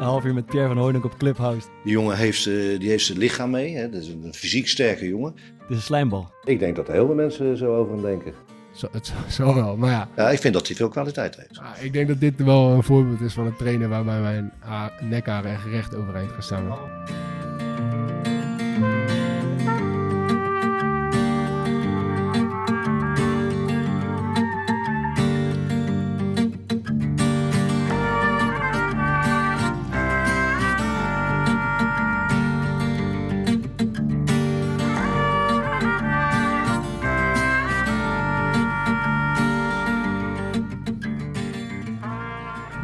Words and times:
Een 0.00 0.06
half 0.06 0.24
uur 0.24 0.34
met 0.34 0.46
Pierre 0.46 0.68
van 0.68 0.76
Hooydonk 0.76 1.04
op 1.04 1.16
Clubhouse. 1.18 1.66
Die 1.84 1.92
jongen 1.92 2.16
heeft, 2.16 2.46
eh, 2.46 2.52
die 2.78 2.88
heeft 2.88 3.04
zijn 3.04 3.18
lichaam 3.18 3.50
mee. 3.50 3.76
Hè? 3.76 3.90
Dat 3.90 4.00
is 4.02 4.08
een 4.08 4.34
fysiek 4.34 4.68
sterke 4.68 5.08
jongen. 5.08 5.32
Het 5.58 5.70
is 5.70 5.76
een 5.76 5.82
slijmbal. 5.82 6.30
Ik 6.44 6.58
denk 6.58 6.76
dat 6.76 6.88
er 6.88 6.94
heel 6.94 7.06
veel 7.06 7.14
mensen 7.14 7.56
zo 7.56 7.76
over 7.76 7.92
hem 7.92 8.02
denken. 8.02 8.32
Zo, 8.72 8.88
het 8.92 9.12
zo- 9.28 9.54
wel, 9.54 9.76
maar 9.76 9.90
ja. 9.90 10.08
Ja, 10.16 10.30
ik 10.30 10.38
vind 10.38 10.54
dat 10.54 10.66
hij 10.66 10.76
veel 10.76 10.88
kwaliteit 10.88 11.36
heeft. 11.36 11.58
Ah, 11.58 11.82
Ik 11.84 11.92
denk 11.92 12.08
dat 12.08 12.20
dit 12.20 12.44
wel 12.44 12.70
een 12.70 12.82
voorbeeld 12.82 13.20
is 13.20 13.32
van 13.32 13.46
een 13.46 13.56
trainer 13.56 13.88
waarbij 13.88 14.20
mijn 14.20 14.52
ha- 14.58 14.92
nekharen 15.00 15.50
echt 15.50 15.64
recht 15.64 15.94
overeind 15.96 16.32
gaan 16.32 16.42
staan. 16.42 16.66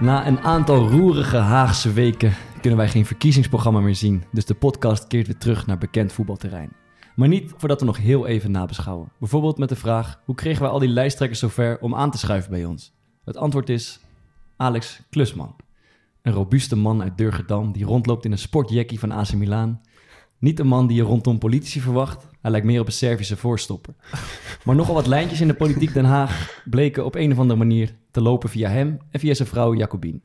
Na 0.06 0.26
een 0.26 0.40
aantal 0.40 0.88
roerige 0.88 1.36
Haagse 1.36 1.92
weken 1.92 2.32
kunnen 2.60 2.78
wij 2.78 2.88
geen 2.88 3.06
verkiezingsprogramma 3.06 3.80
meer 3.80 3.94
zien. 3.94 4.24
Dus 4.32 4.44
de 4.44 4.54
podcast 4.54 5.06
keert 5.06 5.26
weer 5.26 5.38
terug 5.38 5.66
naar 5.66 5.78
bekend 5.78 6.12
voetbalterrein. 6.12 6.72
Maar 7.16 7.28
niet 7.28 7.52
voordat 7.56 7.80
we 7.80 7.86
nog 7.86 7.96
heel 7.96 8.26
even 8.26 8.50
nabeschouwen. 8.50 9.08
Bijvoorbeeld 9.18 9.58
met 9.58 9.68
de 9.68 9.76
vraag: 9.76 10.20
hoe 10.24 10.34
kregen 10.34 10.62
wij 10.62 10.70
al 10.70 10.78
die 10.78 10.88
lijsttrekkers 10.88 11.40
zover 11.40 11.78
om 11.80 11.94
aan 11.94 12.10
te 12.10 12.18
schuiven 12.18 12.50
bij 12.50 12.64
ons? 12.64 12.92
Het 13.24 13.36
antwoord 13.36 13.68
is 13.68 14.00
Alex 14.56 15.00
Klusman. 15.10 15.56
Een 16.22 16.32
robuuste 16.32 16.76
man 16.76 17.02
uit 17.02 17.18
Durgedam 17.18 17.72
die 17.72 17.84
rondloopt 17.84 18.24
in 18.24 18.32
een 18.32 18.38
sportjackie 18.38 18.98
van 18.98 19.12
AC 19.12 19.32
Milan. 19.32 19.80
Niet 20.38 20.58
een 20.58 20.66
man 20.66 20.86
die 20.86 20.96
je 20.96 21.02
rondom 21.02 21.38
politici 21.38 21.80
verwacht. 21.80 22.26
Hij 22.40 22.50
lijkt 22.50 22.66
meer 22.66 22.80
op 22.80 22.86
een 22.86 22.92
Servische 22.92 23.36
voorstopper. 23.36 23.94
Maar 24.64 24.74
nogal 24.74 24.94
wat 24.94 25.06
lijntjes 25.06 25.40
in 25.40 25.48
de 25.48 25.54
politiek 25.54 25.92
Den 25.92 26.04
Haag 26.04 26.62
bleken 26.64 27.04
op 27.04 27.14
een 27.14 27.32
of 27.32 27.38
andere 27.38 27.58
manier 27.58 27.96
te 28.10 28.20
lopen 28.20 28.48
via 28.48 28.68
hem 28.68 28.98
en 29.10 29.20
via 29.20 29.34
zijn 29.34 29.48
vrouw 29.48 29.74
Jacobien. 29.74 30.22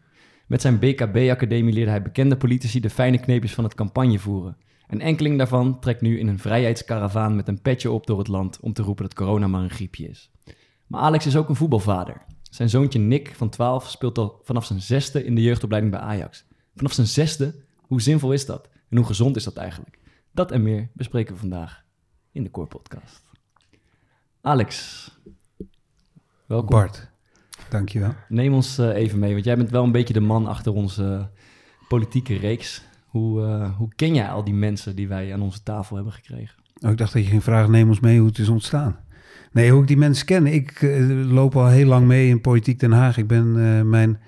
Met 0.48 0.62
zijn 0.62 0.80
BKB-academie 0.80 1.74
leerde 1.74 1.92
hij 1.92 2.02
bekende 2.02 2.38
politici 2.38 2.80
de 2.80 2.90
fijne 2.90 3.20
kneepjes 3.20 3.54
van 3.54 3.64
het 3.64 3.76
campagnevoeren. 3.76 4.58
Een 4.88 5.02
enkeling 5.02 5.38
daarvan 5.38 5.80
trekt 5.80 6.02
nu 6.02 6.20
in 6.20 6.28
een 6.28 6.40
vrijheidskaravaan 6.40 7.36
met 7.36 7.48
een 7.48 7.62
petje 7.62 7.92
op 7.92 8.08
door 8.08 8.18
het 8.18 8.28
land 8.28 8.60
om 8.62 8.74
te 8.74 8.82
roepen 8.82 9.04
dat 9.04 9.14
corona 9.14 9.48
maar 9.48 9.64
een 9.64 9.70
griepje 9.70 10.10
is. 10.10 10.32
Maar 10.88 11.02
Alex 11.02 11.26
is 11.26 11.36
ook 11.36 11.50
een 11.50 11.56
voetbalvader. 11.56 12.22
Zijn 12.50 12.70
zoontje 12.70 13.00
Nick 13.00 13.36
van 13.36 13.50
12 13.50 13.90
speelt 13.90 14.18
al 14.18 14.40
vanaf 14.44 14.66
zijn 14.66 14.82
zesde 14.82 15.26
in 15.26 15.36
de 15.36 15.42
jeugdopleiding 15.42 15.94
bij 15.94 16.04
Ajax. 16.04 16.46
Vanaf 16.76 16.94
zijn 16.94 17.08
zesde? 17.08 17.56
Hoe 17.82 18.02
zinvol 18.02 18.34
is 18.34 18.46
dat? 18.46 18.70
En 18.90 18.98
hoe 18.98 19.06
gezond 19.06 19.36
is 19.36 19.44
dat 19.44 19.56
eigenlijk? 19.56 20.00
Dat 20.34 20.52
en 20.52 20.64
meer 20.64 20.90
bespreken 20.94 21.34
we 21.34 21.40
vandaag 21.40 21.84
in 22.31 22.44
de 22.44 22.52
Core 22.52 22.68
Podcast. 22.68 23.24
Alex, 24.42 25.19
welkom. 26.46 26.69
Bart, 26.69 27.12
dankjewel. 27.69 28.14
Neem 28.28 28.53
ons 28.53 28.78
eh, 28.78 28.88
even 28.88 29.20
mee, 29.20 29.34
want 29.34 29.46
jij 29.46 29.58
bent 29.58 29.70
wel 29.70 29.84
een 29.84 29.91
beetje 29.91 30.14
de 30.14 30.20
man 30.20 30.47
achter 30.47 30.74
onze 30.74 31.30
politieke 31.88 32.38
reeks. 32.38 32.84
Hoe, 33.06 33.46
eh, 33.46 33.78
hoe 33.78 33.90
ken 33.96 34.14
jij 34.16 34.30
al 34.30 34.44
die 34.44 34.53
mensen 34.53 34.96
die 34.96 35.08
wij 35.08 35.34
aan 35.34 35.41
onze 35.41 35.64
tafel 35.64 35.96
hebben 35.96 36.14
gekregen? 36.14 36.56
Oh, 36.81 36.91
ik 36.91 36.97
dacht 36.97 37.14
dat 37.14 37.24
je 37.24 37.30
ging 37.30 37.44
vragen, 37.44 37.72
neem 37.72 37.90
ons 37.90 38.00
mee 38.00 38.20
hoe 38.20 38.28
het 38.28 38.38
is 38.38 38.50
ontstaan. 38.50 39.00
Nee, 39.52 39.72
hoe 39.72 39.81
ik 39.81 39.88
die 39.88 39.97
mensen 39.97 40.25
ken. 40.25 40.47
Ik 40.47 40.81
eh, 40.81 41.31
loop 41.31 41.56
al 41.56 41.68
heel 41.68 41.88
lang 41.88 42.08
mee 42.08 42.28
in 42.28 42.41
Politiek 42.41 42.80
Den 42.80 42.91
Haag. 42.91 43.18
Ik 43.18 43.28
ben 43.28 43.90
mijn, 43.90 44.20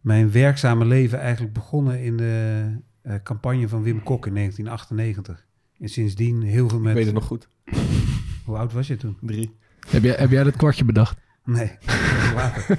mijn 0.00 0.32
werkzame 0.32 0.84
leven 0.84 1.20
eigenlijk 1.20 1.54
begonnen 1.54 2.02
in 2.02 2.16
de 2.16 2.64
eh, 3.02 3.14
campagne 3.22 3.68
van 3.68 3.82
Wim 3.82 4.02
Kok 4.02 4.26
in 4.26 4.34
1998. 4.34 5.46
En 5.80 5.88
sindsdien 5.88 6.42
heel 6.42 6.68
veel 6.68 6.80
met... 6.80 6.90
Ik 6.90 6.96
weet 6.96 7.04
het 7.04 7.14
nog 7.14 7.24
goed. 7.24 7.48
Hoe 8.44 8.56
oud 8.56 8.72
was 8.72 8.86
je 8.86 8.96
toen? 8.96 9.16
Drie. 9.20 9.56
Heb 9.88 10.02
jij, 10.02 10.14
heb 10.18 10.30
jij 10.30 10.44
dat 10.44 10.56
kwartje 10.56 10.84
bedacht? 10.84 11.18
Nee, 11.44 11.70
later. 12.34 12.78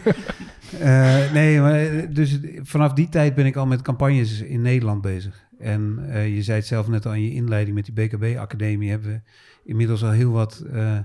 Eh, 0.79 1.31
nee, 1.33 1.59
maar 1.59 1.81
eh, 1.81 2.07
dus 2.09 2.39
vanaf 2.61 2.93
die 2.93 3.09
tijd 3.09 3.35
ben 3.35 3.45
ik 3.45 3.55
al 3.55 3.65
met 3.65 3.81
campagnes 3.81 4.41
in 4.41 4.61
Nederland 4.61 5.01
bezig. 5.01 5.43
En 5.59 6.05
eh, 6.09 6.35
je 6.35 6.43
zei 6.43 6.57
het 6.57 6.67
zelf 6.67 6.87
net 6.87 7.05
al 7.05 7.13
in 7.13 7.23
je 7.23 7.33
inleiding 7.33 7.75
met 7.75 7.85
die 7.85 7.93
BKB-academie... 7.93 8.89
hebben 8.89 9.11
we 9.11 9.21
inmiddels 9.63 10.03
al 10.03 10.11
heel 10.11 10.31
wat 10.31 10.63
eh, 10.71 10.99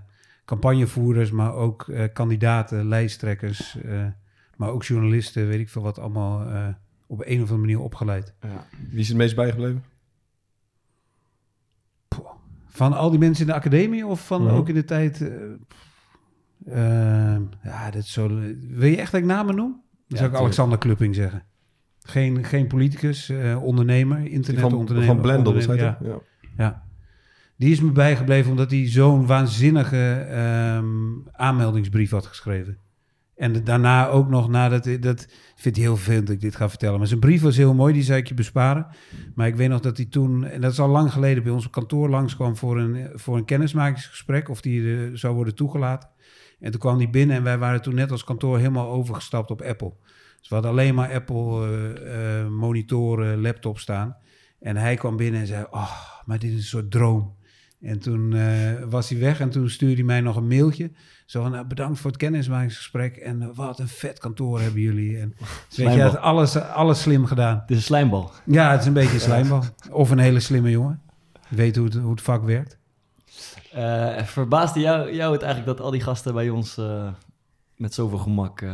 campagnevoerders... 0.45 1.31
maar 1.31 1.55
ook 1.55 1.89
eh, 1.89 2.05
kandidaten, 2.13 2.89
lijsttrekkers... 2.89 3.77
eh, 3.85 4.05
maar 4.57 4.69
ook 4.69 4.85
journalisten, 4.85 5.49
weet 5.49 5.61
ik 5.61 5.69
veel 5.69 5.83
wat, 5.83 5.99
allemaal 5.99 6.47
eh, 6.49 6.69
op 7.07 7.21
een 7.21 7.35
of 7.35 7.41
andere 7.41 7.59
manier 7.59 7.81
opgeleid. 7.81 8.35
Wie 8.91 9.01
is 9.01 9.09
het 9.09 9.17
meest 9.17 9.37
bijgebleven? 9.37 9.85
Van 12.67 12.93
al 12.93 13.11
die 13.11 13.19
mensen 13.19 13.47
in 13.47 13.51
de 13.53 13.59
academie 13.59 14.07
of 14.07 14.27
van 14.27 14.43
Ja. 14.45 14.51
ook 14.51 14.69
in 14.69 14.75
de 14.75 14.85
tijd... 14.85 15.21
eh, 15.21 15.33
eh, 17.35 17.41
ja, 17.63 17.91
dat 17.91 18.05
zo... 18.05 18.29
Wil 18.69 18.89
je 18.89 18.97
echt 18.97 19.13
dat 19.13 19.21
ik 19.21 19.27
namen 19.27 19.55
noem? 19.55 19.83
Dan 20.09 20.19
zou 20.19 20.31
ik. 20.31 20.37
Alexander 20.37 20.79
Klupping 20.79 21.15
zeggen. 21.15 21.45
Geen, 22.03 22.45
geen 22.45 22.67
politicus, 22.67 23.29
eh, 23.29 23.63
ondernemer, 23.63 24.17
van, 24.17 24.27
internetondernemer. 24.27 25.07
van 25.07 25.29
heet 25.31 25.37
ondernemer, 25.37 25.77
hij? 25.79 25.97
ja, 26.01 26.01
Ja. 26.01 26.19
ja. 26.57 26.85
Die 27.57 27.71
is 27.71 27.81
me 27.81 27.91
bijgebleven 27.91 28.51
omdat 28.51 28.71
hij 28.71 28.89
zo'n 28.89 29.27
waanzinnige 29.27 30.27
ehm, 30.31 30.87
aanmeldingsbrief 31.33 32.11
had 32.11 32.27
geschreven. 32.27 32.79
En 33.37 33.65
daarna 33.65 34.09
ook 34.09 34.29
nog 34.29 34.49
nadat... 34.49 34.85
Dat 35.01 35.29
vindt 35.55 35.79
hij 35.79 35.87
heel 35.87 35.97
vervelend 35.97 36.27
dat 36.27 36.35
ik 36.37 36.41
dit 36.41 36.57
ga 36.57 36.69
vertellen. 36.69 36.99
Maar 36.99 37.07
zijn 37.07 37.21
brief 37.21 37.43
was 37.43 37.57
heel 37.57 37.75
mooi, 37.75 37.93
die 37.93 38.03
zei 38.03 38.21
ik 38.21 38.29
je 38.29 38.35
besparen. 38.35 38.87
Maar 39.35 39.47
ik 39.47 39.57
weet 39.57 39.69
nog 39.69 39.81
dat 39.81 39.97
hij 39.97 40.07
toen... 40.07 40.45
En 40.45 40.61
dat 40.61 40.73
is 40.73 40.81
al 40.81 40.89
lang 40.89 41.13
geleden 41.13 41.43
bij 41.43 41.53
ons 41.53 41.71
kantoor 41.71 42.09
langskwam 42.09 42.57
voor 42.57 42.79
een, 42.79 43.11
voor 43.15 43.37
een 43.37 43.45
kennismakingsgesprek. 43.45 44.49
Of 44.49 44.61
die 44.61 45.11
zou 45.17 45.35
worden 45.35 45.55
toegelaten. 45.55 46.09
En 46.61 46.71
toen 46.71 46.81
kwam 46.81 46.97
hij 46.97 47.11
binnen 47.11 47.37
en 47.37 47.43
wij 47.43 47.59
waren 47.59 47.83
toen 47.83 47.95
net 47.95 48.11
als 48.11 48.25
kantoor 48.25 48.59
helemaal 48.59 48.91
overgestapt 48.91 49.51
op 49.51 49.63
Apple. 49.63 49.95
Dus 50.39 50.49
we 50.49 50.55
hadden 50.55 50.71
alleen 50.71 50.95
maar 50.95 51.13
Apple 51.13 51.69
eh, 51.69 52.41
eh, 52.41 52.49
monitoren, 52.49 53.41
laptop 53.41 53.79
staan. 53.79 54.17
En 54.61 54.77
hij 54.77 54.97
kwam 54.97 55.17
binnen 55.17 55.41
en 55.41 55.47
zei, 55.47 55.67
oh, 55.71 55.93
maar 56.25 56.39
dit 56.39 56.51
is 56.51 56.57
een 56.57 56.63
soort 56.63 56.91
droom. 56.91 57.36
En 57.87 57.99
toen 57.99 58.33
eh, 58.33 58.83
was 58.89 59.09
hij 59.09 59.19
weg 59.19 59.41
en 59.41 59.51
toen 59.51 59.71
stuurde 59.71 59.95
hij 59.95 60.05
mij 60.05 60.21
nog 60.21 60.37
een 60.37 60.49
mailtje. 60.49 60.91
Zo 61.27 61.43
van, 61.43 61.51
nou, 61.51 61.67
bedankt 61.67 61.99
voor 61.99 62.11
het 62.11 62.21
kennismakingsgesprek. 62.21 63.17
En 63.17 63.43
eh, 63.43 63.49
wat 63.55 63.79
een 63.79 63.89
vet 63.89 64.19
kantoor 64.19 64.61
hebben 64.61 64.81
jullie. 64.81 65.19
En 65.19 65.35
weet 65.77 65.95
je, 65.95 66.03
had 66.03 66.17
alles, 66.17 66.57
alles 66.57 67.01
slim 67.01 67.27
gedaan. 67.27 67.59
Het 67.61 67.71
is 67.71 67.77
een 67.77 67.83
slijmbal. 67.83 68.31
Ja, 68.45 68.71
het 68.71 68.81
is 68.81 68.87
een 68.87 68.93
beetje 68.93 69.15
een 69.15 69.21
slijmbal. 69.21 69.63
Of 69.91 70.11
een 70.11 70.19
hele 70.19 70.41
slimme 70.41 70.71
jongen. 70.71 71.01
Weet 71.49 71.77
hoe 71.77 71.85
het, 71.85 71.95
hoe 71.95 72.11
het 72.11 72.23
vak 72.23 72.45
werkt. 72.45 72.79
Eh, 73.73 74.23
verbaasde 74.23 74.81
jou, 74.81 75.15
jou 75.15 75.33
het 75.33 75.43
eigenlijk 75.43 75.77
dat 75.77 75.87
al 75.87 75.93
die 75.93 76.01
gasten 76.01 76.35
bij 76.35 76.51
ons 76.51 76.81
met 77.77 77.95
zoveel 77.95 78.19
gemak 78.19 78.65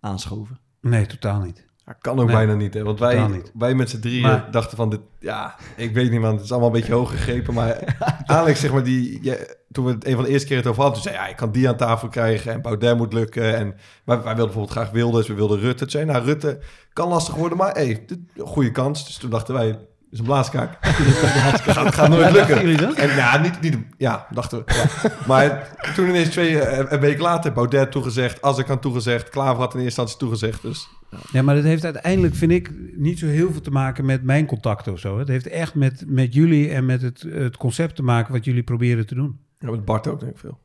aanschoven? 0.00 0.58
Nee, 0.80 1.06
totaal 1.06 1.40
niet. 1.40 1.67
Dat 1.88 1.96
kan 2.00 2.18
ook 2.20 2.26
Nee, 2.26 2.36
bijna 2.36 2.54
niet, 2.54 2.74
hè? 2.74 2.82
Want 2.82 2.98
wij, 2.98 3.26
niet. 3.28 3.50
wij 3.54 3.74
met 3.74 3.90
z'n 3.90 4.00
drieën 4.00 4.22
Maar- 4.22 4.50
dachten 4.50 4.76
van 4.76 4.90
dit, 4.90 5.00
ja, 5.18 5.54
ik 5.76 5.94
weet 5.94 6.10
niet 6.10 6.20
man, 6.20 6.34
het 6.34 6.44
is 6.44 6.50
allemaal 6.50 6.68
een 6.68 6.74
beetje 6.74 6.92
hoog 6.92 7.10
gegrepen, 7.10 7.54
maar 7.54 7.96
Alex 8.26 8.60
zeg 8.60 8.72
maar 8.72 8.82
die, 8.82 9.18
ja, 9.22 9.34
toen 9.72 9.84
we 9.84 9.90
het 9.90 10.06
een 10.06 10.14
van 10.14 10.24
de 10.24 10.30
eerste 10.30 10.46
keer 10.46 10.56
het 10.56 10.66
over 10.66 10.82
hadden, 10.82 11.02
toen 11.02 11.12
zei 11.12 11.22
ja, 11.24 11.28
ik 11.30 11.36
kan 11.36 11.52
die 11.52 11.68
aan 11.68 11.76
tafel 11.76 12.08
krijgen 12.08 12.52
en 12.52 12.62
Baudet 12.62 12.96
moet 12.96 13.12
lukken 13.12 13.56
en 13.56 13.74
wij, 14.04 14.16
wij 14.16 14.22
wilden 14.24 14.44
bijvoorbeeld 14.44 14.70
graag 14.76 14.90
Wilders, 14.90 15.28
we 15.28 15.34
wilden 15.34 15.58
Rutte. 15.58 15.78
Toen 15.78 15.90
zei 15.90 16.04
nou 16.04 16.24
Rutte 16.24 16.58
kan 16.92 17.08
lastig 17.08 17.34
worden, 17.34 17.58
maar 17.58 17.72
hey, 17.74 18.04
dit, 18.06 18.18
goede 18.38 18.70
kans. 18.70 19.06
Dus 19.06 19.16
toen 19.16 19.30
dachten 19.30 19.54
wij, 19.54 19.78
is 20.10 20.18
een 20.18 20.24
blaaskaak. 20.24 20.76
gaat, 20.80 21.94
gaat 21.94 22.08
nooit 22.08 22.32
lukken. 22.32 22.76
dat? 22.76 22.94
En 22.94 23.08
ja, 23.16 23.38
niet, 23.38 23.60
niet, 23.60 23.76
ja, 23.96 24.26
dachten 24.30 24.58
we. 24.58 24.64
Ja. 24.72 25.10
Maar 25.26 25.76
toen 25.94 26.08
ineens 26.08 26.28
twee, 26.28 26.60
eh, 26.60 26.92
een 26.92 27.00
week 27.00 27.18
later, 27.18 27.52
Baudet 27.52 27.90
toegezegd, 27.90 28.42
Azarkan 28.42 28.80
toegezegd, 28.80 29.28
Klaver 29.28 29.60
had 29.60 29.74
in 29.74 29.80
eerste 29.80 30.00
instantie 30.00 30.16
toegezegd. 30.16 30.62
Dus 30.62 30.88
Ja, 31.32 31.42
maar 31.42 31.54
dat 31.54 31.64
heeft 31.64 31.84
uiteindelijk, 31.84 32.34
vind 32.34 32.52
ik, 32.52 32.72
niet 32.96 33.18
zo 33.18 33.26
heel 33.26 33.52
veel 33.52 33.60
te 33.60 33.70
maken 33.70 34.04
met 34.04 34.22
mijn 34.22 34.46
contacten 34.46 34.92
of 34.92 34.98
zo. 34.98 35.18
Het 35.18 35.28
heeft 35.28 35.46
echt 35.46 35.74
met, 35.74 36.04
met 36.06 36.34
jullie 36.34 36.70
en 36.70 36.86
met 36.86 37.02
het, 37.02 37.24
het 37.30 37.56
concept 37.56 37.96
te 37.96 38.02
maken 38.02 38.32
wat 38.32 38.44
jullie 38.44 38.62
proberen 38.62 39.06
te 39.06 39.14
doen. 39.14 39.38
ja, 39.58 39.70
met 39.70 39.84
Bart 39.84 40.06
ook 40.06 40.20
denk 40.20 40.32
ik 40.32 40.38
veel. 40.38 40.58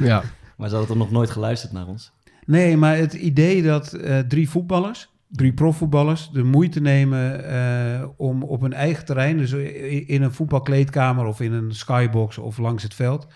Ja. 0.00 0.22
Maar 0.56 0.68
ze 0.68 0.76
hadden 0.76 0.96
toch 0.96 1.04
nog 1.04 1.10
nooit 1.10 1.30
geluisterd 1.30 1.72
naar 1.72 1.86
ons? 1.86 2.12
Nee, 2.46 2.76
maar 2.76 2.96
het 2.96 3.12
idee 3.12 3.62
dat 3.62 3.92
eh, 3.92 4.18
drie 4.18 4.50
voetballers, 4.50 5.11
drie 5.32 5.52
profvoetballers, 5.52 6.30
de 6.32 6.42
moeite 6.42 6.80
nemen 6.80 7.44
eh, 7.44 8.08
om 8.16 8.42
op 8.42 8.60
hun 8.60 8.72
eigen 8.72 9.04
terrein, 9.04 9.36
dus 9.36 9.52
in 10.06 10.22
een 10.22 10.32
voetbalkleedkamer 10.32 11.26
of 11.26 11.40
in 11.40 11.52
een 11.52 11.74
skybox 11.74 12.38
of 12.38 12.58
langs 12.58 12.82
het 12.82 12.94
veld, 12.94 13.26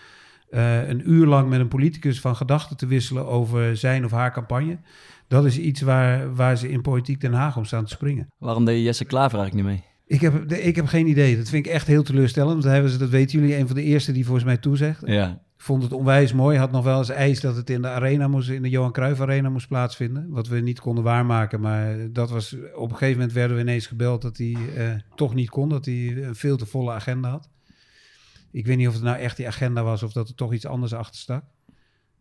eh, 0.49 0.87
een 0.87 1.11
uur 1.11 1.25
lang 1.25 1.49
met 1.49 1.59
een 1.59 1.67
politicus 1.67 2.19
van 2.19 2.35
gedachten 2.35 2.77
te 2.77 2.87
wisselen 2.87 3.27
over 3.27 3.77
zijn 3.77 4.05
of 4.05 4.11
haar 4.11 4.33
campagne. 4.33 4.77
Dat 5.27 5.45
is 5.45 5.59
iets 5.59 5.81
waar, 5.81 6.35
waar 6.35 6.57
ze 6.57 6.69
in 6.69 6.81
Politiek 6.81 7.21
Den 7.21 7.33
Haag 7.33 7.57
om 7.57 7.65
staan 7.65 7.85
te 7.85 7.91
springen. 7.91 8.27
Waarom 8.37 8.65
deed 8.65 8.83
Jesse 8.83 9.05
Klaver 9.05 9.39
eigenlijk 9.39 9.67
niet 9.67 9.75
mee? 9.75 9.85
Ik 10.05 10.21
heb, 10.21 10.51
ik 10.51 10.75
heb 10.75 10.85
geen 10.85 11.07
idee. 11.07 11.37
Dat 11.37 11.49
vind 11.49 11.65
ik 11.65 11.71
echt 11.71 11.87
heel 11.87 12.03
teleurstellend. 12.03 12.63
Want 12.63 12.73
hij 12.73 12.81
was, 12.81 12.97
dat 12.97 13.09
weten 13.09 13.39
jullie, 13.39 13.57
een 13.57 13.67
van 13.67 13.75
de 13.75 13.83
eerste 13.83 14.11
die 14.11 14.23
volgens 14.25 14.45
mij 14.45 14.57
toezegt. 14.57 15.01
Ja. 15.05 15.41
Vond 15.67 15.83
het 15.83 15.91
onwijs 15.91 16.33
mooi. 16.33 16.57
Had 16.57 16.71
nog 16.71 16.83
wel 16.83 16.97
eens 16.97 17.09
eis 17.09 17.39
dat 17.39 17.55
het 17.55 17.69
in 17.69 17.81
de 17.81 17.87
arena 17.87 18.27
moest, 18.27 18.49
in 18.49 18.61
de 18.61 18.69
Johan 18.69 18.91
Cruijff 18.91 19.21
Arena 19.21 19.49
moest 19.49 19.67
plaatsvinden. 19.67 20.29
Wat 20.29 20.47
we 20.47 20.59
niet 20.59 20.79
konden 20.79 21.03
waarmaken. 21.03 21.61
Maar 21.61 22.11
dat 22.11 22.29
was, 22.29 22.55
op 22.75 22.91
een 22.91 22.97
gegeven 22.97 23.17
moment 23.17 23.33
werden 23.33 23.55
we 23.55 23.61
ineens 23.61 23.87
gebeld 23.87 24.21
dat 24.21 24.37
hij 24.37 24.57
eh, 24.75 24.93
toch 25.15 25.33
niet 25.33 25.49
kon. 25.49 25.69
Dat 25.69 25.85
hij 25.85 26.23
een 26.23 26.35
veel 26.35 26.57
te 26.57 26.65
volle 26.65 26.91
agenda 26.91 27.29
had. 27.29 27.49
Ik 28.51 28.65
weet 28.65 28.77
niet 28.77 28.87
of 28.87 28.93
het 28.93 29.03
nou 29.03 29.17
echt 29.17 29.37
die 29.37 29.47
agenda 29.47 29.83
was 29.83 30.03
of 30.03 30.11
dat 30.11 30.27
er 30.29 30.35
toch 30.35 30.53
iets 30.53 30.65
anders 30.65 30.93
achter 30.93 31.19
stak. 31.19 31.43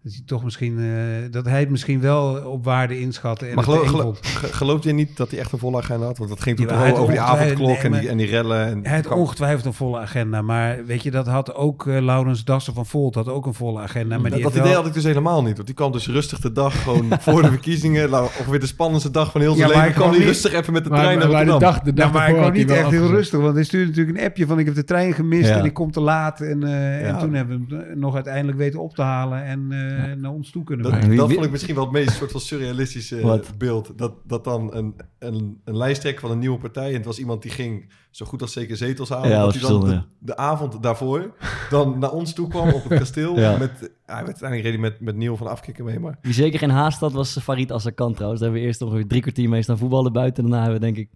Dat 0.06 0.14
hij 0.14 0.23
toch 0.26 0.44
misschien, 0.44 0.79
eh, 0.79 1.31
dat 1.31 1.44
hij 1.44 1.61
het 1.61 1.70
misschien 1.70 2.00
wel 2.00 2.35
op 2.44 2.64
waarde 2.64 3.00
inschatte. 3.00 3.47
En 3.47 3.55
Maar 3.55 3.64
geloof, 4.53 4.85
je 4.85 4.93
niet 4.93 5.17
dat 5.17 5.31
hij 5.31 5.41
echt 5.41 5.53
een 5.53 5.58
volle 5.58 5.76
agenda 5.76 6.06
had? 6.06 6.19
Want 6.19 6.31
dat 6.31 6.41
ging 6.43 6.56
toen 6.56 6.67
Ja, 6.67 6.76
hij 6.79 6.94
over 6.97 7.11
die 7.12 7.20
avondklok 7.20 7.69
nee, 7.69 7.79
en, 7.79 7.93
die, 8.00 8.08
en 8.08 8.17
die 8.17 8.26
rellen. 8.26 8.67
En 8.67 8.81
Hij 8.85 8.97
had 8.97 9.06
kwam- 9.06 9.19
ongetwijfeld 9.19 9.64
een 9.64 9.73
volle 9.73 9.99
agenda. 9.99 10.43
Maar 10.43 10.85
weet 10.87 11.03
je, 11.03 11.11
dat 11.11 11.26
had 11.26 11.55
ook 11.55 11.87
eh, 11.87 12.00
Laurens 12.03 12.44
Dassen 12.44 12.75
van 12.75 12.87
Volt 12.87 13.14
had 13.14 13.29
ook 13.29 13.47
een 13.47 13.55
volle 13.55 13.81
agenda. 13.81 14.19
Maar 14.19 14.31
die 14.31 14.43
dat 14.43 14.50
idee 14.53 14.62
wel- 14.62 14.75
had 14.75 14.87
ik 14.87 14.93
dus 14.94 15.05
helemaal 15.05 15.43
niet. 15.43 15.55
Want 15.55 15.67
die 15.67 15.76
kwam 15.76 15.93
dus 15.93 16.06
rustig 16.08 16.38
de 16.41 16.53
dag 16.53 16.82
gewoon 16.82 17.06
voor 17.20 17.43
de 17.43 17.49
verkiezingen. 17.49 18.12
Ongeveer 18.23 18.61
de 18.61 18.67
spannendste 18.67 19.11
dag 19.11 19.31
van 19.32 19.41
heel 19.41 19.55
zijn 19.55 19.69
Ja, 19.69 19.75
maar 19.76 19.85
leven. 19.85 19.88
ik 19.91 19.94
kwam 19.97 20.08
kwam 20.08 20.20
hij 20.20 20.26
niet- 20.26 20.43
rustig 20.43 20.61
even 20.61 20.73
met 20.73 20.85
de 20.85 20.91
Maar, 20.91 20.99
trein 21.00 21.19
naar 21.19 21.29
maar 21.31 21.44
de 21.44 21.50
Rotterdam. 21.50 21.75
dag, 21.75 21.85
de 21.85 21.93
dag 21.93 22.06
Ja, 22.06 22.12
maar 22.12 22.29
ik 22.29 22.35
daarvoor 22.35 22.53
kwam 22.53 22.67
hij 22.67 22.76
niet 22.76 22.85
echt 22.85 23.00
heel 23.03 23.17
rustig, 23.17 23.41
want 23.41 23.55
hij 23.55 23.64
stuurde 23.64 23.87
natuurlijk 23.88 24.19
een 24.19 24.25
appje 24.25 24.47
van 24.47 24.58
ik 24.58 24.64
heb 24.67 24.75
de 24.75 24.85
trein 24.85 25.12
gemist 25.12 25.49
Ja. 25.49 25.58
en 25.58 25.64
ik 25.64 25.75
kom 25.75 25.91
te 25.91 26.00
laat. 26.00 26.41
En, 26.41 26.62
eh, 26.62 27.08
en 27.08 27.19
toen 27.19 27.35
hebben 27.35 27.67
we 27.69 27.76
hem 27.76 27.99
nog 27.99 28.14
uiteindelijk 28.14 28.58
weten 28.58 28.81
op 28.81 28.94
te 28.94 29.03
halen 29.03 29.44
en 29.44 29.73
eh, 29.96 30.16
naar 30.16 30.31
ons 30.31 30.50
toe 30.50 30.64
kunnen 30.64 30.84
Dat, 30.84 30.98
brengen. 30.98 31.16
Dat 31.16 31.32
vond 31.32 31.44
ik 31.44 31.50
misschien 31.50 31.75
wel 31.75 31.84
het 31.84 31.93
meest 31.93 32.16
soort 32.16 32.31
van 32.31 32.40
surrealistische 32.40 33.20
Wat? 33.20 33.58
beeld. 33.58 33.93
Dat, 33.98 34.14
dat 34.25 34.44
dan 34.44 34.75
een, 34.75 34.94
een, 35.19 35.60
een 35.64 35.76
lijsttrekker 35.76 36.20
van 36.20 36.31
een 36.31 36.38
nieuwe 36.38 36.58
partij... 36.58 36.88
en 36.88 36.94
het 36.94 37.04
was 37.04 37.19
iemand 37.19 37.43
die 37.43 37.50
ging 37.50 37.93
zo 38.10 38.26
goed 38.26 38.43
als 38.43 38.52
zeker 38.52 38.76
zetels 38.76 39.08
halen... 39.08 39.28
Ja, 39.28 39.40
dat 39.40 39.52
dat 39.52 39.62
hij 39.62 39.70
dan 39.70 40.06
de, 40.19 40.37
avond 40.37 40.82
daarvoor 40.82 41.34
dan 41.70 41.98
naar 41.98 42.12
ons 42.12 42.32
toe 42.32 42.48
kwam 42.48 42.69
op 42.69 42.84
het 42.88 42.98
kasteel. 43.02 43.38
Ja. 43.38 43.56
met, 43.58 43.78
hij 44.06 44.25
werd 44.25 44.43
uiteindelijk 44.43 44.69
hij 44.69 44.78
met, 44.78 45.00
met 45.00 45.16
Neil 45.16 45.37
van 45.37 45.46
Afkikken 45.46 45.84
mee, 45.84 46.00
maar... 46.00 46.19
Wie 46.20 46.32
zeker 46.32 46.58
geen 46.58 46.70
haast 46.70 47.00
had, 47.00 47.12
was 47.12 47.38
Farid 47.43 47.72
Azarkan 47.72 48.14
trouwens. 48.14 48.40
Daar 48.40 48.50
hebben 48.50 48.69
we 48.69 48.72
eerst 48.72 48.82
ongeveer 48.82 49.06
drie 49.06 49.20
kwartier 49.22 49.48
mee 49.48 49.62
staan 49.62 49.78
voetballen 49.78 50.12
buiten. 50.12 50.43
Daarna 50.43 50.62
hebben 50.62 50.81
we 50.81 50.87
denk 50.87 50.96
ik 50.96 51.08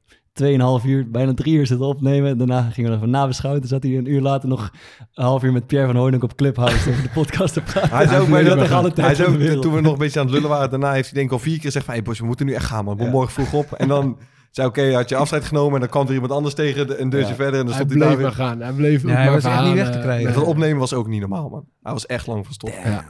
tweeënhalf 0.44 0.84
uur, 0.84 1.10
bijna 1.10 1.34
drie 1.34 1.54
uur 1.54 1.66
zitten 1.66 1.86
opnemen. 1.86 2.38
Daarna 2.38 2.60
gingen 2.62 2.90
we 2.90 2.96
nog 2.96 2.96
even 2.96 3.10
nabeschouwen. 3.10 3.60
Toen 3.60 3.70
zat 3.70 3.82
hij 3.82 3.96
een 3.96 4.10
uur 4.10 4.20
later 4.20 4.48
nog 4.48 4.70
een 5.14 5.24
half 5.24 5.42
uur 5.42 5.52
met 5.52 5.66
Pierre 5.66 5.86
van 5.86 5.96
Hooydonk 5.96 6.22
op 6.22 6.34
Clubhouse 6.36 6.90
over 6.90 7.02
de 7.02 7.08
podcast 7.08 7.54
te 7.54 7.60
praten. 7.60 7.96
Hij 7.96 8.06
zei 8.06 8.20
ook, 8.20 8.28
bij 8.28 8.42
de, 8.42 8.54
tijd 8.56 8.96
hij 8.96 9.14
zei 9.14 9.38
van 9.38 9.56
ook 9.56 9.62
toen 9.62 9.74
we 9.74 9.80
nog 9.80 9.92
een 9.92 9.98
beetje 9.98 10.20
aan 10.20 10.26
het 10.26 10.34
lullen 10.34 10.48
waren... 10.48 10.70
daarna 10.70 10.92
heeft 10.92 11.04
hij 11.04 11.14
denk 11.14 11.26
ik 11.26 11.32
al 11.32 11.38
vier 11.38 11.54
keer 11.54 11.64
gezegd 11.64 11.84
van... 11.84 11.94
hey 11.94 12.02
boys, 12.02 12.18
we 12.18 12.26
moeten 12.26 12.46
nu 12.46 12.52
echt 12.52 12.64
gaan 12.64 12.84
man, 12.84 12.96
we 12.96 13.02
moeten 13.02 13.18
morgen 13.18 13.32
vroeg 13.46 13.52
op. 13.64 13.72
En 13.72 13.88
dan 13.88 14.18
zei 14.50 14.68
oké, 14.68 14.92
had 14.94 15.08
je 15.08 15.16
afscheid 15.16 15.44
genomen... 15.44 15.74
en 15.74 15.80
dan 15.80 15.88
kwam 15.88 16.06
er 16.06 16.12
iemand 16.12 16.32
anders 16.32 16.54
tegen, 16.54 16.86
de- 16.86 16.98
een 17.00 17.08
deurtje 17.10 17.30
Ja. 17.30 17.34
verder... 17.36 17.60
en 17.60 17.66
dan 17.66 17.74
stond 17.74 17.90
hij 17.90 17.98
daar 18.00 18.08
bleef 18.08 18.20
maar 18.22 18.36
weer... 18.36 18.46
gaan. 18.46 18.60
Hij 18.60 18.72
bleef 18.72 19.02
Ja, 19.02 19.08
ook 19.08 19.40
hij 19.42 19.52
maar 19.52 19.58
echt 19.58 19.64
niet 19.64 19.74
weg 19.74 19.90
te 19.90 19.96
eh, 19.98 20.02
krijgen. 20.02 20.32
Dat 20.34 20.42
opnemen 20.44 20.78
was 20.78 20.92
ook 20.92 21.06
niet 21.06 21.20
normaal, 21.20 21.48
man. 21.48 21.64
Hij 21.82 21.92
was 21.92 22.06
echt 22.06 22.26
lang 22.26 22.44
verstopt. 22.46 22.74
Ja. 22.84 23.04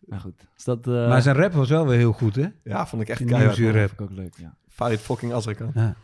Maar 0.00 0.20
goed, 0.20 0.46
is 0.56 0.64
dat... 0.64 0.86
eh, 0.86 0.92
Maar 1.08 1.22
zijn 1.22 1.36
rap 1.36 1.52
was 1.52 1.68
wel 1.68 1.86
weer 1.86 1.98
heel 1.98 2.12
goed, 2.12 2.34
hè? 2.36 2.46
Ja, 2.64 2.86
vond 2.86 3.02
ik 3.02 3.08
echt 3.08 3.18
Die 3.18 3.26
keihard. 3.28 3.58
rap. 3.58 3.74
vond 3.74 3.90
ik 3.92 4.00
ook 4.00 4.10
leuk, 4.10 4.34
ja. 4.38 4.54
Farid 4.68 5.00
fucking 5.00 5.32
Azarkan. 5.32 5.70
Ja. 5.74 5.94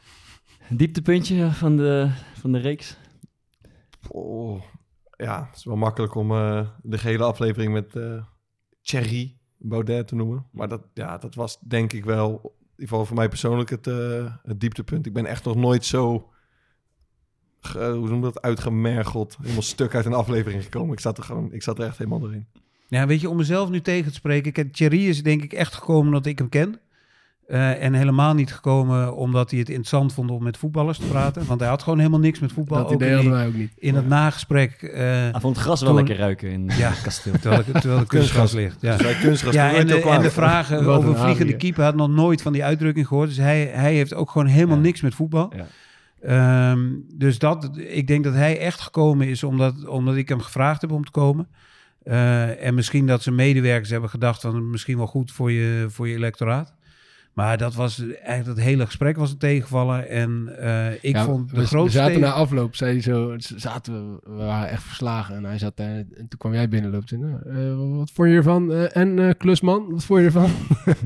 Dieptepuntje 0.70 1.50
van 1.50 1.76
de, 1.76 2.10
van 2.34 2.52
de 2.52 2.58
reeks. 2.58 2.96
Oh, 4.08 4.62
ja, 5.16 5.46
het 5.46 5.56
is 5.56 5.64
wel 5.64 5.76
makkelijk 5.76 6.14
om 6.14 6.30
eh, 6.32 6.68
de 6.82 6.98
gehele 6.98 7.24
aflevering 7.24 7.72
met 7.72 7.96
eh 7.96 8.22
Thierry 8.82 9.36
Baudet 9.58 10.08
te 10.08 10.14
noemen. 10.14 10.46
Maar 10.52 10.68
dat, 10.68 10.82
ja, 10.94 11.18
dat 11.18 11.34
was 11.34 11.60
denk 11.60 11.92
ik 11.92 12.04
wel, 12.04 12.28
in 12.30 12.40
ieder 12.70 12.88
geval 12.88 13.04
voor 13.06 13.16
mij 13.16 13.28
persoonlijk, 13.28 13.70
het, 13.70 13.86
eh, 13.86 14.34
het 14.42 14.60
dieptepunt. 14.60 15.06
Ik 15.06 15.12
ben 15.12 15.26
echt 15.26 15.44
nog 15.44 15.56
nooit 15.56 15.84
zo, 15.84 16.30
ge- 17.60 17.90
hoe 17.90 18.08
noem 18.08 18.16
je 18.16 18.22
dat, 18.32 18.42
uitgemergeld, 18.42 19.36
helemaal 19.42 19.62
stuk 19.62 19.94
uit 19.94 20.04
een 20.06 20.12
aflevering 20.12 20.62
gekomen. 20.62 20.92
Ik 20.92 21.00
zat 21.00 21.18
er 21.18 21.24
gewoon, 21.24 21.52
ik 21.52 21.62
zat 21.62 21.78
er 21.78 21.86
echt 21.86 21.98
helemaal 21.98 22.20
doorheen. 22.20 22.46
Ja, 22.88 23.06
weet 23.06 23.20
je, 23.20 23.28
om 23.28 23.36
mezelf 23.36 23.70
nu 23.70 23.80
tegen 23.80 24.08
te 24.10 24.14
spreken. 24.16 24.70
Thierry 24.70 25.08
is 25.08 25.22
denk 25.22 25.42
ik 25.42 25.52
echt 25.52 25.74
gekomen 25.74 26.06
omdat 26.06 26.26
ik 26.26 26.38
hem 26.38 26.48
ken. 26.48 26.80
Eh, 27.48 27.82
en 27.84 27.94
helemaal 27.94 28.34
niet 28.34 28.52
gekomen 28.54 29.16
omdat 29.16 29.50
hij 29.50 29.58
het 29.58 29.68
interessant 29.68 30.12
vond 30.12 30.30
om 30.30 30.42
met 30.42 30.56
voetballers 30.56 30.98
te 30.98 31.06
praten. 31.06 31.46
Want 31.46 31.60
hij 31.60 31.68
had 31.68 31.82
gewoon 31.82 31.98
helemaal 31.98 32.20
niks 32.20 32.38
met 32.38 32.52
voetbal. 32.52 32.78
Dat 32.78 32.86
Ook 32.86 32.92
idee 32.94 33.14
hadden 33.14 33.32
wij 33.32 33.46
ook 33.46 33.54
niet. 33.54 33.72
in 33.78 33.94
het 33.94 34.08
nagesprek, 34.08 34.72
eh, 34.82 35.00
Hij 35.00 35.32
vond 35.40 35.56
het 35.56 35.64
gras 35.64 35.80
wel 35.80 35.88
Toen- 35.88 35.98
lekker 35.98 36.16
ruiken 36.16 36.50
in 36.50 36.70
Ja. 36.78 36.88
het 36.90 37.00
kasteel. 37.02 37.32
terwijl, 37.40 37.62
terwijl 37.72 37.98
de 38.00 38.06
kunstgras 38.06 38.52
ligt. 38.52 38.76
Ja. 38.80 38.96
Dus 38.96 39.18
kunstgras, 39.20 39.54
Ja, 39.54 39.72
en 39.74 39.86
de, 39.86 39.94
het 39.94 40.24
en 40.24 40.32
vragen 40.32 40.84
Wat 40.84 40.96
over 40.98 41.16
vliegende 41.18 41.56
keeper 41.56 41.84
had 41.84 41.94
nog 41.94 42.08
nooit 42.08 42.42
van 42.42 42.52
die 42.52 42.64
uitdrukking 42.64 43.06
gehoord. 43.06 43.28
Dus 43.28 43.36
hij, 43.38 43.64
hij 43.72 43.94
heeft 43.94 44.14
ook 44.14 44.30
gewoon 44.30 44.46
helemaal 44.46 44.76
Ja. 44.76 44.82
niks 44.82 45.00
met 45.00 45.14
voetbal. 45.14 45.52
Ja. 45.56 45.66
Ehm, 46.22 46.80
dus 47.14 47.38
dat, 47.38 47.70
ik 47.76 48.06
denk 48.06 48.24
dat 48.24 48.34
hij 48.34 48.58
echt 48.58 48.80
gekomen 48.80 49.28
is 49.28 49.42
omdat, 49.42 49.86
omdat 49.86 50.16
ik 50.16 50.28
hem 50.28 50.40
gevraagd 50.40 50.80
heb 50.80 50.92
om 50.92 51.04
te 51.04 51.10
komen. 51.10 51.48
Eh, 52.02 52.64
en 52.66 52.74
misschien 52.74 53.06
dat 53.06 53.22
zijn 53.22 53.34
medewerkers 53.34 53.90
hebben 53.90 54.10
gedacht 54.10 54.40
van 54.40 54.70
misschien 54.70 54.96
wel 54.96 55.06
goed 55.06 55.32
voor 55.32 55.52
je, 55.52 55.86
voor 55.88 56.08
je 56.08 56.14
electoraat. 56.14 56.74
Maar 57.38 57.58
dat 57.58 57.74
was 57.74 58.00
eigenlijk 58.22 58.46
het 58.58 58.66
hele 58.66 58.86
gesprek 58.86 59.16
was 59.16 59.30
een 59.30 59.38
tegenvaller. 59.38 60.06
En 60.06 60.48
eh, 60.58 60.92
ik 60.92 61.14
Ja, 61.16 61.24
vond 61.24 61.48
de 61.48 61.54
we, 61.54 61.60
we 61.60 61.66
grootste 61.66 61.98
zaten 61.98 62.12
tegen- 62.14 62.28
na 62.28 62.34
afloop, 62.34 62.76
zei 62.76 62.92
hij 62.92 63.00
zo, 63.02 63.34
zaten 63.38 63.92
we, 63.92 64.18
we 64.24 64.44
waren 64.44 64.68
echt 64.70 64.82
verslagen. 64.82 65.36
En 65.36 65.44
hij 65.44 65.58
zat 65.58 65.76
daar, 65.76 65.96
en 65.96 66.06
toen 66.28 66.38
kwam 66.38 66.52
jij 66.52 66.68
binnenlopen. 66.68 67.08
En, 67.08 67.18
zei, 67.44 67.54
nou, 67.54 67.92
eh, 67.92 67.98
wat 67.98 68.10
vond 68.10 68.28
je 68.30 68.34
ervan? 68.36 68.72
Eh, 68.72 68.96
en 68.96 69.18
eh, 69.18 69.30
klusman, 69.38 69.86
wat 69.90 70.04
vond 70.04 70.20
je 70.20 70.26
ervan? 70.26 70.50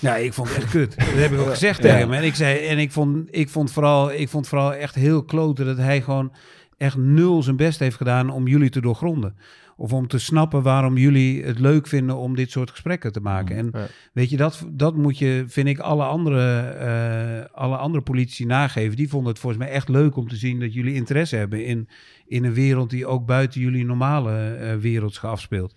Ja, 0.00 0.16
ik 0.16 0.32
vond 0.32 0.48
het 0.48 0.56
echt 0.56 0.70
kut. 0.70 0.96
Dat 0.96 1.06
heb 1.06 1.32
ik 1.32 1.38
ook 1.38 1.48
gezegd 1.50 1.80
tegen 1.80 1.98
hem. 1.98 2.12
En 2.12 2.24
ik 2.24 2.34
zei, 2.34 2.66
en 2.66 2.78
ik 2.78 2.92
vond, 2.92 3.28
ik 3.30 3.48
vond 3.48 3.72
vooral, 3.72 4.12
ik 4.12 4.28
vond 4.28 4.48
vooral 4.48 4.74
echt 4.74 4.94
heel 4.94 5.22
kloten 5.24 5.66
dat 5.66 5.76
hij 5.76 6.00
gewoon 6.02 6.32
echt 6.76 6.96
nul 6.96 7.42
zijn 7.42 7.56
best 7.56 7.78
heeft 7.78 7.96
gedaan 7.96 8.30
om 8.30 8.46
jullie 8.48 8.70
te 8.70 8.80
doorgronden. 8.80 9.36
Of 9.78 9.92
om 9.92 10.08
te 10.08 10.18
snappen 10.18 10.62
waarom 10.62 10.96
jullie 10.96 11.44
het 11.44 11.58
leuk 11.58 11.86
vinden 11.86 12.16
om 12.16 12.34
dit 12.34 12.50
soort 12.50 12.70
gesprekken 12.70 13.12
te 13.12 13.20
maken. 13.20 13.56
En 13.56 13.68
Ja. 13.72 13.86
weet 14.12 14.30
je, 14.30 14.36
dat, 14.36 14.66
dat 14.70 14.96
moet 14.96 15.18
je, 15.18 15.44
vind 15.46 15.68
ik, 15.68 15.78
alle 15.78 16.04
andere, 16.04 16.60
eh, 16.60 17.56
alle 17.56 17.76
andere 17.76 18.02
politici 18.02 18.44
nageven. 18.44 18.96
Die 18.96 19.08
vonden 19.08 19.32
het 19.32 19.40
volgens 19.40 19.62
mij 19.62 19.72
echt 19.72 19.88
leuk 19.88 20.16
om 20.16 20.28
te 20.28 20.36
zien 20.36 20.60
dat 20.60 20.74
jullie 20.74 20.94
interesse 20.94 21.36
hebben 21.36 21.64
in, 21.64 21.88
in 22.26 22.44
een 22.44 22.54
wereld 22.54 22.90
die 22.90 23.06
ook 23.06 23.26
buiten 23.26 23.60
jullie 23.60 23.84
normale 23.84 24.54
eh 24.54 24.76
wereld 24.76 25.14
zich 25.14 25.24
afspeelt. 25.24 25.74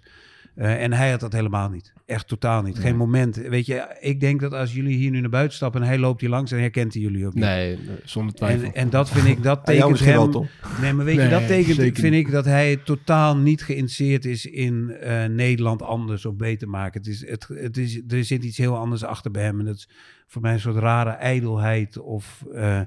Eh, 0.55 0.83
en 0.83 0.93
hij 0.93 1.11
had 1.11 1.19
dat 1.19 1.33
helemaal 1.33 1.69
niet. 1.69 1.93
Echt 2.05 2.27
totaal 2.27 2.61
niet. 2.61 2.79
Geen 2.79 2.95
moment. 2.95 3.35
Weet 3.35 3.65
je, 3.65 3.97
ik 3.99 4.19
denk 4.19 4.39
dat 4.39 4.53
als 4.53 4.73
jullie 4.73 4.97
hier 4.97 5.11
nu 5.11 5.19
naar 5.19 5.29
buiten 5.29 5.55
stappen 5.55 5.81
en 5.81 5.87
hij 5.87 5.97
loopt 5.97 6.21
hier 6.21 6.29
langs, 6.29 6.51
dan 6.51 6.59
herkent 6.59 6.93
hij 6.93 7.01
jullie 7.01 7.25
ook 7.25 7.33
niet. 7.33 7.43
Nee, 7.43 7.79
zonder 8.03 8.35
twijfel. 8.35 8.67
En, 8.67 8.73
en 8.73 8.89
dat 8.89 9.09
vind 9.09 9.27
ik, 9.27 9.43
dat 9.43 9.59
tekent 9.65 9.89
misschien 9.89 10.13
wel, 10.13 10.21
hem... 10.21 10.31
Tom. 10.31 10.47
Nee, 10.81 10.93
maar 10.93 11.05
weet 11.05 11.21
je, 11.21 11.29
dat 11.29 11.47
tekent, 11.47 11.99
vind 11.99 12.15
ik 12.15 12.31
dat 12.31 12.45
hij 12.45 12.77
totaal 12.77 13.37
niet 13.37 13.63
geïnteresseerd 13.63 14.25
is 14.25 14.45
in 14.45 14.91
eh, 14.91 15.25
Nederland 15.25 15.81
anders 15.81 16.25
of 16.25 16.35
beter 16.35 16.69
maken. 16.69 17.01
Het 17.01 17.09
is, 17.09 17.27
het, 17.29 17.47
het 17.47 17.77
is, 17.77 18.01
er 18.07 18.23
zit 18.23 18.43
iets 18.43 18.57
heel 18.57 18.77
anders 18.77 19.03
achter 19.03 19.31
bij 19.31 19.43
hem. 19.43 19.59
En 19.59 19.65
dat 19.65 19.75
is 19.75 19.89
voor 20.27 20.41
mij 20.41 20.53
een 20.53 20.59
soort 20.59 20.77
rare 20.77 21.09
ijdelheid 21.09 21.97
of, 21.97 22.45
eh, 22.53 22.81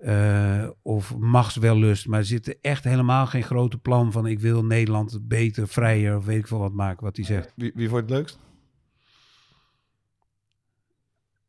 eh, 0.00 0.68
of 0.82 1.16
machtswellust. 1.18 2.06
Maar 2.06 2.18
er 2.18 2.24
zit 2.24 2.60
echt 2.60 2.84
helemaal 2.84 3.26
geen 3.26 3.42
grote 3.42 3.78
plan 3.78 4.12
van 4.12 4.26
ik 4.26 4.40
wil 4.40 4.64
Nederland 4.64 5.18
beter, 5.28 5.68
vrijer 5.68 6.16
of 6.16 6.24
weet 6.24 6.38
ik 6.38 6.46
veel 6.46 6.58
wat 6.58 6.72
maken 6.72 7.04
wat 7.04 7.16
hij 7.16 7.24
zegt. 7.24 7.52
Wie, 7.56 7.72
wie 7.74 7.88
vond 7.88 8.00
het 8.00 8.10
leukst? 8.10 8.38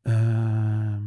Ehm, 0.02 1.00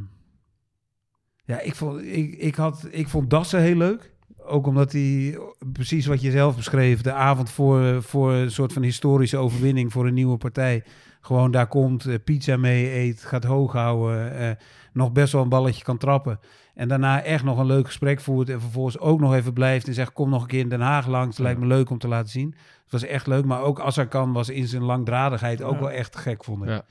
ja, 1.45 1.59
ik 1.59 1.75
vond, 1.75 2.01
ik, 2.01 2.35
ik, 2.35 2.55
had, 2.55 2.87
ik 2.91 3.07
vond 3.07 3.29
Dassen 3.29 3.61
heel 3.61 3.75
leuk. 3.75 4.13
Ook 4.37 4.67
omdat 4.67 4.91
hij, 4.91 5.39
precies 5.71 6.05
wat 6.05 6.21
je 6.21 6.31
zelf 6.31 6.55
beschreef, 6.55 7.01
de 7.01 7.13
avond 7.13 7.49
voor, 7.49 8.03
voor 8.03 8.33
een 8.33 8.51
soort 8.51 8.73
van 8.73 8.81
historische 8.81 9.37
overwinning 9.37 9.91
voor 9.91 10.07
een 10.07 10.13
nieuwe 10.13 10.37
partij. 10.37 10.83
Gewoon 11.21 11.51
daar 11.51 11.67
komt, 11.67 12.05
eh, 12.05 12.15
pizza 12.23 12.57
mee 12.57 12.93
eet, 12.93 13.23
gaat 13.23 13.43
hoog 13.43 13.71
houden, 13.71 14.37
eh, 14.37 14.51
nog 14.93 15.11
best 15.11 15.33
wel 15.33 15.41
een 15.41 15.49
balletje 15.49 15.83
kan 15.83 15.97
trappen. 15.97 16.39
En 16.75 16.87
daarna 16.87 17.21
echt 17.23 17.43
nog 17.43 17.57
een 17.57 17.65
leuk 17.65 17.85
gesprek 17.85 18.19
voert 18.21 18.49
en 18.49 18.61
vervolgens 18.61 18.99
ook 18.99 19.19
nog 19.19 19.33
even 19.33 19.53
blijft 19.53 19.87
en 19.87 19.93
zegt 19.93 20.13
kom 20.13 20.29
nog 20.29 20.41
een 20.41 20.47
keer 20.47 20.59
in 20.59 20.69
Den 20.69 20.81
Haag 20.81 21.07
langs. 21.07 21.37
Het 21.37 21.45
lijkt 21.45 21.59
me 21.59 21.65
leuk 21.65 21.89
om 21.89 21.97
te 21.97 22.07
laten 22.07 22.29
zien. 22.29 22.55
Het 22.83 22.91
was 22.91 23.03
echt 23.03 23.27
leuk, 23.27 23.45
maar 23.45 23.61
ook 23.61 23.79
Azarkan 23.79 24.33
was 24.33 24.49
in 24.49 24.67
zijn 24.67 24.83
langdradigheid 24.83 25.61
ook 25.61 25.79
wel 25.79 25.91
echt 25.91 26.15
gek, 26.15 26.43
vond 26.43 26.63
ik. 26.63 26.81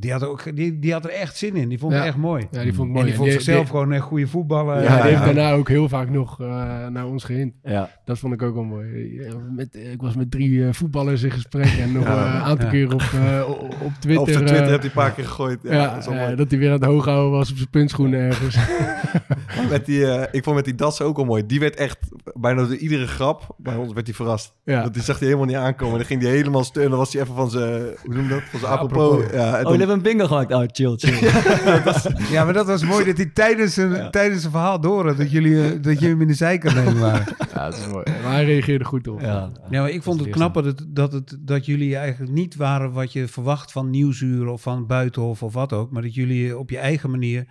Die, 0.00 0.12
had 0.12 0.24
ook, 0.24 0.56
die, 0.56 0.78
die 0.78 0.92
had 0.92 1.04
er 1.04 1.10
echt 1.10 1.36
zin 1.36 1.56
in. 1.56 1.68
Die 1.68 1.78
vond 1.78 1.92
Ja. 1.92 1.98
het 1.98 2.06
echt 2.08 2.16
mooi. 2.16 2.46
Ja, 2.50 2.62
die 2.62 2.74
vond 2.74 2.88
ik 2.88 2.94
En 2.94 3.00
mooi. 3.00 3.04
die 3.06 3.14
vond 3.14 3.26
En 3.26 3.32
zichzelf 3.34 3.58
die- 3.58 3.66
gewoon 3.70 3.90
een 3.90 4.00
goede 4.00 4.26
voetballer. 4.26 4.82
Ja, 4.82 5.02
die 5.02 5.10
heeft 5.10 5.24
daarna 5.24 5.52
ook 5.52 5.68
heel 5.68 5.88
vaak 5.88 6.10
nog 6.10 6.40
eh, 6.40 6.86
naar 6.86 7.06
ons 7.06 7.24
gehind. 7.24 7.52
Ja. 7.62 7.90
Dat 8.04 8.18
vond 8.18 8.32
ik 8.32 8.42
ook 8.42 8.54
wel 8.54 8.64
mooi. 8.64 9.14
Ja, 9.22 9.32
Met, 9.56 9.74
ik 9.92 10.00
was 10.00 10.14
met 10.14 10.30
drie 10.30 10.66
eh, 10.66 10.72
voetballers 10.72 11.22
in 11.22 11.30
gesprek 11.30 11.64
en 11.80 11.92
nog 11.92 12.04
Ja. 12.04 12.26
eh, 12.26 12.34
een 12.34 12.40
aantal 12.40 12.64
Ja. 12.66 12.72
keer 12.72 12.92
op, 12.94 13.00
eh, 13.00 13.42
op 13.84 13.92
Twitter. 14.00 14.20
Op 14.22 14.26
Twitter 14.28 14.56
eh, 14.56 14.66
heeft 14.66 14.76
hij 14.76 14.84
een 14.84 14.90
paar 14.90 15.12
keer 15.12 15.24
gegooid. 15.24 15.58
Ja, 15.62 15.72
ja, 15.72 15.94
dat 15.94 16.06
eh, 16.06 16.36
dat 16.36 16.50
hij 16.50 16.58
weer 16.58 16.68
aan 16.68 16.74
het 16.80 16.84
hoog 16.84 17.04
houden 17.04 17.30
was 17.30 17.50
op 17.50 17.56
zijn 17.56 17.70
puntschoenen 17.70 18.20
ergens. 18.20 18.56
Met 19.70 19.86
die, 19.86 20.06
eh, 20.06 20.22
ik 20.32 20.44
vond 20.44 20.56
met 20.56 20.64
die 20.64 20.74
dassen 20.74 21.06
ook 21.06 21.18
al 21.18 21.24
mooi. 21.24 21.46
Die 21.46 21.60
werd 21.60 21.76
echt, 21.76 21.98
bijna 22.34 22.62
door 22.62 22.74
iedere 22.76 23.06
grap, 23.06 23.54
bij 23.56 23.74
ons 23.76 23.92
werd 23.92 24.06
hij 24.06 24.14
verrast. 24.14 24.54
Ja. 24.64 24.80
Want 24.82 24.94
die 24.94 25.02
zag 25.02 25.16
hij 25.18 25.26
helemaal 25.26 25.48
niet 25.48 25.56
aankomen. 25.56 25.96
Dan 25.96 26.06
ging 26.06 26.22
hij 26.22 26.30
helemaal 26.30 26.64
steunen. 26.64 26.90
Dan 26.90 26.98
was 27.00 27.12
hij 27.12 27.22
even 27.22 27.34
van 27.34 27.50
zijn, 27.50 27.82
hoe 28.04 28.14
noem 28.14 28.22
je 28.22 28.28
dat? 28.28 28.42
Van 28.50 28.60
zijn 28.60 28.72
apropos. 28.72 29.12
Apropos. 29.12 29.32
Ja, 29.32 29.58
hebben 29.88 30.10
een 30.10 30.16
bingo 30.18 30.26
gemaakt. 30.26 30.52
Oh, 30.52 30.64
chill, 30.72 30.94
chill. 30.96 31.28
Ja, 32.34 32.44
maar 32.44 32.52
dat 32.52 32.66
was 32.66 32.84
mooi 32.84 33.04
dat 33.04 33.16
hij 33.16 33.26
tijdens 33.26 33.74
zijn, 33.74 34.10
tijdens 34.10 34.40
zijn 34.40 34.52
verhaal 34.52 34.80
door 34.80 35.06
had 35.06 35.16
dat 35.16 35.30
jullie, 35.30 35.62
eh, 35.64 35.70
dat 35.82 35.92
jullie 35.94 36.08
hem 36.08 36.20
in 36.20 36.26
de 36.26 36.34
zijkant 36.34 36.74
nemen 36.74 36.98
waren. 36.98 37.24
ja, 37.54 37.64
dat 37.70 37.78
is 37.78 37.86
mooi. 37.86 38.04
Maar 38.22 38.32
hij 38.32 38.44
reageerde 38.44 38.84
goed 38.84 39.08
op. 39.08 39.20
ja. 39.20 39.50
Ja, 39.70 39.80
maar 39.80 39.90
ik 39.90 40.02
vond 40.02 40.20
het 40.20 40.30
knap 40.30 40.54
dat, 40.54 40.84
dat, 40.88 41.12
het, 41.12 41.36
dat 41.40 41.66
jullie 41.66 41.96
eigenlijk 41.96 42.32
niet 42.32 42.56
waren 42.56 42.92
wat 42.92 43.12
je 43.12 43.28
verwacht 43.28 43.72
van 43.72 43.90
Nieuwsuur 43.90 44.46
of 44.46 44.62
van 44.62 44.86
Buitenhof 44.86 45.42
of 45.42 45.52
wat 45.52 45.72
ook. 45.72 45.90
Maar 45.90 46.02
dat 46.02 46.14
jullie 46.14 46.58
op 46.58 46.70
je 46.70 46.78
eigen 46.78 47.10
manier 47.10 47.46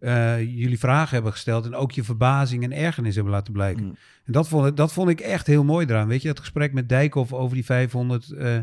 eh, 0.00 0.40
jullie 0.40 0.78
vragen 0.78 1.14
hebben 1.14 1.32
gesteld 1.32 1.64
en 1.66 1.74
ook 1.74 1.92
je 1.92 2.04
verbazing 2.04 2.62
en 2.64 2.72
ergernis 2.72 3.14
hebben 3.14 3.32
laten 3.32 3.52
blijken. 3.52 3.84
Mm. 3.84 3.96
En 4.24 4.32
dat 4.32 4.48
vond, 4.48 4.66
ik- 4.66 4.76
dat 4.76 4.92
vond 4.92 5.08
ik 5.08 5.20
echt 5.20 5.46
heel 5.46 5.64
mooi 5.64 5.86
eraan. 5.86 6.08
Weet 6.08 6.22
je, 6.22 6.28
dat 6.28 6.40
gesprek 6.40 6.72
met 6.72 6.88
Dijkhoff 6.88 7.32
over 7.32 7.54
die 7.54 7.64
500 7.64 8.30
eh, 8.30 8.56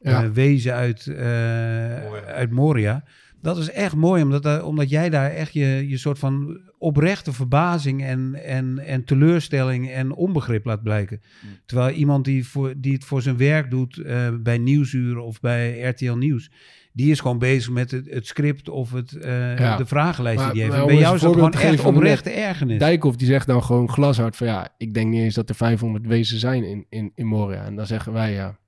Ja. 0.00 0.22
eh, 0.24 0.30
wezen 0.30 0.74
uit, 0.74 1.06
eh, 1.06 2.12
uit 2.26 2.50
Moria. 2.50 3.04
Dat 3.42 3.58
is 3.58 3.70
echt 3.70 3.94
mooi, 3.96 4.22
omdat, 4.22 4.42
daar- 4.42 4.64
omdat 4.64 4.90
jij 4.90 5.10
daar 5.10 5.30
echt 5.30 5.52
je, 5.52 5.84
je 5.88 5.96
soort 5.96 6.18
van 6.18 6.60
oprechte 6.78 7.32
verbazing 7.32 8.04
en, 8.04 8.44
en, 8.44 8.78
en 8.78 9.04
teleurstelling 9.04 9.90
en 9.90 10.12
onbegrip 10.12 10.64
laat 10.64 10.82
blijken. 10.82 11.20
Terwijl 11.66 11.94
iemand 11.94 12.24
die, 12.24 12.46
voor, 12.48 12.74
die 12.76 12.92
het 12.92 13.04
voor 13.04 13.22
zijn 13.22 13.36
werk 13.36 13.70
doet 13.70 13.98
eh, 13.98 14.28
bij 14.40 14.58
Nieuwsuur 14.58 15.18
of 15.18 15.40
bij 15.40 15.80
RTL 15.80 16.12
Nieuws, 16.12 16.50
die 16.92 17.10
is 17.10 17.20
gewoon 17.20 17.38
bezig 17.38 17.70
met 17.72 17.90
het, 17.90 18.10
het 18.10 18.26
script 18.26 18.68
of 18.68 18.92
het, 18.92 19.12
eh, 19.16 19.58
Ja. 19.58 19.76
de 19.76 19.86
vragenlijst 19.86 20.42
Maar- 20.42 20.52
die 20.52 20.62
heeft. 20.62 20.76
maar 20.76 20.86
bij 20.86 20.96
jou 20.98 21.14
is 21.14 21.20
dat 21.20 21.32
gewoon 21.32 21.52
echt 21.52 21.84
oprechte 21.84 22.30
ergernis. 22.30 22.78
Dijkhoff 22.78 23.16
die 23.16 23.26
zegt 23.26 23.46
dan 23.46 23.62
gewoon 23.62 23.88
glashard 23.90 24.36
van 24.36 24.46
ja, 24.46 24.68
ik 24.78 24.94
denk 24.94 25.10
niet 25.10 25.22
eens 25.22 25.34
dat 25.34 25.48
er 25.48 25.54
500 25.54 26.06
wezen 26.06 26.38
zijn 26.38 26.64
in, 26.64 26.86
in, 26.88 27.12
in 27.14 27.26
Moria. 27.26 27.64
En 27.64 27.76
dan 27.76 27.86
zeggen 27.86 28.12
wij 28.12 28.32
ja, 28.32 28.58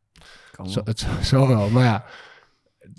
zo, 0.66 0.80
het 0.84 1.06
zal 1.20 1.48
wel. 1.48 1.68
Maar 1.68 1.84
ja, 1.84 2.04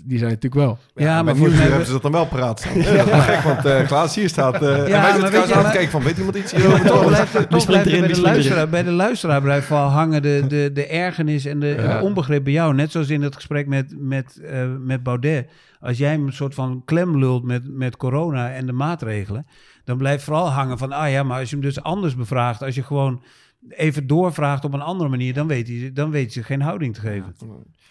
die 0.02 0.18
zijn 0.18 0.30
natuurlijk 0.30 0.60
wel. 0.66 0.78
ja, 0.94 1.22
maar 1.22 1.34
hebben 1.36 1.86
ze 1.86 1.92
dat 1.92 2.02
dan 2.02 2.12
wel 2.12 2.26
paraat 2.26 2.60
staan. 2.60 2.78
Ja, 2.82 2.92
dat 2.94 3.04
is 3.06 3.10
wel 3.10 3.20
gek, 3.20 3.40
want 3.40 3.64
eh 3.64 3.86
Klaas 3.86 4.14
hier 4.14 4.28
staat. 4.28 4.54
eh 4.62 4.78
en 4.78 4.84
wij 4.84 4.90
maar 5.00 5.10
zitten 5.12 5.28
trouwens 5.30 5.52
aan 5.54 5.72
kijken 5.72 5.90
van, 5.90 6.02
weet 6.02 6.16
iemand 6.18 6.36
iets 6.36 6.52
hierover? 6.52 6.86
Toch 6.86 7.06
blijft, 7.06 7.50
toch 7.50 7.66
bij, 7.66 7.82
de 7.84 8.20
luisteraar, 8.20 8.68
bij 8.68 8.82
de 8.82 8.90
luisteraar 8.90 9.42
blijft 9.42 9.68
wel 9.68 9.78
hangen 9.78 10.22
de, 10.22 10.44
de, 10.48 10.70
de 10.74 10.86
ergernis 10.86 11.44
en 11.44 11.60
de, 11.60 11.66
Ja. 11.78 12.00
onbegrip 12.00 12.44
bij 12.44 12.52
jou. 12.52 12.74
Net 12.74 12.90
zoals 12.90 13.08
in 13.10 13.22
het 13.22 13.34
gesprek 13.34 13.66
met, 13.66 13.94
met, 13.98 14.40
eh, 14.44 14.64
met 14.80 15.02
Baudet. 15.02 15.50
Als 15.80 15.98
jij 15.98 16.10
hem 16.10 16.26
een 16.26 16.32
soort 16.32 16.54
van 16.54 16.82
klem 16.84 17.18
lult 17.18 17.44
met, 17.44 17.62
met 17.76 17.96
corona 17.96 18.50
en 18.52 18.66
de 18.66 18.72
maatregelen... 18.72 19.46
dan 19.84 19.96
blijft 19.98 20.24
vooral 20.24 20.48
hangen 20.50 20.78
van... 20.78 20.92
ah 20.92 21.10
ja, 21.10 21.22
maar 21.22 21.38
als 21.40 21.50
je 21.50 21.56
hem 21.56 21.64
dus 21.64 21.82
anders 21.82 22.16
bevraagt... 22.16 22.62
als 22.62 22.74
je 22.74 22.82
gewoon 22.82 23.22
even 23.68 24.06
doorvraagt 24.06 24.64
op 24.64 24.72
een 24.72 24.80
andere 24.80 25.10
manier... 25.10 25.34
dan 25.34 25.46
weet 25.46 25.68
hij, 25.68 25.92
dan 25.92 26.10
weet 26.10 26.34
hij 26.34 26.42
geen 26.42 26.60
houding 26.60 26.94
te 26.94 27.00
geven. 27.00 27.34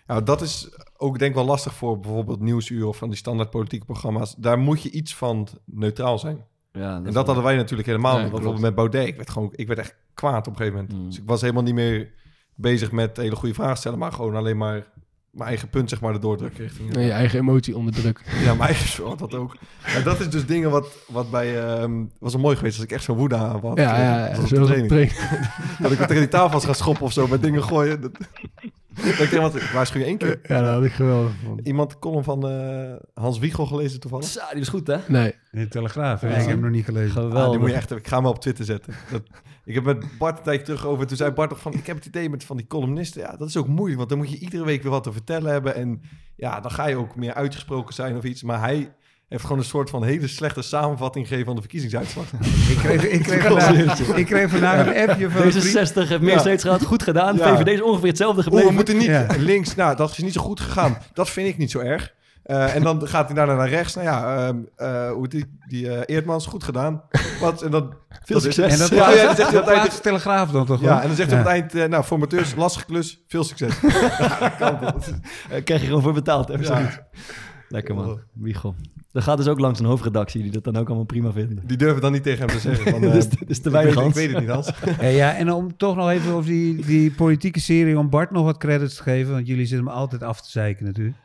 Ja, 0.08 0.22
dat 0.22 0.42
is 0.42 0.78
ook 0.98 1.20
denk 1.20 1.32
ik 1.32 1.38
wel 1.38 1.46
lastig 1.46 1.74
voor 1.74 2.00
bijvoorbeeld 2.00 2.40
Nieuwsuur 2.40 2.88
of 2.88 2.98
van 2.98 3.10
die 3.10 3.18
standaard 3.18 3.50
politieke 3.50 3.86
programma's. 3.86 4.36
Daar 4.36 4.60
moet 4.60 4.82
je 4.82 4.92
iets 4.92 5.16
van 5.16 5.48
neutraal 5.66 6.20
zijn. 6.20 6.46
Ja, 6.72 6.96
En 6.96 7.14
dat 7.14 7.26
hadden 7.26 7.44
wij 7.44 7.56
natuurlijk 7.56 7.88
helemaal 7.88 8.20
niet. 8.20 8.32
Bijvoorbeeld 8.32 8.62
met 8.62 8.76
Baudet. 8.76 9.08
Ik 9.08 9.16
werd, 9.16 9.30
gewoon, 9.30 9.50
ik 9.52 9.68
werd 9.68 9.80
echt 9.80 9.96
kwaad 10.14 10.48
op 10.48 10.54
een 10.54 10.58
gegeven 10.58 10.80
moment. 10.80 10.98
Mm. 10.98 11.06
Dus 11.06 11.18
ik 11.18 11.24
was 11.26 11.42
helemaal 11.42 11.64
niet 11.64 11.74
meer 11.74 12.12
bezig 12.56 12.92
met 12.92 13.18
hele 13.18 13.36
goede 13.36 13.54
vragen 13.54 13.78
stellen, 13.78 14.00
maar 14.00 14.12
gewoon 14.12 14.36
alleen 14.36 14.58
maar 14.58 14.92
mijn 15.34 15.50
eigen 15.50 15.70
punt 15.70 15.90
zeg 15.90 16.02
maar 16.02 16.14
erdoor 16.14 16.38
drukken 16.38 16.64
richting. 16.64 16.96
En 16.96 17.02
je 17.02 17.12
eigen 17.12 17.40
emotie 17.40 17.78
onderdrukken. 17.78 18.26
Ja, 18.44 18.54
mijn 18.54 18.70
eigen 18.70 18.88
soort, 18.88 19.20
dat 19.20 19.34
ook. 19.34 19.58
Ja, 19.86 20.00
dat 20.00 20.20
is 20.20 20.30
dus 20.30 20.46
dingen 20.46 20.72
wat, 20.72 20.88
wat 21.08 21.32
bij... 21.32 21.62
ehm 21.62 21.92
was 22.20 22.34
wel 22.34 22.42
mooi 22.42 22.56
geweest 22.56 22.76
als 22.76 22.86
ik 22.86 22.92
echt 22.92 23.04
zo'n 23.04 23.18
woede 23.18 23.36
aan 23.36 23.60
had. 23.62 23.78
Ja, 23.78 23.94
eh, 23.94 24.04
ja, 24.04 24.28
ja. 24.28 24.36
zoals 24.36 24.50
de 24.50 24.56
training. 24.56 24.88
training. 24.88 25.18
Dat 25.82 25.92
ik 25.92 25.98
wat 25.98 26.08
tegen 26.08 26.22
die 26.22 26.32
tafel 26.32 26.52
was 26.52 26.66
gaan 26.66 26.76
schoppen 26.76 27.06
of 27.06 27.14
zo, 27.14 27.28
met 27.28 27.42
dingen 27.42 27.64
gooien. 27.64 28.02
Dat, 28.02 28.12
dat 29.18 29.20
ik 29.20 29.32
iemand, 29.32 29.72
waarschuw 29.72 30.00
je 30.00 30.06
één 30.06 30.18
keer. 30.18 30.40
Ja, 30.44 30.62
dat 30.62 30.74
had 30.74 30.84
ik 30.84 30.92
geweldig 30.92 31.34
gevonden. 31.40 31.66
Iemand 31.66 31.90
de 31.90 32.00
column 32.00 32.24
van 32.24 32.48
eh, 32.48 32.94
Hans 33.14 33.40
Wiegel 33.40 33.66
gelezen 33.66 34.00
toevallig? 34.00 34.26
Sa, 34.26 34.50
die 34.50 34.60
was 34.60 34.68
goed, 34.68 34.88
hè? 34.88 34.98
Nee. 35.08 35.36
In 35.52 35.60
de 35.60 35.68
Telegraaf, 35.68 36.22
hè? 36.22 36.28
Ja. 36.28 36.34
ik 36.34 36.40
heb 36.40 36.50
hem 36.50 36.60
nog 36.60 36.72
niet 36.72 36.86
gelezen. 36.86 37.32
Ah, 37.32 37.50
die 37.50 37.60
moet 37.60 37.70
je 37.70 37.76
echt, 37.76 37.92
ik 37.92 38.08
ga 38.08 38.14
hem 38.16 38.24
wel 38.24 38.34
op 38.34 38.42
Twitter 38.42 38.66
zetten. 38.66 38.94
Dat, 39.12 39.22
ik 39.66 39.74
heb 39.74 39.84
met 39.84 40.18
Bart 40.18 40.38
een 40.38 40.44
tijdje 40.44 40.66
terug 40.66 40.86
over. 40.86 41.08
Toen 41.08 41.18
zei 41.18 41.32
Bart 41.32 41.50
nog 41.50 41.60
van, 41.60 41.74
ik 41.74 41.88
heb 41.88 41.96
het 41.96 42.06
idee 42.06 42.30
met 42.30 42.44
van 42.44 42.58
die 42.58 42.68
columnisten. 42.68 43.22
Ja, 43.22 43.36
dat 43.36 43.48
is 43.48 43.58
ook 43.58 43.68
moeilijk, 43.68 43.98
want 43.98 44.10
dan 44.10 44.18
moet 44.18 44.32
je 44.32 44.38
iedere 44.38 44.66
week 44.66 44.82
weer 44.82 44.92
wat 44.92 45.04
te 45.04 45.12
vertellen 45.12 45.52
hebben. 45.52 45.76
En 45.76 46.02
ja, 46.36 46.60
dan 46.60 46.72
ga 46.72 46.88
je 46.88 46.96
ook 46.96 47.16
meer 47.16 47.34
uitgesproken 47.34 47.94
zijn 47.94 48.18
of 48.18 48.24
iets. 48.24 48.44
Maar 48.44 48.60
hij 48.60 48.94
heeft 49.34 49.46
gewoon 49.46 49.58
een 49.58 49.66
soort 49.70 49.90
van 49.90 50.04
hele 50.04 50.28
slechte 50.28 50.62
samenvatting 50.62 51.26
gegeven 51.28 51.46
van 51.46 51.56
de 51.56 51.62
verkiezingsuitslag. 51.62 52.26
Ik 52.70 52.78
kreeg, 52.78 53.04
ik, 53.08 53.24
kreeg 53.24 53.44
vandaag, 53.44 54.00
ik 54.16 54.26
kreeg 54.26 54.50
vandaag 54.50 54.88
een 54.88 55.10
appje 55.10 55.30
van 55.30 55.42
een 55.42 55.52
vriend. 55.52 55.90
D66 55.92 55.94
heeft 56.08 56.22
meer 56.22 56.34
Ja. 56.34 56.40
steeds 56.40 56.64
gehad. 56.64 56.84
Goed 56.86 57.04
gedaan. 57.04 57.36
Ja. 57.38 57.58
VVD 57.58 57.68
is 57.68 57.82
ongeveer 57.82 58.08
hetzelfde 58.08 58.36
Oeh, 58.38 58.44
gebleven. 58.44 58.70
we 58.70 58.76
moeten 58.76 58.98
niet 58.98 59.06
Ja. 59.06 59.26
links. 59.38 59.76
Nou, 59.76 59.96
dat 59.96 60.10
is 60.12 60.18
niet 60.18 60.34
zo 60.34 60.42
goed 60.42 60.60
gegaan. 60.60 60.98
Dat 61.14 61.30
vind 61.30 61.48
ik 61.48 61.58
niet 61.58 61.72
zo 61.72 61.80
erg. 61.80 62.14
Eh, 62.44 62.76
en 62.76 62.84
dan 62.84 63.08
gaat 63.08 63.26
hij 63.26 63.36
daarna 63.36 63.56
naar 63.56 63.70
rechts. 63.70 63.96
Nou 63.96 64.08
ja, 64.08 64.48
ehm, 64.48 64.58
eh, 64.76 65.12
hoe 65.12 65.22
heet 65.22 65.32
die, 65.32 65.46
die 65.68 65.90
eh, 65.90 66.16
Eerdmans, 66.16 66.46
goed 66.46 66.64
gedaan. 66.64 67.02
Wat, 67.40 67.62
en 67.62 67.72
dan, 67.72 67.94
Veel 68.10 68.40
dat 68.40 68.46
is- 68.46 68.56
succes. 68.56 68.74
En 68.74 68.80
dat 68.80 68.90
Ja, 68.90 69.10
ja, 69.12 69.26
dan 69.26 69.36
zegt 69.36 69.52
hij 69.52 69.76
dat 69.84 70.04
Telegraaf 70.04 70.50
dan 70.52 70.66
toch? 70.66 70.82
Ja, 70.82 71.02
en 71.02 71.08
dan 71.08 71.16
zegt 71.16 71.32
hij 71.32 71.40
op 71.40 71.46
het 71.48 71.74
eind, 71.74 71.90
nou, 71.90 72.04
formateurs, 72.04 72.56
lastige 72.56 72.86
klus, 72.86 73.24
veel 73.28 73.44
succes. 73.44 73.74
ja, 73.82 74.40
dat 74.40 74.56
kan. 74.58 74.80
Daar 75.50 75.62
krijg 75.62 75.82
je 75.82 75.88
gewoon 75.88 76.02
voor 76.02 76.14
betaald. 76.14 76.48
Hè? 76.48 76.58
Lekker 77.74 77.96
man. 77.96 78.20
Wiegel. 78.34 78.76
Dat 79.12 79.24
gaat 79.24 79.38
dus 79.38 79.48
ook 79.48 79.60
langs 79.60 79.80
een 79.80 79.86
hoofdredactie 79.86 80.42
die 80.42 80.52
dat 80.52 80.64
dan 80.64 80.76
ook 80.76 80.88
allemaal 80.88 81.06
prima 81.06 81.32
vinden. 81.32 81.64
Die 81.66 81.78
durven 81.78 82.02
dan 82.02 82.12
niet 82.12 82.24
tegen 82.24 82.40
hem 82.40 82.56
te 82.56 82.62
zeggen. 82.62 82.92
Van, 82.92 83.02
Dus 83.02 83.24
het 83.24 83.44
is 83.48 83.60
te 83.60 83.70
weinig 83.70 84.06
ik 84.06 84.14
weet 84.14 84.32
het 84.32 84.40
niet, 84.40 84.50
Hans. 84.50 84.72
Ja, 85.00 85.08
ja, 85.08 85.36
en 85.36 85.52
om 85.52 85.78
toch 85.78 85.96
nog 85.96 86.10
even 86.10 86.34
over 86.34 86.50
die, 86.50 86.86
die 86.86 87.12
politieke 87.12 87.60
serie, 87.60 87.98
om 87.98 88.10
Bart 88.10 88.32
nog 88.32 88.46
wat 88.46 88.58
credits 88.58 88.96
te 88.96 89.04
geven, 89.04 89.34
want 89.34 89.48
jullie 89.48 89.66
zitten 89.66 89.88
hem 89.88 89.96
altijd 89.96 90.24
af 90.24 90.42
te 90.42 90.50
zeiken 90.50 90.86
natuurlijk. 90.86 91.16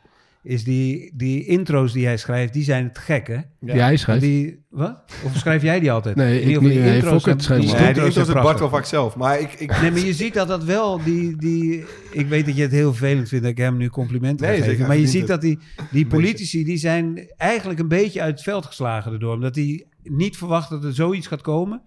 Is 0.43 0.63
die, 0.63 1.11
die 1.15 1.45
intro's 1.45 1.93
die 1.93 2.05
hij 2.05 2.17
schrijft, 2.17 2.53
die 2.53 2.63
zijn 2.63 2.83
het 2.87 2.97
gek, 2.97 3.27
hè? 3.27 3.37
Die 3.59 3.81
hij 3.81 3.97
schrijft. 3.97 4.21
Die, 4.21 4.65
wat? 4.69 5.03
Of 5.25 5.35
schrijf 5.35 5.61
jij 5.61 5.79
die 5.79 5.91
altijd? 5.91 6.15
Nee, 6.15 6.41
ik 6.41 6.47
niet. 6.61 6.69
die 6.71 6.79
Nee, 6.79 6.93
intro's 6.95 7.23
zijn- 7.23 7.39
schrijft 7.39 7.63
die. 7.63 7.71
Ja, 7.71 7.77
die 7.93 8.03
intro's 8.03 8.25
doet 8.27 8.33
Bart 8.41 8.59
wel 8.59 8.69
vaak 8.69 8.85
zelf. 8.85 9.15
Maar 9.15 9.39
ik, 9.39 9.53
ik, 9.53 9.81
Nee, 9.81 9.91
maar 9.91 9.99
je 9.99 10.13
ziet 10.13 10.33
dat 10.33 10.47
dat 10.47 10.63
wel, 10.63 11.03
die, 11.03 11.37
die, 11.37 11.83
ik 12.11 12.27
weet 12.27 12.45
dat 12.45 12.55
je 12.55 12.61
het 12.61 12.71
heel 12.71 12.93
vervelend 12.93 13.27
vindt 13.27 13.43
dat 13.43 13.53
ik 13.53 13.59
hem 13.59 13.77
nu 13.77 13.89
complimenten 13.89 14.47
Nee, 14.47 14.63
zeker, 14.63 14.87
maar 14.87 14.97
je 14.97 15.07
ziet 15.07 15.27
dat 15.27 15.41
die, 15.41 15.59
die 15.91 16.07
politici, 16.07 16.63
die 16.63 16.77
zijn 16.77 17.27
eigenlijk 17.37 17.79
een 17.79 17.87
beetje 17.87 18.21
uit 18.21 18.33
het 18.33 18.43
veld 18.43 18.65
geslagen 18.65 19.11
erdoor, 19.11 19.33
omdat 19.33 19.53
die 19.53 19.85
niet 20.03 20.37
verwachten 20.37 20.75
dat 20.75 20.89
er 20.89 20.95
zoiets 20.95 21.27
gaat 21.27 21.41
komen. 21.41 21.81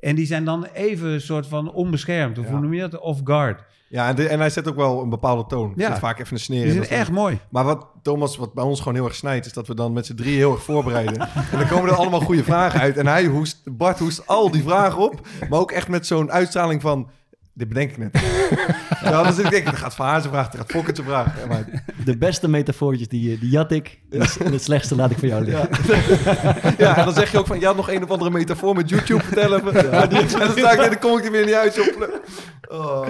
En 0.00 0.14
die 0.14 0.26
zijn 0.26 0.44
dan 0.44 0.64
even 0.64 1.08
een 1.08 1.20
soort 1.20 1.46
van 1.46 1.72
onbeschermd, 1.72 2.38
of 2.38 2.44
Ja. 2.44 2.50
hoe 2.50 2.60
noem 2.60 2.74
je 2.74 2.80
dat? 2.80 3.00
Off 3.00 3.20
guard. 3.24 3.62
Ja, 3.88 4.08
en, 4.08 4.14
de- 4.16 4.28
en 4.28 4.38
hij 4.38 4.50
zet 4.50 4.68
ook 4.68 4.76
wel 4.76 5.02
een 5.02 5.08
bepaalde 5.08 5.46
toon. 5.46 5.72
Ja. 5.76 5.88
zit 5.90 5.98
vaak 5.98 6.18
even 6.18 6.32
een 6.32 6.40
sneer 6.42 6.58
Die 6.58 6.66
in. 6.66 6.72
zijn 6.74 6.88
Dat- 6.88 6.98
echt 6.98 7.10
mooi. 7.10 7.38
Maar 7.50 7.64
wat 7.64 7.86
Thomas, 8.02 8.36
wat 8.36 8.52
bij 8.54 8.64
ons 8.64 8.78
gewoon 8.78 8.94
heel 8.94 9.04
erg 9.04 9.14
snijdt, 9.14 9.46
is 9.46 9.52
dat 9.52 9.66
we 9.66 9.74
dan 9.74 9.92
met 9.92 10.06
z'n 10.06 10.14
drieën 10.14 10.36
heel 10.36 10.52
erg 10.52 10.62
voorbereiden. 10.62 11.20
en 11.50 11.58
dan 11.58 11.66
komen 11.68 11.90
er 11.90 11.96
allemaal 11.96 12.20
goede 12.20 12.44
vragen 12.44 12.80
uit. 12.80 12.96
En 12.96 13.06
hij 13.06 13.24
hoest, 13.24 13.60
Bart 13.64 13.98
hoest 13.98 14.26
al 14.26 14.50
die 14.50 14.62
vragen 14.62 14.98
op, 15.02 15.20
maar 15.50 15.58
ook 15.60 15.70
echt 15.72 15.88
met 15.88 16.06
zo'n 16.06 16.30
uitstraling 16.32 16.80
van. 16.80 17.08
Dit 17.58 17.68
bedenk 17.68 17.90
ik 17.90 17.98
net. 17.98 18.10
ja, 19.04 19.22
dan 19.22 19.32
zit 19.32 19.44
ik 19.44 19.50
denk, 19.50 19.66
er 19.66 19.76
gaat 19.76 19.94
Van 19.94 20.06
Hazen 20.06 20.30
vragen, 20.30 20.52
er 20.52 20.58
gaat 20.58 20.70
Fokker 20.70 21.04
vragen. 21.04 21.40
Ja, 21.40 21.46
maar, 21.46 21.82
De 22.04 22.16
beste 22.18 22.48
metafoortjes, 22.48 23.08
die, 23.08 23.32
eh, 23.34 23.40
die 23.40 23.50
jat 23.50 23.72
ik. 23.72 24.00
En 24.10 24.20
het- 24.20 24.36
en 24.44 24.52
het 24.52 24.62
slechtste 24.62 24.94
laat 24.96 25.10
ik 25.10 25.18
voor 25.18 25.28
jou 25.28 25.44
liggen. 25.44 25.68
ja. 26.24 26.72
ja, 26.88 26.96
en 26.96 27.04
dan 27.04 27.14
zeg 27.14 27.30
je 27.32 27.38
ook 27.38 27.46
van, 27.46 27.60
je 27.60 27.66
had 27.66 27.76
nog 27.76 27.90
een 27.90 28.02
of 28.02 28.10
andere 28.10 28.30
metafoor 28.30 28.74
met 28.74 28.88
YouTube 28.88 29.22
vertellen. 29.22 29.64
me. 29.64 29.72
Ja, 29.72 30.06
die, 30.06 30.18
en 30.18 30.28
dan 30.38 30.50
sta 30.50 30.72
ik 30.72 30.78
dan 30.78 30.98
kom 30.98 31.18
ik 31.18 31.24
er 31.24 31.30
weer 31.30 31.44
niet 31.44 31.54
uit. 31.54 31.74
Zo. 31.74 31.82
Oh, 32.68 33.06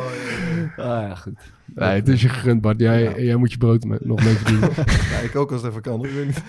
ja. 0.76 0.83
Ah 0.85 1.09
ja, 1.09 1.14
goed. 1.14 1.38
Nee, 1.75 1.88
het 1.88 2.09
is 2.09 2.23
je 2.23 2.28
gegund, 2.28 2.61
Bart. 2.61 2.81
Jij, 2.81 3.25
jij 3.25 3.37
moet 3.37 3.52
je 3.52 3.59
brood 3.59 3.85
met, 3.85 4.05
nog 4.05 4.25
mee 4.25 4.35
verdienen. 4.35 4.71
Ja, 5.11 5.19
ik 5.25 5.37
ook 5.37 5.52
als 5.52 5.62
het 5.62 5.71
even 5.71 5.83
kan. 5.83 6.05
Ik 6.05 6.11
weet 6.12 6.26
niet. 6.26 6.43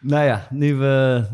Nou 0.00 0.24
ja, 0.24 0.46
nu 0.50 0.74
we 0.74 1.24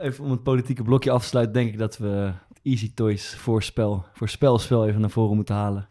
even 0.00 0.24
om 0.24 0.30
het 0.30 0.42
politieke 0.42 0.82
blokje 0.82 1.10
af 1.10 1.22
te 1.22 1.28
sluiten, 1.28 1.54
denk 1.54 1.72
ik 1.72 1.78
dat 1.78 1.98
we 1.98 2.30
het 2.58 2.66
Easy 2.66 2.92
Toys 2.94 3.34
voorspel, 3.34 4.04
voorspelspel 4.12 4.86
even 4.86 5.00
naar 5.00 5.10
voren 5.10 5.36
moeten 5.36 5.54
halen. 5.54 5.88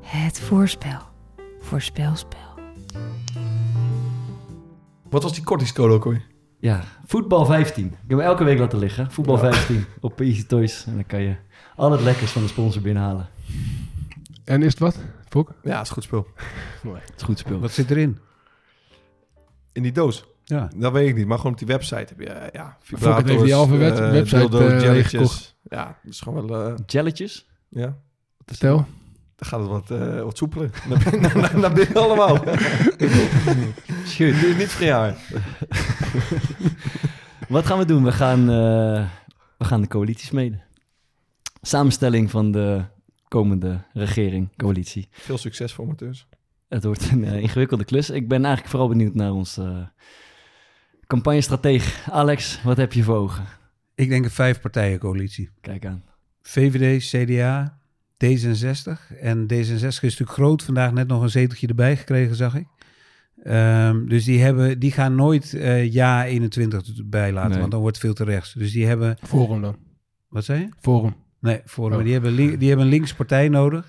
Het 0.00 0.40
voorspel. 0.40 1.00
Voorspelspel. 1.60 2.58
Wat 5.10 5.22
was 5.22 5.32
die 5.34 5.44
kortingscode 5.44 5.94
ook 5.94 6.04
alweer? 6.04 6.26
Ja, 6.60 6.84
voetbal 7.06 7.44
15. 7.44 7.86
Ik 7.86 7.92
heb 7.92 8.08
hem 8.08 8.20
elke 8.20 8.44
week 8.44 8.58
laten 8.58 8.78
liggen. 8.78 9.10
Voetbal 9.10 9.38
15 9.38 9.84
op 10.00 10.20
Easy 10.20 10.46
Toys. 10.46 10.86
En 10.86 10.94
dan 10.94 11.06
kan 11.06 11.20
je 11.20 11.36
al 11.76 11.92
het 11.92 12.00
lekkers 12.00 12.30
van 12.30 12.42
de 12.42 12.48
sponsor 12.48 12.82
binnenhalen. 12.82 13.28
En 14.44 14.62
is 14.62 14.70
het 14.70 14.78
wat? 14.78 14.98
Fok? 15.28 15.54
Ja, 15.62 15.80
is 15.80 15.90
goed 15.90 16.02
speel. 16.02 16.26
Het 16.82 17.12
is 17.16 17.22
goed 17.22 17.38
speel. 17.38 17.60
Wat 17.60 17.70
zit 17.72 17.90
erin? 17.90 18.18
In 19.72 19.82
die 19.82 19.92
doos? 19.92 20.24
Ja. 20.48 20.70
Dat 20.76 20.92
weet 20.92 21.08
ik 21.08 21.14
niet, 21.16 21.26
maar 21.26 21.36
gewoon 21.36 21.52
op 21.52 21.58
die 21.58 21.66
website 21.66 21.96
heb 22.08 22.20
je, 22.20 22.26
eh, 22.28 22.46
ja, 22.52 22.76
heeft 22.84 23.28
even 23.28 23.44
die 23.44 23.54
halve 23.54 23.76
web- 23.76 23.98
eh, 23.98 24.10
website, 24.10 24.36
dildo, 24.38 24.58
eh, 24.68 24.80
jelletjes. 24.80 25.56
Ja, 25.62 25.84
dat 26.02 26.12
is 26.12 26.20
gewoon 26.20 26.46
wel, 26.46 26.66
eh, 26.68 26.74
Jelletjes? 26.86 27.48
ja, 27.68 27.96
Vertel. 28.46 28.76
dan 29.36 29.48
gaat 29.48 29.60
het 29.60 29.68
wat, 29.68 29.90
eh, 29.90 30.22
wat 30.22 30.36
soepeler. 30.36 30.70
naar, 31.20 31.58
naar 31.58 31.72
binnen 31.72 31.96
allemaal. 32.02 32.44
Is 34.04 34.18
niet 34.18 34.68
voor 34.68 34.86
jaar. 34.86 35.16
Wat 37.48 37.66
gaan 37.66 37.78
we 37.78 37.84
doen? 37.84 38.04
We 38.04 38.12
gaan, 38.12 38.40
eh, 38.40 39.06
we 39.58 39.64
gaan 39.64 39.80
de 39.80 39.88
coalitie 39.88 40.26
smeden. 40.26 40.62
Samenstelling 41.60 42.30
van 42.30 42.50
de 42.52 42.84
komende 43.28 43.84
regering, 43.92 44.48
coalitie. 44.56 45.08
Veel 45.10 45.38
succes 45.38 45.72
voor 45.72 45.84
amateurs. 45.84 46.26
Het 46.68 46.84
wordt 46.84 47.10
een 47.10 47.24
ingewikkelde 47.24 47.84
klus. 47.84 48.10
Ik 48.10 48.28
ben 48.28 48.38
eigenlijk 48.38 48.68
vooral 48.68 48.88
benieuwd 48.88 49.14
naar 49.14 49.32
onze 49.32 49.62
uh, 49.62 49.76
campagnestratege. 51.08 52.10
Alex, 52.10 52.62
wat 52.62 52.76
heb 52.76 52.92
je 52.92 53.02
voor 53.02 53.16
ogen? 53.16 53.44
Ik 53.94 54.08
denk 54.08 54.24
een 54.24 54.30
vijf-partijen-coalitie. 54.30 55.50
Kijk 55.60 55.86
aan. 55.86 56.02
VVD, 56.42 57.04
CDA, 57.10 57.78
D66. 58.24 59.16
En 59.20 59.42
D66 59.42 59.48
is 59.70 60.00
natuurlijk 60.00 60.30
groot. 60.30 60.62
Vandaag 60.62 60.92
net 60.92 61.08
nog 61.08 61.22
een 61.22 61.30
zeteltje 61.30 61.66
erbij 61.66 61.96
gekregen, 61.96 62.36
zag 62.36 62.54
ik. 62.56 62.66
Ehm, 63.42 64.06
dus 64.06 64.24
die, 64.24 64.40
hebben, 64.40 64.78
die 64.78 64.92
gaan 64.92 65.14
nooit 65.14 65.54
eh, 65.54 65.92
ja 65.92 66.24
21 66.26 66.98
erbij 66.98 67.32
laten, 67.32 67.50
Nee. 67.50 67.58
want 67.58 67.70
dan 67.70 67.80
wordt 67.80 67.96
het 67.96 68.04
veel 68.04 68.14
te 68.14 68.24
rechts. 68.24 68.52
Dus 68.52 68.72
die 68.72 68.86
hebben... 68.86 69.16
Forum 69.22 69.60
dan. 69.62 69.76
Wat 70.28 70.44
zei 70.44 70.60
je? 70.60 70.68
Forum. 70.80 71.14
Nee, 71.40 71.60
voor 71.64 71.88
Oh. 71.88 71.94
maar 71.94 72.04
die, 72.04 72.12
hebben 72.12 72.36
die 72.36 72.68
hebben 72.68 72.86
een 72.86 72.92
linkse 72.92 73.16
partij 73.16 73.48
nodig. 73.48 73.88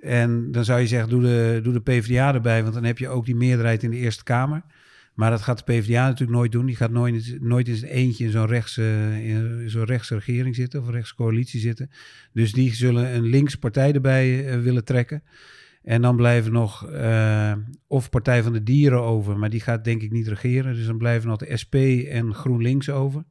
En 0.00 0.52
dan 0.52 0.64
zou 0.64 0.80
je 0.80 0.86
zeggen, 0.86 1.08
doe 1.08 1.22
de, 1.22 1.60
doe 1.62 1.72
de 1.72 1.80
PvdA 1.80 2.34
erbij, 2.34 2.62
want 2.62 2.74
dan 2.74 2.84
heb 2.84 2.98
je 2.98 3.08
ook 3.08 3.24
die 3.24 3.36
meerderheid 3.36 3.82
in 3.82 3.90
de 3.90 3.96
Eerste 3.96 4.22
Kamer. 4.22 4.62
Maar 5.14 5.30
dat 5.30 5.42
gaat 5.42 5.66
de 5.66 5.72
PvdA 5.72 6.06
natuurlijk 6.06 6.38
nooit 6.38 6.52
doen. 6.52 6.66
Die 6.66 6.76
gaat 6.76 6.90
nooit, 6.90 7.40
nooit 7.40 7.68
in 7.68 7.76
zijn 7.76 7.90
eentje 7.90 8.24
in 8.24 8.30
zo'n 8.30 8.46
rechtse, 8.46 9.84
rechtse 9.84 10.14
regering 10.14 10.54
zitten 10.54 10.80
of 10.80 10.86
een 10.86 10.92
rechtse 10.92 11.14
coalitie 11.14 11.60
zitten. 11.60 11.90
Dus 12.32 12.52
die 12.52 12.74
zullen 12.74 13.14
een 13.14 13.24
linkse 13.24 13.58
partij 13.58 13.92
erbij 13.92 14.48
eh, 14.48 14.60
willen 14.60 14.84
trekken. 14.84 15.22
En 15.82 16.02
dan 16.02 16.16
blijven 16.16 16.52
nog 16.52 16.90
eh, 16.90 17.52
of 17.86 18.10
Partij 18.10 18.42
van 18.42 18.52
de 18.52 18.62
Dieren 18.62 19.02
over, 19.02 19.38
maar 19.38 19.50
die 19.50 19.60
gaat 19.60 19.84
denk 19.84 20.02
ik 20.02 20.10
niet 20.10 20.28
regeren. 20.28 20.74
Dus 20.74 20.86
dan 20.86 20.98
blijven 20.98 21.28
nog 21.28 21.38
de 21.38 21.56
SP 21.62 21.74
en 22.08 22.34
GroenLinks 22.34 22.90
over. 22.90 23.24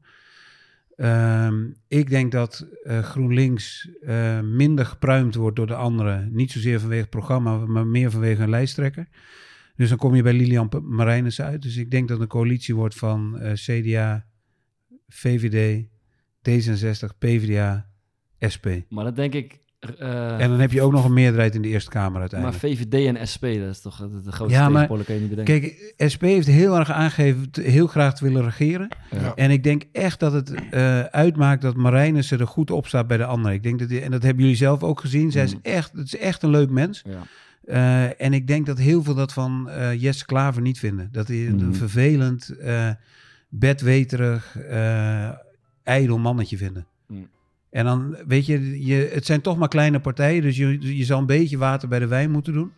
Ehm, 0.95 1.65
ik 1.87 2.09
denk 2.09 2.31
dat 2.31 2.67
eh, 2.83 2.99
GroenLinks 2.99 3.89
eh, 4.01 4.39
minder 4.39 4.85
gepruimd 4.85 5.35
wordt 5.35 5.55
door 5.55 5.67
de 5.67 5.75
anderen. 5.75 6.29
Niet 6.31 6.51
zozeer 6.51 6.79
vanwege 6.79 7.01
het 7.01 7.09
programma, 7.09 7.57
maar 7.57 7.87
meer 7.87 8.11
vanwege 8.11 8.43
een 8.43 8.49
lijsttrekker. 8.49 9.07
Dus 9.75 9.89
dan 9.89 9.97
kom 9.97 10.15
je 10.15 10.23
bij 10.23 10.33
Lilian 10.33 10.69
Marijnissen 10.83 11.45
uit. 11.45 11.61
Dus 11.61 11.77
ik 11.77 11.91
denk 11.91 12.07
dat 12.07 12.19
een 12.19 12.27
coalitie 12.27 12.75
wordt 12.75 12.95
van 12.95 13.39
eh, 13.39 13.53
CDA, 13.53 14.25
VVD, 15.07 15.85
D66, 16.49 17.17
PvdA, 17.19 17.87
SP. 18.53 18.65
Maar 18.89 19.03
dat 19.03 19.15
denk 19.15 19.33
ik... 19.33 19.59
eh, 19.79 20.39
En 20.41 20.49
dan 20.49 20.59
heb 20.59 20.71
je 20.71 20.81
ook 20.81 20.91
nog 20.91 21.05
een 21.05 21.13
meerderheid 21.13 21.55
in 21.55 21.61
de 21.61 21.67
Eerste 21.67 21.89
Kamer 21.89 22.11
maar 22.11 22.21
uiteindelijk. 22.21 22.59
VVD 22.59 22.93
en 23.15 23.27
SP, 23.33 23.41
dat 23.43 23.69
is 23.69 23.81
toch 23.81 23.97
de, 23.97 24.21
de 24.21 24.31
grootste 24.31 24.57
Ja, 24.57 24.63
maar- 24.63 24.71
tegenpolen, 24.71 25.05
kan 25.05 25.15
je 25.15 25.21
niet 25.21 25.29
bedenken. 25.29 25.59
Kijk, 25.59 25.93
SP 26.13 26.21
heeft 26.21 26.47
heel 26.47 26.77
erg 26.77 26.91
aangegeven 26.91 27.51
te- 27.51 27.61
heel 27.61 27.87
graag 27.87 28.15
te 28.15 28.23
willen 28.23 28.43
regeren. 28.43 28.87
Ja. 29.11 29.35
En 29.35 29.51
ik 29.51 29.63
denk 29.63 29.83
echt 29.91 30.19
dat 30.19 30.33
het 30.33 30.53
eh, 30.71 30.99
uitmaakt 31.01 31.61
dat 31.61 31.75
Marijnissen 31.75 32.39
er 32.39 32.47
goed 32.47 32.71
op 32.71 32.87
staat 32.87 33.07
bij 33.07 33.17
de 33.17 33.25
anderen. 33.25 33.55
Ik 33.55 33.63
denk 33.63 33.79
dat 33.79 33.89
die- 33.89 34.01
en 34.01 34.11
dat 34.11 34.23
hebben 34.23 34.41
jullie 34.43 34.57
zelf 34.57 34.83
ook 34.83 34.99
gezien. 34.99 35.31
Zij 35.31 35.43
is 35.43 35.53
Mm. 35.53 35.59
echt, 35.61 35.91
het 35.91 36.05
is 36.05 36.17
echt 36.17 36.43
een 36.43 36.49
leuk 36.49 36.69
mens. 36.69 37.01
Ja. 37.07 37.21
Eh, 37.65 38.21
en 38.21 38.33
ik 38.33 38.47
denk 38.47 38.65
dat 38.65 38.77
heel 38.77 39.03
veel 39.03 39.13
dat 39.15 39.33
van 39.33 39.69
eh 39.69 40.01
Jesse 40.01 40.25
Klaver 40.25 40.61
niet 40.61 40.79
vinden. 40.79 41.09
Dat 41.11 41.29
Mhm. 41.29 41.59
een 41.59 41.75
vervelend, 41.75 42.49
eh 42.49 42.89
bedweterig, 43.49 44.57
ijdel 45.83 46.17
mannetje 46.17 46.57
vinden. 46.57 46.85
Mm. 47.07 47.27
En 47.69 47.85
dan, 47.85 48.15
weet 48.27 48.45
je, 48.45 48.85
je, 48.85 49.09
het 49.13 49.25
zijn 49.25 49.41
toch 49.41 49.57
maar 49.57 49.67
kleine 49.67 49.99
partijen, 49.99 50.41
dus 50.41 50.57
je, 50.57 50.97
je 50.97 51.03
zal 51.03 51.19
een 51.19 51.25
beetje 51.25 51.57
water 51.57 51.87
bij 51.87 51.99
de 51.99 52.07
wijn 52.07 52.31
moeten 52.31 52.53
doen. 52.53 52.71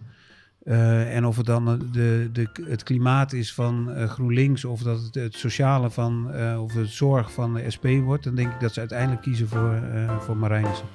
En 1.09 1.25
of 1.25 1.37
het 1.37 1.45
dan 1.45 1.65
de, 1.91 2.29
de, 2.33 2.49
het 2.67 2.83
klimaat 2.83 3.33
is 3.33 3.53
van 3.53 3.89
GroenLinks 4.07 4.65
of 4.65 4.81
dat 4.81 5.01
het, 5.03 5.15
het 5.15 5.35
sociale 5.35 5.89
van, 5.89 6.31
of 6.59 6.73
het 6.73 6.89
zorg 6.89 7.31
van 7.31 7.53
de 7.53 7.69
SP 7.75 7.85
wordt, 8.03 8.23
dan 8.23 8.35
denk 8.35 8.53
ik 8.53 8.59
dat 8.59 8.73
ze 8.73 8.79
uiteindelijk 8.79 9.21
kiezen 9.21 9.47
voor, 9.47 9.83
voor 10.19 10.37
Marijnissen. 10.37 10.87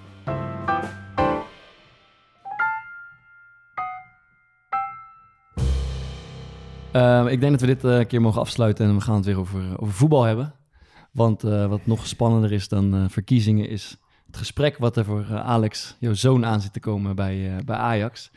Ehm, 6.93 7.27
ik 7.27 7.41
denk 7.41 7.53
dat 7.53 7.61
we 7.61 7.67
dit 7.67 7.85
eh, 7.85 7.99
een 7.99 8.07
keer 8.07 8.21
mogen 8.21 8.41
afsluiten 8.41 8.87
en 8.87 8.95
we 8.95 9.01
gaan 9.01 9.15
het 9.17 9.25
weer 9.25 9.39
over, 9.39 9.61
over 9.77 9.95
voetbal 9.95 10.23
hebben. 10.23 10.55
Want 11.13 11.45
eh, 11.45 11.67
wat 11.67 11.81
nog 11.87 12.07
spannender 12.07 12.53
is 12.53 12.69
dan 12.69 12.95
eh, 12.95 13.05
verkiezingen 13.09 13.69
is 13.69 13.97
het 14.27 14.37
gesprek 14.37 14.79
wat 14.79 14.97
er 14.97 15.05
voor 15.05 15.21
eh, 15.31 15.35
Alex, 15.47 15.97
jouw 15.99 16.15
zoon, 16.15 16.47
aan 16.47 16.61
zit 16.61 16.73
te 16.73 16.81
komen 16.81 17.17
bij, 17.17 17.47
eh, 17.57 17.65
bij 17.65 17.77
Ajax. 17.77 18.31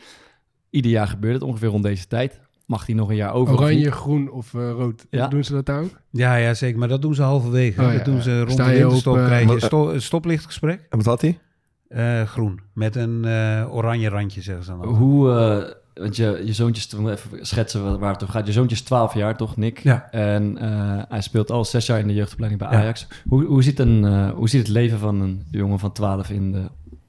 Ieder 0.70 0.92
jaar 0.92 1.08
gebeurt 1.08 1.34
het 1.34 1.44
ongeveer 1.44 1.70
rond 1.70 1.84
deze 1.84 2.08
tijd. 2.08 2.40
Mag 2.66 2.86
hij 2.86 2.96
nog 2.96 3.10
een 3.10 3.16
jaar 3.16 3.34
over? 3.34 3.54
Oranje, 3.54 3.92
groen 3.92 4.32
of 4.32 4.54
eh, 4.54 4.72
rood. 4.72 5.06
Ja. 5.10 5.28
Doen 5.28 5.44
ze 5.44 5.54
dat 5.54 5.66
daar 5.66 5.82
ook? 5.82 6.00
Ja, 6.10 6.36
ja, 6.36 6.54
zeker. 6.54 6.80
Maar 6.80 6.88
dat 6.88 7.02
doen 7.02 7.16
ze 7.16 7.22
halverwege. 7.22 7.82
Oh, 7.82 7.88
dat 7.88 7.98
ja, 7.98 8.04
doen 8.04 8.22
ze 8.22 8.38
rond 8.40 8.52
Sta 8.52 8.66
de 8.66 8.72
op, 8.72 8.78
winterstop. 8.78 9.16
eh, 9.18 9.26
krijg 9.26 9.52
je 9.52 9.60
sto- 9.60 10.00
stoplichtgesprek. 10.00 10.88
En 10.90 10.98
wat 10.98 11.06
had 11.06 11.22
hij? 11.22 11.40
Eh, 11.88 12.28
groen. 12.28 12.60
Met 12.74 12.96
een 12.96 13.26
eh, 13.26 13.76
oranje 13.76 14.10
randje, 14.10 14.42
zeggen 14.42 14.64
ze 14.66 14.72
dan. 14.72 14.86
Hoe, 14.86 15.32
eh, 15.32 15.74
want 15.94 16.16
je, 16.16 16.42
je 16.46 16.54
zoontje, 16.54 16.84
is- 17.00 17.10
even 17.12 17.46
schetsen 17.46 18.00
waar- 18.00 18.14
het 18.14 18.22
over 18.24 18.34
gaat. 18.36 18.48
Je 18.48 18.54
zoontje 18.54 18.76
is 18.76 18.82
12 18.82 19.14
jaar, 19.14 19.38
toch, 19.38 19.58
Nick? 19.58 19.80
Ja. 19.80 20.08
En 20.12 20.58
eh, 20.58 21.02
hij 21.10 21.22
speelt 21.22 21.52
al 21.52 21.66
zes 21.66 21.86
jaar 21.86 22.00
in 22.00 22.08
de 22.08 22.14
jeugdopleiding 22.14 22.62
bij 22.62 22.72
Ja. 22.72 22.78
Ajax. 22.84 23.08
Hoe, 23.28 23.46
hoe, 23.46 23.64
ziet 23.64 23.80
een, 23.80 24.06
eh, 24.06 24.30
hoe 24.30 24.50
ziet 24.50 24.60
het 24.60 24.70
leven 24.70 25.00
van 25.00 25.22
een 25.22 25.44
jongen 25.52 25.80
van 25.80 25.92
12 25.92 26.30
in 26.30 26.52
de, 26.52 26.62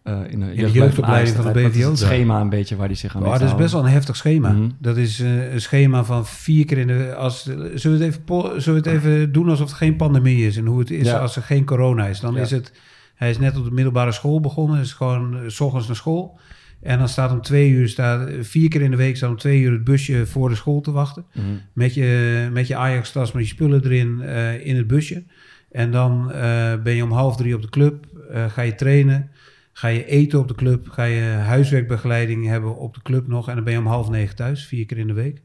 eh 0.03 0.19
in 0.29 0.41
de, 0.41 0.55
jeugdopleiding 0.73 1.37
van 1.37 1.45
de 1.45 1.53
BVO 1.53 1.89
Het 1.89 1.99
schema 1.99 2.41
een 2.41 2.49
beetje 2.49 2.77
waar 2.77 2.87
hij 2.87 2.97
zich 2.97 3.17
aan 3.17 3.23
Oh, 3.23 3.29
heeft 3.29 3.41
dat 3.41 3.51
is 3.51 3.57
best 3.57 3.73
wel 3.73 3.85
een 3.85 3.91
heftig 3.91 4.17
schema. 4.17 4.51
Mhm. 4.53 4.69
Dat 4.79 4.97
is 4.97 5.21
eh, 5.21 5.53
een 5.53 5.61
schema 5.61 6.05
van 6.05 6.27
vier 6.27 6.65
keer 6.65 6.79
in 6.79 6.87
de... 6.87 7.15
Als, 7.15 7.43
zullen, 7.43 7.99
we 7.99 8.05
het 8.05 8.15
even, 8.15 8.63
zullen 8.63 8.83
we 8.83 8.91
het 8.91 8.99
even 8.99 9.33
doen 9.33 9.49
alsof 9.49 9.67
het 9.69 9.77
geen 9.77 9.97
pandemie 9.97 10.47
is? 10.47 10.57
En 10.57 10.67
hoe 10.67 10.79
het 10.79 10.91
is 10.91 11.07
Ja. 11.07 11.19
als 11.19 11.37
er 11.37 11.43
geen 11.43 11.65
corona 11.65 12.07
is? 12.07 12.21
Dan 12.21 12.35
Ja. 12.35 12.41
is 12.41 12.51
het... 12.51 12.73
Hij 13.15 13.31
is 13.31 13.39
net 13.39 13.57
op 13.57 13.65
de 13.65 13.71
middelbare 13.71 14.13
school 14.13 14.41
begonnen. 14.41 14.81
is 14.81 14.93
gewoon 14.93 15.35
eh, 15.37 15.41
s 15.47 15.61
ochtends 15.61 15.87
naar 15.87 15.97
school. 15.97 16.39
En 16.85 16.99
dan 16.99 17.09
staat 17.09 17.33
om 17.33 17.41
twee 17.41 17.71
uur... 17.71 17.89
Staat, 17.89 18.31
vier 18.41 18.69
keer 18.69 18.83
in 18.83 18.91
de 18.91 18.97
week 18.97 19.17
staat 19.17 19.31
om 19.31 19.37
twee 19.37 19.61
uur 19.61 19.73
het 19.73 19.85
busje 19.85 20.27
voor 20.27 20.49
de 20.49 20.55
school 20.55 20.81
te 20.81 20.93
wachten. 20.93 21.25
Mhm. 21.33 21.47
Met 21.73 21.95
je, 21.95 22.49
met 22.53 22.67
je 22.67 22.77
Ajax-tas, 22.77 23.33
met 23.33 23.43
je 23.43 23.49
spullen 23.49 23.85
erin 23.85 24.23
eh, 24.23 24.67
in 24.67 24.77
het 24.77 24.87
busje. 24.87 25.23
En 25.71 25.91
dan 25.91 26.33
eh, 26.33 26.73
ben 26.83 26.95
je 26.95 27.05
om 27.05 27.13
half 27.13 27.37
drie 27.37 27.55
op 27.55 27.63
de 27.63 27.69
club. 27.69 28.07
eh, 28.31 28.45
ga 28.51 28.63
je 28.63 28.75
trainen. 28.75 29.31
Ga 29.73 29.89
je 29.89 30.07
eten 30.07 30.39
op 30.39 30.49
de 30.49 30.55
club. 30.55 30.89
Ga 30.89 31.05
je 31.05 31.23
huiswerkbegeleiding 31.23 32.47
hebben 32.47 32.77
op 32.77 32.95
de 32.95 33.03
club 33.03 33.27
nog. 33.29 33.49
En 33.49 33.55
dan 33.55 33.65
ben 33.65 33.73
je 33.73 33.79
om 33.79 33.87
half 33.87 34.11
negen 34.11 34.37
thuis, 34.37 34.67
vier 34.67 34.87
keer 34.87 34.99
in 34.99 35.07
de 35.07 35.13
week. 35.13 35.43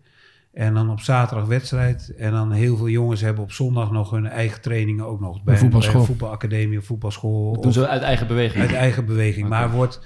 En 0.54 0.74
dan 0.74 0.90
op 0.90 1.00
zaterdag 1.00 1.48
wedstrijd. 1.48 2.14
En 2.18 2.32
dan 2.32 2.52
heel 2.52 2.78
veel 2.78 2.90
jongens 2.90 3.22
hebben 3.22 3.44
op 3.44 3.52
zondag 3.52 3.92
nog 3.92 4.12
hun 4.12 4.28
eigen 4.28 4.62
trainingen 4.62 5.06
ook 5.06 5.20
nog. 5.20 5.44
Bij, 5.44 5.58
voetbalschool. 5.58 5.94
bij 5.94 6.02
een 6.02 6.08
voetbalacademie 6.08 6.78
of 6.78 6.86
voetbalschool. 6.86 7.54
Dat 7.54 7.64
doen 7.64 7.74
ze 7.74 7.88
uit 7.88 8.02
eigen 8.02 8.28
beweging. 8.28 8.62
uit 8.62 8.74
eigen 8.74 9.06
beweging. 9.06 9.48
Maar 9.48 9.72
wordt 9.72 10.02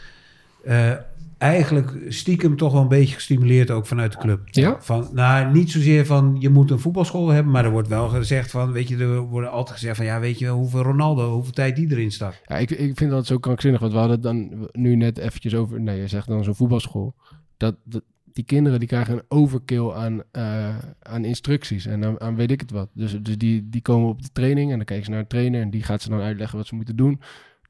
eh, 0.64 0.92
eigenlijk 1.44 1.92
stiekem 2.08 2.58
toch 2.58 2.72
wel 2.72 2.82
een 2.82 2.88
beetje 2.88 3.14
gestimuleerd 3.14 3.72
ook 3.72 3.86
vanuit 3.86 4.12
de 4.12 4.18
club. 4.18 4.42
Ja? 4.46 4.78
Van, 4.80 5.10
nou, 5.14 5.54
niet 5.54 5.72
zozeer 5.72 6.06
van 6.06 6.36
je 6.40 6.50
moet 6.50 6.72
een 6.72 6.80
voetbalschool 6.80 7.30
hebben, 7.30 7.52
maar 7.52 7.66
er 7.66 7.72
wordt 7.72 7.88
wel 7.88 8.10
gezegd 8.10 8.52
van, 8.52 8.72
weet 8.72 8.88
je, 8.88 8.98
er 8.98 9.20
wordt 9.20 9.48
altijd 9.48 9.78
gezegd 9.78 9.98
van, 9.98 10.06
ja, 10.06 10.20
weet 10.20 10.40
je 10.40 10.46
wel 10.46 10.58
hoeveel 10.58 10.82
Ronaldo, 10.82 11.32
hoeveel 11.32 11.52
tijd 11.52 11.76
die 11.76 11.92
erin 11.92 12.12
stak. 12.12 12.42
Ja, 12.46 12.58
ik, 12.58 12.70
ik 12.72 12.98
vind 12.98 13.12
dat 13.12 13.26
zo 13.26 13.38
krankzinnig. 13.38 13.80
Want 13.80 13.94
we 13.94 13.98
hadden 14.00 14.22
dan 14.22 14.70
nu 14.72 14.96
net 14.96 15.18
eventjes 15.18 15.56
over... 15.56 15.82
Nee, 15.82 16.00
je 16.00 16.08
zegt 16.08 16.28
dan 16.28 16.44
zo'n 16.44 16.56
voetbalschool. 16.56 17.16
Dat, 17.58 17.76
dat, 17.84 18.04
die 18.34 18.44
kinderen 18.44 18.80
die 18.80 18.88
krijgen 18.88 19.14
een 19.14 19.24
overkill 19.28 19.92
aan, 19.92 20.24
eh, 20.32 20.78
aan 21.00 21.26
instructies. 21.26 21.86
En 21.86 22.06
aan, 22.06 22.22
aan 22.22 22.36
weet 22.36 22.52
ik 22.52 22.60
het 22.60 22.72
wat. 22.72 22.90
Dus, 22.94 23.18
dus 23.22 23.38
die, 23.38 23.70
die 23.70 23.82
komen 23.82 24.10
op 24.10 24.22
de 24.22 24.30
training 24.34 24.72
en 24.72 24.78
dan 24.78 24.86
kijken 24.86 25.06
ze 25.06 25.12
naar 25.12 25.20
een 25.20 25.28
trainer. 25.28 25.62
En 25.62 25.70
die 25.70 25.84
gaat 25.84 26.02
ze 26.02 26.10
dan 26.10 26.22
uitleggen 26.22 26.58
wat 26.58 26.68
ze 26.68 26.76
moeten 26.76 26.96
doen. 26.96 27.22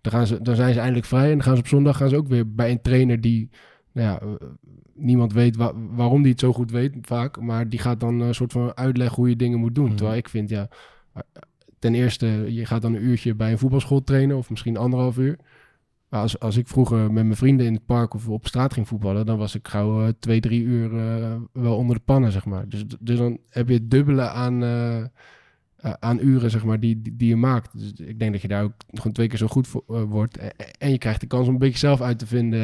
Dan, 0.03 0.11
gaan 0.11 0.27
ze, 0.27 0.41
dan 0.41 0.55
zijn 0.55 0.73
ze 0.73 0.79
eindelijk 0.79 1.05
vrij. 1.07 1.23
En 1.25 1.31
dan 1.31 1.43
gaan 1.43 1.55
ze 1.55 1.61
op 1.61 1.67
zondag 1.67 1.97
gaan 1.97 2.09
ze 2.09 2.15
ook 2.15 2.27
weer 2.27 2.53
bij 2.53 2.71
een 2.71 2.81
trainer 2.81 3.21
die 3.21 3.49
nou 3.91 4.07
ja, 4.07 4.19
eh, 4.19 4.47
niemand 4.93 5.33
weet 5.33 5.55
wa- 5.55 5.73
waarom 5.75 6.21
die 6.21 6.31
het 6.31 6.39
zo 6.39 6.53
goed 6.53 6.71
weet 6.71 6.93
vaak. 7.01 7.41
Maar 7.41 7.69
die 7.69 7.79
gaat 7.79 7.99
dan 7.99 8.19
een 8.19 8.35
soort 8.35 8.51
van 8.51 8.75
uitleggen 8.75 9.15
hoe 9.15 9.29
je 9.29 9.35
dingen 9.35 9.59
moet 9.59 9.75
doen. 9.75 9.85
Mhm. 9.87 9.95
Terwijl 9.95 10.17
ik 10.17 10.29
vind, 10.29 10.49
ja, 10.49 10.67
ten 11.79 11.95
eerste, 11.95 12.25
je 12.53 12.65
gaat 12.65 12.81
dan 12.81 12.93
een 12.93 13.03
uurtje 13.03 13.35
bij 13.35 13.51
een 13.51 13.57
voetbalschool 13.57 14.03
trainen. 14.03 14.37
Of 14.37 14.49
misschien 14.49 14.77
anderhalf 14.77 15.17
uur. 15.17 15.37
Maar 16.09 16.21
als, 16.21 16.39
als 16.39 16.57
ik 16.57 16.67
vroeger 16.67 16.97
met 16.97 17.23
mijn 17.23 17.35
vrienden 17.35 17.65
in 17.65 17.73
het 17.73 17.85
park 17.85 18.13
of 18.13 18.27
op 18.27 18.47
straat 18.47 18.73
ging 18.73 18.87
voetballen, 18.87 19.25
dan 19.25 19.37
was 19.37 19.55
ik 19.55 19.67
gauw 19.67 20.05
eh, 20.05 20.13
twee, 20.19 20.39
drie 20.39 20.63
uur 20.63 20.97
eh, 20.97 21.35
wel 21.51 21.77
onder 21.77 21.95
de 21.95 22.01
pannen, 22.05 22.31
zeg 22.31 22.45
maar. 22.45 22.69
Dus, 22.69 22.83
dus 22.99 23.17
dan 23.17 23.37
heb 23.49 23.67
je 23.67 23.73
het 23.73 23.91
dubbele 23.91 24.29
aan, 24.29 24.63
aan 25.99 26.19
uren, 26.21 26.49
zeg 26.51 26.63
maar, 26.63 26.79
die, 26.79 27.01
die, 27.01 27.15
die 27.15 27.27
je 27.27 27.35
maakt. 27.35 27.69
Dus 27.79 28.07
ik 28.07 28.19
denk 28.19 28.31
dat 28.31 28.41
je 28.41 28.47
daar 28.47 28.63
ook 28.63 28.71
gewoon 28.93 29.13
twee 29.13 29.27
keer 29.27 29.37
zo 29.37 29.47
goed 29.47 29.67
voor, 29.67 29.83
eh, 29.87 30.01
wordt. 30.01 30.37
En, 30.37 30.51
en 30.77 30.91
je 30.91 30.97
krijgt 30.97 31.19
de 31.21 31.27
kans 31.27 31.47
om 31.47 31.53
een 31.53 31.59
beetje 31.59 31.77
zelf 31.77 32.01
uit 32.01 32.19
te 32.19 32.25
vinden. 32.27 32.59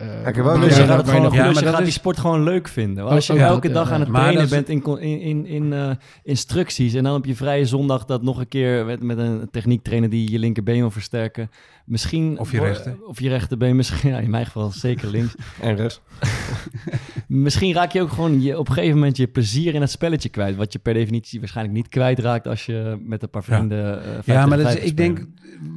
eh, 0.00 0.34
wel 0.34 0.54
een 0.54 0.60
Dus 0.60 0.76
je- 0.76 0.82
gaat, 0.84 0.96
het 0.96 1.08
gewoon, 1.08 1.22
Ja, 1.22 1.28
dus 1.30 1.38
maar 1.38 1.48
je 1.48 1.52
dat 1.54 1.62
gaat 1.70 1.78
is- 1.78 1.84
die 1.84 1.92
sport 1.94 2.18
gewoon 2.18 2.42
leuk 2.42 2.68
vinden. 2.68 2.94
Want 2.96 3.08
Oh, 3.08 3.14
als 3.14 3.26
je 3.26 3.32
dat, 3.32 3.42
elke 3.42 3.68
ja. 3.68 3.74
dag 3.74 3.90
aan 3.90 4.00
het 4.00 4.08
trainen 4.08 4.48
bent 4.48 4.68
in, 4.68 4.82
in, 5.00 5.20
in, 5.20 5.46
in 5.46 5.72
eh, 5.72 5.90
instructies... 6.22 6.94
en 6.94 7.02
dan 7.04 7.14
op 7.16 7.24
je 7.24 7.34
vrije 7.34 7.66
zondag 7.66 8.04
dat 8.04 8.22
nog 8.22 8.38
een 8.38 8.48
keer 8.48 8.84
met, 8.84 9.02
met 9.02 9.18
een 9.18 9.48
techniektrainer... 9.50 10.10
die 10.10 10.30
je 10.30 10.38
linkerbeen 10.38 10.78
wil 10.78 10.90
versterken. 10.90 11.50
Misschien, 11.84 12.38
Of 12.38 12.50
je 12.52 12.60
rechter. 12.60 12.96
Of 13.06 13.20
je 13.20 13.28
rechterbeen, 13.28 13.76
misschien. 13.76 14.10
Ja, 14.10 14.18
in 14.18 14.30
mijn 14.30 14.46
geval 14.46 14.70
zeker 14.70 15.08
links. 15.08 15.34
En 15.60 15.76
rest. 15.76 16.00
misschien 17.26 17.74
raak 17.74 17.92
je 17.92 18.00
ook 18.02 18.10
gewoon 18.12 18.42
je, 18.42 18.58
op 18.58 18.68
een 18.68 18.74
gegeven 18.74 18.98
moment 18.98 19.16
je 19.16 19.26
plezier 19.26 19.74
in 19.74 19.80
het 19.80 19.90
spelletje 19.90 20.28
kwijt. 20.28 20.56
Wat 20.56 20.72
je 20.72 20.78
per 20.78 20.94
definitie 20.94 21.38
waarschijnlijk 21.40 21.76
niet 21.76 21.88
kwijtraakt... 21.88 22.46
als 22.46 22.63
je 22.63 22.63
met 23.00 23.22
een 23.22 23.30
paar 23.30 23.44
Ja. 23.46 23.56
vrienden... 23.56 24.02
eh, 24.02 24.10
vijf 24.12 24.26
Ja, 24.26 24.46
maar 24.46 24.58
dat 24.58 24.74
is, 24.76 24.82
ik 24.82 24.96
denk, 24.96 25.26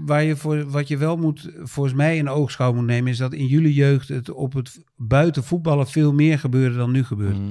waar 0.06 0.23
je 0.23 0.36
voor, 0.36 0.69
wat 0.69 0.88
je 0.88 0.97
wel 0.97 1.17
moet, 1.17 1.50
volgens 1.63 1.95
mij 1.95 2.17
in 2.17 2.30
oogschouw 2.30 2.73
moet 2.73 2.86
nemen, 2.86 3.12
is 3.12 3.17
dat 3.17 3.34
in 3.34 3.45
jullie 3.45 3.73
jeugd 3.73 4.08
het 4.08 4.32
op 4.32 4.54
het 4.54 4.84
buiten 4.95 5.43
voetballen 5.43 5.88
veel 5.88 6.13
meer 6.13 6.39
gebeurde 6.39 6.76
dan 6.78 6.91
nu 6.91 7.04
gebeurt. 7.04 7.38
Mhm. 7.39 7.50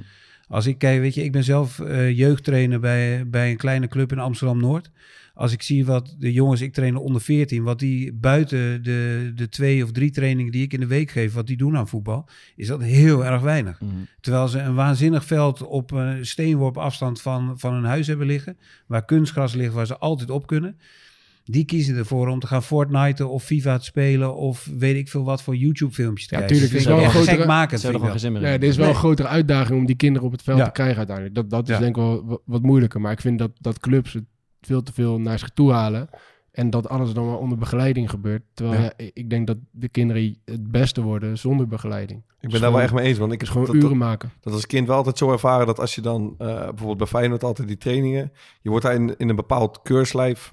Als 0.48 0.66
ik 0.66 0.78
kijk, 0.78 1.00
weet 1.00 1.14
je, 1.14 1.24
ik 1.24 1.32
ben 1.32 1.44
zelf 1.44 1.80
eh, 1.80 2.16
jeugdtrainer 2.18 2.80
bij, 2.80 3.28
bij 3.28 3.50
een 3.50 3.56
kleine 3.56 3.88
club 3.88 4.12
in 4.12 4.18
Amsterdam-Noord. 4.18 4.90
Als 5.38 5.52
ik 5.52 5.62
zie 5.62 5.84
wat 5.86 6.16
de 6.18 6.32
jongens, 6.32 6.60
ik 6.60 6.72
train 6.72 6.96
onder 6.96 7.20
14, 7.20 7.62
wat 7.62 7.78
die 7.78 8.12
buiten 8.12 8.82
de, 8.82 9.32
de 9.34 9.48
twee 9.48 9.84
of 9.84 9.92
drie 9.92 10.10
trainingen 10.10 10.52
die 10.52 10.62
ik 10.62 10.72
in 10.72 10.80
de 10.80 10.86
week 10.86 11.10
geef, 11.10 11.32
wat 11.34 11.46
die 11.46 11.56
doen 11.56 11.76
aan 11.76 11.88
voetbal, 11.88 12.28
is 12.56 12.66
dat 12.66 12.82
heel 12.82 13.24
erg 13.24 13.40
weinig. 13.42 13.80
Mhm. 13.80 13.90
Terwijl 14.20 14.48
ze 14.48 14.58
een 14.58 14.74
waanzinnig 14.74 15.24
veld 15.24 15.62
op 15.66 15.90
een 15.90 16.26
steenworp 16.26 16.76
afstand 16.78 17.20
van, 17.20 17.58
van 17.58 17.74
hun 17.74 17.84
huis 17.84 18.06
hebben 18.06 18.26
liggen. 18.26 18.56
Waar 18.86 19.04
kunstgras 19.04 19.54
ligt, 19.54 19.72
waar 19.72 19.86
ze 19.86 19.98
altijd 19.98 20.30
op 20.30 20.46
kunnen. 20.46 20.78
Die 21.44 21.64
kiezen 21.64 21.96
ervoor 21.96 22.28
om 22.28 22.38
te 22.40 22.46
gaan 22.46 22.62
Fortnite 22.62 23.26
of 23.26 23.44
FIFA 23.44 23.78
te 23.78 23.84
spelen. 23.84 24.36
Of 24.36 24.70
weet 24.78 24.96
ik 24.96 25.08
veel 25.08 25.24
wat 25.24 25.42
voor 25.42 25.56
YouTube 25.56 25.92
filmpjes 25.92 26.26
te 26.26 26.34
Ja, 26.34 26.40
kijken. 26.40 26.56
tuurlijk, 26.56 26.72
Dat 26.78 26.80
is 26.90 26.96
wel 26.96 27.04
een 27.04 27.10
grotere- 27.10 27.32
er 28.36 28.42
Nee, 28.42 28.54
in. 28.54 28.60
dit 28.60 28.70
is 28.70 28.76
wel 28.76 28.84
Nee. 28.86 28.94
een 28.94 29.00
grotere 29.00 29.28
uitdaging 29.28 29.78
om 29.78 29.86
die 29.86 29.96
kinderen 29.96 30.26
op 30.26 30.32
het 30.32 30.42
veld 30.42 30.58
Ja. 30.58 30.64
te 30.64 30.70
krijgen 30.70 30.96
uiteindelijk. 30.96 31.34
Dat, 31.36 31.50
dat 31.50 31.68
is 31.68 31.74
Ja. 31.74 31.80
denk 31.80 31.96
ik 31.96 32.02
wel 32.02 32.24
wa- 32.26 32.38
wat 32.44 32.62
moeilijker. 32.62 33.00
Maar 33.00 33.12
ik 33.12 33.20
vind 33.20 33.38
dat, 33.38 33.50
dat 33.60 33.78
clubs 33.80 34.12
het 34.12 34.24
veel 34.66 34.82
te 34.82 34.92
veel 34.92 35.20
naar 35.20 35.38
zich 35.38 35.50
toe 35.50 35.72
halen. 35.72 36.08
En 36.52 36.70
dat 36.70 36.88
alles 36.88 37.12
dan 37.12 37.26
maar 37.26 37.38
onder 37.38 37.58
begeleiding 37.58 38.10
gebeurt. 38.10 38.42
Terwijl 38.54 38.80
Ja. 38.82 38.90
ja, 38.96 39.06
ik- 39.14 39.30
denk 39.30 39.46
dat 39.46 39.56
de 39.70 39.88
kinderen 39.88 40.36
het 40.44 40.70
beste 40.70 41.02
worden 41.02 41.38
zonder 41.38 41.66
begeleiding. 41.66 42.18
Ik 42.20 42.26
ben 42.40 42.50
Dus 42.50 42.60
daar 42.60 42.72
wel 42.72 42.80
echt 42.80 42.92
mee 42.92 43.04
eens, 43.04 43.18
want 43.18 43.32
ik 43.32 43.38
Dus 43.40 43.48
gewoon 43.48 43.66
dat, 43.66 43.74
uren 43.74 43.96
maken. 43.96 44.32
dat 44.40 44.52
als 44.52 44.66
kind 44.66 44.86
wel 44.86 44.96
altijd 44.96 45.18
zo 45.18 45.32
ervaren 45.32 45.66
dat 45.66 45.80
als 45.80 45.94
je 45.94 46.00
dan 46.00 46.34
eh, 46.38 46.46
bijvoorbeeld 46.46 46.96
bij 46.98 47.06
Feyenoord 47.06 47.44
altijd 47.44 47.68
die 47.68 47.76
trainingen, 47.78 48.32
je 48.60 48.70
wordt 48.70 48.84
daar 48.84 48.94
in, 48.94 49.14
in 49.16 49.28
een 49.28 49.36
bepaald 49.36 49.82
keurslijf 49.82 50.52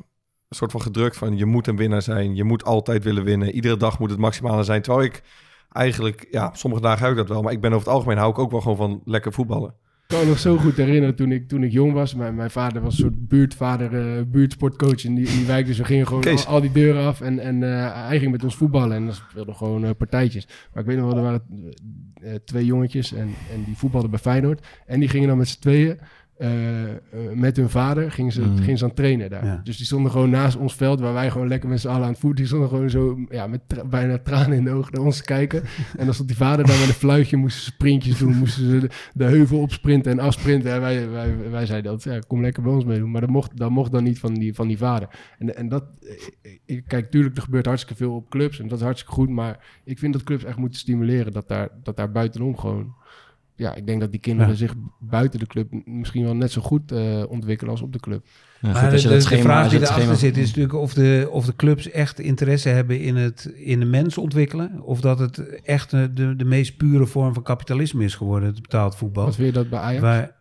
een 0.50 0.56
soort 0.56 0.72
van 0.72 0.82
gedrukt 0.82 1.18
van 1.18 1.38
je 1.38 1.46
moet 1.46 1.68
een 1.68 1.76
winnaar 1.76 2.02
zijn, 2.02 2.36
je 2.36 2.44
moet 2.44 2.64
altijd 2.64 3.04
willen 3.04 3.24
winnen, 3.24 3.52
iedere 3.52 3.78
dag 3.78 4.00
moet 4.00 4.10
het 4.10 4.20
maximale 4.20 4.64
zijn. 4.64 4.82
Terwijl 4.82 5.06
ik 5.06 5.24
eigenlijk, 5.72 6.28
ja, 6.32 6.50
sommige 6.54 6.82
dagen 6.82 7.02
heb 7.02 7.12
ik 7.12 7.18
dat 7.18 7.28
wel, 7.28 7.42
maar 7.42 7.52
ik 7.54 7.62
ben 7.62 7.72
over 7.74 7.86
het 7.86 7.96
algemeen 7.96 8.18
hou 8.18 8.32
ik 8.32 8.40
ook 8.40 8.52
wel 8.52 8.62
gewoon 8.62 8.78
van 8.78 9.02
lekker 9.06 9.34
voetballen. 9.34 9.76
Ik 10.14 10.20
kan 10.20 10.28
me 10.28 10.34
nog 10.34 10.44
zo 10.44 10.58
goed 10.58 10.78
herinneren 10.78 11.16
toen 11.16 11.32
ik, 11.32 11.48
toen 11.48 11.64
ik 11.64 11.72
jong 11.72 11.94
was. 11.94 12.16
Mijn, 12.16 12.36
mijn 12.36 12.52
vader 12.52 12.82
was 12.82 12.94
een 12.94 13.00
soort 13.00 13.28
buurtvader, 13.28 14.18
eh, 14.18 14.24
buurtsportcoach 14.26 15.04
in 15.04 15.16
die, 15.16 15.28
in 15.28 15.38
die 15.38 15.46
wijk. 15.46 15.66
Dus 15.66 15.78
we 15.78 15.84
gingen 15.84 16.08
gewoon 16.08 16.24
al, 16.24 16.46
al 16.46 16.62
die 16.62 16.72
deuren 16.72 17.04
af. 17.04 17.22
En, 17.22 17.40
en 17.40 17.64
eh, 17.64 18.08
hij 18.08 18.20
ging 18.20 18.32
met 18.32 18.44
ons 18.44 18.56
voetballen. 18.56 18.96
En 18.96 19.06
dat 19.06 19.16
speelden 19.30 19.56
gewoon 19.56 19.86
eh, 19.86 19.90
partijtjes. 19.98 20.48
Maar 20.74 20.84
ik 20.84 20.90
weet 20.90 20.98
nog 20.98 21.06
wel, 21.06 21.18
er 21.18 21.24
waren 21.24 21.44
twee 22.46 22.66
jongetjes. 22.66 23.14
En, 23.14 23.34
en 23.54 23.64
die 23.66 23.78
voetbalden 23.78 24.10
bij 24.10 24.20
Feyenoord. 24.20 24.68
En 24.86 25.00
die 25.00 25.10
gingen 25.10 25.28
dan 25.28 25.38
met 25.38 25.48
z'n 25.48 25.60
tweeën. 25.60 26.00
Eh, 26.38 26.84
eh, 26.84 26.98
met 27.34 27.56
hun 27.58 27.70
vader 27.70 28.12
gingen 28.12 28.32
ze, 28.32 28.42
Mhm. 28.42 28.58
gingen 28.58 28.78
ze 28.78 28.84
aan 28.84 28.90
het 28.90 28.98
trainen 29.00 29.30
daar. 29.30 29.46
Ja. 29.46 29.62
Dus 29.64 29.78
die 29.78 29.86
stonden 29.86 30.12
gewoon 30.12 30.30
naast 30.30 30.58
ons 30.58 30.76
veld, 30.76 31.00
waar 31.00 31.14
wij 31.14 31.32
gewoon 31.32 31.48
lekker 31.48 31.70
met 31.70 31.80
z'n 31.80 31.88
allen 31.88 32.04
aan 32.04 32.10
het 32.10 32.20
voeten. 32.20 32.38
Die 32.40 32.48
stonden 32.48 32.70
gewoon 32.70 32.90
zo 32.90 33.18
ja, 33.30 33.48
met 33.48 33.62
tra- 33.68 33.86
bijna 33.86 34.18
tranen 34.18 34.58
in 34.58 34.64
de 34.64 34.72
ogen 34.72 34.94
naar 34.94 35.04
ons 35.06 35.18
te 35.18 35.24
kijken. 35.24 35.64
En 35.98 36.06
dan 36.06 36.14
stond 36.14 36.28
die 36.30 36.38
vader 36.38 36.66
daar 36.66 36.80
met 36.80 36.88
een 36.88 36.94
fluitje, 36.94 37.38
moesten 37.38 37.64
ze 37.64 37.70
sprintjes 37.72 38.18
doen, 38.18 38.36
moesten 38.36 38.64
ze 38.70 38.80
de, 38.80 38.90
de 39.14 39.24
heuvel 39.24 39.60
opsprinten 39.60 40.12
en 40.12 40.20
afsprinten. 40.20 40.72
En 40.74 40.82
wij, 40.82 41.10
wij, 41.10 41.50
wij 41.50 41.66
zeiden 41.66 41.92
altijd, 41.92 42.16
ja, 42.16 42.22
kom 42.28 42.42
lekker 42.42 42.64
bij 42.64 42.72
ons 42.72 42.86
meedoen. 42.86 43.12
Maar 43.12 43.22
dat 43.22 43.30
mocht, 43.30 43.58
dat 43.58 43.70
mocht 43.70 43.92
dan 43.92 44.04
niet 44.04 44.20
van 44.20 44.34
die, 44.34 44.54
van 44.54 44.68
die 44.68 44.78
vader. 44.78 45.08
En, 45.40 45.56
en 45.56 45.70
dat, 45.70 45.84
ik- 46.42 46.60
ik, 46.66 46.84
kijk, 46.88 47.12
tuurlijk, 47.12 47.36
er 47.36 47.42
gebeurt 47.42 47.66
hartstikke 47.66 48.04
veel 48.04 48.16
op 48.16 48.30
clubs 48.30 48.60
en 48.60 48.68
dat 48.68 48.78
is 48.78 48.84
hartstikke 48.84 49.14
goed. 49.16 49.30
Maar 49.30 49.60
ik 49.84 50.00
vind 50.00 50.14
dat 50.14 50.24
clubs 50.24 50.44
echt 50.44 50.58
moeten 50.58 50.80
stimuleren 50.80 51.34
dat 51.34 51.48
daar, 51.48 51.70
dat 51.84 51.98
daar 51.98 52.12
buitenom 52.12 52.58
gewoon... 52.58 52.94
Ja, 53.64 53.76
ik 53.76 53.86
denk 53.88 54.00
dat 54.02 54.12
die 54.12 54.20
kinderen 54.20 54.52
Ja. 54.52 54.58
zich 54.58 54.74
buiten 55.00 55.40
de 55.40 55.48
club 55.48 55.68
misschien 55.86 56.24
wel 56.24 56.36
net 56.36 56.52
zo 56.52 56.62
goed 56.62 56.92
eh, 56.92 57.24
ontwikkelen 57.30 57.72
als 57.72 57.82
op 57.82 57.94
de 57.94 58.00
club. 58.00 58.26
Ja, 58.62 58.72
goed, 58.72 58.82
Maar 58.82 58.92
als 58.92 59.02
je 59.02 59.08
de, 59.08 59.14
dat 59.14 59.24
de 59.24 59.28
schema- 59.28 59.42
vraag 59.44 59.64
als 59.64 59.72
je 59.72 59.78
die 59.78 59.88
erachter 59.88 60.04
schema- 60.04 60.18
zit 60.20 60.38
is 60.38 60.48
natuurlijk 60.48 60.74
of 60.76 60.94
de, 60.94 61.28
of 61.32 61.46
de 61.46 61.56
clubs 61.56 61.90
echt 61.92 62.20
interesse 62.20 62.70
hebben 62.70 63.00
in, 63.00 63.16
het, 63.16 63.52
in 63.56 63.80
de 63.80 63.86
mens 63.86 64.18
ontwikkelen. 64.18 64.82
Of 64.82 65.02
dat 65.02 65.20
het 65.20 65.62
echt 65.62 65.92
de, 65.92 66.36
de 66.38 66.46
meest 66.46 66.78
pure 66.78 67.06
vorm 67.06 67.34
van 67.34 67.44
kapitalisme 67.44 68.04
is 68.04 68.16
geworden, 68.16 68.50
het 68.50 68.62
betaald 68.62 68.96
voetbal. 68.96 69.26
Wat 69.26 69.36
vind 69.36 69.48
je 69.48 69.54
dat 69.54 69.70
bij 69.70 69.80
Ajax? 69.80 70.02
Waar, 70.02 70.32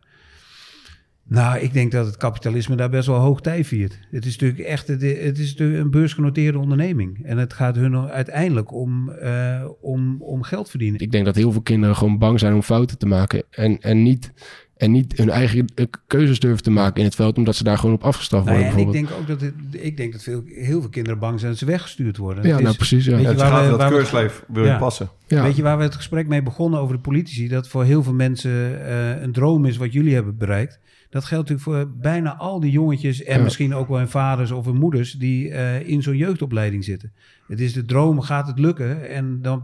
nou, 1.32 1.58
ik 1.58 1.72
denk 1.72 1.92
dat 1.92 2.06
het 2.06 2.16
kapitalisme 2.16 2.76
daar 2.76 2.90
best 2.90 3.06
wel 3.06 3.18
hoog 3.18 3.40
tij 3.40 3.64
viert. 3.64 3.98
Het 4.10 4.24
is 4.24 4.36
natuurlijk 4.38 4.68
echt 4.68 4.88
het, 4.88 5.02
het 5.02 5.38
is 5.38 5.50
natuurlijk 5.50 5.80
een 5.84 5.90
beursgenoteerde 5.90 6.58
onderneming. 6.58 7.20
En 7.24 7.38
het 7.38 7.52
gaat 7.52 7.76
hun 7.76 7.96
uiteindelijk 8.10 8.72
om, 8.72 9.08
eh, 9.10 9.64
om, 9.80 10.22
om 10.22 10.42
geld 10.42 10.70
verdienen. 10.70 11.00
Ik 11.00 11.10
denk 11.12 11.24
dat 11.24 11.34
heel 11.34 11.52
veel 11.52 11.60
kinderen 11.62 11.96
gewoon 11.96 12.18
bang 12.18 12.38
zijn 12.38 12.54
om 12.54 12.62
fouten 12.62 12.98
te 12.98 13.06
maken. 13.06 13.42
En, 13.50 13.78
en, 13.80 14.02
niet, 14.02 14.32
en 14.76 14.90
niet 14.90 15.16
hun 15.16 15.30
eigen 15.30 15.64
eh, 15.74 15.86
keuzes 16.06 16.40
durven 16.40 16.62
te 16.62 16.70
maken 16.70 16.98
in 16.98 17.04
het 17.04 17.14
veld, 17.14 17.36
omdat 17.38 17.56
ze 17.56 17.64
daar 17.64 17.78
gewoon 17.78 17.94
op 17.94 18.04
afgestraft 18.04 18.44
Nou 18.44 18.58
ja, 18.58 18.64
worden. 18.64 18.80
en 18.82 18.86
ik 18.86 18.92
denk 18.92 19.20
ook 19.20 19.26
dat, 19.26 19.40
het, 19.40 19.54
ik 19.70 19.96
denk 19.96 20.12
dat 20.12 20.22
veel, 20.22 20.42
heel 20.46 20.80
veel 20.80 20.90
kinderen 20.90 21.18
bang 21.18 21.38
zijn 21.38 21.50
dat 21.50 21.60
ze 21.60 21.66
weggestuurd 21.66 22.16
worden. 22.16 22.46
ja, 22.46 22.54
Het 22.54 22.62
nou 22.62 22.76
precies. 22.76 23.04
Ja. 23.04 23.10
weet 23.10 23.20
Ja, 23.22 23.30
je 23.30 23.34
het 23.36 23.50
waar 23.50 23.62
we- 23.64 23.68
dat 23.70 23.78
waar 23.78 23.90
keurslijf 23.90 24.44
wil 24.48 24.64
Ja. 24.64 24.78
passen. 24.78 25.08
Ja. 25.26 25.42
Weet 25.42 25.56
je 25.56 25.62
waar 25.62 25.76
we 25.76 25.82
het 25.82 25.94
gesprek 25.94 26.26
mee 26.28 26.42
begonnen 26.42 26.80
over 26.80 26.94
de 26.96 27.00
politici? 27.02 27.48
Dat 27.48 27.68
voor 27.68 27.84
heel 27.84 28.02
veel 28.02 28.14
mensen 28.14 28.86
eh, 28.86 29.22
een 29.22 29.32
droom 29.32 29.64
is 29.64 29.76
wat 29.76 29.92
jullie 29.92 30.14
hebben 30.14 30.36
bereikt. 30.36 30.80
Dat 31.12 31.24
geldt 31.24 31.48
natuurlijk 31.48 31.84
voor 31.86 31.96
bijna 32.00 32.36
al 32.36 32.60
die 32.60 32.70
jongetjes 32.70 33.22
en 33.22 33.36
Ja. 33.36 33.42
misschien 33.42 33.74
ook 33.74 33.88
wel 33.88 33.98
hun 33.98 34.08
vaders 34.08 34.50
of 34.50 34.64
hun 34.64 34.76
moeders 34.76 35.12
die 35.12 35.50
eh, 35.50 35.88
in 35.88 36.02
zo'n 36.02 36.16
jeugdopleiding 36.16 36.84
zitten. 36.84 37.12
Het 37.48 37.60
is 37.60 37.72
de 37.72 37.84
droom, 37.84 38.20
gaat 38.20 38.46
het 38.46 38.58
lukken? 38.58 39.08
En 39.08 39.38
dan 39.42 39.62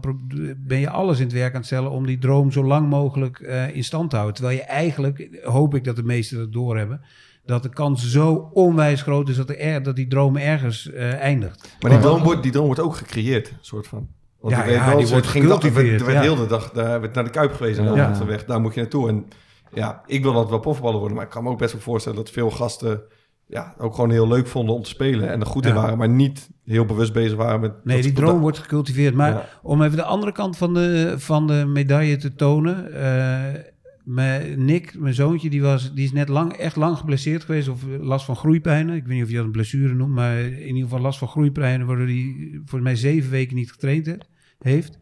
ben 0.57 0.79
je 0.79 0.89
alles 0.89 1.17
in 1.19 1.23
het 1.25 1.33
werk 1.33 1.51
aan 1.53 1.57
het 1.57 1.65
stellen 1.65 1.91
om 1.91 2.05
die 2.05 2.17
droom 2.17 2.51
zo 2.51 2.63
lang 2.63 2.89
mogelijk 2.89 3.39
eh, 3.39 3.75
in 3.75 3.83
stand 3.83 4.09
te 4.09 4.15
houden. 4.15 4.35
Terwijl 4.37 4.57
je 4.57 4.63
eigenlijk, 4.63 5.39
hoop 5.43 5.75
ik 5.75 5.83
dat 5.83 5.95
de 5.95 6.03
meesten 6.03 6.37
dat 6.37 6.53
doorhebben, 6.53 7.01
dat 7.45 7.63
de 7.63 7.69
kans 7.69 8.11
zo 8.11 8.49
onwijs 8.53 9.01
groot 9.01 9.29
is 9.29 9.35
dat, 9.35 9.49
er, 9.49 9.83
dat 9.83 9.95
die 9.95 10.07
droom 10.07 10.37
ergens 10.37 10.91
eh, 10.91 11.13
eindigt. 11.13 11.77
Maar 11.79 11.91
die 11.91 11.99
droom, 11.99 12.23
wordt, 12.23 12.43
die 12.43 12.51
droom 12.51 12.65
wordt 12.65 12.81
ook 12.81 12.95
gecreëerd, 12.95 13.53
soort 13.61 13.87
van. 13.87 14.07
Want 14.39 14.55
Ja, 14.55 14.65
ja, 14.65 14.85
wel, 14.89 14.97
die 14.97 15.07
wordt 15.07 15.27
ging 15.27 15.47
dat- 15.47 15.63
er 15.63 15.73
werd- 15.73 15.87
Er 15.99 16.05
werd 16.05 16.17
ja. 16.17 16.21
heel 16.21 16.35
de 16.35 16.47
dag 16.47 16.71
daar 16.71 17.01
werd 17.01 17.13
naar 17.13 17.23
de 17.23 17.29
Kuip 17.29 17.53
geweest 17.53 17.77
en 17.79 17.93
Ja. 17.95 18.11
dan 18.11 18.27
weg, 18.27 18.45
daar 18.45 18.61
moet 18.61 18.73
je 18.73 18.79
naartoe. 18.79 19.09
En 19.09 19.25
ja, 19.73 20.01
ik 20.05 20.23
wil 20.23 20.33
dat 20.33 20.49
wel 20.49 20.59
profvoetballer 20.59 20.99
worden, 20.99 21.17
maar 21.17 21.25
ik 21.25 21.31
kan 21.31 21.43
me 21.43 21.49
ook 21.49 21.57
best 21.57 21.71
wel 21.73 21.81
voorstellen 21.81 22.17
dat 22.17 22.29
veel 22.29 22.49
gasten 22.51 23.01
ja, 23.45 23.75
ook 23.77 23.95
gewoon 23.95 24.11
heel 24.11 24.27
leuk 24.27 24.47
vonden 24.47 24.75
om 24.75 24.83
te 24.83 24.89
spelen 24.89 25.29
en 25.29 25.39
er 25.39 25.45
goed 25.45 25.65
in 25.65 25.73
Ja. 25.73 25.81
waren, 25.81 25.97
maar 25.97 26.09
niet 26.09 26.49
heel 26.65 26.85
bewust 26.85 27.13
bezig 27.13 27.37
waren 27.37 27.59
met... 27.59 27.85
Nee, 27.85 28.01
die 28.01 28.11
droom 28.11 28.39
wordt 28.39 28.57
gecultiveerd. 28.59 29.13
Maar 29.15 29.31
Ja. 29.31 29.49
om 29.61 29.81
even 29.81 29.97
de 29.97 30.03
andere 30.03 30.31
kant 30.31 30.57
van 30.57 30.73
de, 30.73 31.13
van 31.17 31.47
de 31.47 31.65
medaille 31.67 32.17
te 32.17 32.35
tonen. 32.35 32.93
eh, 32.93 33.61
mijn 34.03 34.65
Nick, 34.65 34.99
mijn 34.99 35.13
zoontje, 35.13 35.49
die, 35.49 35.61
was, 35.61 35.93
die 35.93 36.03
is 36.05 36.11
net 36.11 36.29
lang, 36.29 36.53
echt 36.53 36.75
lang 36.75 36.97
geblesseerd 36.97 37.43
geweest. 37.43 37.67
Of 37.67 37.81
last 37.99 38.25
van 38.25 38.35
groeipijnen. 38.35 38.95
Ik 38.95 39.03
weet 39.05 39.13
niet 39.15 39.23
of 39.23 39.29
je 39.29 39.35
dat 39.35 39.45
een 39.45 39.51
blessure 39.51 39.93
noemt. 39.93 40.13
Maar 40.13 40.39
in 40.39 40.67
ieder 40.67 40.83
geval 40.83 40.99
last 40.99 41.19
van 41.19 41.27
groeipijnen. 41.27 41.87
Waardoor 41.87 42.05
hij 42.05 42.49
volgens 42.53 42.81
mij 42.81 42.95
zeven 42.95 43.31
weken 43.31 43.55
niet 43.55 43.71
getraind 43.71 44.05
he- 44.05 44.17
heeft. 44.59 44.99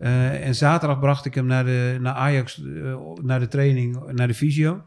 Eh, 0.00 0.46
en 0.46 0.54
zaterdag 0.54 0.98
bracht 0.98 1.24
ik 1.24 1.34
hem 1.34 1.46
naar, 1.46 1.64
de, 1.64 1.98
naar 2.00 2.14
Ajax, 2.14 2.62
eh, 2.62 2.94
naar 3.22 3.40
de 3.40 3.48
training, 3.48 4.12
naar 4.12 4.26
de 4.26 4.34
fysio. 4.34 4.84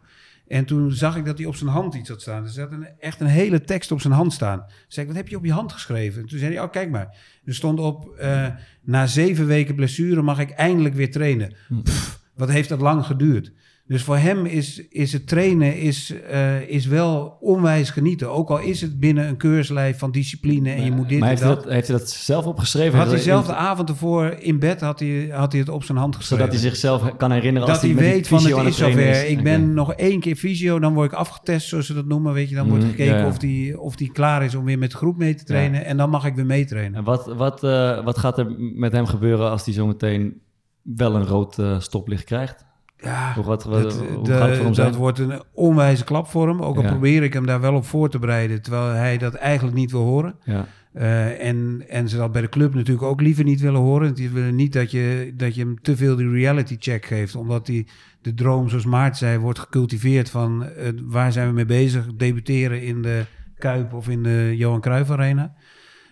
En 0.47 0.65
toen 0.65 0.91
zag 0.91 1.15
ik 1.15 1.25
dat 1.25 1.37
hij 1.37 1.47
op 1.47 1.55
zijn 1.55 1.69
hand 1.69 1.93
iets 1.95 2.09
had 2.09 2.21
staan. 2.21 2.43
Er 2.43 2.49
zat 2.49 2.71
een, 2.71 2.87
echt 2.99 3.19
een 3.19 3.27
hele 3.27 3.61
tekst 3.61 3.91
op 3.91 4.01
zijn 4.01 4.13
hand 4.13 4.33
staan. 4.33 4.59
Toen 4.59 4.75
zei 4.87 5.05
ik, 5.05 5.11
wat 5.11 5.21
heb 5.21 5.31
je 5.31 5.37
op 5.37 5.45
je 5.45 5.51
hand 5.51 5.71
geschreven? 5.71 6.21
En 6.21 6.27
toen 6.27 6.39
zei 6.39 6.53
hij, 6.53 6.63
oh 6.63 6.71
kijk 6.71 6.89
maar. 6.89 7.17
Er 7.45 7.55
stond 7.55 7.79
op, 7.79 8.15
eh, 8.15 8.47
na 8.81 9.07
zeven 9.07 9.45
weken 9.45 9.75
blessure 9.75 10.21
mag 10.21 10.39
ik 10.39 10.49
eindelijk 10.49 10.95
weer 10.95 11.11
trainen. 11.11 11.55
Pff, 11.83 12.19
wat 12.35 12.49
heeft 12.49 12.69
dat 12.69 12.81
lang 12.81 13.05
geduurd? 13.05 13.51
Dus 13.87 14.03
voor 14.03 14.17
hem 14.17 14.45
is, 14.45 14.87
is 14.89 15.13
het 15.13 15.27
trainen 15.27 15.77
is, 15.79 16.13
eh, 16.29 16.61
is 16.69 16.85
wel 16.85 17.37
onwijs 17.39 17.89
genieten. 17.89 18.31
Ook 18.31 18.49
al 18.49 18.59
is 18.59 18.81
het 18.81 18.99
binnen 18.99 19.27
een 19.27 19.37
keurslijf 19.37 19.97
van 19.97 20.11
discipline 20.11 20.71
en 20.71 20.83
je 20.85 20.91
moet 20.91 21.09
dit 21.09 21.19
maar 21.19 21.29
en 21.29 21.35
heeft 21.35 21.41
hij, 21.41 21.53
dat. 21.53 21.63
dat, 21.63 21.73
heeft 21.73 21.87
hij 21.87 21.97
dat 21.97 22.09
zelf 22.09 22.45
opgeschreven? 22.45 22.99
Had 22.99 23.07
hij 23.07 23.19
zelf 23.19 23.45
de 23.45 23.53
avond 23.55 23.89
ervoor 23.89 24.25
in 24.39 24.59
bed 24.59 24.81
had 24.81 24.99
hij, 24.99 25.29
had 25.31 25.51
hij 25.51 25.61
het 25.61 25.69
op 25.69 25.83
zijn 25.83 25.97
hand 25.97 26.15
geschreven. 26.15 26.45
Zodat 26.45 26.59
hij 26.61 26.69
zichzelf 26.69 27.15
kan 27.17 27.31
herinneren 27.31 27.69
als 27.69 27.77
dat 27.81 27.85
hij 27.85 27.93
met 27.95 28.03
die 28.03 28.13
weet 28.13 28.27
van 28.27 28.37
het 28.37 28.67
is 28.67 28.77
zover. 28.77 29.27
Ik 29.27 29.43
ben 29.43 29.73
nog 29.73 29.93
één 29.93 30.19
keer 30.19 30.35
fysio, 30.35 30.79
dan 30.79 30.93
word 30.93 31.11
ik 31.11 31.17
afgetest, 31.17 31.67
zoals 31.67 31.85
ze 31.85 31.93
dat 31.93 32.05
noemen. 32.05 32.33
Weet 32.33 32.49
je, 32.49 32.55
dan 32.55 32.67
wordt 32.67 32.83
Mhm, 32.83 32.91
gekeken 32.91 33.13
ja, 33.15 33.19
ja. 33.21 33.27
of 33.27 33.37
die, 33.37 33.79
of 33.79 33.95
die 33.95 34.11
klaar 34.11 34.43
is 34.43 34.55
om 34.55 34.65
weer 34.65 34.77
met 34.77 34.93
groep 34.93 35.17
mee 35.17 35.35
te 35.35 35.43
trainen. 35.43 35.85
En 35.85 35.97
dan 35.97 36.09
mag 36.09 36.25
ik 36.25 36.35
weer 36.35 36.45
meetrainen. 36.45 36.95
En 36.95 37.03
wat, 37.03 37.25
wat, 37.35 37.63
eh, 37.63 38.03
wat 38.03 38.17
gaat 38.17 38.37
er 38.37 38.55
met 38.57 38.91
hem 38.91 39.05
gebeuren 39.05 39.49
als 39.49 39.65
hij 39.65 39.73
zometeen 39.73 40.41
wel 40.81 41.15
een 41.15 41.25
rood 41.25 41.59
eh, 41.59 41.79
stoplicht 41.79 42.23
krijgt? 42.23 42.65
Ja, 43.03 43.33
Hoe 43.35 43.43
gaat, 43.43 43.63
wat, 43.63 43.81
dat, 43.83 43.93
hoe 44.15 44.23
de- 44.23 44.31
gaat 44.31 44.47
het 44.47 44.55
voor 44.55 44.65
hem 44.65 44.73
zijn? 44.73 44.87
dat 44.87 44.95
wordt 44.99 45.19
een 45.19 45.41
onwijze 45.53 46.03
klap 46.03 46.27
voor 46.27 46.47
hem. 46.47 46.61
Ook 46.61 46.75
al 46.75 46.81
Ja. 46.83 46.89
probeer 46.89 47.23
ik 47.23 47.33
hem 47.33 47.45
daar 47.45 47.61
wel 47.61 47.73
op 47.75 47.85
voor 47.85 48.09
te 48.09 48.19
bereiden, 48.19 48.61
terwijl 48.61 48.91
hij 48.93 49.17
dat 49.17 49.33
eigenlijk 49.33 49.75
niet 49.77 49.91
wil 49.91 50.01
horen. 50.03 50.35
Ja. 50.43 50.67
Eh, 50.93 51.47
en, 51.47 51.83
en 51.89 52.09
ze 52.09 52.17
dat 52.17 52.31
bij 52.31 52.41
de 52.41 52.49
club 52.49 52.73
natuurlijk 52.73 53.05
ook 53.05 53.21
liever 53.21 53.43
niet 53.43 53.61
willen 53.61 53.79
horen. 53.81 54.13
Die 54.15 54.29
willen 54.29 54.55
niet 54.55 54.73
dat 54.73 54.91
je, 54.91 55.33
dat 55.37 55.55
je 55.55 55.61
hem 55.61 55.81
te 55.81 55.95
veel 55.95 56.15
die 56.15 56.29
reality 56.31 56.75
check 56.79 57.05
geeft. 57.05 57.35
Omdat 57.35 57.65
die, 57.65 57.87
de 58.21 58.33
droom, 58.33 58.69
zoals 58.69 58.85
Maart 58.85 59.17
zei, 59.17 59.37
wordt 59.37 59.59
gecultiveerd 59.59 60.29
van 60.29 60.63
eh, 60.65 60.87
waar 61.03 61.31
zijn 61.31 61.47
we 61.47 61.53
mee 61.53 61.65
bezig? 61.65 62.05
Debuteren 62.15 62.81
in 62.81 63.01
de 63.01 63.25
Kuip 63.57 63.93
of 63.93 64.09
in 64.09 64.23
de 64.23 64.53
Johan 64.57 64.81
Cruijff 64.81 65.09
Arena. 65.11 65.53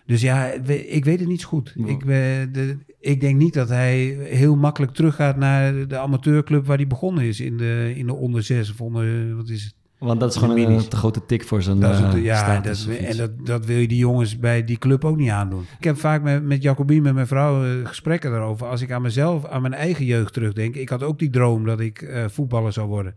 Dus 0.06 0.20
ja, 0.20 0.46
ik 0.86 1.04
weet 1.04 1.18
het 1.20 1.28
niet 1.28 1.40
zo 1.40 1.48
goed. 1.48 1.74
Ik, 1.86 2.04
ben- 2.04 2.52
de, 2.52 2.78
ik 3.02 3.20
denk 3.20 3.36
niet 3.36 3.54
dat 3.54 3.68
hij 3.68 4.16
heel 4.20 4.56
makkelijk 4.56 4.92
teruggaat 4.92 5.36
naar 5.36 5.88
de 5.88 5.98
amateurclub 5.98 6.66
waar 6.66 6.76
hij 6.76 6.86
begonnen 6.86 7.24
is. 7.24 7.40
In 7.40 7.56
de, 7.56 7.92
in 7.96 8.06
de 8.06 8.14
onder 8.14 8.66
of 8.70 8.80
onder, 8.80 9.36
wat 9.36 9.48
is 9.48 9.64
het? 9.64 9.74
Want 9.98 10.20
dat 10.20 10.30
is 10.30 10.36
gewoon 10.36 10.56
een, 10.56 10.70
een 10.70 10.88
te 10.88 10.96
grote 10.96 11.26
tik 11.26 11.44
voor 11.44 11.62
zijn 11.62 11.80
Dat 11.80 11.98
het, 11.98 12.14
eh, 12.14 12.24
ja, 12.24 12.60
dat, 12.60 12.86
en 13.00 13.16
dat, 13.16 13.30
dat 13.46 13.66
wil 13.66 13.76
je 13.76 13.88
die 13.88 13.98
jongens 13.98 14.38
bij 14.38 14.64
die 14.64 14.78
club 14.78 15.04
ook 15.04 15.16
niet 15.16 15.30
aandoen. 15.30 15.64
Ik 15.78 15.84
heb 15.84 15.98
vaak 15.98 16.22
met, 16.22 16.42
met 16.42 16.62
Jacobien, 16.62 17.02
met 17.02 17.14
mijn 17.14 17.26
vrouw, 17.26 17.64
eh, 17.64 17.86
gesprekken 17.86 18.30
daarover. 18.30 18.66
Als 18.66 18.80
ik 18.80 18.92
aan 18.92 19.02
mezelf, 19.02 19.46
aan 19.46 19.62
mijn 19.62 19.74
eigen 19.74 20.04
jeugd 20.04 20.32
terugdenk. 20.32 20.74
Ik 20.74 20.88
had 20.88 21.02
ook 21.02 21.18
die 21.18 21.30
droom 21.30 21.64
dat 21.64 21.80
ik 21.80 22.02
eh, 22.02 22.24
voetballer 22.28 22.72
zou 22.72 22.88
worden. 22.88 23.14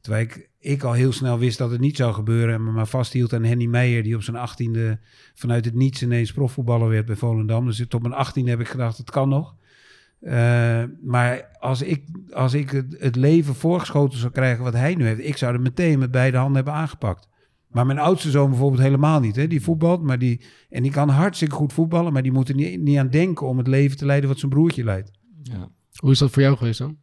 Terwijl 0.00 0.24
ik, 0.24 0.50
ik 0.58 0.82
al 0.82 0.92
heel 0.92 1.12
snel 1.12 1.38
wist 1.38 1.58
dat 1.58 1.70
het 1.70 1.80
niet 1.80 1.96
zou 1.96 2.14
gebeuren. 2.14 2.54
En 2.54 2.64
me 2.64 2.70
maar 2.70 2.86
vasthield 2.86 3.32
aan 3.32 3.44
Henny 3.44 3.66
Meijer, 3.66 4.02
die 4.02 4.14
op 4.14 4.22
zijn 4.22 4.36
achttiende 4.36 4.98
vanuit 5.34 5.64
het 5.64 5.74
niets 5.74 6.02
ineens 6.02 6.32
profvoetballer 6.32 6.88
werd 6.88 7.06
bij 7.06 7.16
Volendam. 7.16 7.66
Dus 7.66 7.84
tot 7.88 8.02
mijn 8.02 8.14
achttiende 8.14 8.50
heb 8.50 8.60
ik 8.60 8.68
gedacht, 8.68 8.98
het 8.98 9.10
kan 9.10 9.28
nog. 9.28 9.54
Eh, 10.20 10.82
maar 11.02 11.56
als 11.58 11.82
ik, 11.82 12.04
als 12.30 12.54
ik 12.54 12.84
het, 12.98 13.16
leven 13.16 13.54
voorgeschoten 13.54 14.18
zou 14.18 14.32
krijgen 14.32 14.64
wat 14.64 14.72
hij 14.72 14.94
nu 14.94 15.06
heeft, 15.06 15.24
ik 15.24 15.36
zou 15.36 15.54
er 15.54 15.60
meteen 15.60 15.98
met 15.98 16.10
beide 16.10 16.36
handen 16.36 16.56
hebben 16.56 16.74
aangepakt. 16.74 17.28
Maar 17.68 17.86
mijn 17.86 17.98
oudste 17.98 18.30
zoon 18.30 18.48
bijvoorbeeld 18.48 18.82
helemaal 18.82 19.20
niet. 19.20 19.36
Hè? 19.36 19.46
Die 19.46 19.62
voetbalt, 19.62 20.02
maar 20.02 20.18
die, 20.18 20.40
en 20.70 20.82
die 20.82 20.92
kan 20.92 21.08
hartstikke 21.08 21.54
goed 21.54 21.72
voetballen, 21.72 22.12
maar 22.12 22.22
die 22.22 22.32
moet 22.32 22.48
er 22.48 22.54
niet, 22.54 22.80
niet 22.80 22.98
aan 22.98 23.10
denken 23.10 23.46
om 23.46 23.58
het 23.58 23.66
leven 23.66 23.96
te 23.96 24.06
leiden 24.06 24.28
wat 24.28 24.38
zijn 24.38 24.50
broertje 24.50 24.84
leidt. 24.84 25.10
Ja. 25.42 25.68
Hoe 25.94 26.10
is 26.10 26.18
dat 26.18 26.30
voor 26.30 26.42
jou 26.42 26.56
geweest 26.56 26.78
dan? 26.78 26.96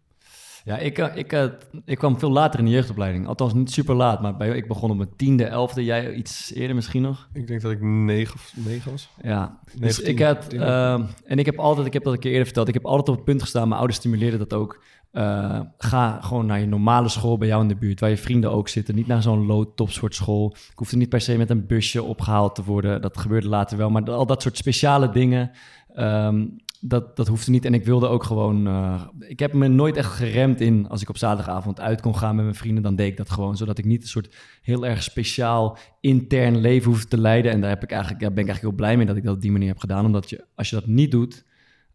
Ja, 0.65 0.78
ik, 0.78 0.97
eh, 0.97 1.15
ik, 1.15 1.34
eh, 1.34 1.45
ik 1.86 1.97
kwam 1.97 2.19
veel 2.19 2.32
later 2.32 2.60
in 2.60 2.65
de 2.65 2.71
jeugdopleiding. 2.71 3.28
Althans, 3.28 3.54
niet 3.54 3.71
super 3.71 3.95
laat, 3.95 4.21
maar 4.21 4.38
bij, 4.38 4.49
ik 4.49 4.67
begon 4.67 4.91
op 4.91 4.97
mijn 4.97 5.15
tiende, 5.15 5.43
elfde. 5.43 5.84
Jij 5.84 6.13
iets 6.13 6.54
eerder 6.54 6.75
misschien 6.75 7.01
nog? 7.01 7.30
Ik 7.34 7.47
denk 7.47 7.62
dat 7.62 7.71
ik 7.71 7.82
negen 7.82 8.39
negen 8.56 8.91
was. 8.91 9.10
Ja, 9.21 9.60
dus 9.73 9.97
Negen, 9.97 10.08
ik 10.08 10.19
had, 10.19 10.54
ehm, 10.54 11.04
en 11.25 11.39
ik 11.39 11.45
heb 11.45 11.60
altijd, 11.60 11.88
ik 11.88 11.93
heb 11.93 12.04
dat 12.04 12.13
een 12.13 12.19
keer 12.19 12.32
eerder 12.32 12.45
verteld, 12.45 12.67
ik 12.67 12.73
heb 12.73 12.86
altijd 12.86 13.10
op 13.10 13.15
het 13.15 13.23
punt 13.23 13.41
gestaan, 13.41 13.67
mijn 13.67 13.80
ouders 13.80 13.99
stimuleerden 13.99 14.39
dat 14.39 14.54
ook. 14.54 14.84
Eh, 15.12 15.60
ga 15.78 16.21
gewoon 16.21 16.45
naar 16.45 16.60
je 16.60 16.65
normale 16.65 17.10
school 17.10 17.38
bij 17.38 17.47
jou 17.47 17.62
in 17.62 17.67
de 17.67 17.75
buurt, 17.75 17.99
waar 17.99 18.10
je 18.10 18.17
vrienden 18.17 18.51
ook 18.51 18.67
zitten. 18.67 18.95
Niet 18.95 19.08
naar 19.08 19.21
zo'n 19.21 19.45
low 19.45 19.65
topsport 19.75 20.15
school. 20.15 20.56
Ik 20.71 20.78
hoefde 20.78 20.97
niet 20.97 21.10
per 21.10 21.21
se 21.21 21.38
met 21.38 21.49
een 21.49 21.67
busje 21.67 22.04
opgehaald 22.04 22.56
te 22.56 22.63
worden. 22.63 23.01
Dat 23.01 23.17
gebeurde 23.17 23.47
later 23.47 23.78
wel, 23.78 23.89
maar 23.89 24.12
al 24.12 24.25
dat 24.25 24.41
soort 24.41 24.58
speciale 24.58 25.10
dingen, 25.10 25.51
ehm, 25.93 26.45
dat, 26.88 27.15
dat 27.15 27.28
hoefde 27.28 27.52
niet. 27.52 27.65
En 27.65 27.74
ik 27.74 27.86
wilde 27.86 28.08
ook 28.08 28.24
gewoon, 28.24 28.67
eh, 28.67 29.02
ik 29.19 29.39
heb 29.39 29.54
me 29.54 29.67
nooit 29.67 29.98
echt 29.98 30.12
geremd 30.12 30.62
in, 30.62 30.88
als 30.89 31.02
ik 31.02 31.10
op 31.10 31.17
zaterdagavond 31.17 31.80
uit 31.80 32.02
kon 32.02 32.15
gaan 32.17 32.36
met 32.36 32.43
mijn 32.43 32.58
vrienden, 32.58 32.84
dan 32.84 32.95
deed 32.95 33.08
ik 33.12 33.17
dat 33.17 33.30
gewoon, 33.30 33.58
zodat 33.58 33.78
ik 33.78 33.86
niet 33.86 34.02
een 34.02 34.08
soort 34.08 34.36
heel 34.62 34.86
erg 34.86 35.04
speciaal 35.04 35.78
intern 36.02 36.58
leven 36.58 36.91
hoefde 36.91 37.08
te 37.08 37.17
leiden. 37.19 37.52
En 37.52 37.62
daar, 37.62 37.69
heb 37.69 37.84
ik 37.84 37.91
eigenlijk, 37.91 38.21
daar 38.21 38.34
ben 38.34 38.43
ik 38.43 38.50
eigenlijk 38.50 38.78
heel 38.78 38.86
blij 38.86 38.98
mee 38.98 39.06
dat 39.06 39.15
ik 39.17 39.24
dat 39.24 39.36
op 39.36 39.41
die 39.41 39.52
manier 39.52 39.67
heb 39.67 39.80
gedaan, 39.80 40.06
omdat 40.06 40.30
je, 40.30 40.45
als 40.56 40.69
je 40.69 40.76
dat 40.76 40.86
niet 40.88 41.12
doet, 41.12 41.45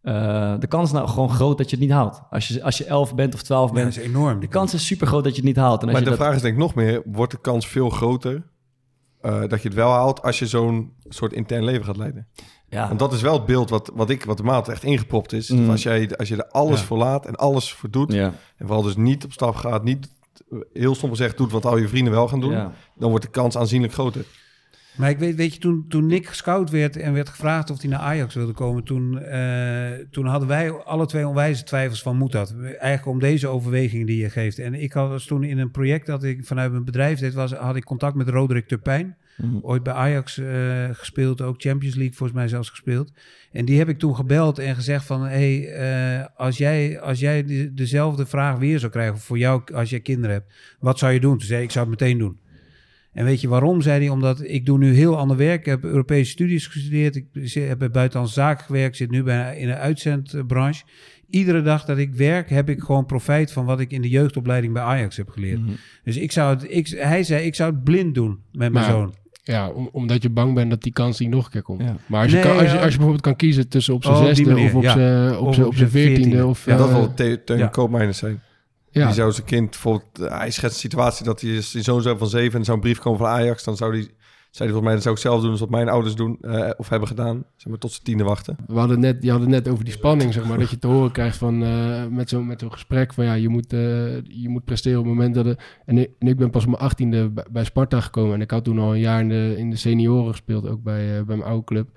eh, 0.02 0.58
de 0.58 0.66
kans 0.66 0.86
is 0.88 0.92
nou 0.94 1.08
gewoon 1.08 1.30
groot 1.30 1.58
dat 1.58 1.70
je 1.70 1.76
het 1.76 1.84
niet 1.84 1.94
haalt. 1.94 2.22
Als 2.30 2.48
je, 2.48 2.62
als 2.62 2.78
je 2.78 2.84
11 2.84 3.14
bent 3.14 3.34
of 3.34 3.42
12 3.42 3.68
Ja, 3.68 3.74
bent, 3.74 3.94
dat 3.94 4.02
is 4.04 4.08
enorm. 4.08 4.40
de 4.40 4.48
kans 4.48 4.74
is 4.74 4.86
super 4.86 5.06
groot 5.06 5.24
dat 5.24 5.32
je 5.32 5.38
het 5.38 5.48
niet 5.48 5.56
haalt. 5.58 5.80
En 5.82 5.88
als 5.88 5.92
Maar 5.92 6.02
je 6.04 6.10
de 6.10 6.16
dat, 6.16 6.20
vraag 6.26 6.34
is 6.36 6.42
denk 6.42 6.54
ik 6.54 6.60
nog 6.60 6.74
meer, 6.74 7.02
wordt 7.04 7.32
de 7.32 7.40
kans 7.40 7.66
veel 7.68 7.90
groter 7.90 8.42
eh, 9.20 9.40
dat 9.40 9.62
je 9.62 9.68
het 9.68 9.74
wel 9.76 9.90
haalt 9.90 10.22
als 10.22 10.38
je 10.38 10.46
zo'n 10.46 10.92
soort 11.08 11.32
intern 11.32 11.64
leven 11.64 11.84
gaat 11.84 11.96
leiden? 11.96 12.26
Ja, 12.70 12.86
Want 12.86 12.98
dat 12.98 13.12
is 13.12 13.22
wel 13.22 13.32
het 13.32 13.46
beeld 13.46 13.70
wat, 13.70 13.90
wat 13.94 14.10
ik, 14.10 14.24
wat 14.24 14.36
de 14.36 14.42
maat 14.42 14.68
echt 14.68 14.84
ingepropt 14.84 15.32
is. 15.32 15.48
Mm. 15.48 15.58
Dat 15.58 15.68
als, 15.68 15.82
jij, 15.82 16.16
als 16.16 16.28
je 16.28 16.36
er 16.36 16.48
alles 16.48 16.80
Ja. 16.80 16.86
voor 16.86 16.98
laat 16.98 17.26
en 17.26 17.36
alles 17.36 17.72
voor 17.72 17.90
doet, 17.90 18.12
ja, 18.12 18.32
en 18.56 18.66
vooral 18.66 18.82
dus 18.82 18.96
niet 18.96 19.24
op 19.24 19.32
stap 19.32 19.54
gaat, 19.54 19.84
niet 19.84 20.08
heel 20.72 20.94
stom 20.94 21.10
gezegd 21.10 21.36
doet 21.36 21.52
wat 21.52 21.64
al 21.66 21.76
je 21.76 21.88
vrienden 21.88 22.12
wel 22.12 22.28
gaan 22.28 22.40
doen, 22.40 22.52
ja. 22.52 22.72
dan 22.96 23.10
wordt 23.10 23.24
de 23.24 23.30
kans 23.30 23.56
aanzienlijk 23.56 23.92
groter. 23.92 24.24
Maar 24.96 25.10
ik 25.10 25.18
weet, 25.18 25.34
weet 25.34 25.54
je, 25.54 25.60
toen, 25.60 25.84
toen 25.88 26.06
Nick 26.06 26.26
gescout 26.26 26.70
werd 26.70 26.96
en 26.96 27.12
werd 27.12 27.28
gevraagd 27.28 27.70
of 27.70 27.80
hij 27.80 27.90
naar 27.90 28.00
Ajax 28.00 28.34
wilde 28.34 28.52
komen, 28.52 28.84
toen, 28.84 29.18
eh, 29.18 29.90
toen 30.10 30.26
hadden 30.26 30.48
wij 30.48 30.72
alle 30.72 31.06
twee 31.06 31.28
onwijze 31.28 31.64
twijfels 31.64 32.02
van 32.02 32.16
moet 32.16 32.32
dat. 32.32 32.54
Eigenlijk 32.62 33.06
om 33.06 33.18
deze 33.20 33.48
overwegingen 33.48 34.06
die 34.06 34.16
je 34.16 34.30
geeft. 34.30 34.58
En 34.58 34.74
ik 34.74 34.92
had 34.92 35.08
was 35.08 35.24
toen 35.24 35.42
in 35.42 35.58
een 35.58 35.70
project 35.70 36.06
dat 36.06 36.24
ik 36.24 36.44
vanuit 36.44 36.70
mijn 36.70 36.84
bedrijf 36.84 37.18
deed, 37.18 37.34
was, 37.34 37.52
had 37.52 37.76
ik 37.76 37.84
contact 37.84 38.14
met 38.14 38.28
Roderick 38.28 38.68
Turpijn. 38.68 39.16
Mhm. 39.42 39.56
Ooit 39.62 39.82
bij 39.82 39.92
Ajax 39.92 40.38
eh, 40.38 40.88
gespeeld, 40.92 41.40
ook 41.42 41.60
Champions 41.60 41.94
League 41.94 42.14
volgens 42.16 42.38
mij 42.38 42.48
zelfs 42.48 42.68
gespeeld. 42.68 43.12
En 43.52 43.64
die 43.64 43.78
heb 43.78 43.88
ik 43.88 43.98
toen 43.98 44.14
gebeld 44.16 44.58
en 44.58 44.74
gezegd 44.74 45.04
van... 45.04 45.22
hey, 45.22 45.68
eh, 45.72 46.26
als 46.36 46.58
jij, 46.58 47.00
als 47.00 47.20
jij 47.20 47.44
de- 47.44 47.72
dezelfde 47.74 48.26
vraag 48.26 48.58
weer 48.58 48.78
zou 48.78 48.92
krijgen 48.92 49.18
voor 49.18 49.38
jou 49.38 49.62
als 49.74 49.90
jij 49.90 50.00
kinderen 50.00 50.36
hebt... 50.36 50.52
wat 50.80 50.98
zou 50.98 51.12
je 51.12 51.20
doen? 51.20 51.30
Toen 51.38 51.46
zei 51.46 51.54
hij, 51.54 51.64
ik 51.64 51.70
zou 51.70 51.90
het 51.90 52.00
meteen 52.00 52.18
doen. 52.18 52.38
En 53.12 53.24
weet 53.24 53.40
je 53.40 53.48
waarom, 53.48 53.80
zei 53.80 54.00
hij? 54.00 54.08
Omdat 54.08 54.42
ik 54.44 54.66
doe 54.66 54.78
nu 54.78 54.92
heel 54.94 55.16
ander 55.18 55.36
werk. 55.36 55.60
Ik 55.60 55.66
heb 55.66 55.84
Europese 55.84 56.30
studies 56.30 56.66
gestudeerd. 56.66 57.16
Ik 57.16 57.52
heb 57.52 57.78
bij 57.78 57.90
buitenlandse 57.90 58.34
zaken 58.34 58.64
gewerkt. 58.64 58.96
zit 58.96 59.10
nu 59.10 59.22
bij, 59.22 59.58
in 59.58 59.68
een 59.68 59.74
uitzendbranche. 59.76 60.84
Iedere 61.30 61.62
dag 61.62 61.84
dat 61.84 61.98
ik 61.98 62.14
werk, 62.14 62.50
heb 62.50 62.68
ik 62.68 62.80
gewoon 62.80 63.06
profijt 63.06 63.52
van 63.52 63.64
wat 63.64 63.80
ik 63.80 63.90
in 63.92 64.02
de 64.02 64.08
jeugdopleiding 64.08 64.72
bij 64.72 64.82
Ajax 64.82 65.16
heb 65.16 65.28
geleerd. 65.28 65.60
Mhm. 65.60 65.70
Dus 66.04 66.16
ik 66.16 66.32
zou 66.32 66.54
het, 66.54 66.66
ik, 66.70 66.88
hij 66.88 67.22
zei, 67.22 67.44
ik 67.44 67.54
zou 67.54 67.72
het 67.72 67.84
blind 67.84 68.14
doen 68.14 68.30
met 68.52 68.72
mijn 68.72 68.72
Maar- 68.72 68.84
zoon. 68.84 69.14
Ja, 69.42 69.68
om- 69.68 69.88
omdat 69.92 70.22
je 70.22 70.30
bang 70.30 70.54
bent 70.54 70.70
dat 70.70 70.82
die 70.82 70.92
kans 70.92 71.18
niet 71.18 71.28
nog 71.30 71.44
een 71.44 71.50
keer 71.50 71.62
komt. 71.62 71.80
Ja. 71.82 71.96
Maar 72.06 72.22
als 72.22 72.30
je, 72.30 72.36
Nee, 72.36 72.46
kan, 72.46 72.58
als, 72.58 72.70
je, 72.70 72.76
als 72.76 72.82
je 72.82 72.90
bijvoorbeeld 72.90 73.20
kan 73.20 73.36
kiezen 73.36 73.68
tussen 73.68 73.94
op 73.94 74.02
zijn 74.04 74.14
Oh, 74.16 74.24
die 74.24 74.34
zesde 74.34 74.54
of 74.60 74.74
op 74.74 74.82
ja. 74.82 74.92
zijn 74.92 75.38
op 75.38 75.58
op 75.58 75.74
veertiende. 75.76 76.46
Of, 76.46 76.64
Ja, 76.64 76.76
dat 76.76 76.88
eh, 76.88 76.94
wil 76.94 77.14
Te- 77.14 77.40
Teun. 77.44 77.70
Koopmeiners 77.70 78.18
zijn. 78.18 78.42
ja. 78.90 79.06
Die 79.06 79.14
zou 79.14 79.32
zijn 79.32 79.46
kind 79.46 79.70
bijvoorbeeld... 79.70 80.18
eh, 80.20 80.38
hij 80.38 80.50
schetst 80.50 80.74
een 80.74 80.90
situatie 80.90 81.24
dat 81.24 81.40
hij 81.40 81.60
zijn 81.60 81.84
zoon 81.84 82.02
zou 82.02 82.18
van 82.18 82.28
zeven... 82.28 82.58
en 82.58 82.64
zou 82.64 82.76
een 82.76 82.82
brief 82.82 82.98
komen 82.98 83.18
van 83.18 83.28
Ajax. 83.28 83.64
Dan 83.64 83.76
zou 83.76 83.92
hij... 83.96 84.08
Zei 84.50 84.68
hij 84.68 84.78
volgens 84.78 84.84
mij, 84.84 84.92
dat 84.94 85.02
zou 85.02 85.14
ik 85.14 85.20
zelf 85.20 85.40
doen 85.40 85.50
als 85.50 85.60
wat 85.60 85.70
mijn 85.70 85.88
ouders 85.88 86.14
doen 86.14 86.38
eh, 86.40 86.70
of 86.76 86.88
hebben 86.88 87.08
gedaan. 87.08 87.44
Zeg 87.56 87.66
maar 87.66 87.78
tot 87.78 87.90
zijn 87.90 88.04
tiende 88.04 88.24
wachten. 88.24 88.56
We 88.66 88.78
hadden 88.78 89.00
net, 89.00 89.22
je 89.22 89.30
had 89.30 89.40
het 89.40 89.48
net 89.48 89.68
over 89.68 89.84
die 89.84 89.92
spanning, 89.92 90.32
zeg 90.32 90.44
maar. 90.44 90.58
dat 90.58 90.70
je 90.70 90.78
te 90.78 90.86
horen 90.86 91.12
krijgt 91.12 91.36
van, 91.36 91.62
eh, 91.62 92.06
met 92.06 92.28
zo'n 92.28 92.46
met 92.46 92.60
zo'n 92.60 92.72
gesprek 92.72 93.14
van 93.14 93.24
ja, 93.24 93.34
je 93.34 93.48
moet, 93.48 93.72
eh, 93.72 94.22
je 94.22 94.48
moet 94.48 94.64
presteren 94.64 94.98
op 94.98 95.04
het 95.04 95.14
moment 95.14 95.34
dat... 95.34 95.44
Het, 95.44 95.60
en, 95.86 95.98
ik, 95.98 96.10
en 96.18 96.28
ik 96.28 96.36
ben 96.36 96.50
pas 96.50 96.62
op 96.62 96.70
mijn 96.70 96.82
achttiende 96.82 97.28
bij, 97.28 97.46
bij 97.50 97.64
Sparta 97.64 98.00
gekomen. 98.00 98.34
En 98.34 98.40
ik 98.40 98.50
had 98.50 98.64
toen 98.64 98.78
al 98.78 98.92
een 98.92 99.00
jaar 99.00 99.20
in 99.20 99.28
de, 99.28 99.54
in 99.56 99.70
de 99.70 99.76
senioren 99.76 100.30
gespeeld, 100.30 100.68
ook 100.68 100.82
bij, 100.82 101.24
bij 101.24 101.36
mijn 101.36 101.48
oude 101.48 101.64
club. 101.64 101.88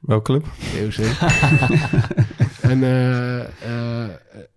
Welke 0.00 0.22
club? 0.22 0.44
DOC. 0.44 1.06
en, 2.70 2.82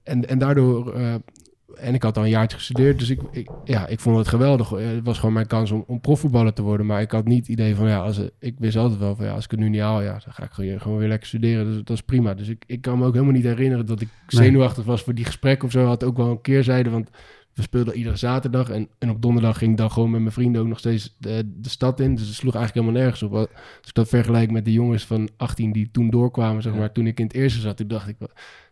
en, 0.04 0.28
en 0.28 0.38
daardoor... 0.38 0.94
eh, 1.76 1.88
en 1.88 1.94
ik 1.94 2.04
had 2.04 2.18
al 2.18 2.24
een 2.24 2.30
jaartje 2.30 2.58
gestudeerd, 2.58 3.00
dus 3.00 3.10
ik, 3.10 3.22
ik, 3.32 3.50
ja, 3.64 3.88
ik 3.88 4.00
vond 4.00 4.18
het 4.18 4.28
geweldig. 4.28 4.72
Eh, 4.72 4.86
Het 4.86 5.04
was 5.04 5.20
gewoon 5.20 5.34
mijn 5.34 5.48
kans 5.48 5.72
om, 5.72 5.84
om 5.88 6.02
profvoetballer 6.02 6.54
te 6.54 6.62
worden. 6.62 6.86
Maar 6.86 7.02
ik 7.02 7.12
had 7.12 7.26
niet 7.26 7.40
het 7.40 7.48
idee 7.48 7.76
van, 7.76 7.88
ja, 7.88 8.00
als, 8.00 8.22
ik 8.40 8.56
wist 8.58 8.78
altijd 8.78 9.00
wel 9.00 9.16
van, 9.16 9.26
ja, 9.26 9.32
als 9.32 9.44
ik 9.44 9.52
het 9.52 9.60
nu 9.60 9.70
niet 9.70 9.82
haal, 9.82 10.02
ja, 10.02 10.12
dan 10.12 10.34
ga 10.34 10.44
ik 10.44 10.52
gewoon, 10.52 10.82
gewoon 10.82 10.98
weer 10.98 11.08
lekker 11.08 11.28
studeren. 11.28 11.66
Dus 11.66 11.76
dat 11.76 11.90
is 11.90 12.02
prima. 12.04 12.34
Dus 12.34 12.48
ik, 12.48 12.64
ik 12.68 12.82
kan 12.82 13.00
me 13.00 13.06
ook 13.06 13.14
helemaal 13.14 13.34
niet 13.34 13.44
herinneren 13.44 13.86
dat 13.86 14.02
ik 14.02 14.10
zenuwachtig 14.28 14.86
was 14.86 15.02
voor 15.04 15.14
die 15.16 15.26
gesprek 15.26 15.64
of 15.64 15.72
zo. 15.72 15.86
Had 15.86 16.04
ook 16.04 16.18
wel 16.18 16.30
een 16.30 16.42
keerzijde, 16.42 16.90
want 16.90 17.10
we 17.54 17.62
speelden 17.62 17.96
iedere 17.96 18.16
zaterdag. 18.16 18.70
En, 18.70 18.90
en 19.00 19.10
op 19.10 19.22
donderdag 19.22 19.58
ging 19.58 19.72
ik 19.72 19.78
dan 19.78 19.92
gewoon 19.92 20.12
met 20.12 20.22
mijn 20.22 20.34
vrienden 20.34 20.62
ook 20.62 20.68
nog 20.68 20.80
steeds 20.80 21.16
de, 21.18 21.52
de 21.56 21.70
stad 21.70 22.00
in. 22.00 22.16
Dus 22.16 22.28
het 22.28 22.36
sloeg 22.36 22.56
eigenlijk 22.56 22.86
helemaal 22.86 23.06
nergens 23.06 23.24
op. 23.32 23.34
Als 23.34 23.88
ik 23.88 23.94
dat 23.94 24.08
vergelijk 24.08 24.52
met 24.52 24.66
de 24.66 24.72
jongens 24.72 25.06
van 25.06 25.30
18 25.38 25.72
die 25.72 25.90
toen 25.92 26.10
doorkwamen, 26.10 26.62
zeg 26.62 26.76
maar, 26.76 26.92
toen 26.92 27.08
ik 27.08 27.20
in 27.20 27.26
het 27.26 27.34
eerste 27.36 27.60
zat, 27.60 27.78
toen 27.78 27.88
dacht 27.88 28.08
ik, 28.08 28.16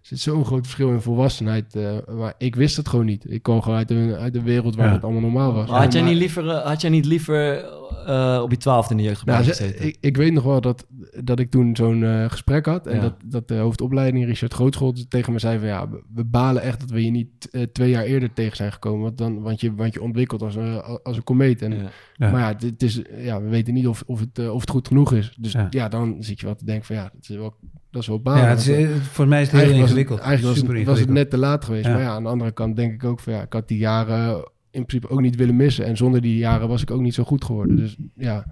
zit 0.01 0.19
zo'n 0.19 0.45
groot 0.45 0.63
verschil 0.63 0.89
in 0.89 1.01
volwassenheid. 1.01 1.75
eh, 1.75 1.91
maar 2.17 2.33
ik 2.37 2.55
wist 2.55 2.77
het 2.77 2.87
gewoon 2.89 3.05
niet. 3.05 3.31
Ik 3.31 3.43
kwam 3.43 3.61
gewoon 3.61 3.77
uit 3.77 3.91
een, 3.91 4.13
uit 4.13 4.35
een 4.35 4.43
wereld 4.43 4.75
waar 4.75 4.87
Ja. 4.87 4.93
het 4.93 5.03
allemaal 5.03 5.21
normaal 5.21 5.53
was. 5.53 5.69
Maar 5.69 5.81
had, 5.81 5.93
jij 5.93 6.01
niet 6.01 6.17
liever, 6.17 6.49
eh, 6.49 6.65
had 6.65 6.81
jij 6.81 6.89
niet 6.89 7.05
liever 7.05 7.63
eh, 8.07 8.39
op 8.43 8.51
je 8.51 8.57
twaalfde 8.57 8.95
in 8.95 9.03
de 9.03 9.15
Nou, 9.25 9.43
ze- 9.43 9.49
gezeten? 9.49 9.85
ik, 9.87 9.97
ik 9.99 10.17
weet 10.17 10.33
nog 10.33 10.43
wel 10.43 10.61
dat, 10.61 10.87
dat 11.23 11.39
ik 11.39 11.49
toen 11.51 11.75
zo'n 11.75 12.03
eh, 12.03 12.25
gesprek 12.29 12.65
had. 12.65 12.87
En 12.87 12.95
Ja. 12.95 13.01
dat, 13.01 13.13
dat 13.25 13.47
de 13.47 13.55
hoofdopleiding, 13.55 14.25
Richard 14.25 14.53
Grootschool, 14.53 14.93
tegen 15.09 15.33
me 15.33 15.39
zei 15.39 15.59
van... 15.59 15.67
ja, 15.67 15.89
we, 15.89 16.01
we 16.13 16.23
balen 16.25 16.61
echt 16.61 16.79
dat 16.79 16.89
we 16.89 17.03
je 17.05 17.11
niet 17.11 17.49
eh, 17.51 17.61
twee 17.61 17.89
jaar 17.89 18.03
eerder 18.03 18.33
tegen 18.33 18.55
zijn 18.55 18.71
gekomen. 18.71 19.01
Want, 19.03 19.17
dan, 19.17 19.41
want, 19.41 19.61
je, 19.61 19.75
want 19.75 19.93
je 19.93 20.01
ontwikkelt 20.01 20.41
als 20.41 20.55
een, 20.55 20.81
als 21.03 21.17
een 21.17 21.23
komeet. 21.23 21.61
En, 21.61 21.71
Ja. 21.71 21.89
Ja. 22.13 22.31
Maar 22.31 22.41
ja, 22.41 22.53
dit 22.53 22.83
is, 22.83 23.01
ja, 23.17 23.41
we 23.41 23.49
weten 23.49 23.73
niet 23.73 23.87
of, 23.87 24.03
of, 24.05 24.19
het, 24.19 24.39
eh, 24.39 24.53
of 24.53 24.61
het 24.61 24.69
goed 24.69 24.87
genoeg 24.87 25.13
is. 25.13 25.35
Dus 25.39 25.51
Ja. 25.51 25.67
ja, 25.69 25.87
dan 25.87 26.15
zit 26.19 26.39
je 26.39 26.45
wel 26.45 26.55
te 26.55 26.65
denken 26.65 26.85
van... 26.85 26.95
ja, 26.95 27.03
dat 27.13 27.29
is 27.29 27.35
wel, 27.35 27.53
dat 27.91 28.01
is 28.01 28.07
wel 28.07 28.21
balen. 28.21 28.41
Ja, 28.43 28.47
het 28.49 28.59
is, 28.59 28.67
eh, 28.67 29.25
mij 29.27 29.41
is 29.41 29.51
het 29.51 29.61
heel 29.61 29.71
eigenlijk 29.95 30.09
was 30.09 30.17
het, 30.19 30.27
eigenlijk 30.27 30.85
was 30.85 30.99
was 30.99 31.07
net 31.07 31.29
te 31.29 31.37
laat 31.37 31.65
geweest. 31.65 31.85
Ja. 31.85 31.91
Maar 31.93 32.01
ja, 32.01 32.09
aan 32.09 32.23
de 32.23 32.29
andere 32.29 32.51
kant 32.51 32.75
denk 32.75 32.93
ik 32.93 33.03
ook 33.03 33.19
van... 33.19 33.33
ja, 33.33 33.41
ik 33.41 33.53
had 33.53 33.67
die 33.67 33.77
jaren 33.77 34.35
in 34.71 34.85
principe 34.85 35.13
ook 35.13 35.21
niet 35.21 35.35
willen 35.35 35.55
missen. 35.55 35.85
En 35.85 35.97
zonder 35.97 36.21
die 36.21 36.37
jaren 36.37 36.67
was 36.67 36.81
ik 36.81 36.91
ook 36.91 37.01
niet 37.01 37.13
zo 37.13 37.23
goed 37.23 37.45
geworden. 37.45 37.75
Dus 37.75 37.97
ja... 38.15 38.45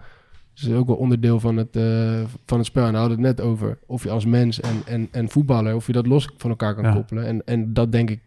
Het 0.54 0.68
is 0.68 0.74
ook 0.74 0.88
wel 0.88 0.96
onderdeel 0.96 1.40
van 1.40 1.58
het, 1.58 1.76
eh, 1.76 2.22
van 2.46 2.58
het 2.58 2.68
spel. 2.68 2.86
En 2.86 2.92
daar 2.92 3.02
hadden 3.02 3.20
we 3.20 3.28
het 3.28 3.38
net 3.38 3.46
over. 3.46 3.80
Of 3.86 4.04
je 4.04 4.10
als 4.10 4.26
mens 4.26 4.60
en, 4.60 4.82
en, 4.86 5.08
en 5.12 5.30
voetballer, 5.30 5.76
of 5.76 5.88
je 5.88 5.94
dat 5.94 6.08
los 6.08 6.30
van 6.38 6.50
elkaar 6.50 6.76
kan 6.76 6.84
Ja. 6.84 6.94
koppelen. 6.94 7.26
En, 7.26 7.42
en 7.46 7.74
dat 7.74 7.92
denk 7.92 8.10
ik, 8.10 8.22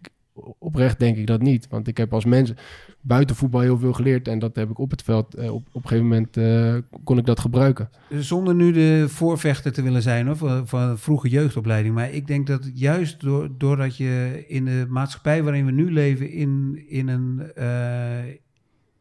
oprecht 0.58 0.98
denk 0.98 1.16
ik 1.16 1.26
dat 1.26 1.42
niet. 1.42 1.68
Want 1.68 1.88
ik 1.88 1.96
heb 1.96 2.12
als 2.14 2.24
mens 2.24 2.52
buiten 3.00 3.36
voetbal 3.36 3.60
heel 3.60 3.78
veel 3.78 3.92
geleerd. 3.92 4.28
En 4.28 4.38
dat 4.38 4.56
heb 4.56 4.70
ik 4.70 4.78
op 4.78 4.90
het 4.90 5.02
veld, 5.02 5.34
eh, 5.34 5.54
op, 5.54 5.66
op 5.72 5.82
een 5.82 5.88
gegeven 5.88 6.08
moment 6.08 6.36
eh, 6.36 6.76
kon 7.04 7.18
ik 7.18 7.26
dat 7.26 7.40
gebruiken. 7.40 7.90
Zonder 8.10 8.54
nu 8.54 8.72
de 8.72 9.04
voorvechter 9.08 9.72
te 9.72 9.82
willen 9.82 10.02
zijn 10.02 10.26
hoor, 10.26 10.66
van, 10.66 10.98
vroege 10.98 11.28
jeugdopleiding. 11.28 11.94
Maar 11.94 12.10
ik 12.10 12.26
denk 12.26 12.46
dat 12.46 12.70
juist 12.74 13.20
door, 13.20 13.50
doordat 13.58 13.96
je 13.96 14.44
in 14.48 14.64
de 14.64 14.86
maatschappij 14.88 15.42
waarin 15.42 15.66
we 15.66 15.72
nu 15.72 15.92
leven... 15.92 16.30
in, 16.30 16.82
in, 16.88 17.08
een, 17.08 17.52
eh, 17.54 18.34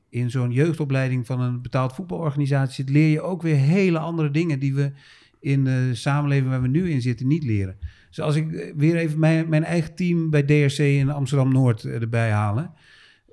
in 0.09 0.29
zo'n 0.29 0.51
jeugdopleiding 0.51 1.25
van 1.25 1.41
een 1.41 1.61
betaald 1.61 1.93
voetbalorganisatie 1.93 2.91
leer 2.91 3.09
je 3.09 3.21
ook 3.21 3.41
weer 3.41 3.55
hele 3.55 3.99
andere 3.99 4.31
dingen 4.31 4.59
die 4.59 4.73
we 4.73 4.91
in 5.39 5.63
de 5.63 5.89
samenleving 5.93 6.49
waar 6.49 6.61
we 6.61 6.67
nu 6.67 6.89
in 6.89 7.01
zitten 7.01 7.27
niet 7.27 7.43
leren. 7.43 7.77
Dus 8.11 8.19
als 8.21 8.35
ik 8.35 8.73
weer 8.77 8.95
even 8.95 9.19
mijn, 9.19 9.49
mijn 9.49 9.63
eigen 9.63 9.95
team 9.95 10.29
bij 10.29 10.43
DRC 10.43 10.77
in 10.77 11.09
Amsterdam-Noord 11.09 11.83
eh, 11.83 12.01
erbij 12.01 12.31
halen... 12.31 12.73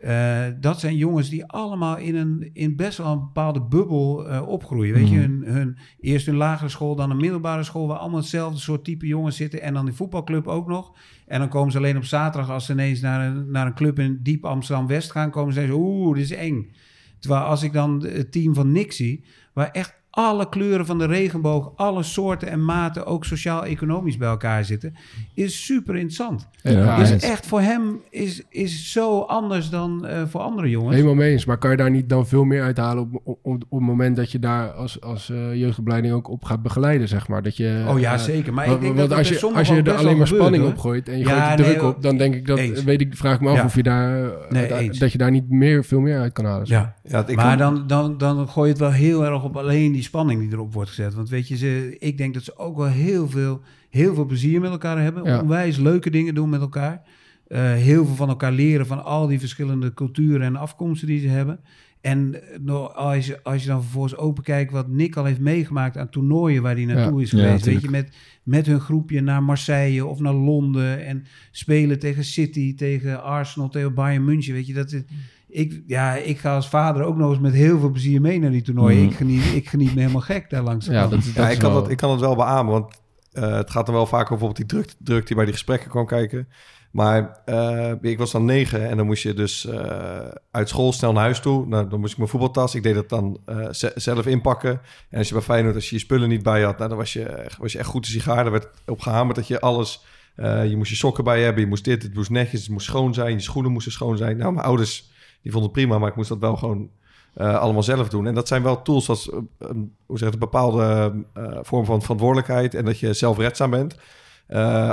Eh, 0.01 0.47
dat 0.61 0.81
zijn 0.81 0.97
jongens 0.97 1.29
die 1.29 1.45
allemaal 1.45 1.97
in, 1.97 2.15
een, 2.15 2.51
in 2.53 2.77
best 2.77 2.99
wel 2.99 3.13
een 3.13 3.19
bepaalde 3.19 3.63
bubbel 3.63 4.29
eh, 4.29 4.49
opgroeien. 4.49 4.95
Weet 4.95 5.09
je, 5.09 5.17
Mhm. 5.17 5.25
hun, 5.31 5.45
hun, 5.45 5.77
eerst 6.01 6.29
een 6.29 6.37
lagere 6.37 6.69
school, 6.69 6.97
dan 6.97 7.11
een 7.11 7.17
middelbare 7.17 7.63
school, 7.63 7.87
waar 7.87 7.99
allemaal 7.99 8.21
hetzelfde 8.21 8.59
soort 8.59 8.85
type 8.85 9.07
jongens 9.07 9.37
zitten. 9.37 9.63
En 9.63 9.75
dan 9.75 9.85
die 9.85 9.95
voetbalclub 9.95 10.47
ook 10.47 10.67
nog. 10.67 10.97
En 11.27 11.39
dan 11.39 11.49
komen 11.49 11.73
ze 11.73 11.79
alleen 11.79 11.97
op 11.97 12.05
zaterdag, 12.05 12.51
als 12.51 12.67
ze 12.67 12.73
ineens 12.73 13.01
naar 13.01 13.27
een, 13.27 13.51
naar 13.51 13.67
een 13.67 13.75
club 13.75 13.99
in 13.99 14.21
diep 14.23 14.45
Amsterdam-West 14.45 15.11
gaan, 15.11 15.31
komen 15.31 15.53
ze 15.53 15.61
en 15.61 15.67
zeggen: 15.67 15.85
Oeh, 15.85 16.15
dit 16.15 16.25
is 16.25 16.37
eng. 16.37 16.73
Terwijl 17.19 17.43
als 17.43 17.63
ik 17.63 17.73
dan 17.73 18.05
het 18.07 18.33
team 18.33 18.55
van 18.55 18.73
Nick 18.73 18.93
zie, 18.93 19.25
waar 19.53 19.71
echt 19.71 19.98
alle 20.19 20.49
kleuren 20.49 20.87
van 20.87 20.99
de 20.99 21.07
regenboog, 21.07 21.73
alle 21.77 22.03
soorten 22.03 22.49
en 22.49 22.65
maten, 22.65 23.07
ook 23.07 23.25
sociaal-economisch 23.25 24.17
bij 24.17 24.29
elkaar 24.29 24.65
zitten, 24.65 24.95
is 25.35 25.65
super 25.65 25.95
interessant. 25.95 26.49
Ja, 26.63 26.97
is 26.97 27.11
het- 27.11 27.23
echt 27.23 27.47
voor 27.47 27.61
hem 27.61 28.01
is, 28.11 28.43
is 28.51 28.93
zo 28.93 29.21
anders 29.21 29.71
dan 29.71 30.07
eh, 30.07 30.23
voor 30.27 30.41
andere 30.41 30.71
jongens. 30.71 30.95
Helemaal 30.95 31.15
mee 31.17 31.31
eens. 31.33 31.45
Maar 31.45 31.59
kan 31.59 31.71
je 31.71 31.77
daar 31.77 31.91
niet 31.91 32.09
dan 32.09 32.27
veel 32.27 32.45
meer 32.45 32.63
uithalen 32.63 33.03
op, 33.03 33.21
op, 33.25 33.39
op 33.69 33.79
het 33.79 33.87
moment 33.89 34.17
dat 34.17 34.33
je 34.33 34.39
daar 34.39 34.71
als, 34.71 35.01
als 35.01 35.31
eh, 35.31 35.55
jeugdopleiding 35.55 36.15
ook 36.15 36.29
op 36.29 36.45
gaat 36.45 36.63
begeleiden, 36.63 37.09
zeg 37.09 37.29
maar? 37.29 37.43
Dat 37.43 37.57
je, 37.57 37.85
Oh 37.89 37.99
ja, 38.01 38.13
eh, 38.13 38.19
zeker. 38.19 38.53
Maar 38.55 38.65
ik 38.67 38.81
denk 38.81 38.97
want 38.97 39.09
dat 39.09 39.19
als 39.19 39.29
je, 39.29 39.47
als 39.55 39.69
je 39.69 39.83
er 39.83 39.95
alleen 39.95 40.17
maar 40.19 40.27
spanning 40.27 40.65
op 40.67 40.79
gooit 40.79 41.09
en 41.09 41.19
je 41.19 41.25
Ja, 41.27 41.45
gooit 41.47 41.57
de 41.59 41.63
nee, 41.63 41.73
druk 41.73 41.89
op, 41.89 42.03
dan 42.03 42.17
denk 42.17 42.35
ik 42.35 42.47
dat, 42.47 42.59
eens. 42.59 42.85
weet 42.85 43.01
ik, 43.01 43.17
vraag 43.17 43.35
ik 43.35 43.41
me 43.41 43.49
af 43.51 43.57
Ja. 43.57 43.65
of 43.65 43.75
je 43.75 43.83
daar, 43.83 44.31
Nee, 44.49 44.69
dat- 44.99 45.13
je 45.13 45.19
daar 45.19 45.31
niet 45.31 45.51
meer, 45.51 45.85
veel 45.85 46.01
meer 46.01 46.19
uit 46.19 46.33
kan 46.33 46.45
halen. 46.45 46.67
zeg 46.67 46.79
Ja, 46.79 46.95
Ja, 47.03 47.27
ik 47.27 47.37
maar 47.37 47.57
kan- 47.57 47.75
dan, 47.75 47.87
dan, 47.87 48.19
dan 48.19 48.49
gooi 48.49 48.67
je 48.67 48.73
het 48.73 48.83
wel 48.83 48.91
heel 48.93 49.25
erg 49.25 49.45
op 49.45 49.57
alleen 49.57 49.93
die 49.93 50.03
spanning 50.09 50.41
die 50.41 50.53
erop 50.53 50.73
wordt 50.73 50.89
gezet. 50.91 51.15
Want 51.15 51.29
weet 51.29 51.49
je, 51.49 51.57
ze, 51.57 51.97
ik 51.99 52.19
denk 52.19 52.35
dat 52.35 52.43
ze 52.45 52.59
ook 52.59 52.77
wel 52.77 52.87
heel 52.87 53.29
veel, 53.29 53.61
heel 53.91 54.15
veel 54.15 54.25
plezier 54.25 54.61
met 54.61 54.71
elkaar 54.71 55.03
hebben. 55.03 55.25
Ja. 55.25 55.41
Onwijs 55.41 55.77
leuke 55.77 56.11
dingen 56.11 56.35
doen 56.35 56.49
met 56.49 56.61
elkaar. 56.61 57.03
Eh, 57.47 57.61
heel 57.73 58.07
veel 58.07 58.15
van 58.15 58.29
elkaar 58.29 58.53
leren 58.53 58.87
van 58.87 59.05
al 59.05 59.27
die 59.27 59.39
verschillende 59.39 59.95
culturen 59.95 60.43
en 60.43 60.57
afkomsten 60.57 61.09
die 61.09 61.21
ze 61.21 61.29
hebben. 61.29 61.61
En 62.01 62.35
eh, 62.53 62.59
nou, 62.61 62.95
als, 62.95 63.27
je, 63.27 63.43
als 63.43 63.63
je 63.63 63.69
dan 63.69 63.83
vervolgens 63.83 64.17
open 64.17 64.43
kijkt 64.43 64.73
wat 64.73 64.89
Nick 64.89 65.17
al 65.17 65.25
heeft 65.25 65.41
meegemaakt 65.41 65.97
aan 65.97 66.09
toernooien 66.11 66.63
waar 66.63 66.75
hij 66.75 66.85
naartoe 66.85 67.17
Ja. 67.19 67.23
is 67.25 67.31
Ja, 67.31 67.39
geweest. 67.39 67.65
weet 67.65 67.81
je, 67.81 67.91
met, 67.91 68.17
met 68.43 68.67
hun 68.67 68.81
groepje 68.81 69.21
naar 69.21 69.43
Marseille 69.43 70.07
of 70.07 70.19
naar 70.21 70.33
Londen 70.35 71.05
en 71.07 71.25
spelen 71.51 71.99
tegen 71.99 72.25
City, 72.25 72.75
tegen 72.75 73.23
Arsenal, 73.23 73.69
tegen 73.69 73.95
Bayern 73.95 74.25
München. 74.25 74.55
Weet 74.55 74.67
je, 74.67 74.75
dat 74.75 74.93
is, 74.93 75.03
ik, 75.49 75.83
ja, 75.87 76.15
ik 76.15 76.39
ga 76.39 76.55
als 76.55 76.69
vader 76.69 77.03
ook 77.03 77.17
nog 77.17 77.31
eens 77.31 77.39
met 77.41 77.53
heel 77.53 77.79
veel 77.79 77.91
plezier 77.91 78.21
mee 78.21 78.39
naar 78.41 78.51
die 78.51 78.63
toernooien. 78.63 78.99
Mhm. 79.03 79.09
Ik, 79.11 79.17
geniet, 79.17 79.45
ik 79.55 79.69
geniet 79.69 79.95
me 79.95 80.01
helemaal 80.01 80.21
gek 80.21 80.51
daar 80.51 80.63
langs. 80.63 80.87
Ja, 80.87 80.93
kant. 81.01 81.11
dat, 81.11 81.25
dat 81.25 81.35
Ja, 81.35 81.47
is 81.49 81.55
ik 81.55 81.59
kan, 81.61 81.73
wel- 81.73 81.83
dat, 81.83 81.91
ik 81.91 81.97
kan 81.97 82.11
het 82.11 82.21
wel 82.21 82.37
beamen, 82.37 82.73
want 82.73 82.95
eh, 83.33 83.53
het 83.57 83.71
gaat 83.71 83.87
dan 83.87 83.95
wel 83.95 84.07
vaak 84.07 84.31
over 84.33 84.37
bijvoorbeeld 84.39 84.71
die 84.71 84.79
druk, 84.81 84.95
druk 84.99 85.27
die 85.27 85.37
bij 85.37 85.45
die 85.45 85.55
gesprekken 85.55 85.91
kwam 85.91 86.07
kijken. 86.07 86.49
Maar 86.93 87.41
eh, 87.45 87.93
ik 88.01 88.19
was 88.19 88.31
dan 88.31 88.45
negen 88.45 88.89
en 88.89 88.97
dan 88.97 89.07
moest 89.07 89.23
je 89.23 89.35
dus 89.35 89.67
eh, 89.67 90.19
uit 90.51 90.69
school 90.69 90.93
snel 90.93 91.13
naar 91.13 91.23
huis 91.23 91.41
toe. 91.41 91.67
Nou, 91.67 91.89
dan 91.89 92.01
moest 92.01 92.13
ik 92.13 92.19
mijn 92.19 92.31
voetbaltas, 92.31 92.75
ik 92.75 92.83
deed 92.83 92.95
dat 92.95 93.09
dan 93.09 93.39
eh, 93.47 93.69
ze- 93.71 93.93
zelf 93.95 94.27
inpakken. 94.27 94.81
En 95.11 95.19
als 95.19 95.29
je 95.29 95.35
bij 95.35 95.43
Feyenoord, 95.43 95.75
als 95.75 95.89
je 95.89 95.95
je 95.95 96.01
spullen 96.01 96.29
niet 96.29 96.43
bij 96.43 96.63
had, 96.63 96.77
nou, 96.77 96.89
dan 96.89 96.99
was 96.99 97.13
je, 97.13 97.25
echt- 97.25 97.57
was 97.59 97.73
je 97.73 97.79
echt 97.79 97.89
goed 97.89 98.05
de 98.05 98.11
sigaar. 98.11 98.45
Er 98.45 98.51
werd 98.53 98.69
op 98.87 99.01
gehamerd 99.01 99.37
dat 99.37 99.47
je 99.49 99.61
alles... 99.61 100.05
eh, 100.37 100.69
je 100.71 100.77
moest 100.77 100.91
je 100.91 100.97
sokken 100.97 101.25
bij 101.25 101.43
hebben, 101.43 101.63
je 101.63 101.69
moest 101.69 101.85
dit, 101.85 102.03
het 102.03 102.15
moest 102.15 102.31
netjes, 102.31 102.61
het 102.61 102.71
moest 102.71 102.87
schoon 102.87 103.15
zijn. 103.15 103.33
Je 103.33 103.41
schoenen 103.41 103.73
moesten 103.73 103.93
schoon 103.93 104.17
zijn. 104.17 104.37
Nou, 104.37 104.53
mijn 104.53 104.67
ouders, 104.67 105.11
die 105.49 105.57
vonden 105.57 105.73
het 105.73 105.83
prima, 105.83 105.99
maar 105.99 106.09
ik 106.09 106.17
moest 106.17 106.29
dat 106.29 106.39
wel 106.39 106.57
gewoon 106.57 106.91
eh, 107.35 107.59
allemaal 107.59 107.83
zelf 107.83 108.09
doen. 108.09 108.27
En 108.27 108.35
dat 108.35 108.49
zijn 108.49 108.63
wel 108.63 108.83
tools 108.83 109.09
als 109.09 109.31
eh, 109.31 109.39
een, 109.59 109.95
hoe 110.07 110.19
zeg 110.19 110.33
een 110.33 110.39
bepaalde 110.39 111.15
eh, 111.35 111.59
vorm 111.63 111.85
van 111.85 112.03
verantwoordelijkheid 112.03 112.75
en 112.75 112.85
dat 112.85 112.99
je 112.99 113.13
zelfredzaam 113.13 113.71
bent. 113.71 113.97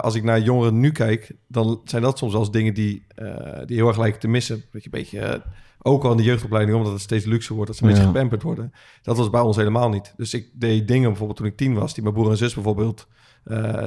Als 0.02 0.16
ik 0.16 0.24
naar 0.24 0.40
jongeren 0.40 0.80
nu 0.80 0.92
kijk, 0.92 1.36
dan 1.48 1.82
zijn 1.86 2.02
dat 2.02 2.18
soms 2.18 2.34
eens 2.34 2.52
dingen 2.52 2.74
die, 2.74 3.06
die 3.66 3.78
heel 3.78 3.88
erg 3.88 3.98
lijken 3.98 4.20
te 4.20 4.28
missen. 4.28 4.64
Dat 4.72 4.84
je 4.84 4.90
een 4.92 5.00
beetje, 5.00 5.42
ook 5.82 6.04
al 6.04 6.12
in 6.12 6.18
de 6.18 6.24
jeugdopleiding, 6.24 6.78
omdat 6.78 6.92
het 6.94 7.02
steeds 7.02 7.26
luxe 7.26 7.54
wordt, 7.54 7.68
dat 7.68 7.78
ze 7.78 7.84
een 7.84 7.90
Ja. 7.90 7.96
beetje 7.96 8.12
gepamperd 8.12 8.44
worden. 8.44 8.74
Dat 9.02 9.18
was 9.18 9.30
bij 9.30 9.42
ons 9.42 9.56
helemaal 9.58 9.90
niet. 9.90 10.14
Dus 10.18 10.34
ik 10.34 10.50
deed 10.54 10.88
dingen 10.88 11.08
bijvoorbeeld 11.10 11.38
toen 11.38 11.48
ik 11.48 11.58
tien 11.58 11.74
was, 11.74 11.94
die 11.94 12.04
mijn 12.04 12.16
broer 12.16 12.30
en 12.30 12.38
zus 12.38 12.54
bijvoorbeeld, 12.54 13.08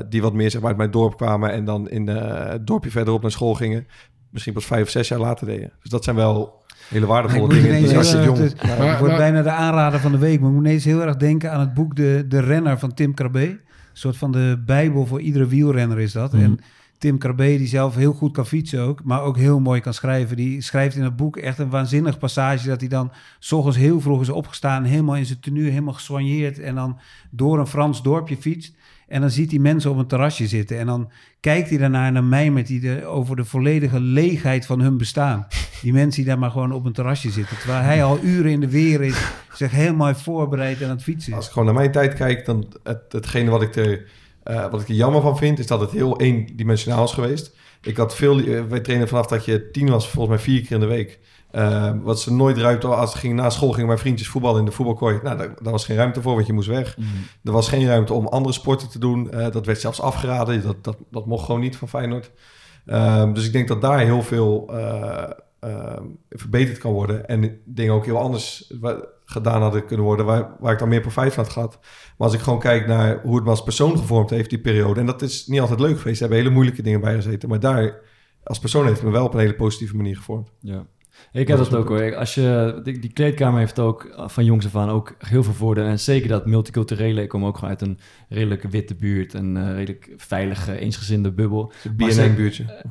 die 0.08 0.22
wat 0.22 0.32
meer 0.32 0.50
zeg 0.50 0.60
maar, 0.60 0.68
uit 0.68 0.78
mijn 0.78 0.90
dorp 0.90 1.16
kwamen 1.16 1.52
en 1.52 1.64
dan 1.64 1.88
in 1.88 2.06
het 2.08 2.66
dorpje 2.66 2.90
verderop 2.90 3.22
naar 3.22 3.30
school 3.30 3.54
gingen, 3.54 3.86
misschien 4.30 4.52
pas 4.54 4.66
vijf 4.66 4.82
of 4.82 4.90
zes 4.90 5.08
jaar 5.08 5.18
later 5.20 5.46
deden. 5.46 5.72
Dus 5.80 5.90
dat 5.90 6.04
zijn 6.04 6.16
wel 6.16 6.57
hele 6.88 7.06
waardevolle 7.06 7.48
dingen. 7.48 7.68
ineens 7.68 7.94
als 7.94 8.10
je 8.10 8.22
jong... 8.22 8.38
het- 8.38 8.62
Maar- 8.62 8.92
ik 8.92 8.98
word 8.98 9.10
maar- 9.10 9.16
bijna 9.20 9.42
de 9.42 9.50
aanrader 9.50 10.00
van 10.00 10.12
de 10.12 10.18
week. 10.18 10.40
Maar 10.40 10.48
ik 10.48 10.54
moet 10.56 10.64
ineens 10.66 10.84
heel 10.84 11.02
erg 11.02 11.16
denken 11.16 11.52
aan 11.52 11.60
het 11.60 11.74
boek 11.74 11.96
De, 11.96 12.24
de 12.28 12.40
Renner 12.40 12.78
van 12.78 12.94
Tim 12.94 13.14
Krabbe. 13.14 13.40
Een 13.48 13.58
soort 13.92 14.16
van 14.16 14.32
de 14.32 14.62
bijbel 14.66 15.06
voor 15.06 15.20
iedere 15.20 15.46
wielrenner 15.46 16.00
is 16.00 16.12
dat. 16.12 16.32
Mhm. 16.32 16.42
En 16.42 16.58
Tim 16.98 17.18
Krabbe, 17.18 17.44
die 17.56 17.66
zelf 17.66 17.94
heel 17.94 18.12
goed 18.12 18.32
kan 18.32 18.46
fietsen 18.46 18.80
ook, 18.82 19.04
maar 19.04 19.22
ook 19.22 19.36
heel 19.36 19.60
mooi 19.60 19.80
kan 19.80 19.94
schrijven. 19.94 20.36
Die 20.36 20.60
schrijft 20.60 20.96
in 20.96 21.02
het 21.02 21.16
boek 21.16 21.36
echt 21.36 21.58
een 21.58 21.70
waanzinnig 21.70 22.18
passage 22.18 22.68
dat 22.68 22.80
hij 22.80 22.88
dan 22.88 23.12
s 23.38 23.52
ochtends 23.52 23.78
heel 23.78 24.00
vroeg 24.00 24.20
is 24.20 24.28
opgestaan, 24.28 24.84
helemaal 24.84 25.16
in 25.16 25.26
zijn 25.26 25.40
tenue, 25.40 25.68
helemaal 25.70 25.92
gesoigneerd 25.94 26.58
en 26.58 26.74
dan 26.74 26.98
door 27.30 27.58
een 27.58 27.66
Frans 27.66 28.02
dorpje 28.02 28.36
fietst. 28.36 28.74
En 29.08 29.20
dan 29.20 29.30
ziet 29.30 29.50
hij 29.50 29.60
mensen 29.60 29.90
op 29.90 29.96
een 29.96 30.06
terrasje 30.06 30.46
zitten. 30.46 30.78
En 30.78 30.86
dan 30.86 31.10
kijkt 31.40 31.68
hij 31.68 31.78
daarnaar 31.78 32.06
en 32.06 32.14
dan 32.14 32.28
mijmert 32.28 32.68
hij 32.68 32.80
de, 32.80 33.04
over 33.04 33.36
de 33.36 33.44
volledige 33.44 34.00
leegheid 34.00 34.66
van 34.66 34.80
hun 34.80 34.96
bestaan. 34.96 35.46
Die 35.82 35.92
mensen 35.92 36.22
die 36.22 36.30
daar 36.30 36.38
maar 36.38 36.50
gewoon 36.50 36.72
op 36.72 36.84
een 36.84 36.92
terrasje 36.92 37.30
zitten. 37.30 37.56
Terwijl 37.58 37.82
hij 37.82 38.04
al 38.04 38.18
uren 38.22 38.50
in 38.50 38.60
de 38.60 38.70
weer 38.70 39.02
is, 39.02 39.30
zich 39.52 39.70
helemaal 39.70 40.14
voorbereid 40.14 40.82
aan 40.82 40.90
het 40.90 41.02
fietsen 41.02 41.32
Als 41.32 41.46
ik 41.46 41.52
gewoon 41.52 41.66
naar 41.66 41.76
mijn 41.76 41.92
tijd 41.92 42.14
kijk, 42.14 42.44
dan 42.44 42.66
het, 42.82 43.02
hetgene 43.08 43.50
wat 43.50 43.62
ik, 43.62 43.76
er, 43.76 44.04
eh, 44.42 44.70
wat 44.70 44.80
ik 44.80 44.88
er 44.88 44.94
jammer 44.94 45.20
van 45.20 45.36
vind, 45.36 45.58
is 45.58 45.66
dat 45.66 45.80
het 45.80 45.90
heel 45.90 46.20
eendimensionaal 46.20 47.04
is 47.04 47.12
geweest. 47.12 47.56
Ik 47.82 47.96
had 47.96 48.14
veel, 48.14 48.38
eh, 48.38 48.62
wij 48.68 48.80
trainen 48.80 49.08
vanaf 49.08 49.26
dat 49.26 49.44
je 49.44 49.70
tien 49.70 49.88
was, 49.88 50.08
volgens 50.08 50.36
mij 50.36 50.44
vier 50.44 50.60
keer 50.60 50.72
in 50.72 50.80
de 50.80 50.86
week. 50.86 51.18
Eh, 51.50 51.92
wat 52.02 52.20
ze 52.20 52.32
nooit 52.32 52.58
ruimte, 52.58 52.86
als 52.86 53.14
ging 53.14 53.34
na 53.34 53.50
school 53.50 53.70
gingen 53.70 53.86
mijn 53.86 53.98
vriendjes 53.98 54.28
voetballen 54.28 54.58
in 54.58 54.64
de 54.64 54.72
voetbalkooi. 54.72 55.20
Nou, 55.22 55.36
daar, 55.36 55.54
daar 55.62 55.72
was 55.72 55.84
geen 55.84 55.96
ruimte 55.96 56.22
voor, 56.22 56.34
want 56.34 56.46
je 56.46 56.52
moest 56.52 56.68
weg. 56.68 56.96
Er 57.44 57.52
was 57.52 57.68
geen 57.68 57.86
ruimte 57.86 58.12
om 58.12 58.26
andere 58.26 58.54
sporten 58.54 58.88
te 58.88 58.98
doen. 58.98 59.30
Eh, 59.30 59.50
dat 59.50 59.66
werd 59.66 59.80
zelfs 59.80 60.00
afgeraden. 60.00 60.62
Dat, 60.62 60.84
dat, 60.84 60.96
dat 61.10 61.26
mocht 61.26 61.44
gewoon 61.44 61.60
niet 61.60 61.76
van 61.76 61.88
Feyenoord. 61.88 62.30
Ehm, 62.86 63.32
dus 63.32 63.46
ik 63.46 63.52
denk 63.52 63.68
dat 63.68 63.80
daar 63.80 63.98
heel 63.98 64.22
veel 64.22 64.68
eh, 64.70 65.30
ehm, 65.60 66.04
verbeterd 66.30 66.78
kan 66.78 66.92
worden. 66.92 67.28
En 67.28 67.60
dingen 67.64 67.94
ook 67.94 68.04
heel 68.04 68.18
anders 68.18 68.72
gedaan 69.24 69.62
hadden 69.62 69.86
kunnen 69.86 70.06
worden... 70.06 70.26
Waar, 70.26 70.56
waar 70.60 70.72
ik 70.72 70.78
dan 70.78 70.88
meer 70.88 71.00
profijt 71.00 71.34
van 71.34 71.44
had 71.44 71.52
gehad. 71.52 71.78
Maar 71.80 72.26
als 72.26 72.34
ik 72.34 72.40
gewoon 72.40 72.58
kijk 72.58 72.86
naar 72.86 73.20
hoe 73.22 73.34
het 73.34 73.44
me 73.44 73.50
als 73.50 73.62
persoon 73.62 73.98
gevormd 73.98 74.30
heeft, 74.30 74.50
die 74.50 74.60
periode... 74.60 75.00
en 75.00 75.06
dat 75.06 75.22
is 75.22 75.46
niet 75.46 75.60
altijd 75.60 75.80
leuk 75.80 75.98
geweest. 75.98 76.16
Er 76.16 76.20
hebben 76.20 76.38
hele 76.38 76.54
moeilijke 76.54 76.82
dingen 76.82 77.00
bij 77.00 77.14
gezeten. 77.14 77.48
Maar 77.48 77.60
daar, 77.60 78.00
als 78.42 78.58
persoon 78.58 78.84
heeft 78.84 78.96
het 78.96 79.06
me 79.06 79.12
wel 79.12 79.24
op 79.24 79.34
een 79.34 79.40
hele 79.40 79.54
positieve 79.54 79.96
manier 79.96 80.16
gevormd. 80.16 80.50
Ja. 80.60 80.86
Ik 81.32 81.48
heb 81.48 81.58
dat 81.58 81.74
ook 81.74 81.88
hoor. 81.88 82.16
Als 82.16 82.34
je, 82.34 82.80
die, 82.82 82.98
die 82.98 83.12
kleedkamer 83.12 83.58
heeft 83.58 83.78
ook 83.78 84.14
van 84.26 84.44
jongs 84.44 84.66
af 84.66 84.76
aan 84.76 84.88
ook 84.88 85.14
heel 85.18 85.42
veel 85.42 85.52
voordelen. 85.52 85.90
En 85.90 85.98
zeker 85.98 86.28
dat 86.28 86.46
multiculturele. 86.46 87.22
Ik 87.22 87.28
kom 87.28 87.44
ook 87.44 87.54
gewoon 87.54 87.70
uit 87.70 87.80
een 87.80 87.98
redelijk 88.28 88.62
witte 88.62 88.94
buurt. 88.94 89.34
Een 89.34 89.56
eh, 89.56 89.74
redelijk 89.74 90.12
veilige, 90.16 90.78
eensgezinde 90.78 91.32
bubbel. 91.32 91.72
BNN-buurtje. 91.96 92.64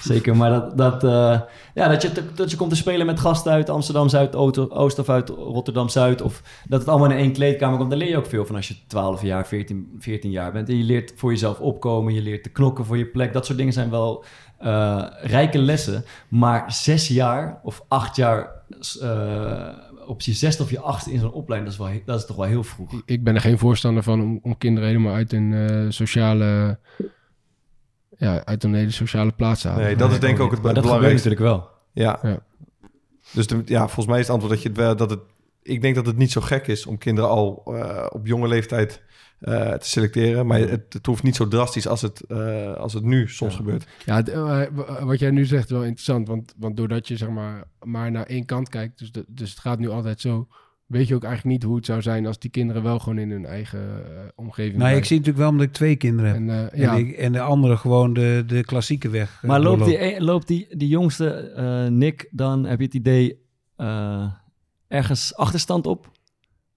Zeker, 0.00 0.36
maar 0.36 0.50
dat, 0.50 0.78
dat, 0.78 1.04
eh, 1.04 1.40
ja, 1.74 1.88
dat, 1.88 2.02
je, 2.02 2.10
dat 2.34 2.50
je 2.50 2.56
komt 2.56 2.70
te 2.70 2.76
spelen 2.76 3.06
met 3.06 3.20
gasten 3.20 3.52
uit 3.52 3.70
Amsterdam 3.70 4.08
Zuid, 4.08 4.34
Oost 4.34 4.98
of 4.98 5.08
uit 5.08 5.28
Rotterdam 5.28 5.88
Zuid. 5.88 6.22
Of 6.22 6.42
dat 6.68 6.80
het 6.80 6.88
allemaal 6.88 7.10
in 7.10 7.16
één 7.16 7.32
kleedkamer 7.32 7.78
komt. 7.78 7.90
Daar 7.90 7.98
leer 7.98 8.08
je 8.08 8.16
ook 8.16 8.26
veel 8.26 8.46
van 8.46 8.56
als 8.56 8.68
je 8.68 8.76
12 8.86 9.22
jaar, 9.22 9.46
14, 9.46 9.96
14 9.98 10.30
jaar 10.30 10.52
bent. 10.52 10.68
En 10.68 10.76
je 10.76 10.84
leert 10.84 11.12
voor 11.16 11.30
jezelf 11.30 11.60
opkomen, 11.60 12.14
je 12.14 12.22
leert 12.22 12.42
te 12.42 12.50
knokken 12.50 12.84
voor 12.84 12.98
je 12.98 13.06
plek. 13.06 13.32
Dat 13.32 13.46
soort 13.46 13.58
dingen 13.58 13.72
zijn 13.72 13.90
wel 13.90 14.24
eh, 14.62 15.04
rijke 15.22 15.58
lessen. 15.58 16.04
Maar 16.28 16.72
zes 16.72 17.08
jaar 17.08 17.60
of 17.62 17.84
acht 17.88 18.16
jaar 18.16 18.50
eh, 19.00 19.68
op 20.06 20.20
je 20.20 20.32
zesde 20.32 20.62
of 20.62 20.70
je 20.70 20.80
achtste 20.80 21.12
in 21.12 21.20
zo'n 21.20 21.32
opleiding, 21.32 21.72
dat 21.76 21.86
is, 21.86 21.92
wel, 21.92 22.00
dat 22.04 22.18
is 22.20 22.26
toch 22.26 22.36
wel 22.36 22.46
heel 22.46 22.62
vroeg. 22.64 22.92
Ik- 22.92 23.02
Ik 23.04 23.24
ben 23.24 23.34
er 23.34 23.40
geen 23.40 23.58
voorstander 23.58 24.02
van 24.02 24.20
om, 24.20 24.38
om 24.42 24.58
kinderen 24.58 24.88
helemaal 24.88 25.14
uit 25.14 25.32
een 25.32 25.52
eh, 25.52 25.86
sociale... 25.88 26.78
Ja, 28.16 28.44
uit 28.44 28.64
een 28.64 28.74
hele 28.74 28.90
sociale 28.90 29.32
plaats 29.32 29.60
te 29.60 29.68
halen. 29.68 29.84
Nee, 29.84 29.96
dat 29.96 30.10
is 30.12 30.20
denk 30.20 30.36
ik 30.36 30.42
ook 30.42 30.50
het 30.50 30.62
Maar 30.62 30.74
dat 30.74 30.82
gebeurt 30.84 31.00
belangrijkste. 31.00 31.28
natuurlijk 31.28 31.56
wel. 31.56 31.70
Ja. 32.04 32.18
Ja. 32.22 32.38
Dus 33.32 33.46
de, 33.46 33.62
ja, 33.64 33.78
volgens 33.84 34.06
mij 34.06 34.18
is 34.18 34.22
het 34.22 34.32
antwoord 34.32 34.54
dat 34.54 34.62
je 34.62 34.68
het 34.68 34.78
wel 34.78 34.96
dat 34.96 35.10
het. 35.10 35.20
Ik 35.62 35.80
denk 35.82 35.94
dat 35.94 36.06
het 36.06 36.16
niet 36.16 36.30
zo 36.32 36.40
gek 36.40 36.66
is 36.66 36.86
om 36.86 36.98
kinderen 36.98 37.30
al 37.30 37.62
eh, 37.66 38.06
op 38.10 38.26
jonge 38.26 38.48
leeftijd 38.48 39.02
eh, 39.42 39.72
te 39.72 39.88
selecteren, 39.88 40.46
maar 40.46 40.58
het, 40.58 40.92
het 40.92 41.06
hoeft 41.06 41.22
niet 41.22 41.36
zo 41.36 41.48
drastisch 41.48 41.86
als 41.86 42.02
het, 42.02 42.20
eh, 42.20 42.72
als 42.74 42.92
het 42.92 43.04
nu 43.04 43.28
soms 43.28 43.54
gebeurt. 43.54 43.86
Ja, 44.04 44.16
het, 44.16 44.28
eh, 44.28 44.62
wat 45.02 45.18
jij 45.18 45.30
nu 45.30 45.44
zegt 45.44 45.64
is 45.64 45.70
wel 45.70 45.84
interessant. 45.84 46.28
Want, 46.28 46.54
want 46.58 46.76
doordat 46.76 47.08
je 47.08 47.16
zeg 47.16 47.28
maar, 47.28 47.64
maar 47.82 48.10
naar 48.10 48.26
één 48.26 48.44
kant 48.44 48.68
kijkt, 48.68 48.98
dus, 48.98 49.12
de- 49.12 49.24
dus 49.28 49.50
het 49.50 49.58
gaat 49.58 49.78
nu 49.78 49.88
altijd 49.88 50.20
zo, 50.20 50.48
weet 50.86 51.08
je 51.08 51.14
ook 51.14 51.24
eigenlijk 51.24 51.54
niet 51.54 51.62
hoe 51.68 51.76
het 51.76 51.86
zou 51.86 52.02
zijn 52.02 52.26
als 52.26 52.38
die 52.38 52.50
kinderen 52.50 52.82
wel 52.82 52.98
gewoon 52.98 53.18
in 53.18 53.30
hun 53.30 53.46
eigen 53.46 54.02
omgeving 54.34 54.76
Nou, 54.76 54.96
ik 54.96 55.04
zie 55.04 55.16
natuurlijk 55.16 55.44
wel 55.44 55.52
omdat 55.52 55.66
ik 55.66 55.72
twee 55.72 55.96
kinderen 55.96 56.30
heb. 56.30 56.40
En, 56.40 56.70
eh, 56.72 56.92
En, 56.92 56.98
ik- 56.98 57.16
en 57.16 57.32
de 57.32 57.40
andere 57.40 57.76
gewoon 57.76 58.12
de, 58.12 58.42
de 58.46 58.64
klassieke 58.64 59.08
weg. 59.08 59.42
Maar 59.42 59.60
loopt 59.60 59.84
die, 59.84 60.04
e- 60.04 60.20
loopt 60.20 60.46
die, 60.46 60.76
die 60.76 60.88
jongste 60.88 61.30
eh, 61.30 61.86
Nick 61.86 62.28
dan, 62.30 62.64
heb 62.64 62.78
je 62.78 62.84
het 62.84 62.94
idee, 62.94 63.38
eh, 63.76 64.26
ergens 64.88 65.36
achterstand 65.36 65.86
op? 65.86 66.10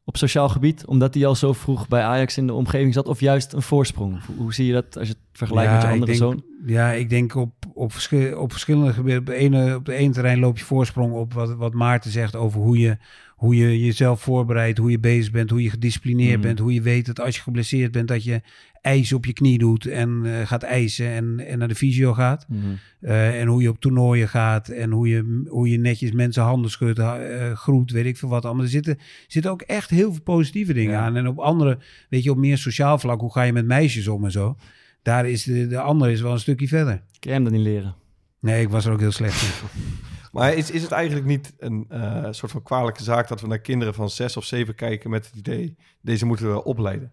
Op 0.08 0.18
sociaal 0.18 0.50
gebied, 0.50 0.86
omdat 0.86 1.14
hij 1.14 1.26
al 1.26 1.36
zo 1.36 1.54
vroeg 1.54 1.88
bij 1.88 2.02
Ajax 2.02 2.38
in 2.38 2.48
de 2.48 2.54
omgeving 2.54 2.94
zat, 2.94 3.08
of 3.08 3.20
juist 3.20 3.54
een 3.54 3.62
voorsprong? 3.62 4.20
Hoe, 4.38 4.54
zie 4.54 4.66
je 4.66 4.74
dat 4.74 4.98
als 4.98 5.08
je 5.08 5.14
het 5.14 5.24
vergelijkt 5.32 5.72
met 5.72 5.82
je 5.82 5.88
andere 5.88 6.06
denk, 6.06 6.18
zoon? 6.18 6.44
Ja, 6.66 6.92
ik 6.92 7.10
denk 7.10 7.36
op, 7.36 7.54
op, 7.74 7.92
verschil- 7.92 8.38
op 8.40 8.52
verschillende 8.52 8.94
gebieden. 8.94 9.20
Op 9.20 9.26
de, 9.26 9.36
ene, 9.36 9.76
op 9.76 9.86
de 9.86 9.94
ene 9.94 10.14
terrein 10.14 10.40
loop 10.40 10.58
je 10.58 10.64
voorsprong 10.64 11.14
op 11.14 11.34
wat, 11.34 11.56
wat 11.56 11.74
Maarten 11.74 12.12
zegt 12.12 12.36
over 12.36 12.62
hoe 12.62 12.78
je, 12.78 12.98
hoe 13.46 13.56
je 13.56 13.80
jezelf 13.80 14.22
voorbereidt, 14.22 14.78
hoe 14.78 14.92
je 14.92 15.00
bezig 15.00 15.32
bent, 15.32 15.50
hoe 15.50 15.64
je 15.64 15.70
gedisciplineerd 15.70 16.32
Mhm. 16.38 16.42
bent, 16.42 16.60
hoe 16.60 16.74
je 16.74 16.82
weet 16.82 17.06
dat 17.06 17.20
als 17.20 17.36
je 17.36 17.42
geblesseerd 17.42 17.92
bent, 17.92 18.08
dat 18.08 18.24
je 18.24 18.42
ijs 18.82 19.14
op 19.14 19.26
je 19.26 19.34
knie 19.34 19.58
doet 19.58 19.86
en 19.86 20.22
eh, 20.26 20.48
gaat 20.48 20.64
ijsen 20.64 21.08
en, 21.08 21.40
en 21.48 21.58
naar 21.58 21.68
de 21.68 21.76
fysio 21.76 22.14
gaat. 22.14 22.46
Mhm. 22.50 22.60
Eh, 23.00 23.42
en 23.42 23.48
hoe 23.48 23.62
je 23.62 23.70
op 23.70 23.80
toernooien 23.80 24.30
gaat 24.30 24.68
en 24.70 24.92
hoe 24.92 25.08
je, 25.08 25.44
hoe 25.50 25.70
je 25.70 25.78
netjes 25.78 26.12
mensen 26.12 26.44
handen 26.44 26.72
schudt, 26.72 27.00
eh, 27.00 27.52
groet, 27.52 27.92
weet 27.92 28.06
ik 28.06 28.18
veel 28.18 28.30
wat 28.30 28.46
allemaal. 28.46 28.64
Er 28.64 28.70
zitten, 28.70 28.98
zitten 29.28 29.52
ook 29.52 29.62
echt 29.62 29.90
heel 29.90 30.14
veel 30.14 30.22
positieve 30.24 30.74
dingen 30.74 30.92
Ja. 30.94 31.00
aan. 31.02 31.16
En 31.16 31.28
op 31.28 31.38
andere, 31.40 31.78
weet 32.10 32.24
je, 32.24 32.32
op 32.32 32.38
meer 32.38 32.58
sociaal 32.58 33.00
vlak, 33.00 33.20
hoe 33.20 33.32
ga 33.32 33.42
je 33.42 33.54
met 33.54 33.66
meisjes 33.66 34.08
om 34.08 34.26
en 34.26 34.32
zo. 34.32 34.56
Daar 35.02 35.30
is 35.30 35.44
de, 35.44 35.68
de 35.68 35.80
andere 35.80 36.12
is 36.12 36.22
wel 36.22 36.32
een 36.32 36.40
stukje 36.40 36.68
verder. 36.68 36.94
Kun 36.96 37.04
jij 37.20 37.34
hem 37.34 37.44
dat 37.44 37.54
niet 37.54 37.62
leren? 37.62 37.96
Nee, 38.40 38.62
ik 38.62 38.70
was 38.70 38.86
er 38.86 38.92
ook 38.94 39.00
heel 39.00 39.12
slecht 39.12 39.42
in. 39.42 39.50
Maar 40.36 40.54
is, 40.54 40.72
is 40.72 40.82
het 40.82 40.92
eigenlijk 40.92 41.26
niet 41.26 41.54
een 41.58 41.86
eh, 41.90 42.28
soort 42.32 42.52
van 42.52 42.64
kwalijke 42.64 43.04
zaak 43.04 43.28
dat 43.28 43.42
we 43.42 43.48
naar 43.48 43.60
kinderen 43.60 43.94
van 43.94 44.10
zes 44.10 44.38
of 44.38 44.44
zeven 44.46 44.76
kijken 44.76 45.10
met 45.10 45.26
het 45.26 45.36
idee, 45.36 45.76
deze 46.02 46.26
moeten 46.26 46.52
we 46.54 46.64
opleiden. 46.64 47.12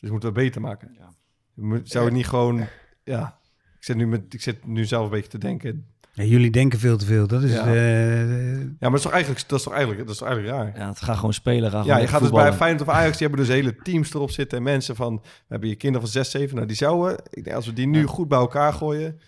Dus 0.00 0.10
moeten 0.10 0.28
we 0.28 0.34
beter 0.34 0.60
maken. 0.60 0.96
Je 1.54 1.62
moet- 1.62 1.88
Zou 1.90 2.04
het 2.04 2.14
niet 2.14 2.26
gewoon, 2.26 2.66
ja, 3.04 3.38
ik 3.78 3.84
zit, 3.84 3.96
nu 3.96 4.06
met, 4.06 4.34
ik 4.34 4.42
zit 4.42 4.66
nu 4.66 4.84
zelf 4.84 5.04
een 5.04 5.10
beetje 5.10 5.28
te 5.30 5.38
denken. 5.38 5.86
Ja, 6.14 6.24
jullie 6.24 6.50
denken 6.50 6.78
veel 6.78 6.96
te 6.96 7.06
veel. 7.06 7.26
Dat 7.26 7.42
is. 7.42 7.52
Ja. 7.52 7.66
eh, 7.66 8.58
Ja, 8.60 8.64
maar 8.78 8.90
dat 8.90 8.94
is 8.94 9.02
toch 9.02 9.12
eigenlijk, 9.12 9.48
dat 9.48 9.58
is 9.58 9.64
toch 9.64 9.72
eigenlijk, 9.74 10.02
dat 10.06 10.12
is 10.14 10.18
toch 10.20 10.28
eigenlijk 10.28 10.56
raar? 10.58 10.78
Ja, 10.78 10.88
het 10.88 11.00
gaat 11.00 11.16
gewoon 11.16 11.32
spelen. 11.32 11.70
Ga 11.70 11.82
Ja, 11.84 11.84
je 11.84 11.92
gaat 11.92 12.00
dus 12.02 12.10
bij 12.10 12.18
voetballen. 12.20 12.54
Feyenoord 12.54 12.88
of 12.88 12.94
Ajax, 12.94 13.18
die 13.18 13.26
hebben 13.26 13.46
dus 13.46 13.54
hele 13.54 13.76
teams 13.76 14.14
erop 14.14 14.30
zitten. 14.30 14.58
En 14.58 14.64
mensen 14.64 14.96
van, 14.96 15.14
we 15.22 15.28
hebben 15.48 15.68
je 15.68 15.74
kinderen 15.76 16.06
van 16.08 16.12
6, 16.22 16.30
7. 16.30 16.54
Nou, 16.54 16.66
die 16.66 16.76
zouden, 16.76 17.18
ik 17.30 17.44
denk 17.44 17.56
als 17.56 17.66
we 17.66 17.72
die 17.72 17.86
nu 17.86 18.04
goed 18.04 18.28
bij 18.28 18.38
elkaar 18.38 18.72
gooien, 18.72 19.20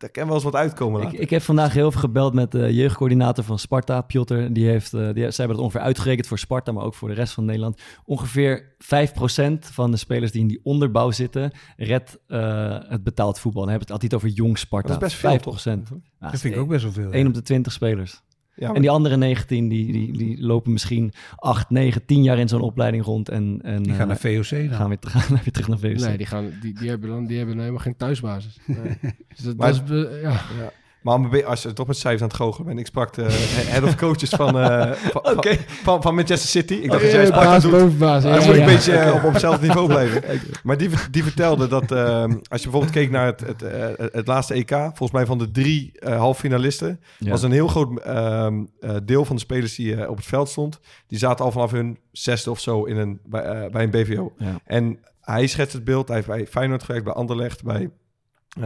daar 0.00 0.10
kan 0.10 0.26
wel 0.26 0.34
eens 0.34 0.44
wat 0.44 0.54
uitkomen 0.54 1.02
Ik, 1.02 1.12
ik 1.12 1.30
heb 1.30 1.42
vandaag 1.42 1.72
heel 1.72 1.90
veel 1.90 2.00
gebeld 2.00 2.34
met 2.34 2.52
de 2.52 2.74
jeugdcoördinator 2.74 3.44
van 3.44 3.58
Sparta, 3.58 4.00
Piotr. 4.00 4.34
Die 4.50 4.66
heeft, 4.68 4.94
eh, 4.94 5.00
die, 5.00 5.14
zij 5.14 5.34
hebben 5.36 5.56
dat 5.56 5.64
ongeveer 5.64 5.80
uitgerekend 5.80 6.26
voor 6.26 6.38
Sparta, 6.38 6.72
maar 6.72 6.84
ook 6.84 6.94
voor 6.94 7.08
de 7.08 7.14
rest 7.14 7.32
van 7.32 7.44
Nederland. 7.44 7.80
Ongeveer 8.04 8.74
5% 8.78 9.66
van 9.72 9.90
de 9.90 9.96
spelers 9.96 10.32
die 10.32 10.40
in 10.40 10.46
die 10.46 10.60
onderbouw 10.62 11.10
zitten, 11.10 11.52
redt 11.76 12.18
eh, 12.26 12.78
het 12.88 13.02
betaald 13.02 13.38
voetbal. 13.38 13.62
Dan 13.62 13.70
hebben 13.70 13.88
we 13.88 13.94
het 13.94 14.02
altijd 14.02 14.14
over 14.14 14.36
jong 14.36 14.58
Sparta. 14.58 14.88
Dat 14.88 15.02
is 15.02 15.02
best 15.02 15.42
veel, 15.44 15.80
5%. 15.80 15.86
toch? 15.88 15.98
Ja, 16.20 16.30
dat 16.30 16.40
vind 16.40 16.54
ik 16.54 16.60
ook 16.60 16.68
best 16.68 16.82
wel 16.82 16.92
veel. 16.92 17.12
1 17.12 17.26
op 17.26 17.34
de 17.34 17.42
20 17.42 17.72
spelers. 17.72 18.22
Ja, 18.60 18.66
maar- 18.66 18.76
En 18.76 18.80
die 18.82 18.90
andere 18.90 19.16
19, 19.16 19.68
die, 19.68 19.92
die, 19.92 20.12
die 20.16 20.42
lopen 20.42 20.72
misschien 20.72 21.12
8, 21.36 21.70
9, 21.70 22.04
10 22.04 22.22
jaar 22.22 22.38
in 22.38 22.48
zo'n 22.48 22.60
opleiding 22.60 23.04
rond. 23.04 23.28
En, 23.28 23.58
en 23.62 23.82
Die 23.82 23.92
gaan 23.92 24.08
naar 24.08 24.24
eh, 24.24 24.36
VOC 24.42 24.68
dan. 24.68 24.78
gaan 24.78 24.88
weer, 24.88 24.98
terug- 24.98 25.12
gaan 25.26 25.36
weer 25.36 25.52
terug 25.52 25.68
naar 25.68 25.78
VOC. 25.78 25.98
nee, 25.98 26.16
die, 26.16 26.26
gaan, 26.26 26.52
die, 26.60 26.74
die, 26.74 26.88
hebben 26.88 27.08
dan, 27.10 27.26
die 27.26 27.36
hebben 27.36 27.54
dan 27.54 27.64
helemaal 27.64 27.84
geen 27.84 27.96
thuisbasis. 27.96 28.58
Nee. 28.66 28.76
Dus 29.34 29.38
dat, 29.44 29.56
Maar- 29.56 29.72
dat 29.72 29.90
is, 29.90 30.20
ja. 30.20 30.30
Ja. 30.30 30.72
Maar 31.02 31.44
als 31.46 31.62
je 31.62 31.72
toch 31.72 31.86
met 31.86 31.96
cijfers 31.96 32.22
aan 32.22 32.28
het 32.28 32.36
goochelen 32.36 32.66
bent. 32.66 32.78
Ik 32.80 32.86
sprak 32.86 33.14
de 33.14 33.26
head 33.70 33.82
of 33.82 33.94
coaches 33.96 34.28
van, 34.30 34.58
eh, 34.58 34.92
van, 35.12 35.22
van, 35.22 35.44
van, 35.82 36.02
van 36.02 36.14
Manchester 36.14 36.48
City. 36.48 36.74
Ik 36.74 36.90
dacht 36.90 37.02
dat 37.02 37.10
jij 37.12 37.24
Eh, 37.24 37.30
baas 37.30 37.62
doet. 37.62 37.70
boven 37.70 37.98
baas. 37.98 38.22
Dan 38.22 38.32
Ja, 38.32 38.46
moet 38.46 38.54
ik 38.54 38.60
een 38.60 38.66
beetje 38.66 38.92
eh, 38.92 39.14
op, 39.14 39.24
op 39.24 39.32
hetzelfde 39.32 39.66
niveau 39.66 39.86
blijven. 39.94 40.22
Maar 40.62 40.76
die, 40.76 40.88
die 41.10 41.22
vertelde 41.22 41.68
dat 41.68 41.92
ehm, 41.92 42.30
als 42.30 42.62
je 42.62 42.68
bijvoorbeeld 42.70 42.90
keek 42.92 43.10
naar 43.10 43.26
het, 43.26 43.40
het, 43.40 43.62
eh, 43.62 43.86
het 44.12 44.26
laatste 44.26 44.54
EK, 44.54 44.70
volgens 44.70 45.10
mij 45.10 45.26
van 45.26 45.38
de 45.38 45.50
drie 45.50 45.90
eh 45.98 46.16
halffinalisten, 46.18 47.00
Ja. 47.18 47.30
was 47.30 47.42
een 47.42 47.52
heel 47.52 47.68
groot 47.68 48.00
ehm, 48.00 48.64
eh, 48.80 48.96
deel 49.04 49.24
van 49.24 49.36
de 49.36 49.42
spelers 49.42 49.74
die 49.74 49.94
eh, 49.96 50.10
op 50.10 50.16
het 50.16 50.26
veld 50.26 50.48
stond, 50.48 50.80
die 51.06 51.18
zaten 51.18 51.44
al 51.44 51.50
vanaf 51.52 51.70
hun 51.70 51.98
zesde 52.12 52.50
of 52.50 52.60
zo 52.60 52.84
in 52.84 52.96
een, 52.96 53.20
bij, 53.24 53.42
eh, 53.42 53.70
bij 53.70 53.82
een 53.82 53.90
BVO. 53.90 54.32
Ja. 54.38 54.60
En 54.64 54.98
hij 55.20 55.46
schetst 55.46 55.72
het 55.72 55.84
beeld, 55.84 56.06
hij 56.08 56.16
heeft 56.16 56.28
bij 56.28 56.46
Feyenoord 56.46 56.82
gewerkt, 56.82 57.04
bij 57.04 57.14
Anderlecht, 57.14 57.64
bij 57.64 57.80
eh, 57.82 57.88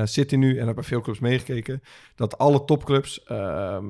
City 0.05 0.37
nu 0.37 0.59
en 0.59 0.62
heeft 0.64 0.74
bij 0.74 0.85
veel 0.85 1.01
clubs 1.01 1.18
meegekeken, 1.18 1.82
dat 2.14 2.39
alle 2.39 2.64
topclubs, 2.64 3.22
ehm, 3.24 3.85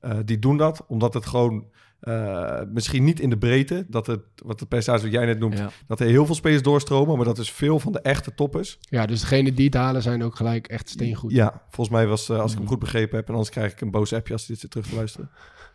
eh, 0.00 0.18
die 0.24 0.38
doen 0.38 0.56
dat, 0.56 0.84
omdat 0.88 1.14
het 1.14 1.26
gewoon 1.26 1.66
eh, 2.00 2.60
misschien 2.72 3.04
niet 3.04 3.20
in 3.20 3.30
de 3.30 3.38
breedte, 3.38 3.86
dat 3.88 4.06
het, 4.06 4.20
wat 4.44 4.58
de 4.58 4.66
percentage 4.66 5.04
wat 5.04 5.12
jij 5.12 5.24
net 5.26 5.38
noemt, 5.38 5.58
Ja. 5.58 5.70
dat 5.86 6.00
er 6.00 6.06
heel 6.06 6.26
veel 6.26 6.34
spelers 6.34 6.62
doorstromen, 6.62 7.16
maar 7.16 7.24
dat 7.24 7.38
is 7.38 7.50
veel 7.52 7.78
van 7.80 7.92
de 7.92 8.00
echte 8.00 8.34
toppers. 8.34 8.78
ja, 8.80 9.06
dus 9.06 9.20
degene 9.20 9.52
die 9.54 9.64
het 9.64 9.74
halen 9.74 10.02
zijn 10.02 10.22
ook 10.22 10.36
gelijk 10.36 10.66
echt 10.66 10.88
steengoed. 10.88 11.30
Ja, 11.32 11.62
volgens 11.68 11.96
mij 11.96 12.06
was, 12.06 12.28
eh, 12.28 12.38
als 12.40 12.52
ik 12.52 12.58
hem 12.58 12.66
goed 12.66 12.78
begrepen 12.78 13.16
heb, 13.16 13.26
en 13.26 13.32
anders 13.32 13.50
krijg 13.50 13.72
ik 13.72 13.80
een 13.80 13.90
boos 13.90 14.12
appje 14.12 14.32
als 14.32 14.42
je 14.46 14.52
dit 14.52 14.60
zit 14.60 14.70
terug 14.70 14.86
te 14.86 14.94
luisteren. 14.94 15.30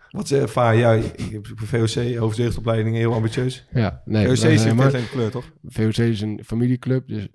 Wat 0.10 0.28
ze 0.28 0.40
ervaren, 0.40 0.80
ja, 0.80 0.92
ik 0.94 1.30
heb 1.32 1.48
VOC, 1.56 2.16
hoofdjeugdopleiding, 2.18 2.96
heel 2.96 3.14
ambitieus. 3.14 3.66
Ja, 3.72 4.02
nee, 4.06 4.26
VOC 4.28 4.50
is 4.50 4.64
een 4.64 5.10
kleur, 5.12 5.32
toch? 5.32 5.52
VOC 5.64 5.98
is 5.98 6.22
een 6.22 6.42
familieclub, 6.46 7.08
dus, 7.08 7.28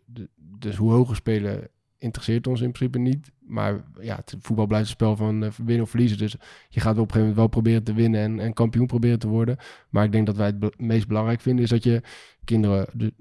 dus 0.59 0.77
hoe 0.77 0.93
hoger 0.93 1.17
spelen 1.17 1.69
interesseert 1.99 2.47
ons 2.47 2.61
in 2.61 2.73
principe 2.73 2.99
niet. 2.99 3.31
Maar 3.47 3.85
ja, 4.01 4.17
het 4.17 4.37
voetbal 4.41 4.67
blijft 4.67 4.87
een 4.87 4.93
spel 4.93 5.17
van 5.17 5.45
eh, 5.45 5.51
winnen 5.51 5.85
of 5.85 5.91
verliezen. 5.91 6.19
Dus 6.19 6.37
je 6.69 6.81
gaat 6.81 6.93
op 6.93 6.99
een 6.99 7.13
gegeven 7.13 7.19
moment 7.21 7.37
wel 7.37 7.47
proberen 7.49 7.83
te 7.83 7.95
winnen 7.95 8.21
en, 8.21 8.41
en 8.41 8.53
kampioen 8.53 8.87
proberen 8.87 9.19
te 9.19 9.29
worden. 9.29 9.57
Maar 9.91 10.05
ik 10.05 10.13
denk 10.13 10.27
dat 10.27 10.37
wij 10.37 10.47
het 10.61 10.81
meest 10.81 11.09
belangrijk 11.09 11.41
vinden 11.41 11.65
is 11.65 11.71
dat 11.71 11.85
je 11.85 12.03
kinderen 12.45 12.87
de- 12.95 13.13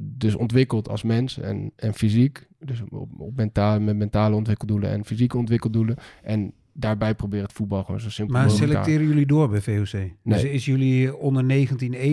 dus 0.00 0.34
ontwikkelt 0.34 0.88
als 0.88 1.02
mens 1.02 1.38
en, 1.38 1.72
en 1.76 1.94
fysiek. 1.94 2.46
Dus 2.58 2.82
op, 2.88 3.20
op 3.20 3.36
mentaal, 3.36 3.80
met 3.80 3.96
mentale 3.96 4.36
ontwikkeldoelen 4.36 4.90
en 4.90 5.04
fysieke 5.04 5.36
ontwikkeldoelen. 5.36 5.96
En 6.22 6.52
daarbij 6.78 7.14
proberen 7.14 7.44
het 7.44 7.52
voetbal 7.54 7.84
gewoon 7.84 8.00
zo 8.00 8.10
simpel 8.10 8.34
Maar 8.36 8.44
mogelijk 8.46 8.72
houden. 8.72 8.84
selecteren 8.92 9.14
jullie 9.14 9.32
door 9.36 9.48
bij 9.48 9.60
VOC? 9.60 10.10
Dus 10.24 10.42
is 10.44 10.64
jullie 10.64 11.16
onder 11.16 11.66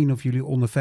19-1 0.08 0.12
of 0.12 0.24
jullie 0.24 0.46
onder 0.46 0.70
15-1? 0.70 0.74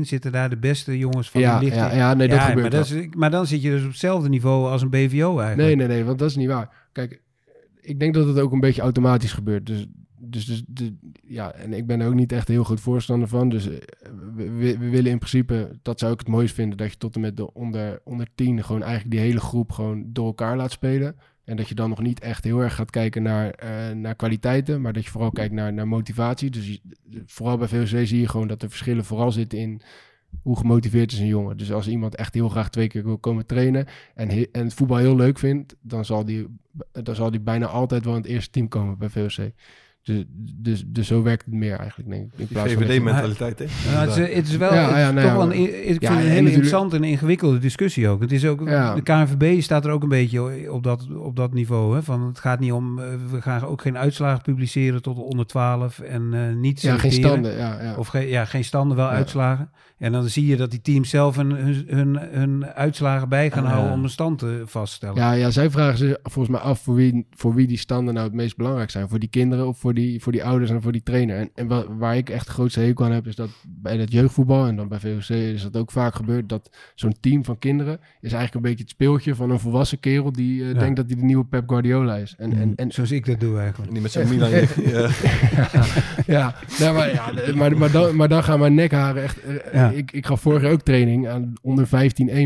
Zitten 0.00 0.32
daar 0.32 0.50
de 0.50 0.56
beste 0.58 0.98
jongens 0.98 1.30
van 1.30 1.40
Ja, 1.40 1.58
de 1.58 1.64
lichting? 1.64 1.86
ja, 1.86 1.96
ja, 1.96 2.14
nee, 2.14 2.28
dat 2.28 2.36
Ja, 2.38 2.44
gebeurt 2.44 2.62
maar, 2.62 2.80
wel. 2.80 2.88
dat 2.88 2.98
is, 2.98 3.06
maar 3.16 3.30
dan 3.30 3.46
zit 3.46 3.62
je 3.62 3.70
dus 3.70 3.82
op 3.82 3.88
hetzelfde 3.88 4.28
niveau 4.28 4.70
als 4.70 4.82
een 4.82 4.90
BVO 4.90 5.38
eigenlijk. 5.38 5.56
Nee, 5.56 5.76
nee, 5.76 5.86
nee, 5.96 6.04
want 6.04 6.18
dat 6.18 6.30
is 6.30 6.36
niet 6.36 6.48
waar. 6.48 6.88
Kijk, 6.92 7.22
ik 7.80 8.00
denk 8.00 8.14
dat 8.14 8.26
het 8.26 8.38
ook 8.38 8.52
een 8.52 8.60
beetje 8.60 8.82
automatisch 8.82 9.32
gebeurt. 9.32 9.66
Dus, 9.66 9.86
dus, 10.18 10.44
dus 10.46 10.62
de, 10.66 10.94
ja, 11.22 11.52
en 11.52 11.72
ik 11.72 11.86
ben 11.86 12.00
er 12.00 12.06
ook 12.06 12.14
niet 12.14 12.32
echt 12.32 12.48
heel 12.48 12.64
goed 12.64 12.80
voorstander 12.80 13.28
van. 13.28 13.48
Dus 13.48 13.68
eh, 13.68 13.76
we, 14.34 14.50
we, 14.50 14.78
we 14.78 14.88
willen 14.88 15.10
in 15.10 15.18
principe, 15.18 15.78
dat 15.82 15.98
zou 15.98 16.12
ik 16.12 16.18
het 16.18 16.28
mooist 16.28 16.54
vinden, 16.54 16.78
dat 16.78 16.90
je 16.90 16.96
tot 16.96 17.14
en 17.14 17.20
met 17.20 17.36
de 17.36 17.52
onder, 17.54 18.00
onder 18.04 18.26
10 18.34 18.64
gewoon 18.64 18.82
eigenlijk 18.82 19.10
die 19.10 19.20
hele 19.20 19.40
groep 19.40 19.72
gewoon 19.72 20.04
door 20.06 20.26
elkaar 20.26 20.56
laat 20.56 20.70
spelen. 20.72 21.16
En 21.50 21.56
dat 21.56 21.68
je 21.68 21.74
dan 21.74 21.88
nog 21.88 22.00
niet 22.00 22.20
echt 22.20 22.44
heel 22.44 22.60
erg 22.60 22.74
gaat 22.74 22.90
kijken 22.90 23.22
naar, 23.22 23.50
eh, 23.50 23.94
naar 23.94 24.14
kwaliteiten, 24.14 24.80
maar 24.80 24.92
dat 24.92 25.04
je 25.04 25.10
vooral 25.10 25.30
kijkt 25.30 25.54
naar, 25.54 25.72
naar 25.72 25.88
motivatie. 25.88 26.50
Dus 26.50 26.80
vooral 27.26 27.56
bij 27.56 27.68
VOC 27.68 27.86
zie 28.06 28.20
je 28.20 28.28
gewoon 28.28 28.48
dat 28.48 28.60
de 28.60 28.68
verschillen 28.68 29.04
vooral 29.04 29.32
zitten 29.32 29.58
in 29.58 29.80
hoe 30.42 30.56
gemotiveerd 30.56 31.12
is 31.12 31.18
een 31.18 31.26
jongen. 31.26 31.56
Dus 31.56 31.72
als 31.72 31.88
iemand 31.88 32.14
echt 32.14 32.34
heel 32.34 32.48
graag 32.48 32.70
twee 32.70 32.88
keer 32.88 33.04
wil 33.04 33.18
komen 33.18 33.46
trainen 33.46 33.86
en, 34.14 34.28
en 34.28 34.64
het 34.64 34.74
voetbal 34.74 34.96
heel 34.96 35.16
leuk 35.16 35.38
vindt, 35.38 35.76
dan 35.80 36.04
zal 36.04 36.24
die, 36.24 36.46
dan 36.92 37.14
zal 37.14 37.30
die 37.30 37.40
bijna 37.40 37.66
altijd 37.66 38.04
wel 38.04 38.14
in 38.14 38.20
het 38.20 38.30
eerste 38.30 38.50
team 38.50 38.68
komen 38.68 38.98
bij 38.98 39.08
VOC. 39.08 39.50
Dus, 40.02 40.24
dus, 40.56 40.84
dus 40.86 41.06
zo 41.06 41.22
werkt 41.22 41.44
het 41.44 41.54
meer 41.54 41.78
eigenlijk, 41.78 42.10
denk 42.10 42.32
ik. 42.32 42.38
In 42.38 42.46
plaats 42.46 42.72
je- 42.72 42.78
VVD-mentaliteit, 42.78 43.58
hè? 43.58 43.64
Nou, 43.92 44.08
het, 44.08 44.16
is, 44.28 44.34
het 44.34 44.48
is 44.48 44.56
wel 44.56 44.74
Ja, 44.74 44.80
het 44.86 44.90
is 44.90 44.96
ja, 44.96 45.10
nou 45.10 45.14
toch 45.14 45.24
ja, 45.24 45.36
wel 45.36 45.52
een, 45.52 45.78
ik 45.80 45.84
vind 45.86 46.02
Ja, 46.02 46.10
een 46.12 46.16
hele 46.18 46.48
interessante 46.48 46.96
en 46.96 47.04
ingewikkelde 47.04 47.58
discussie 47.58 48.08
ook. 48.08 48.20
Het 48.20 48.32
is 48.32 48.46
ook 48.46 48.68
Ja. 48.68 48.94
de 48.94 49.02
KNVB 49.02 49.60
staat 49.62 49.84
er 49.84 49.90
ook 49.90 50.02
een 50.02 50.08
beetje 50.08 50.72
op 50.72 50.82
dat, 50.82 51.06
op 51.16 51.36
dat 51.36 51.52
niveau. 51.52 51.94
Hè? 51.94 52.02
Van, 52.02 52.26
het 52.26 52.38
gaat 52.38 52.60
niet 52.60 52.72
om, 52.72 52.98
eh, 52.98 53.04
we 53.30 53.42
gaan 53.42 53.62
ook 53.64 53.80
geen 53.82 53.98
uitslagen 53.98 54.42
publiceren 54.42 55.02
tot 55.02 55.16
de 55.16 55.22
onder 55.22 55.46
12 55.46 55.98
en 55.98 56.28
eh 56.34 56.54
niet 56.54 56.80
Ja, 56.80 56.98
geen 56.98 57.12
standen. 57.12 57.56
Ja, 57.56 57.82
ja. 57.82 57.94
Of 57.96 58.06
geen, 58.08 58.28
ja, 58.28 58.44
geen 58.44 58.64
standen, 58.64 58.96
wel 58.96 59.06
Ja. 59.06 59.12
uitslagen. 59.12 59.70
En 59.98 60.12
dan 60.12 60.28
zie 60.28 60.46
je 60.46 60.56
dat 60.56 60.70
die 60.70 60.80
teams 60.80 61.10
zelf 61.10 61.36
hun, 61.36 61.50
hun, 61.50 61.84
hun, 61.88 62.18
hun 62.30 62.66
uitslagen 62.66 63.28
bij 63.28 63.50
gaan 63.50 63.64
Ah, 63.64 63.70
houden 63.70 63.90
ja. 63.90 63.96
om 63.96 64.02
een 64.04 64.10
stand 64.10 64.38
te 64.38 64.62
vaststellen. 64.66 65.16
Ja, 65.16 65.32
ja, 65.32 65.50
zij 65.50 65.70
vragen 65.70 65.98
zich 65.98 66.16
volgens 66.22 66.48
mij 66.56 66.60
af 66.64 66.80
voor 66.80 66.94
wie, 66.94 67.26
voor 67.30 67.54
wie 67.54 67.66
die 67.66 67.78
standen 67.78 68.14
nou 68.14 68.26
het 68.26 68.34
meest 68.36 68.56
belangrijk 68.56 68.90
zijn. 68.90 69.08
Voor 69.08 69.18
die 69.18 69.28
kinderen 69.28 69.66
of 69.66 69.78
voor 69.78 69.89
die, 69.94 70.20
voor 70.22 70.32
die 70.32 70.44
ouders 70.44 70.70
en 70.70 70.82
voor 70.82 70.92
die 70.92 71.02
trainer. 71.02 71.36
En, 71.36 71.50
en 71.54 71.66
wa- 71.66 71.96
waar 71.96 72.16
ik 72.16 72.30
echt 72.30 72.46
de 72.46 72.52
grootste 72.52 72.80
hekel 72.80 73.04
aan 73.04 73.12
heb, 73.12 73.26
is 73.26 73.34
dat 73.36 73.50
bij 73.68 73.96
het 73.96 74.12
jeugdvoetbal 74.12 74.66
en 74.66 74.76
dan 74.76 74.88
bij 74.88 74.98
VOC 75.00 75.28
is 75.36 75.62
dat 75.62 75.76
ook 75.76 75.90
vaak 75.90 76.14
gebeurd, 76.14 76.48
dat 76.48 76.70
zo'n 76.94 77.14
team 77.20 77.44
van 77.44 77.58
kinderen 77.58 77.94
is 78.20 78.32
eigenlijk 78.32 78.54
een 78.54 78.60
beetje 78.70 78.84
het 78.84 78.90
speeltje 78.92 79.34
van 79.34 79.50
een 79.50 79.58
volwassen 79.58 80.00
kerel 80.00 80.32
die 80.32 80.62
eh, 80.62 80.72
Ja. 80.72 80.78
denkt 80.78 80.96
dat 80.96 81.06
hij 81.06 81.16
de 81.16 81.24
nieuwe 81.24 81.44
Pep 81.44 81.68
Guardiola 81.68 82.16
is. 82.16 82.34
En, 82.38 82.52
en, 82.52 82.72
en, 82.76 82.92
Zoals 82.92 83.10
ik 83.10 83.26
dat 83.26 83.40
doe 83.40 83.58
eigenlijk. 83.58 83.92
Niet 83.92 84.02
met 84.02 84.10
zo'n 84.10 84.28
Milan. 84.28 84.50
ja. 84.50 85.08
ja, 86.26 86.54
nee, 86.78 86.92
maar, 86.92 87.12
ja, 87.12 87.32
maar, 87.54 87.76
maar, 87.78 87.90
dan, 87.90 88.16
maar 88.16 88.28
dan 88.28 88.44
gaan 88.44 88.58
mijn 88.58 88.74
nekharen 88.74 89.22
echt... 89.22 89.40
eh, 89.42 89.72
Ja. 89.74 89.90
Ik, 89.90 90.12
ik 90.12 90.26
gaf 90.26 90.40
vorig 90.40 90.62
jaar 90.62 90.72
ook 90.72 90.82
training, 90.82 91.28
aan 91.28 91.52
onder 91.62 91.86
15-1 91.86 91.90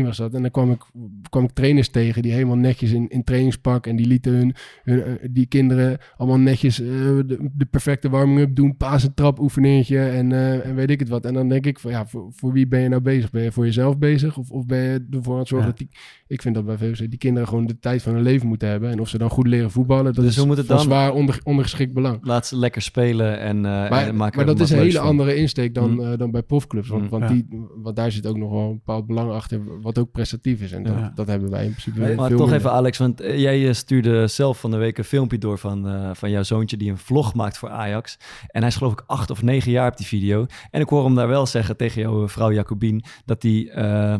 was 0.03 0.17
dat. 0.17 0.33
En 0.33 0.41
dan 0.41 0.51
kwam 0.51 0.71
ik, 0.71 0.81
kwam 1.29 1.43
ik 1.43 1.51
trainers 1.51 1.89
tegen 1.89 2.21
die 2.21 2.31
helemaal 2.31 2.55
netjes 2.57 2.91
in, 2.91 3.09
in 3.09 3.23
trainingspak... 3.23 3.87
en 3.87 3.95
die 3.95 4.07
lieten 4.07 4.33
hun, 4.33 4.55
hun, 4.83 5.03
eh, 5.03 5.11
die 5.31 5.45
kinderen 5.45 5.97
allemaal 6.17 6.39
netjes 6.39 6.81
eh, 6.81 6.87
de, 6.87 7.34
de 7.53 7.65
perfecte 7.65 8.09
warming-up 8.09 8.55
doen... 8.55 8.77
paas 8.77 9.03
en 9.03 9.13
trap 9.13 9.39
oefeningetje 9.39 9.99
en, 9.99 10.31
eh, 10.31 10.65
en 10.65 10.75
weet 10.75 10.89
ik 10.89 10.99
het 10.99 11.09
wat. 11.09 11.25
En 11.25 11.33
dan 11.33 11.49
denk 11.49 11.65
ik 11.65 11.79
van, 11.79 11.91
ja, 11.91 12.05
voor, 12.05 12.27
voor 12.35 12.51
wie 12.53 12.67
ben 12.67 12.79
je 12.81 12.89
nou 12.89 13.01
bezig? 13.01 13.29
Ben 13.31 13.43
je 13.43 13.51
voor 13.51 13.65
jezelf 13.65 13.97
bezig 13.97 14.37
of, 14.37 14.49
of 14.51 14.65
ben 14.65 14.79
je 14.79 15.05
ervoor 15.11 15.33
aan 15.33 15.39
het 15.39 15.47
zorgen 15.47 15.67
Ja. 15.67 15.73
dat 15.77 15.87
die... 15.87 15.97
Ik 16.27 16.41
vind 16.41 16.55
dat 16.55 16.65
bij 16.65 16.77
VOC 16.77 16.97
die 16.97 17.17
kinderen 17.17 17.47
gewoon 17.47 17.65
de 17.65 17.79
tijd 17.79 18.01
van 18.01 18.13
hun 18.13 18.21
leven 18.23 18.47
moeten 18.47 18.67
hebben. 18.69 18.89
En 18.91 18.99
of 18.99 19.09
ze 19.09 19.17
dan 19.17 19.29
goed 19.29 19.47
leren 19.47 19.71
voetballen, 19.71 20.13
dat 20.13 20.15
Dus 20.23 20.37
is 20.37 20.45
moet 20.45 20.57
het 20.57 20.65
van 20.65 20.75
dan? 20.75 20.85
zwaar 20.85 21.13
onder, 21.13 21.39
ondergeschikt 21.43 21.93
belang. 21.93 22.17
Laat 22.21 22.47
ze 22.47 22.57
lekker 22.57 22.81
spelen 22.81 23.39
en, 23.39 23.55
eh 23.57 23.89
Maar, 23.89 24.07
en 24.07 24.15
maken 24.15 24.35
maar 24.37 24.45
dat 24.45 24.59
is 24.59 24.69
een 24.69 24.77
hele 24.77 24.91
van. 24.91 25.05
andere 25.07 25.35
insteek 25.35 25.73
dan, 25.73 25.91
Mm. 25.91 25.99
eh, 25.99 26.17
dan 26.17 26.31
bij 26.31 26.41
profclubs. 26.43 26.87
Want, 26.87 27.03
Mm. 27.03 27.09
want, 27.09 27.23
Ja. 27.23 27.29
die, 27.29 27.47
want 27.81 27.95
daar 27.95 28.11
zit 28.11 28.27
ook 28.27 28.37
nog 28.37 28.51
wel 28.51 28.69
een 28.69 28.73
bepaald 28.75 29.05
belang 29.07 29.31
achter, 29.31 29.81
wat 29.81 29.97
ook 29.99 30.11
prestatief 30.11 30.61
is. 30.61 30.71
En 30.71 30.83
dat, 30.83 30.93
Ja. 30.93 31.11
dat 31.15 31.27
hebben 31.27 31.49
wij 31.49 31.63
in 31.65 31.69
principe 31.71 31.99
Maar, 31.99 32.07
veel 32.07 32.15
toch 32.27 32.29
minder. 32.39 32.55
even 32.55 32.71
Alex, 32.71 32.97
want 32.97 33.19
jij 33.19 33.73
stuurde 33.73 34.27
zelf 34.27 34.59
van 34.59 34.71
de 34.71 34.77
week 34.77 34.97
een 34.97 35.03
filmpje 35.03 35.37
door 35.37 35.57
van, 35.57 35.87
eh, 35.87 36.09
van 36.13 36.29
jouw 36.31 36.43
zoontje 36.43 36.77
die 36.77 36.89
een 36.89 36.97
vlog 36.97 37.24
maakt 37.33 37.57
voor 37.57 37.69
Ajax. 37.69 38.17
En 38.47 38.59
hij 38.59 38.69
is 38.69 38.75
geloof 38.75 38.91
ik 38.93 39.03
acht 39.07 39.29
of 39.29 39.41
negen 39.41 39.71
jaar 39.71 39.91
op 39.91 39.97
die 39.97 40.07
video. 40.07 40.45
En 40.71 40.81
ik 40.81 40.89
hoor 40.89 41.03
hem 41.05 41.15
daar 41.15 41.27
wel 41.27 41.45
zeggen 41.45 41.77
tegen 41.77 42.01
jouw 42.01 42.27
vrouw 42.27 42.51
Jacobien 42.51 43.03
dat 43.25 43.43
hij, 43.43 43.69
eh, 43.69 44.15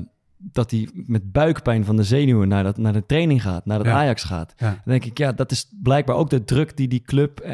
dat 0.51 0.71
hij 0.71 0.89
met 0.93 1.31
buikpijn 1.31 1.85
van 1.85 1.95
de 1.95 2.03
zenuwen 2.03 2.47
naar, 2.47 2.63
dat, 2.63 2.77
naar 2.77 2.93
de 2.93 3.05
training 3.05 3.41
gaat, 3.41 3.65
naar 3.65 3.85
Ja. 3.85 3.91
Ajax 3.93 4.23
gaat. 4.23 4.53
Ja. 4.57 4.69
Dan 4.69 4.79
denk 4.85 5.05
ik, 5.05 5.17
ja, 5.17 5.31
dat 5.31 5.51
is 5.51 5.69
blijkbaar 5.83 6.15
ook 6.15 6.29
de 6.29 6.43
druk 6.43 6.77
die 6.77 6.87
die 6.87 7.01
club 7.01 7.39
eh, 7.39 7.53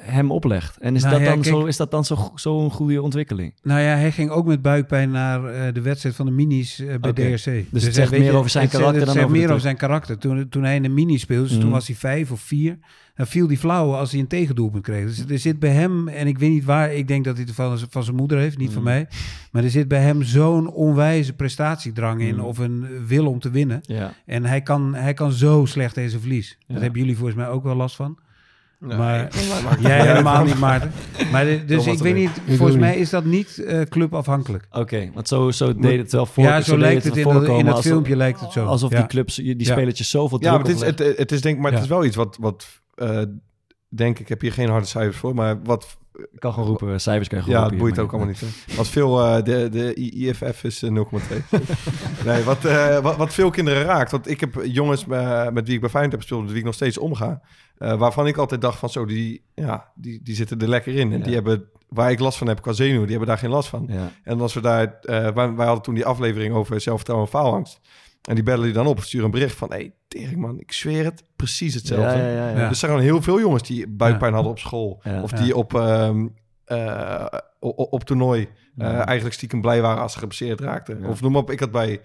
hem 0.00 0.30
oplegt. 0.30 0.78
En 0.78 0.94
is 0.94 1.02
Nou 1.02 1.14
dat 1.14 1.22
ja, 1.24 1.28
dan, 1.32 1.40
kijk- 1.42 1.54
zo, 1.54 1.64
is 1.64 1.76
dat 1.76 1.90
dan 1.90 2.04
zo- 2.04 2.32
zo'n 2.34 2.70
goede 2.70 3.02
ontwikkeling? 3.02 3.54
Nou 3.62 3.80
ja, 3.80 3.94
hij 3.96 4.12
ging 4.12 4.30
ook 4.30 4.46
met 4.46 4.62
buikpijn 4.62 5.10
naar 5.10 5.44
eh, 5.44 5.74
de 5.74 5.80
wedstrijd 5.80 6.14
van 6.14 6.26
de 6.26 6.32
minis 6.32 6.82
bij. 7.00 7.12
DRC. 7.12 7.44
Dus, 7.44 7.44
het 7.44 7.82
hij- 7.82 7.92
zegt 7.92 8.10
meer 8.10 8.22
je, 8.22 8.32
over 8.32 8.50
zijn 8.50 8.64
het 8.64 8.72
karakter 8.76 9.00
het 9.00 9.08
dan 9.14 9.18
over 9.18 9.30
meer 9.36 9.48
over 9.48 9.60
zijn 9.60 9.76
karakter. 9.76 10.18
Toen, 10.18 10.48
toen 10.48 10.62
hij 10.64 10.74
in 10.76 10.82
de 10.82 10.88
mini 10.88 11.18
speelde, 11.18 11.42
dus 11.42 11.52
Mhm. 11.52 11.60
toen 11.60 11.70
was 11.70 11.86
hij 11.86 11.96
vijf 11.96 12.30
of 12.30 12.40
vier. 12.40 12.78
Dan 13.14 13.26
viel 13.26 13.46
die 13.46 13.58
flauw 13.58 13.94
als 13.94 14.10
hij 14.10 14.20
een 14.20 14.26
tegendoelpunt 14.26 14.82
kreeg. 14.82 15.04
Dus 15.06 15.24
er 15.30 15.38
zit 15.38 15.58
bij 15.58 15.70
hem, 15.70 16.08
en 16.08 16.26
ik 16.26 16.38
weet 16.38 16.50
niet 16.50 16.64
waar, 16.64 16.92
ik 16.92 17.08
denk 17.08 17.24
dat 17.24 17.36
hij 17.36 17.44
het 17.46 17.54
van, 17.54 17.78
van 17.90 18.04
zijn 18.04 18.16
moeder 18.16 18.38
heeft, 18.38 18.58
niet 18.58 18.72
van 18.72 18.82
Mhm. 18.82 18.90
mij. 18.92 19.06
Maar 19.52 19.64
er 19.64 19.70
zit 19.70 19.88
bij 19.88 20.00
hem 20.02 20.22
zo'n 20.22 20.70
onwijze 20.72 21.32
prestatiedrang 21.32 22.20
in, 22.20 22.34
Mhm. 22.36 22.44
of 22.44 22.58
een 22.58 22.86
wil 23.06 23.26
om 23.26 23.38
te 23.38 23.50
winnen. 23.50 23.78
Ja. 23.82 24.12
En 24.26 24.44
hij 24.44 24.60
kan, 24.60 24.94
hij 24.94 25.14
kan 25.14 25.32
zo 25.32 25.64
slecht 25.64 25.94
deze 25.94 26.18
verlies. 26.20 26.56
Ja. 26.66 26.72
Dat 26.74 26.82
hebben 26.82 27.00
jullie 27.00 27.16
volgens 27.16 27.36
mij 27.36 27.48
ook 27.48 27.62
wel 27.62 27.74
last 27.76 27.96
van. 27.96 28.18
Nee, 28.80 28.96
Maar- 28.96 29.28
Jij 29.80 30.06
helemaal 30.06 30.44
niet, 30.44 30.58
Maarten. 30.58 30.90
Maar 31.32 31.44
de- 31.44 31.64
dus 31.66 31.86
ik 31.86 31.98
weet 31.98 32.14
niet, 32.14 32.30
volgens 32.48 32.78
mij 32.78 32.90
niet. 32.90 33.00
is 33.00 33.10
dat 33.10 33.24
niet 33.24 33.58
eh, 33.58 33.80
clubafhankelijk. 33.80 34.66
Oké, 34.70 35.10
want 35.14 35.28
zo, 35.28 35.50
zo 35.50 35.74
deed 35.74 35.98
het 35.98 36.12
wel 36.12 36.26
voor. 36.26 36.44
ja, 36.44 36.60
zo 36.60 36.78
lijkt 36.78 37.04
het 37.04 37.16
in, 37.16 37.24
dat, 37.24 37.48
in 37.48 37.74
filmpje 37.82 38.16
lijkt 38.16 38.40
het 38.40 38.52
zo. 38.52 38.64
Alsof 38.64 38.90
Ja. 38.90 38.98
die 38.98 39.06
clubs, 39.06 39.34
die 39.34 39.58
Ja. 39.58 39.64
spelertjes 39.72 40.10
zoveel 40.10 40.38
Ja, 40.42 40.50
druk 40.50 40.62
maar 40.62 40.70
het 40.86 40.98
is, 41.00 41.06
het, 41.08 41.18
het 41.18 41.32
is 41.32 41.40
denk, 41.40 41.58
maar 41.58 41.72
het 41.72 41.82
is 41.82 41.88
wel 41.88 42.04
iets 42.04 42.16
wat, 42.16 42.36
wat 42.40 42.80
eh, 43.02 43.22
denk 43.88 44.18
ik, 44.18 44.28
heb 44.28 44.40
hier 44.40 44.52
geen 44.52 44.68
harde 44.68 44.86
cijfers 44.86 45.16
voor, 45.16 45.34
maar 45.34 45.62
wat, 45.62 45.96
Ik 46.32 46.40
kan 46.40 46.52
gewoon 46.52 46.68
roepen, 46.68 47.00
cijfers 47.00 47.28
kan 47.28 47.38
je 47.38 47.44
gewoon 47.44 47.58
ja, 47.60 47.64
het 47.66 47.72
roepen 47.72 47.78
boeit 47.78 47.94
hier, 47.94 48.04
ook 48.04 48.10
allemaal 48.12 48.28
niet. 48.30 48.40
Hè. 48.66 48.76
Wat 48.76 48.88
veel, 48.88 49.20
eh, 49.24 49.42
de, 49.44 49.68
de 49.68 49.94
IFF 49.94 50.64
is 50.64 50.82
eh, 50.82 50.90
0,2. 50.90 51.60
nee, 52.26 52.42
wat, 52.42 52.64
eh, 52.64 52.98
wat, 52.98 53.16
wat 53.16 53.34
veel 53.34 53.50
kinderen 53.50 53.82
raakt, 53.82 54.10
want 54.10 54.28
ik 54.30 54.40
heb 54.40 54.60
jongens 54.64 55.06
eh, 55.08 55.48
met 55.48 55.66
wie 55.66 55.74
ik 55.74 55.80
bij 55.80 55.90
Feyenoord 55.90 56.12
heb 56.12 56.20
gespeeld, 56.20 56.40
met 56.42 56.50
wie 56.50 56.58
ik 56.60 56.64
nog 56.66 56.74
steeds 56.74 56.98
omga, 56.98 57.40
eh, 57.78 57.98
waarvan 57.98 58.26
ik 58.26 58.36
altijd 58.36 58.60
dacht 58.60 58.78
van 58.78 58.88
zo, 58.90 59.04
die, 59.04 59.42
ja, 59.54 59.88
die, 59.94 60.20
die 60.22 60.34
zitten 60.34 60.58
er 60.58 60.68
lekker 60.68 60.94
in. 60.94 61.12
En 61.12 61.18
Ja. 61.18 61.24
die 61.24 61.34
hebben, 61.34 61.64
waar 61.88 62.10
ik 62.10 62.18
last 62.18 62.38
van 62.38 62.46
heb 62.46 62.62
qua 62.62 62.72
zenuwen, 62.72 63.00
die 63.02 63.10
hebben 63.10 63.28
daar 63.28 63.38
geen 63.38 63.50
last 63.50 63.68
van. 63.68 63.86
Ja. 63.88 64.10
En 64.24 64.40
als 64.40 64.54
we 64.54 64.60
daar, 64.60 64.98
eh, 65.02 65.28
wij, 65.34 65.52
wij 65.54 65.66
hadden 65.66 65.82
toen 65.82 65.94
die 65.94 66.06
aflevering 66.06 66.54
over 66.54 66.80
zelfvertrouwen 66.80 67.28
en 67.30 67.38
faalangst. 67.38 67.80
En 68.28 68.34
die 68.34 68.44
bellen 68.44 68.64
die 68.64 68.72
dan 68.72 68.86
op, 68.86 69.00
sturen 69.00 69.24
een 69.26 69.30
bericht 69.32 69.56
van, 69.56 69.68
hé, 69.70 69.76
hey, 69.76 69.92
tering 70.08 70.36
man, 70.36 70.60
ik 70.60 70.72
zweer 70.72 71.04
het, 71.04 71.24
precies 71.36 71.74
hetzelfde. 71.74 72.18
Ja, 72.18 72.26
ja, 72.26 72.28
ja, 72.28 72.48
ja. 72.48 72.48
Ja. 72.48 72.54
Dus 72.54 72.68
er 72.68 72.74
zijn 72.76 72.90
gewoon 72.90 73.06
heel 73.06 73.22
veel 73.22 73.40
jongens 73.40 73.62
die 73.62 73.88
buikpijn 73.88 74.30
Ja. 74.30 74.34
hadden 74.34 74.52
op 74.52 74.58
school. 74.58 75.00
Ja. 75.02 75.22
Of 75.22 75.30
Ja. 75.30 75.36
die 75.42 75.56
op, 75.56 75.74
ehm, 75.74 76.26
eh, 76.64 77.24
op 77.58 78.04
toernooi 78.04 78.48
eh, 78.76 78.94
eigenlijk 79.06 79.34
stiekem 79.34 79.60
blij 79.60 79.80
waren 79.80 80.02
als 80.02 80.12
ze 80.12 80.18
geblesseerd 80.18 80.60
raakten. 80.60 81.00
Ja. 81.00 81.08
Of 81.08 81.20
noem 81.20 81.32
maar 81.32 81.40
op, 81.42 81.50
ik 81.50 81.60
had 81.60 81.70
bij, 81.70 82.00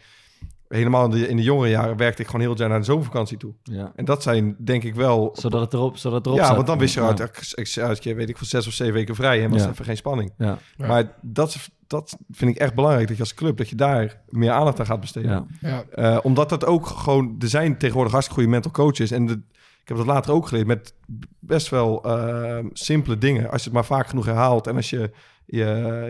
helemaal 0.68 1.06
in 1.06 1.12
de, 1.12 1.28
in 1.28 1.36
de 1.38 1.44
jongere 1.44 1.70
jaren, 1.70 1.98
werkte 1.98 2.22
ik 2.22 2.26
gewoon 2.28 2.42
heel 2.42 2.50
het 2.50 2.60
jaar 2.60 2.70
naar 2.70 2.80
de 2.80 2.86
zomervakantie 2.86 3.38
toe. 3.38 3.54
Ja. 3.64 3.92
En 3.96 4.06
dat 4.06 4.24
zijn 4.24 4.56
denk 4.60 4.84
ik 4.84 4.96
wel... 4.96 5.30
Zodat 5.34 5.62
het 5.62 5.74
erop, 5.74 5.98
zodat 5.98 6.18
het 6.18 6.26
erop 6.26 6.38
ja, 6.38 6.44
staat. 6.44 6.56
want 6.56 6.68
dan 6.68 6.78
wist 6.78 6.94
je 6.94 7.02
uit, 7.02 7.20
ik, 7.20 7.52
ik, 7.54 7.78
uit 7.78 8.04
je, 8.04 8.14
weet 8.14 8.30
ik, 8.30 8.38
voor 8.38 8.48
zes 8.48 8.68
of 8.68 8.74
zeven 8.74 8.94
weken 8.94 9.16
vrij 9.16 9.44
en 9.44 9.50
was 9.50 9.62
Ja. 9.64 9.70
even 9.70 9.86
geen 9.86 9.98
spanning. 9.98 10.32
Ja. 10.38 10.58
Ja. 10.78 10.88
Maar 10.88 11.14
dat, 11.22 11.58
dat 11.88 12.18
vind 12.32 12.52
ik 12.52 12.58
echt 12.58 12.74
belangrijk, 12.76 13.08
dat 13.08 13.18
je 13.18 13.24
als 13.24 13.34
club, 13.34 13.58
dat 13.58 13.70
je 13.70 13.76
daar 13.76 14.22
meer 14.30 14.52
aandacht 14.52 14.80
aan 14.80 14.86
gaat 14.86 15.00
besteden. 15.00 15.32
Ja. 15.32 15.46
Ja, 15.70 15.84
Eh, 15.92 16.20
omdat 16.24 16.50
dat 16.50 16.66
ook 16.66 16.88
gewoon... 16.88 17.36
Er 17.40 17.48
zijn 17.50 17.78
tegenwoordig 17.78 18.12
hartstikke 18.14 18.42
goede 18.42 18.60
mental 18.60 18.86
coaches. 18.86 19.12
En 19.12 19.26
de, 19.26 19.42
ik 19.82 19.88
heb 19.88 19.98
dat 19.98 20.06
later 20.06 20.34
ook 20.34 20.48
geleerd 20.48 20.68
met 20.68 20.94
best 21.40 21.70
wel 21.70 22.04
eh, 22.04 22.66
simpele 22.74 23.18
dingen. 23.18 23.50
Als 23.50 23.60
je 23.64 23.70
het 23.70 23.74
maar 23.74 23.86
vaak 23.86 24.08
genoeg 24.08 24.26
herhaalt 24.26 24.68
en 24.68 24.76
als 24.76 24.90
je 24.90 25.12
je, 25.46 25.66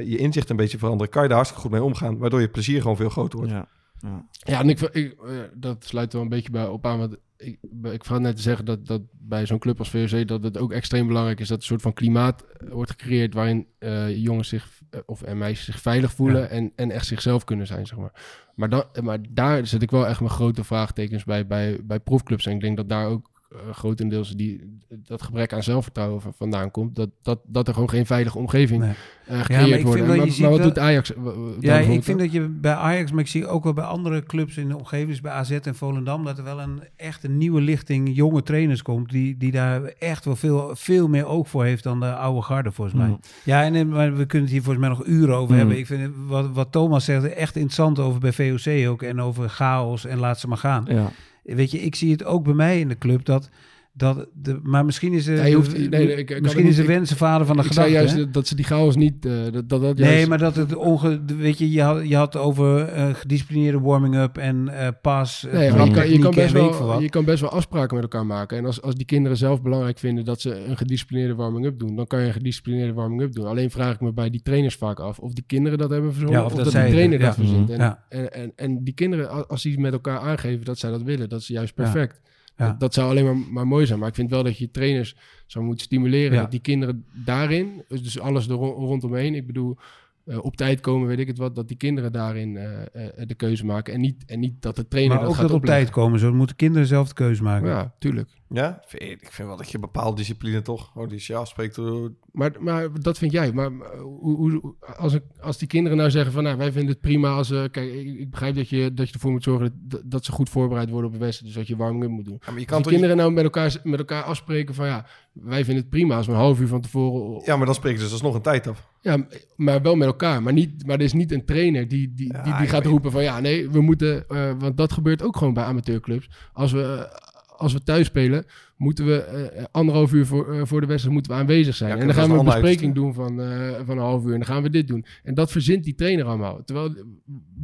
je 0.05 0.17
inzicht 0.17 0.49
een 0.49 0.55
beetje 0.55 0.77
verandert... 0.77 1.09
kan 1.09 1.21
je 1.21 1.27
daar 1.27 1.37
hartstikke 1.37 1.67
goed 1.67 1.77
mee 1.77 1.83
omgaan. 1.87 2.17
Waardoor 2.17 2.41
je 2.41 2.49
plezier 2.49 2.81
gewoon 2.81 2.97
veel 2.97 3.09
groter 3.09 3.37
wordt. 3.39 3.53
Ja. 3.53 3.67
Ja. 3.99 4.25
ja 4.29 4.59
en 4.59 4.69
ik, 4.69 4.79
ik, 4.81 5.15
eh, 5.21 5.33
dat 5.53 5.85
sluit 5.85 6.13
wel 6.13 6.21
een 6.21 6.29
beetje 6.29 6.51
bij 6.51 6.67
op 6.67 6.85
aan. 6.85 6.99
Want 6.99 7.17
ik, 7.37 7.57
ik 7.83 8.05
vraag 8.05 8.19
net 8.19 8.35
te 8.35 8.41
zeggen 8.41 8.65
dat, 8.65 8.87
dat 8.87 9.01
bij 9.11 9.45
zo'n 9.45 9.59
club 9.59 9.79
als 9.79 9.89
VOC... 9.89 10.27
dat 10.27 10.43
het 10.43 10.57
ook 10.57 10.71
extreem 10.71 11.07
belangrijk 11.07 11.39
is 11.39 11.47
dat 11.47 11.57
een 11.57 11.63
soort 11.63 11.81
van 11.81 11.93
klimaat 11.93 12.41
eh, 12.41 12.69
wordt 12.69 12.91
gecreëerd... 12.91 13.33
waarin 13.33 13.67
eh, 13.79 14.17
jongens 14.17 14.47
zich, 14.47 14.81
of 15.05 15.21
en 15.21 15.37
meisjes 15.37 15.65
zich 15.65 15.81
veilig 15.81 16.13
voelen... 16.13 16.41
Ja. 16.41 16.47
En, 16.47 16.71
en 16.75 16.91
echt 16.91 17.05
zichzelf 17.05 17.43
kunnen 17.43 17.67
zijn, 17.67 17.85
zeg 17.85 17.97
maar. 17.97 18.45
Maar, 18.55 18.69
dan, 18.69 18.83
maar 19.03 19.19
daar 19.29 19.67
zit 19.67 19.81
ik 19.81 19.91
wel 19.91 20.07
echt 20.07 20.19
mijn 20.19 20.31
grote 20.31 20.63
vraagtekens 20.63 21.23
bij, 21.23 21.47
bij, 21.47 21.79
bij 21.83 21.99
profclubs. 21.99 22.45
En 22.45 22.53
ik 22.53 22.61
denk 22.61 22.77
dat 22.77 22.89
daar 22.89 23.07
ook 23.07 23.36
grotendeels 23.71 24.31
die, 24.35 24.77
dat 24.89 25.21
gebrek 25.21 25.53
aan 25.53 25.63
zelfvertrouwen 25.63 26.21
van- 26.21 26.33
vandaan 26.37 26.71
komt. 26.71 26.95
Dat, 26.95 27.09
dat, 27.21 27.39
dat 27.45 27.67
er 27.67 27.73
gewoon 27.73 27.89
geen 27.89 28.05
veilige 28.05 28.37
omgeving 28.37 28.81
Nee. 28.81 28.93
eh, 29.25 29.37
gecreëerd 29.39 29.79
ik 29.79 29.85
wordt. 29.85 30.07
maar, 30.07 30.17
maar 30.17 30.49
wat 30.49 30.61
doet 30.63 30.79
Ajax? 30.79 31.13
eh, 31.13 31.21
Ja, 31.59 31.77
ik 31.77 32.03
vind 32.03 32.19
dat 32.19 32.31
je 32.31 32.41
bij 32.41 32.73
Ajax, 32.73 33.11
maar 33.11 33.19
ik 33.19 33.27
zie 33.27 33.47
ook 33.47 33.63
wel 33.63 33.73
bij 33.73 33.83
andere 33.83 34.23
clubs 34.23 34.57
in 34.57 34.67
de 34.69 34.77
omgeving, 34.77 35.09
dus 35.09 35.21
bij 35.21 35.31
AZ 35.31 35.51
en 35.51 35.75
Volendam, 35.75 36.23
dat 36.25 36.37
er 36.37 36.43
wel 36.43 36.61
een 36.61 36.81
echt 36.95 37.23
een 37.23 37.37
nieuwe 37.37 37.61
lichting 37.61 38.09
jonge 38.15 38.43
trainers 38.43 38.81
komt, 38.81 39.09
die, 39.09 39.37
die 39.37 39.51
daar 39.51 39.83
echt 39.83 40.25
wel 40.25 40.35
veel, 40.35 40.71
veel 40.75 41.07
meer 41.07 41.25
oog 41.25 41.49
voor 41.49 41.63
heeft 41.65 41.83
dan 41.83 41.99
de 41.99 42.15
oude 42.15 42.41
garde, 42.41 42.71
volgens 42.71 42.97
mij. 42.97 43.07
Mm. 43.07 43.19
Ja, 43.43 43.63
en, 43.63 43.75
eh, 43.75 43.85
maar 43.85 44.15
we 44.15 44.25
kunnen 44.25 44.47
het 44.47 44.51
hier 44.57 44.63
volgens 44.63 44.85
mij 44.87 44.95
nog 44.97 45.05
uren 45.05 45.35
over 45.35 45.51
Mm. 45.53 45.57
hebben. 45.59 45.77
Ik 45.77 45.85
vind 45.85 46.13
wat, 46.27 46.49
wat 46.53 46.71
Thomas 46.71 47.05
zegt 47.05 47.23
echt 47.33 47.55
interessant 47.55 47.99
over 47.99 48.19
bij 48.19 48.33
VOC 48.33 48.87
ook 48.89 49.01
en 49.01 49.21
over 49.21 49.49
chaos 49.49 50.05
en 50.05 50.17
laat 50.17 50.39
ze 50.39 50.47
maar 50.47 50.57
gaan. 50.57 50.85
Ja. 50.87 51.11
Weet 51.55 51.71
je, 51.71 51.79
ik 51.79 51.95
zie 51.95 52.11
het 52.11 52.23
ook 52.23 52.43
bij 52.43 52.53
mij 52.53 52.79
in 52.79 52.87
de 52.87 52.97
club 52.97 53.25
dat 53.25 53.49
Dat 53.97 54.27
de, 54.33 54.59
maar 54.63 54.85
misschien 54.85 55.13
is, 55.13 55.25
de, 55.25 55.31
Nee, 55.31 55.49
je 55.49 55.55
hoeft- 55.55 55.77
nee, 55.77 55.87
nee, 55.89 56.15
ik- 56.15 56.41
misschien 56.41 56.61
het 56.63 56.71
is 56.71 56.75
de 56.75 56.81
niet- 56.81 56.91
wens 56.91 57.09
de 57.09 57.15
vader 57.15 57.47
van 57.47 57.55
de 57.57 57.61
ik 57.61 57.67
gedachte. 57.67 57.91
juist 57.91 58.15
hè? 58.15 58.29
dat- 58.29 58.47
ze 58.47 58.55
die 58.55 58.65
chaos 58.65 58.95
niet... 58.95 59.25
eh, 59.25 59.31
dat, 59.51 59.69
dat, 59.69 59.81
dat 59.81 59.97
Nee, 59.97 60.11
juist- 60.13 60.27
maar 60.27 60.37
dat 60.37 60.55
het 60.55 60.75
onge... 60.75 61.21
Weet 61.37 61.57
je, 61.57 61.71
je 61.71 61.81
had, 61.81 62.07
je 62.07 62.15
had 62.15 62.35
over 62.35 62.81
eh, 62.81 63.13
gedisciplineerde 63.13 63.79
warming-up 63.79 64.37
en 64.37 64.67
eh 64.69 64.87
pas. 65.01 65.45
Nee, 65.51 65.63
je, 65.71 65.91
kan, 65.91 66.09
je, 66.09 66.19
kan 66.19 66.33
best 66.35 66.51
wel, 66.53 67.01
je 67.01 67.09
kan 67.09 67.25
best 67.25 67.41
wel 67.41 67.49
afspraken 67.49 67.93
met 67.95 68.03
elkaar 68.03 68.25
maken. 68.25 68.57
En 68.57 68.65
als, 68.65 68.81
als 68.81 68.95
die 68.95 69.05
kinderen 69.05 69.37
zelf 69.37 69.61
belangrijk 69.61 69.99
vinden 69.99 70.25
dat 70.25 70.41
ze 70.41 70.55
een 70.65 70.77
gedisciplineerde 70.77 71.35
warming-up 71.35 71.79
doen, 71.79 71.95
dan 71.95 72.07
kan 72.07 72.19
je 72.21 72.27
een 72.27 72.33
gedisciplineerde 72.33 72.93
warming-up 72.93 73.33
doen. 73.33 73.45
Alleen 73.45 73.71
vraag 73.71 73.93
ik 73.93 74.01
me 74.01 74.13
bij 74.13 74.29
die 74.29 74.41
trainers 74.41 74.75
vaak 74.75 74.99
af 74.99 75.19
of 75.19 75.33
die 75.33 75.43
kinderen 75.47 75.77
dat 75.77 75.89
hebben 75.89 76.11
verzonnen 76.11 76.39
Ja, 76.39 76.45
of, 76.45 76.51
of 76.51 76.57
dat, 76.63 76.71
dat 76.73 76.81
die 76.83 76.91
trainer 76.91 77.19
ja. 77.19 77.25
dat 77.25 77.35
verzint. 77.35 77.61
Mhm. 77.69 77.71
En, 77.71 77.77
Ja. 77.79 78.03
en, 78.09 78.33
en, 78.33 78.51
en 78.55 78.83
die 78.83 78.93
kinderen, 78.93 79.47
als 79.47 79.63
die 79.63 79.79
met 79.79 79.93
elkaar 79.93 80.19
aangeven 80.19 80.65
dat 80.65 80.77
zij 80.79 80.89
dat 80.89 81.01
willen, 81.01 81.29
dat 81.29 81.39
is 81.39 81.47
juist 81.47 81.73
perfect. 81.73 82.21
Ja. 82.57 82.67
Dat, 82.67 82.79
dat 82.79 82.93
zou 82.93 83.09
alleen 83.09 83.25
maar, 83.25 83.37
maar 83.51 83.67
mooi 83.67 83.85
zijn. 83.85 83.99
Maar 83.99 84.07
ik 84.09 84.15
vind 84.15 84.29
wel 84.29 84.43
dat 84.43 84.57
je 84.57 84.71
trainers 84.71 85.15
zou 85.45 85.65
moeten 85.65 85.85
stimuleren 85.85 86.33
Ja. 86.35 86.41
dat 86.41 86.51
die 86.51 86.59
kinderen 86.59 87.05
daarin, 87.13 87.83
dus- 87.87 88.03
dus 88.03 88.19
alles 88.19 88.47
er 88.47 88.55
ro- 88.55 88.73
rondomheen, 88.85 89.35
ik 89.35 89.47
bedoel, 89.47 89.77
eh, 90.25 90.43
op 90.43 90.55
tijd 90.57 90.79
komen, 90.79 91.07
weet 91.07 91.19
ik 91.19 91.27
het 91.27 91.37
wat, 91.37 91.55
dat 91.55 91.67
die 91.67 91.77
kinderen 91.77 92.11
daarin 92.11 92.57
eh, 92.57 92.81
eh, 92.81 93.27
de 93.27 93.35
keuze 93.35 93.65
maken. 93.65 93.93
En 93.93 94.01
niet, 94.01 94.23
en 94.25 94.39
niet 94.39 94.61
dat 94.61 94.75
de 94.75 94.87
trainer 94.87 95.13
Maar 95.15 95.23
dat 95.23 95.33
ook 95.33 95.39
gaat 95.39 95.47
dat 95.49 95.57
op 95.57 95.65
tijd 95.65 95.89
komen. 95.89 96.19
Zo 96.19 96.33
moeten 96.33 96.55
kinderen 96.55 96.87
zelf 96.87 97.07
de 97.07 97.13
keuze 97.13 97.43
maken. 97.43 97.67
Ja, 97.69 97.93
tuurlijk. 97.99 98.29
Ja, 98.49 98.83
ik 98.91 99.27
vind 99.31 99.47
wel 99.47 99.57
dat 99.57 99.71
je 99.71 99.79
bepaalde 99.79 100.15
discipline 100.15 100.61
toch, 100.61 100.91
oh, 100.95 101.07
die 101.07 101.17
is 101.17 101.27
je 101.27 101.35
afspreekt. 101.35 101.77
eh, 101.77 101.95
Maar, 102.31 102.51
maar 102.59 102.87
dat 103.01 103.17
vind 103.17 103.31
jij. 103.31 103.51
Maar 103.51 103.71
maar 103.71 103.95
hoe, 103.97 104.35
hoe, 104.37 104.75
als, 104.97 105.13
ik, 105.13 105.23
als 105.41 105.57
die 105.57 105.67
kinderen 105.67 105.97
nou 105.97 106.09
zeggen 106.09 106.31
van... 106.31 106.43
Nou, 106.43 106.57
wij 106.57 106.71
vinden 106.71 106.91
het 106.91 107.01
prima 107.01 107.29
als... 107.29 107.51
eh, 107.51 107.63
kijk, 107.71 107.93
ik, 107.93 108.19
ik 108.19 108.29
begrijp 108.29 108.55
dat 108.55 108.69
je, 108.69 108.93
dat 108.93 109.07
je 109.07 109.13
ervoor 109.13 109.31
moet 109.31 109.43
zorgen... 109.43 109.81
Dat, 109.83 110.01
dat 110.05 110.25
ze 110.25 110.31
goed 110.31 110.49
voorbereid 110.49 110.89
worden 110.89 111.07
op 111.09 111.13
een 111.15 111.21
wedstrijd. 111.21 111.53
Dus 111.53 111.61
dat 111.63 111.67
je 111.77 111.83
warming-up 111.83 112.09
moet 112.09 112.25
doen. 112.25 112.37
Ja, 112.45 112.51
maar 112.51 112.59
je 112.59 112.59
Als 112.59 112.65
kan 112.67 112.75
die 112.75 112.83
toch 112.83 112.91
kinderen 112.91 113.17
nou 113.17 113.31
met 113.31 113.43
elkaar, 113.43 113.75
met 113.83 113.99
elkaar 113.99 114.23
afspreken 114.23 114.75
van... 114.75 114.85
Ja, 114.87 115.05
wij 115.33 115.63
vinden 115.65 115.83
het 115.83 115.89
prima 115.91 116.15
als 116.15 116.25
we 116.25 116.31
een 116.31 116.37
half 116.37 116.59
uur 116.59 116.67
van 116.67 116.81
tevoren... 116.81 117.41
Ja, 117.45 117.55
maar 117.57 117.65
dan 117.65 117.75
spreken 117.75 118.01
ze 118.01 118.09
dus 118.09 118.21
nog 118.21 118.35
een 118.35 118.41
tijd 118.41 118.67
af. 118.67 118.87
Ja, 119.01 119.27
maar 119.55 119.81
wel 119.81 119.95
met 119.95 120.07
elkaar. 120.07 120.43
Maar, 120.43 120.53
niet, 120.53 120.85
maar 120.85 120.95
er 120.95 121.01
is 121.03 121.13
niet 121.13 121.31
een 121.31 121.45
trainer 121.45 121.87
die, 121.87 122.13
die, 122.13 122.33
Ja, 122.33 122.43
die, 122.43 122.55
die 122.55 122.67
gaat 122.67 122.85
roepen 122.85 123.11
van... 123.11 123.23
Ja, 123.23 123.39
nee, 123.39 123.69
we 123.69 123.81
moeten... 123.81 124.27
eh, 124.29 124.51
want 124.59 124.77
dat 124.77 124.91
gebeurt 124.91 125.23
ook 125.23 125.37
gewoon 125.37 125.53
bij 125.53 125.63
amateurclubs. 125.63 126.29
Als 126.53 126.71
we, 126.71 126.81
eh, 126.81 127.26
als 127.57 127.73
we 127.73 127.83
thuis 127.83 128.05
spelen... 128.05 128.45
moeten 128.75 129.05
we 129.05 129.21
eh, 129.21 129.63
anderhalf 129.71 130.13
uur 130.13 130.25
voor, 130.25 130.53
eh, 130.53 130.61
voor 130.63 130.81
de 130.81 130.87
wedstrijd 130.87 131.15
moeten 131.15 131.31
we 131.31 131.37
aanwezig 131.37 131.75
zijn. 131.75 131.89
Ja, 131.89 131.97
en 131.97 132.05
dan 132.05 132.15
gaan 132.15 132.31
we 132.31 132.37
een 132.37 132.45
bespreking 132.45 132.95
doen 132.95 133.13
van, 133.13 133.41
eh, 133.41 133.75
van 133.85 133.97
een 133.97 134.03
half 134.03 134.23
uur. 134.23 134.31
En 134.31 134.39
dan 134.39 134.47
gaan 134.47 134.63
we 134.63 134.69
dit 134.69 134.87
doen. 134.87 135.05
En 135.23 135.33
dat 135.33 135.51
verzint 135.51 135.83
die 135.83 135.95
trainer 135.95 136.25
allemaal. 136.25 136.63
Terwijl, 136.63 136.93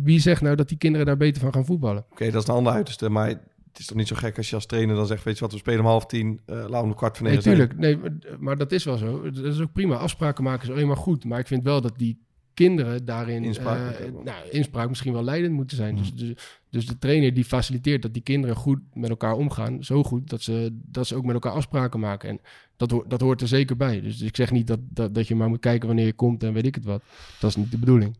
wie 0.03 0.19
zegt 0.19 0.41
nou 0.41 0.55
dat 0.55 0.67
die 0.67 0.77
kinderen 0.77 1.05
daar 1.05 1.17
beter 1.17 1.41
van 1.41 1.53
gaan 1.53 1.65
voetballen? 1.65 2.05
Oké, 2.11 2.31
dat 2.31 2.41
is 2.41 2.47
een 2.47 2.53
ander 2.55 2.73
uiterste. 2.73 3.09
Maar 3.09 3.27
het 3.27 3.79
is 3.79 3.85
toch 3.85 3.97
niet 3.97 4.07
zo 4.07 4.15
gek 4.15 4.37
als 4.37 4.49
je 4.49 4.55
als 4.55 4.65
trainer 4.65 4.95
dan 4.95 5.07
zegt... 5.07 5.23
weet 5.23 5.35
je 5.35 5.41
wat, 5.41 5.51
we 5.51 5.57
spelen 5.57 5.79
om 5.79 5.85
half 5.85 6.05
tien, 6.05 6.39
we 6.45 6.77
om 6.81 6.95
kwart 6.95 7.21
Nee, 7.21 7.29
negen 7.29 7.43
zijn. 7.43 7.55
tuurlijk. 7.55 7.79
Nee, 7.79 7.99
maar 8.39 8.57
dat 8.57 8.71
is 8.71 8.83
wel 8.83 8.97
zo. 8.97 9.31
Dat 9.31 9.53
is 9.53 9.61
ook 9.61 9.73
prima. 9.73 9.95
Afspraken 9.95 10.43
maken 10.43 10.67
is 10.67 10.73
alleen 10.73 10.87
maar 10.87 10.97
goed. 10.97 11.25
Maar 11.25 11.39
ik 11.39 11.47
vind 11.47 11.63
wel 11.63 11.81
dat 11.81 11.93
die 11.97 12.21
kinderen 12.53 13.05
daarin 13.05 13.43
Inspraak 13.43 13.95
eh, 13.95 14.11
nou, 14.23 14.49
inspraak 14.49 14.89
misschien 14.89 15.13
wel 15.13 15.23
leidend 15.23 15.53
moeten 15.53 15.77
zijn. 15.77 15.95
Mm. 15.95 16.01
Dus, 16.01 16.13
dus, 16.13 16.33
dus 16.69 16.85
de 16.85 16.97
trainer 16.97 17.33
die 17.33 17.45
faciliteert 17.45 18.01
dat 18.01 18.13
die 18.13 18.21
kinderen 18.21 18.55
goed 18.55 18.79
met 18.93 19.09
elkaar 19.09 19.33
omgaan. 19.33 19.83
Zo 19.83 20.03
goed 20.03 20.29
dat 20.29 20.41
ze, 20.41 20.79
dat 20.85 21.07
ze 21.07 21.15
ook 21.15 21.25
met 21.25 21.33
elkaar 21.33 21.51
afspraken 21.51 21.99
maken. 21.99 22.29
En 22.29 22.39
dat, 22.75 22.91
hoort 22.91 23.09
dat 23.09 23.21
hoort 23.21 23.41
er 23.41 23.47
zeker 23.47 23.77
bij. 23.77 24.01
Dus 24.01 24.21
ik 24.21 24.35
zeg 24.35 24.51
niet 24.51 24.67
dat, 24.67 24.79
dat, 24.89 25.15
dat 25.15 25.27
je 25.27 25.35
maar 25.35 25.49
moet 25.49 25.59
kijken 25.59 25.87
wanneer 25.87 26.05
je 26.05 26.13
komt 26.13 26.43
en 26.43 26.53
weet 26.53 26.65
ik 26.65 26.75
het 26.75 26.85
wat. 26.85 27.03
Dat 27.39 27.49
is 27.49 27.55
niet 27.55 27.71
de 27.71 27.77
bedoeling. 27.77 28.17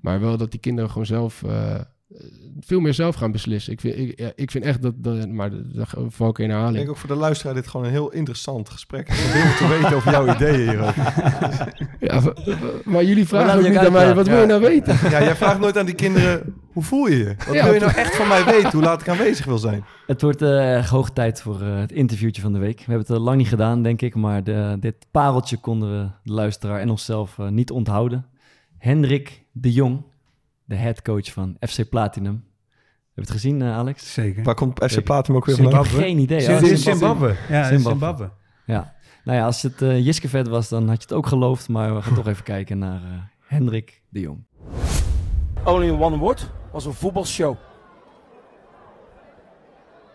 Maar 0.00 0.20
wel 0.20 0.36
dat 0.36 0.50
die 0.50 0.60
kinderen 0.60 0.90
gewoon 0.90 1.06
zelf... 1.06 1.42
eh, 1.42 1.80
veel 2.60 2.80
meer 2.80 2.94
zelf 2.94 3.14
gaan 3.14 3.32
beslissen. 3.32 3.72
Ik 3.72 3.80
vind, 3.80 3.96
ik, 3.98 4.18
ja, 4.18 4.32
ik 4.34 4.50
vind 4.50 4.64
echt 4.64 4.82
dat, 4.82 4.94
dat 4.96 5.28
maar 5.28 5.50
daar 5.50 5.90
val 6.08 6.28
ik 6.28 6.38
in 6.38 6.44
Ik 6.44 6.50
herhaling. 6.50 6.76
denk 6.76 6.88
ook 6.88 6.96
voor 6.96 7.08
de 7.08 7.14
luisteraar 7.14 7.54
dit 7.54 7.66
gewoon 7.68 7.86
een 7.86 7.92
heel 7.92 8.10
interessant 8.12 8.68
gesprek. 8.70 9.08
Ik 9.08 9.14
heel 9.14 9.56
te 9.68 9.74
weten 9.80 9.96
over 9.96 10.10
jouw 10.10 10.34
ideeën 10.34 10.68
hierover. 10.68 11.12
Ja, 12.00 12.20
maar 12.84 13.04
jullie 13.04 13.26
vragen 13.28 13.58
ook 13.58 13.68
niet 13.68 13.78
aan 13.78 13.92
mij, 13.92 14.14
wat 14.14 14.26
wil 14.26 14.40
je 14.40 14.46
nou 14.46 14.60
weten? 14.60 14.96
Ja, 15.10 15.22
jij 15.22 15.36
vraagt 15.36 15.58
nooit 15.60 15.78
aan 15.78 15.86
die 15.86 15.94
kinderen, 15.94 16.54
hoe 16.72 16.82
voel 16.82 17.06
je 17.06 17.16
je? 17.16 17.34
Wat 17.46 17.54
Ja, 17.54 17.64
wil 17.64 17.72
je 17.74 17.80
nou 17.80 17.92
echt 17.94 18.16
van 18.16 18.28
mij 18.28 18.44
weten? 18.44 18.70
Hoe 18.70 18.82
laat 18.82 19.00
ik 19.00 19.08
aanwezig 19.08 19.44
wil 19.44 19.58
zijn? 19.58 19.84
Het 20.06 20.22
wordt 20.22 20.42
eh, 20.42 20.74
erg 20.74 20.88
hoog 20.88 21.10
tijd 21.10 21.40
voor 21.42 21.62
eh, 21.62 21.78
het 21.78 21.92
interviewtje 21.92 22.42
van 22.42 22.52
de 22.52 22.58
week. 22.58 22.76
We 22.78 22.84
hebben 22.86 23.06
het 23.06 23.16
al 23.16 23.22
lang 23.22 23.36
niet 23.36 23.48
gedaan, 23.48 23.82
denk 23.82 24.02
ik, 24.02 24.14
maar 24.14 24.44
de, 24.44 24.76
dit 24.80 24.94
pareltje 25.10 25.56
konden 25.56 25.90
we 26.02 26.08
de 26.24 26.32
luisteraar 26.32 26.80
en 26.80 26.90
onszelf 26.90 27.38
niet 27.50 27.70
onthouden. 27.70 28.26
Hendrik 28.78 29.44
de 29.52 29.72
Jong, 29.72 30.02
de 30.68 30.76
headcoach 30.76 31.32
van 31.32 31.56
FC 31.68 31.88
Platinum. 31.88 32.32
Heb 32.34 32.44
je 33.14 33.20
het 33.20 33.30
gezien, 33.30 33.62
eh, 33.62 33.76
Alex? 33.76 34.12
Zeker. 34.12 34.42
Waar 34.42 34.54
komt 34.54 34.84
FC 34.84 35.04
Platinum 35.04 35.38
ook 35.38 35.46
weer 35.46 35.54
Ik 35.54 35.62
heb 35.62 35.72
vandaan? 35.72 35.92
Geen 35.92 36.18
idee. 36.18 36.48
Oh, 36.48 36.58
dit 36.60 36.70
is 36.70 36.82
Zimbabwe. 36.82 37.26
Zimbabwe. 37.26 37.54
Ja, 37.54 37.64
Zimbabwe. 37.64 37.90
Zimbabwe. 37.90 38.30
Ja. 38.66 38.94
Nou 39.24 39.38
ja, 39.38 39.44
als 39.44 39.62
het 39.62 39.82
eh 39.82 40.04
Jiskevet 40.04 40.48
was, 40.48 40.68
dan 40.68 40.88
had 40.88 40.96
je 40.96 41.02
het 41.02 41.12
ook 41.12 41.26
geloofd. 41.26 41.68
Maar 41.68 41.94
we 41.94 42.02
gaan 42.02 42.14
toch 42.22 42.26
even 42.26 42.44
kijken 42.44 42.78
naar 42.78 43.02
eh, 43.02 43.08
Hendrik 43.46 44.02
de 44.08 44.20
Jong. 44.20 44.44
Only 45.64 45.86
in 45.86 46.00
one 46.00 46.16
word 46.16 46.50
was 46.72 46.84
een 46.84 46.92
voetbalshow. 46.92 47.56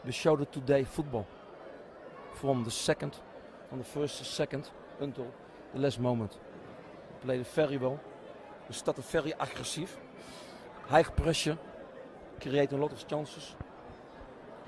We 0.04 0.12
showed 0.12 0.52
today 0.52 0.86
football. 0.86 1.26
From 2.34 2.64
the 2.64 2.70
second, 2.70 3.22
from 3.68 3.80
the 3.82 3.86
first 3.86 4.18
to 4.18 4.24
second 4.24 4.72
until 5.02 5.34
the 5.74 5.80
last 5.80 6.00
moment. 6.00 6.40
We 7.08 7.26
played 7.26 7.48
very 7.54 7.80
well. 7.80 8.00
We 8.68 8.74
started 8.74 9.06
very 9.06 9.34
aggressief. 9.38 9.98
High 10.88 11.04
pressure. 11.04 11.58
Create 12.40 12.72
a 12.72 12.78
lot 12.78 12.92
of 12.92 13.08
chances. 13.08 13.56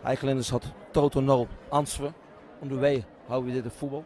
Highlanders 0.04 0.50
had 0.50 0.64
total 0.94 1.22
no 1.22 1.48
answer 1.74 2.14
on 2.62 2.70
the 2.70 2.76
way 2.76 3.06
how 3.28 3.40
we 3.40 3.52
did 3.52 3.64
the 3.64 3.70
football. 3.70 4.06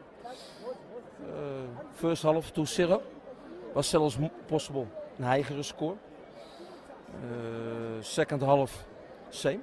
Uh, 1.22 1.68
first 1.94 2.24
half 2.24 2.54
2-0 2.54 3.02
was 3.74 3.90
zelfs 3.90 4.18
possible 4.48 4.88
een 5.18 5.26
higher 5.26 5.64
score. 5.64 5.98
Uh, 7.14 8.02
second 8.02 8.42
half, 8.42 8.86
same. 9.30 9.60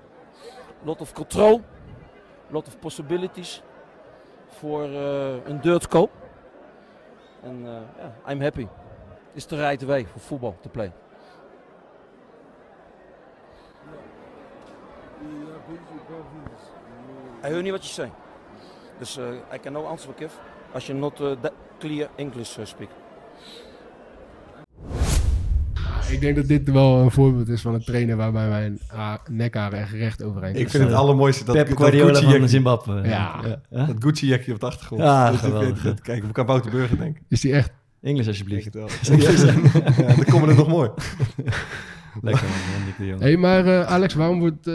Lot 0.85 1.01
of 1.01 1.13
control, 1.13 1.63
lot 2.51 2.67
of 2.67 2.79
possibilities 2.79 3.63
for 4.61 4.85
uh, 4.85 5.51
a 5.51 5.59
dirt 5.63 5.89
goal. 5.89 6.11
Uh, 7.45 7.49
yeah, 7.99 8.11
I'm 8.27 8.41
happy. 8.41 8.69
It's 9.35 9.47
the 9.47 9.57
right 9.57 9.83
way 9.83 10.05
for 10.05 10.19
football 10.19 10.57
to 10.63 10.69
play. 10.69 10.93
I 17.45 17.49
heard 17.49 17.63
niet 17.63 17.73
wat 17.73 17.87
je 17.87 17.93
zei. 17.93 18.11
Dus 18.99 19.19
uh, 19.19 19.25
I 19.55 19.59
can 19.63 19.73
no 19.73 19.85
answer 19.85 20.13
give 20.19 20.35
als 20.73 20.87
je 20.87 20.95
not 20.95 21.21
uh, 21.21 21.31
that 21.41 21.53
clear 21.79 22.09
English 22.17 22.59
uh, 22.59 22.65
speak. 22.65 22.89
Ik 26.11 26.21
denk 26.21 26.37
dat 26.37 26.47
dit 26.49 26.71
wel 26.71 26.99
een 26.99 27.11
voorbeeld 27.11 27.49
is 27.49 27.61
van 27.61 27.75
een 27.75 27.85
trainer 27.85 28.17
waarbij 28.17 28.49
mijn 28.49 28.81
nekharen 29.31 29.79
echt 29.79 29.93
recht 29.93 30.23
overeind 30.23 30.59
Ik 30.59 30.71
vind 30.71 30.85
het 30.85 30.93
allermooiste 30.93 31.45
dat, 31.45 31.55
Pep 31.55 31.69
dat 31.69 31.77
Guardiola 31.77 32.21
van 32.21 32.49
Zimbabwe. 32.49 33.09
Ja. 33.09 33.41
Ja. 33.71 33.85
dat 33.87 33.97
Gucci-jekje 33.99 34.53
op 34.53 34.61
de 34.61 34.67
achtergrond. 34.67 35.03
Dat, 35.03 35.37
geweldig, 35.37 35.83
dat, 35.83 36.01
kijk, 36.01 36.25
ik 36.25 36.33
kan 36.33 36.47
Wouter 36.47 36.71
Burger 36.71 36.99
denken. 36.99 37.23
Is 37.29 37.41
die 37.41 37.53
echt... 37.53 37.73
Engels 38.03 38.21
Ik 38.23 38.29
alsjeblieft. 38.29 38.73
denk 38.73 38.91
het 38.91 39.07
wel. 39.07 40.07
ja, 40.07 40.15
dan 40.15 40.25
komen 40.25 40.49
het 40.49 40.57
nog 40.57 40.69
mooi. 40.79 40.91
Lekker 42.23 42.43
man, 42.49 42.53
Hendrik 42.59 42.97
de 42.99 43.07
Jong. 43.07 43.21
Hé, 43.21 43.27
hey, 43.27 43.37
maar 43.37 43.67
eh, 43.67 43.87
Alex, 43.87 44.15
waarom 44.15 44.39
wordt 44.39 44.67
eh 44.67 44.75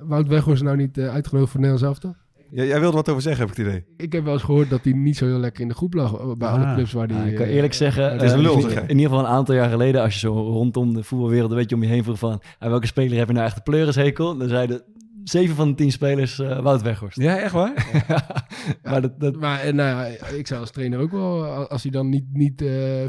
Wout 0.00 0.28
Weghorst 0.28 0.62
nou 0.62 0.76
niet 0.76 0.98
eh, 0.98 1.08
uitgenodigd 1.08 1.50
voor 1.52 1.60
Nederlands 1.60 1.88
elftal? 2.02 2.16
Ja, 2.50 2.64
jij 2.64 2.80
wilde 2.80 2.96
wat 2.96 3.08
over 3.08 3.22
zeggen, 3.22 3.40
heb 3.46 3.50
ik 3.50 3.56
het 3.56 3.66
idee. 3.66 3.84
Ik 3.96 4.12
heb 4.12 4.24
wel 4.24 4.32
eens 4.32 4.42
gehoord 4.42 4.70
dat 4.70 4.84
hij 4.84 4.92
niet 4.92 5.16
zo 5.16 5.26
heel 5.26 5.38
lekker 5.38 5.62
in 5.62 5.68
de 5.68 5.74
groep 5.74 5.94
lag 5.94 6.36
bij 6.36 6.48
alle 6.48 6.64
Ah. 6.64 6.74
clubs 6.74 6.92
waar 6.92 7.08
hij... 7.08 7.16
Ja, 7.16 7.24
ik 7.24 7.36
kan 7.36 7.46
eerlijk 7.46 7.74
zeggen, 7.74 8.12
het 8.12 8.22
is 8.22 8.32
een 8.32 8.40
lul, 8.40 8.54
in, 8.54 8.60
zeg 8.60 8.72
jij. 8.72 8.82
in 8.82 8.88
ieder 8.88 9.04
geval 9.04 9.18
een 9.18 9.30
aantal 9.30 9.54
jaar 9.54 9.70
geleden, 9.70 10.02
als 10.02 10.12
je 10.14 10.18
zo 10.18 10.32
rondom 10.32 10.94
de 10.94 11.02
voetbalwereld 11.02 11.50
een 11.50 11.56
beetje 11.56 11.74
om 11.74 11.82
je 11.82 11.88
heen 11.88 12.04
vroeg 12.04 12.18
van, 12.18 12.42
ah, 12.58 12.68
welke 12.68 12.86
speler 12.86 13.18
heb 13.18 13.26
je 13.26 13.32
nou 13.32 13.46
echt 13.46 13.56
de 13.56 13.62
pleurishekel? 13.62 14.36
Dan 14.36 14.48
zeiden 14.48 14.82
zeven 15.24 15.56
van 15.56 15.68
de 15.68 15.74
tien 15.74 15.92
spelers 15.92 16.38
eh, 16.38 16.60
Wout 16.60 16.82
Weghorst. 16.82 17.20
Ja, 17.20 17.38
echt 17.38 17.52
waar? 17.52 17.86
maar 18.82 19.00
dat, 19.02 19.20
dat, 19.20 19.36
Maar 19.36 19.74
nou 19.74 19.88
ja, 20.10 20.26
ik 20.26 20.46
zou 20.46 20.60
als 20.60 20.70
trainer 20.70 20.98
ook 20.98 21.10
wel, 21.10 21.44
als 21.46 21.82
hij 21.82 21.90
dan 21.92 22.08
niet, 22.08 22.24
niet 22.32 22.62
eh 22.62 23.04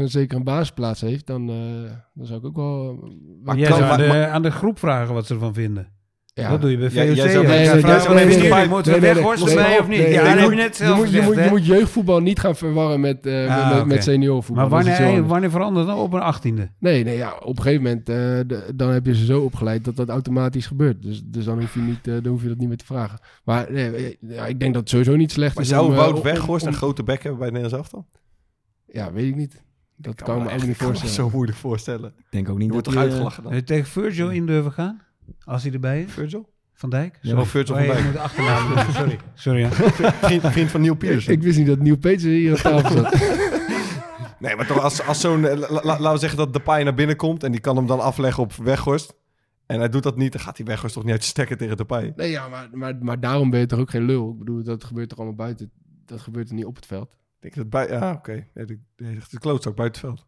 100% 0.00 0.04
zeker 0.04 0.36
een 0.36 0.44
basisplaats 0.44 1.00
heeft, 1.00 1.26
dan, 1.26 1.48
eh, 1.48 1.54
dan 2.14 2.26
zou 2.26 2.38
ik 2.38 2.46
ook 2.46 2.56
wel... 2.56 3.08
Maar 3.44 3.56
Jij 3.56 3.68
kan- 3.68 3.78
zou 3.78 3.90
aan 3.90 3.98
maar- 4.08 4.08
de, 4.20 4.26
aan 4.26 4.42
de 4.42 4.50
groep 4.50 4.78
vragen 4.78 5.14
wat 5.14 5.26
ze 5.26 5.34
ervan 5.34 5.54
vinden. 5.54 5.88
ja. 6.34 6.50
Dat 6.50 6.60
doe 6.60 6.70
je 6.70 6.76
bij 6.78 6.88
VOC. 6.90 6.94
Jij- 6.96 7.12
jij 7.14 7.28
zou- 7.30 7.44
ook. 7.44 7.50
nee, 7.50 7.64
Ja, 7.64 7.72
nee, 7.74 7.82
nee, 7.82 7.82
zo 7.82 7.86
nee, 7.88 7.96
even 7.96 8.14
nee, 8.28 8.30
sturen, 8.38 8.56
nee, 8.58 8.68
moeten 8.68 8.92
nee, 8.92 9.00
we 9.00 9.06
nee, 9.06 9.14
weghorsten 9.14 9.46
nee, 9.48 9.56
mee 9.56 9.66
nee, 9.68 9.80
of 9.80 9.88
niet? 9.88 9.98
nee, 9.98 10.10
Ja, 10.12 10.22
nee, 10.22 10.32
dat 10.32 10.40
heb 10.40 10.50
je 10.50 10.56
net 10.56 10.76
zelf 10.76 10.96
je 10.98 11.02
moet, 11.04 11.10
je, 11.12 11.22
moet, 11.22 11.34
je 11.44 11.46
moet 11.50 11.66
jeugdvoetbal 11.66 12.20
niet 12.20 12.38
gaan 12.40 12.56
verwarren 12.56 13.00
met, 13.00 13.26
eh 13.26 13.56
Ah, 13.56 13.84
met, 13.86 14.02
seniorvoetbal. 14.02 14.68
Maar 14.68 14.84
wanneer, 14.84 15.26
wanneer 15.26 15.50
verandert 15.50 15.86
dat 15.86 15.98
op 15.98 16.12
een 16.12 16.20
achttiende? 16.20 16.70
Nee, 16.78 17.04
nee, 17.04 17.16
ja, 17.16 17.32
op 17.42 17.56
een 17.56 17.62
gegeven 17.62 17.82
moment 17.82 18.08
eh, 18.08 18.14
de- 18.46 18.72
dan 18.74 18.90
heb 18.90 19.06
je 19.06 19.14
ze 19.14 19.24
zo 19.24 19.40
opgeleid 19.40 19.84
dat 19.84 19.96
dat 19.96 20.08
automatisch 20.08 20.66
gebeurt. 20.66 21.02
Dus, 21.02 21.22
dus 21.24 21.44
dan, 21.44 21.60
hoef 21.60 21.74
je 21.74 21.80
niet, 21.80 22.06
eh, 22.08 22.14
dan 22.22 22.32
hoef 22.32 22.42
je 22.42 22.48
dat 22.48 22.58
niet 22.58 22.68
meer 22.68 22.76
te 22.76 22.84
vragen. 22.84 23.18
Maar 23.44 23.66
nee, 23.70 24.18
ja, 24.20 24.46
ik 24.46 24.60
denk 24.60 24.72
dat 24.72 24.80
het 24.82 24.90
sowieso 24.90 25.16
niet 25.16 25.32
slecht 25.32 25.54
Maar 25.54 25.64
is 25.64 25.70
zou 25.70 25.86
om, 25.86 25.92
eh, 25.92 25.98
Wout 25.98 26.22
Weghorst 26.22 26.66
een 26.66 26.74
grote 26.74 27.02
bek 27.02 27.22
hebben 27.22 27.38
bij 27.38 27.48
het 27.48 27.56
Nederlands 27.56 27.90
elftal? 27.92 28.06
Ja, 28.92 29.12
weet 29.12 29.28
ik 29.28 29.36
niet. 29.36 29.62
Dat 29.96 30.22
kan, 30.22 30.34
me 30.36 30.40
me 30.44 30.46
ook 30.48 30.54
echt- 30.54 30.66
niet 30.66 30.76
kan 30.76 30.86
me 30.90 30.96
voorstellen. 30.96 31.30
zo 31.30 31.36
moeilijk 31.36 31.58
voorstellen. 31.58 32.12
ik 32.18 32.24
denk 32.30 32.48
ook 32.48 32.56
Je 32.56 32.62
niet 32.62 32.70
wordt 32.72 32.84
dat 32.84 32.94
toch 32.94 33.02
hij, 33.02 33.12
uitgelachen 33.12 33.42
dan? 33.42 33.52
Heb 33.52 33.60
je 33.60 33.66
tegen 33.74 33.90
Virgil 33.90 34.30
in 34.30 34.46
durven 34.46 34.72
gaan? 34.72 35.00
Als 35.44 35.62
hij 35.62 35.72
erbij 35.72 36.02
is? 36.02 36.12
Virgil? 36.12 36.50
Van 36.74 36.90
Dijk? 36.90 37.18
Ja, 37.20 37.34
wel 37.34 37.44
Virgil 37.44 37.74
Oh, 37.74 37.80
van 37.80 37.88
je 37.88 37.92
Dijk. 37.94 38.04
moet 38.04 38.14
de 38.14 38.20
achternaam 38.20 38.74
doen. 38.74 38.92
Sorry. 38.94 39.18
Sorry, 39.34 39.60
ja. 39.60 39.70
Vriend, 40.28 40.46
vriend 40.46 40.70
van 40.70 40.80
Neil 40.80 40.94
Pearson. 40.94 41.32
Ik 41.32 41.42
wist 41.42 41.58
niet 41.58 41.66
dat 41.66 41.78
Neil 41.78 41.96
Petersen 41.98 42.30
hier 42.30 42.50
aan 42.50 42.80
tafel 42.82 42.96
zat. 43.02 43.14
Nee, 44.38 44.56
maar 44.56 44.66
toch 44.66 44.80
als, 44.80 45.02
als 45.06 45.20
zo'n... 45.20 45.44
eh, 45.46 45.58
la- 45.58 45.68
la- 45.70 45.82
laten 45.82 46.12
we 46.12 46.18
zeggen 46.18 46.38
dat 46.38 46.52
Depay 46.52 46.82
naar 46.82 46.94
binnen 46.94 47.16
komt... 47.16 47.42
en 47.42 47.50
die 47.52 47.60
kan 47.60 47.76
hem 47.76 47.86
dan 47.86 48.00
afleggen 48.00 48.42
op 48.42 48.52
Weghorst... 48.52 49.14
en 49.66 49.78
hij 49.78 49.88
doet 49.88 50.02
dat 50.02 50.16
niet... 50.16 50.32
dan 50.32 50.40
gaat 50.40 50.56
die 50.56 50.64
Weghorst 50.64 50.94
toch 50.94 51.04
niet 51.04 51.12
uit 51.12 51.22
je 51.22 51.28
stekken 51.28 51.58
tegen 51.58 51.76
Depay. 51.76 52.12
Nee, 52.16 52.30
ja, 52.30 52.48
maar, 52.48 52.68
maar, 52.72 52.96
maar 53.00 53.20
daarom 53.20 53.50
ben 53.50 53.60
je 53.60 53.66
toch 53.66 53.78
ook 53.78 53.90
geen 53.90 54.04
lul? 54.04 54.30
Ik 54.32 54.38
bedoel, 54.38 54.62
dat 54.62 54.84
gebeurt 54.84 55.08
toch 55.08 55.18
allemaal 55.18 55.36
buiten? 55.36 55.70
Dat 56.06 56.20
gebeurt 56.20 56.48
er 56.48 56.54
niet 56.54 56.64
op 56.64 56.76
het 56.76 56.86
veld? 56.86 57.16
Ik 57.42 57.54
denk 57.54 57.70
dat 57.70 57.70
bij... 57.70 57.98
Ja, 57.98 58.12
oké. 58.12 58.46
Nee, 58.54 58.66
de, 58.66 59.38
klootzak 59.38 59.74
buiten 59.76 60.00
het 60.08 60.10
veld. 60.10 60.26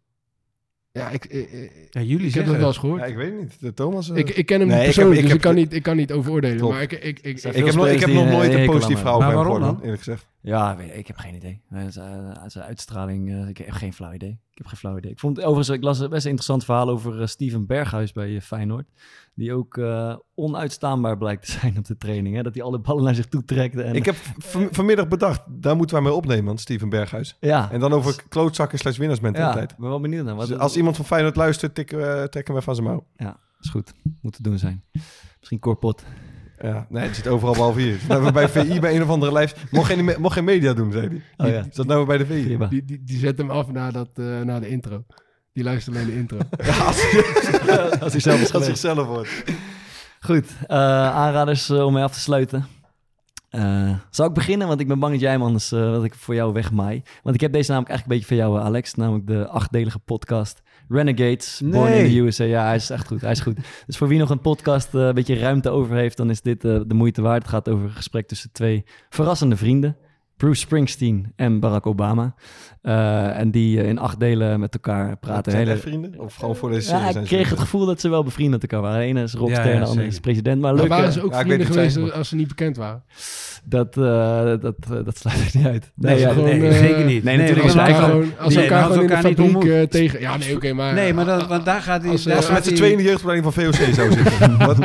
Ja, 0.93 1.11
ik, 1.11 1.25
ik, 1.25 1.51
ik, 1.53 1.71
Ja, 1.91 2.01
jullie 2.01 2.17
ik 2.17 2.23
heb 2.23 2.31
zeggen 2.33 2.47
dat 2.47 2.57
wel 2.57 2.67
eens 2.69 2.79
gehoord. 2.79 3.01
Ja, 3.01 3.07
ik 3.07 3.17
weet 3.17 3.31
het 3.33 3.41
niet. 3.41 3.61
De 3.61 3.75
Thomas... 3.75 4.11
eh, 4.11 4.17
ik, 4.17 4.31
ik 4.31 4.47
ken 4.47 4.59
hem 4.61 4.69
Nee, 4.69 4.79
niet 4.79 4.89
ik 4.89 4.95
heb- 4.95 5.05
persoonlijk, 5.05 5.17
ik 5.17 5.23
dus 5.23 5.33
heb- 5.33 5.37
ik 5.37 5.43
kan, 5.47 5.55
niet, 5.55 5.73
ik 5.73 5.83
kan 5.83 5.97
niet 5.97 6.13
over 6.13 6.31
oordelen. 6.33 6.57
Klopt. 6.57 6.73
Maar 6.73 6.83
ik, 6.83 6.93
ik, 6.93 7.01
ik, 7.03 7.23
ik, 7.23 7.43
heb, 7.65 7.75
nog, 7.75 7.87
ik 7.87 8.01
heb 8.01 8.11
nog 8.11 8.29
nooit 8.29 8.53
eh, 8.53 8.61
een 8.61 8.67
positief 8.67 8.99
verhaal 8.99 9.17
over 9.17 9.29
hem 9.29 9.41
gehoord, 9.43 9.61
dan? 9.61 9.81
eerlijk 9.83 9.99
gezegd. 10.03 10.27
Ja, 10.45 10.77
weet 10.77 10.95
ik, 10.97 11.07
heb 11.07 11.17
geen 11.17 11.35
idee. 11.35 11.61
Eh, 11.71 11.85
Zijn 11.89 12.51
zijn 12.51 12.65
uitstraling, 12.65 13.31
eh, 13.31 13.49
ik 13.49 13.59
heb 13.59 13.71
geen 13.71 13.93
flauw 13.93 14.13
idee. 14.13 14.31
Ik 14.51 14.59
heb 14.59 14.67
geen 14.67 14.79
flauw 14.79 14.97
idee. 14.97 15.11
Ik 15.11 15.19
vond 15.19 15.39
overigens, 15.39 15.69
ik 15.69 15.83
las 15.83 15.99
een 15.99 16.09
best 16.11 16.25
een 16.25 16.31
interessant 16.31 16.65
verhaal 16.65 16.89
over 16.89 17.21
eh, 17.21 17.27
Steven 17.27 17.67
Berghuis 17.67 18.13
bij 18.13 18.35
eh, 18.35 18.41
Feyenoord. 18.41 18.87
Die 19.35 19.53
ook 19.53 19.77
eh, 19.77 20.17
onuitstaanbaar 20.35 21.19
blijkt 21.19 21.45
te 21.45 21.51
zijn 21.61 21.79
op 21.79 21.85
de 21.85 21.97
training. 21.97 22.37
Hè? 22.37 22.43
Dat 22.43 22.55
hij 22.55 22.63
alle 22.63 22.79
ballen 22.79 23.05
naar 23.05 23.15
zich 23.15 23.27
toe 23.27 23.45
trekt. 23.45 23.77
En, 23.77 23.95
Ik 23.95 24.05
heb 24.05 24.15
vanmiddag 24.71 25.09
bedacht, 25.09 25.41
daar 25.49 25.77
moeten 25.77 25.97
wij 25.97 26.05
mee 26.05 26.15
opnemen, 26.15 26.51
aan 26.51 26.59
Steven 26.59 26.89
Berghuis. 26.89 27.37
ja, 27.41 27.71
En 27.73 27.81
dan 27.81 27.93
over 27.93 28.23
klootzakken 28.29 28.79
slash 28.79 28.93
ja, 28.95 28.99
winnaarsmentaliteit. 28.99 29.71
ik 29.71 29.77
ben 29.79 29.89
wel 29.89 30.01
benieuwd 30.01 30.25
naar. 30.25 30.35
Wat, 30.35 30.49
Dus 30.49 30.59
als 30.59 30.77
iemand 30.77 30.97
van 30.97 31.05
Feyenoord 31.05 31.37
luistert, 31.37 31.75
tikken 31.75 32.55
we, 32.55 32.63
van 32.63 32.75
zijn 32.75 32.87
mouw. 32.87 33.07
Ja, 33.17 33.37
is 33.61 33.71
goed. 33.71 33.93
Moet 34.21 34.33
te 34.33 34.43
doen 34.43 34.59
zijn. 34.59 34.85
Misschien 35.39 35.59
Corpot. 35.59 36.05
Ja, 36.63 36.87
nee, 36.89 37.03
het 37.03 37.17
zit 37.17 37.27
overal 37.29 37.55
behalve 37.55 37.81
hier. 37.81 37.99
Zat 38.09 38.21
nou 38.21 38.33
bij 38.33 38.49
VI 38.49 38.81
bij 38.81 38.95
een 38.97 39.03
of 39.03 39.09
andere 39.09 39.33
lijst. 39.33 39.57
Mocht 39.71 39.87
geen, 39.93 40.15
mocht 40.19 40.35
geen 40.35 40.45
media 40.45 40.73
doen, 40.73 40.93
zei 40.93 41.09
hij. 41.09 41.47
Oh 41.47 41.53
ja. 41.53 41.67
Zat 41.71 41.87
nou 41.87 41.99
weer 42.07 42.07
bij 42.07 42.27
de 42.27 42.27
VI. 42.35 42.43
Prima. 42.45 42.67
die, 42.67 42.85
die, 42.85 43.03
die 43.05 43.19
zet 43.19 43.39
hem 43.39 43.51
af 43.51 43.71
na, 43.73 43.91
dat, 43.91 44.09
eh, 44.15 44.41
na 44.41 44.61
de 44.61 44.69
intro. 44.69 45.05
Die 45.53 45.65
luistert 45.65 45.97
alleen 45.97 46.07
de 46.07 46.15
intro. 46.17 46.39
Ja, 46.65 46.79
als 46.85 46.97
hij, 47.03 47.91
Als 48.01 48.13
hij 48.13 48.21
zelf 48.21 48.41
is 48.41 48.53
als 48.55 48.65
geweest. 48.65 48.81
zichzelf 48.81 49.07
wordt. 49.07 49.45
Goed, 50.21 50.47
eh, 50.67 50.77
aanraders 51.15 51.69
eh, 51.71 51.85
om 51.85 51.93
mee 51.93 52.03
af 52.03 52.13
te 52.13 52.21
sluiten. 52.21 52.67
Eh, 53.51 53.91
zal 54.11 54.27
ik 54.27 54.33
beginnen? 54.33 54.69
Want 54.69 54.81
ik 54.81 54.89
ben 54.89 54.99
bang 54.99 55.13
dat 55.13 55.21
jij 55.21 55.31
hem 55.31 55.43
anders 55.43 55.73
eh, 55.73 55.81
dat 55.93 56.05
ik 56.05 56.15
voor 56.15 56.35
jou 56.35 56.53
wegmaai. 56.53 57.03
Want 57.23 57.35
ik 57.35 57.41
heb 57.41 57.53
deze 57.53 57.71
namelijk 57.71 57.91
eigenlijk 57.93 58.03
een 58.05 58.09
beetje 58.37 58.43
van 58.45 58.53
jou, 58.55 58.67
Alex. 58.67 58.95
Namelijk 58.95 59.27
de 59.27 59.49
achtdelige 59.49 59.99
podcast 59.99 60.63
Renegades, 60.89 61.63
Born 61.65 61.93
in 61.93 62.11
the 62.11 62.19
USA. 62.19 62.45
Ja, 62.45 62.65
hij 62.65 62.75
is 62.75 62.91
echt 62.91 63.07
goed. 63.07 63.21
Hij 63.21 63.31
is 63.31 63.41
goed. 63.41 63.57
Dus 63.87 63.97
voor 63.97 64.09
wie 64.09 64.19
nog 64.19 64.31
een 64.31 64.41
podcast 64.41 64.95
eh, 64.95 65.01
een 65.01 65.15
beetje 65.15 65.39
ruimte 65.39 65.71
over 65.71 65.97
heeft, 65.97 66.17
dan 66.17 66.31
is 66.31 66.41
dit 66.41 66.65
eh, 66.65 66.81
de 66.87 66.95
moeite 66.95 67.23
waard. 67.23 67.43
Het 67.43 67.51
gaat 67.51 67.69
over 67.69 67.85
een 67.85 67.91
gesprek 67.91 68.27
tussen 68.27 68.53
twee 68.53 68.85
verrassende 69.09 69.57
vrienden. 69.57 69.97
Bruce 70.37 70.61
Springsteen 70.61 71.33
en 71.37 71.61
Barack 71.61 71.87
Obama. 71.87 72.35
Eh, 72.83 73.39
en 73.39 73.51
die 73.51 73.85
in 73.85 73.99
acht 73.99 74.21
delen 74.21 74.61
met 74.61 74.75
elkaar 74.75 75.17
praten. 75.17 75.53
Zijn 75.53 75.67
Hele, 75.67 75.79
vrienden? 75.79 76.21
Of 76.21 76.35
gewoon 76.35 76.57
voor 76.57 76.71
deze 76.71 76.91
ja, 76.91 76.97
serie 76.97 77.07
ik 77.07 77.13
zijn 77.13 77.27
ze 77.27 77.35
kreeg 77.35 77.51
het 77.51 77.59
gevoel 77.59 77.87
dat 77.87 78.01
ze 78.01 78.09
wel 78.09 78.25
bevriend 78.25 78.51
met 78.51 78.63
elkaar 78.63 78.81
waren. 78.81 78.99
De 78.99 79.05
ene 79.05 79.23
is 79.23 79.35
rockster 79.35 79.65
Ja, 79.65 79.69
ja, 79.69 79.75
en 79.75 79.81
de 79.81 79.87
andere 79.87 80.07
is 80.07 80.21
president. 80.21 80.61
Maar 80.61 80.73
Maar 80.73 80.83
leuk, 80.83 80.91
waren 80.91 81.13
ze 81.13 81.23
ook 81.23 81.35
vrienden 81.35 81.67
geweest 81.67 82.13
als 82.13 82.29
ze 82.29 82.37
niet 82.37 82.49
bekend 82.49 82.77
waren? 82.77 83.03
Dat, 83.65 83.97
eh, 83.97 84.45
dat, 84.45 84.61
dat, 84.63 85.05
dat 85.05 85.17
sluit 85.19 85.39
ik 85.39 85.55
niet 85.55 85.67
uit. 85.67 85.93
Nee, 85.95 86.19
gewoon, 86.19 86.45
nee, 86.45 86.69
eh, 86.69 86.79
zeker 86.79 87.05
niet. 87.05 87.25
nee, 87.25 87.37
natuurlijk 87.37 87.65
Als 87.65 87.75
elkaar 87.75 87.95
gewoon- 87.95 88.33
als 88.39 88.55
elkaar 88.55 88.83
gewoon 88.85 89.01
in 89.01 89.07
de 89.07 89.17
fabriek 89.17 89.65
eh, 89.65 89.83
tegen... 89.83 90.21
Ja, 90.21 90.37
nee, 90.37 90.55
oké, 90.55 90.73
maar... 90.73 90.95
Nee, 90.95 91.15
maar 91.15 91.25
dan, 91.25 91.47
want 91.49 91.65
daar 91.65 91.81
gaat 91.81 92.03
hij... 92.03 92.11
Als, 92.11 92.27
eh, 92.27 92.37
Als 92.37 92.45
ze 92.47 92.53
gaat 92.53 92.61
met 92.65 92.69
z'n 92.69 92.75
tweeën 92.75 92.93
in 92.93 92.99
de 92.99 93.03
jeugdopleiding 93.05 93.55
van 93.55 93.65
VOC 93.65 93.95
zou 93.95 94.13
zitten. 94.23 94.59
Wat? 94.59 94.79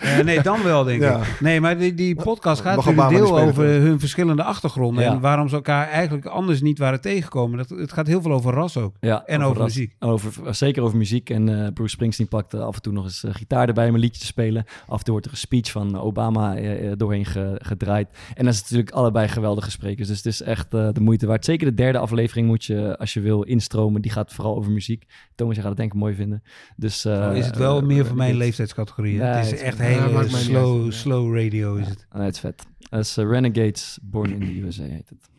Eh, 0.00 0.18
nee, 0.24 0.40
dan 0.42 0.62
wel, 0.62 0.84
denk 0.84 1.02
Ja. 1.02 1.16
ik. 1.16 1.40
Nee, 1.40 1.60
maar 1.60 1.78
die, 1.78 1.94
die 1.94 2.14
podcast 2.14 2.60
gaat 2.62 2.76
Mag 2.76 2.84
natuurlijk 2.84 3.10
Obama 3.14 3.24
deel 3.26 3.48
over 3.48 3.64
hun 3.64 4.00
verschillende 4.00 4.42
achtergronden. 4.42 5.04
Ja. 5.04 5.10
En 5.10 5.20
waarom 5.20 5.48
ze 5.48 5.54
elkaar 5.54 5.88
eigenlijk 5.88 6.26
anders 6.26 6.60
niet 6.60 6.78
waren 6.78 7.00
tegengekomen. 7.00 7.58
Dat, 7.58 7.68
het 7.68 7.92
gaat 7.92 8.06
heel 8.06 8.22
veel 8.22 8.32
over 8.32 8.52
ras 8.52 8.76
ook. 8.76 8.94
Ja, 9.00 9.22
En 9.26 9.42
over 9.42 9.62
muziek. 9.62 9.94
Over, 9.98 10.54
zeker 10.54 10.82
over 10.82 10.96
muziek. 10.98 11.30
En 11.30 11.64
eh, 11.64 11.72
Bruce 11.72 11.90
Springsteen 11.90 12.28
pakte 12.28 12.58
af 12.58 12.74
en 12.74 12.82
toe 12.82 12.92
nog 12.92 13.04
eens 13.04 13.24
eh, 13.24 13.30
gitaar 13.34 13.68
erbij 13.68 13.88
om 13.88 13.94
een 13.94 14.00
liedje 14.00 14.20
te 14.20 14.26
spelen. 14.26 14.64
Af 14.88 14.98
en 14.98 15.04
toe 15.04 15.12
wordt 15.12 15.26
er 15.26 15.32
een 15.32 15.38
speech 15.38 15.70
van 15.70 16.00
Obama 16.00 16.56
eh, 16.56 16.90
eh, 16.90 16.92
doorheen 16.96 17.24
ge- 17.26 17.58
gedraaid. 17.62 18.08
En 18.34 18.44
dat 18.44 18.54
is 18.54 18.60
natuurlijk 18.62 18.90
allebei 18.90 19.28
geweldige 19.28 19.70
sprekers. 19.70 20.08
Dus 20.08 20.16
het 20.16 20.26
is 20.26 20.42
echt 20.42 20.74
eh, 20.74 20.88
de 20.92 21.00
moeite 21.00 21.26
waard. 21.26 21.44
Zeker 21.44 21.66
de 21.66 21.74
derde 21.74 21.98
aflevering 21.98 22.46
moet 22.46 22.64
je, 22.64 22.98
als 22.98 23.14
je 23.14 23.20
wil, 23.20 23.42
instromen. 23.42 24.02
Die 24.02 24.10
gaat 24.10 24.32
vooral 24.32 24.56
over 24.56 24.72
muziek. 24.72 25.04
Thomas, 25.34 25.54
je 25.54 25.60
gaat 25.60 25.70
het 25.70 25.78
denk 25.78 25.92
ik 25.92 25.98
mooi 25.98 26.14
vinden. 26.14 26.42
Dus, 26.76 27.04
eh, 27.04 27.20
Dan 27.20 27.34
is 27.36 27.46
het 27.46 27.56
wel 27.56 27.78
eh, 27.78 27.84
meer 27.86 28.06
van 28.06 28.16
mijn 28.16 28.34
leeftijdscategorie. 28.36 29.14
Ja, 29.14 29.24
het 29.26 29.36
het 29.36 29.46
is 29.46 29.52
is- 29.52 29.60
echt 29.60 29.78
hele 29.78 30.28
slow, 30.28 30.84
uit. 30.84 30.94
slow 30.94 31.34
radio 31.36 31.74
is 31.74 31.88
het. 31.88 32.06
Ah, 32.08 32.24
het 32.24 32.34
is 32.34 32.40
vet. 32.40 32.66
Dat 32.78 33.00
is 33.00 33.16
eh, 33.16 33.24
Renegades, 33.30 33.98
Born 34.02 34.30
in 34.32 34.40
the 34.40 34.66
USA 34.66 34.82
heet 34.82 35.08
het. 35.08 35.30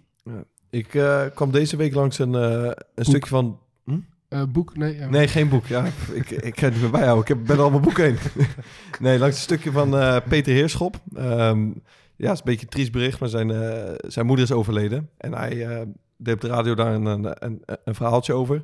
Ik 0.69 0.93
eh, 0.93 1.21
kwam 1.33 1.51
deze 1.51 1.75
week 1.77 1.93
langs 1.93 2.19
een, 2.19 2.35
eh, 2.35 2.71
een 2.95 3.05
stukje 3.05 3.29
van... 3.29 3.59
Eh, 4.29 4.43
boek? 4.49 4.77
Nee. 4.77 4.95
ja. 4.95 5.09
Nee, 5.09 5.27
geen 5.27 5.49
boek. 5.49 5.65
Ja, 5.65 5.85
ik, 6.13 6.29
ik 6.29 6.55
kan 6.55 6.63
het 6.63 6.73
niet 6.73 6.81
meer 6.81 6.91
bijhouden. 6.91 7.21
Ik 7.21 7.27
heb, 7.27 7.37
ben 7.45 7.55
er 7.55 7.61
al 7.61 7.69
mijn 7.69 7.81
boek 7.81 7.97
heen. 7.97 8.17
nee, 8.99 9.19
langs 9.19 9.35
een 9.35 9.41
stukje 9.41 9.71
van 9.71 9.97
eh, 9.97 10.17
Peter 10.29 10.53
Heerschop. 10.53 11.01
Ehm, 11.15 11.67
ja, 12.15 12.29
het 12.29 12.33
is 12.33 12.39
een 12.39 12.45
beetje 12.45 12.65
een 12.65 12.71
triest 12.71 12.91
bericht, 12.91 13.19
maar 13.19 13.29
zijn, 13.29 13.51
eh, 13.51 13.93
zijn 13.97 14.25
moeder 14.25 14.45
is 14.45 14.51
overleden. 14.51 15.09
En 15.17 15.33
hij 15.33 15.67
eh, 15.67 15.87
deed 16.17 16.33
op 16.33 16.41
de 16.41 16.47
radio 16.47 16.75
daar 16.75 16.93
een, 16.93 17.05
een, 17.05 17.63
een, 17.83 17.95
verhaaltje 17.95 18.33
over. 18.33 18.63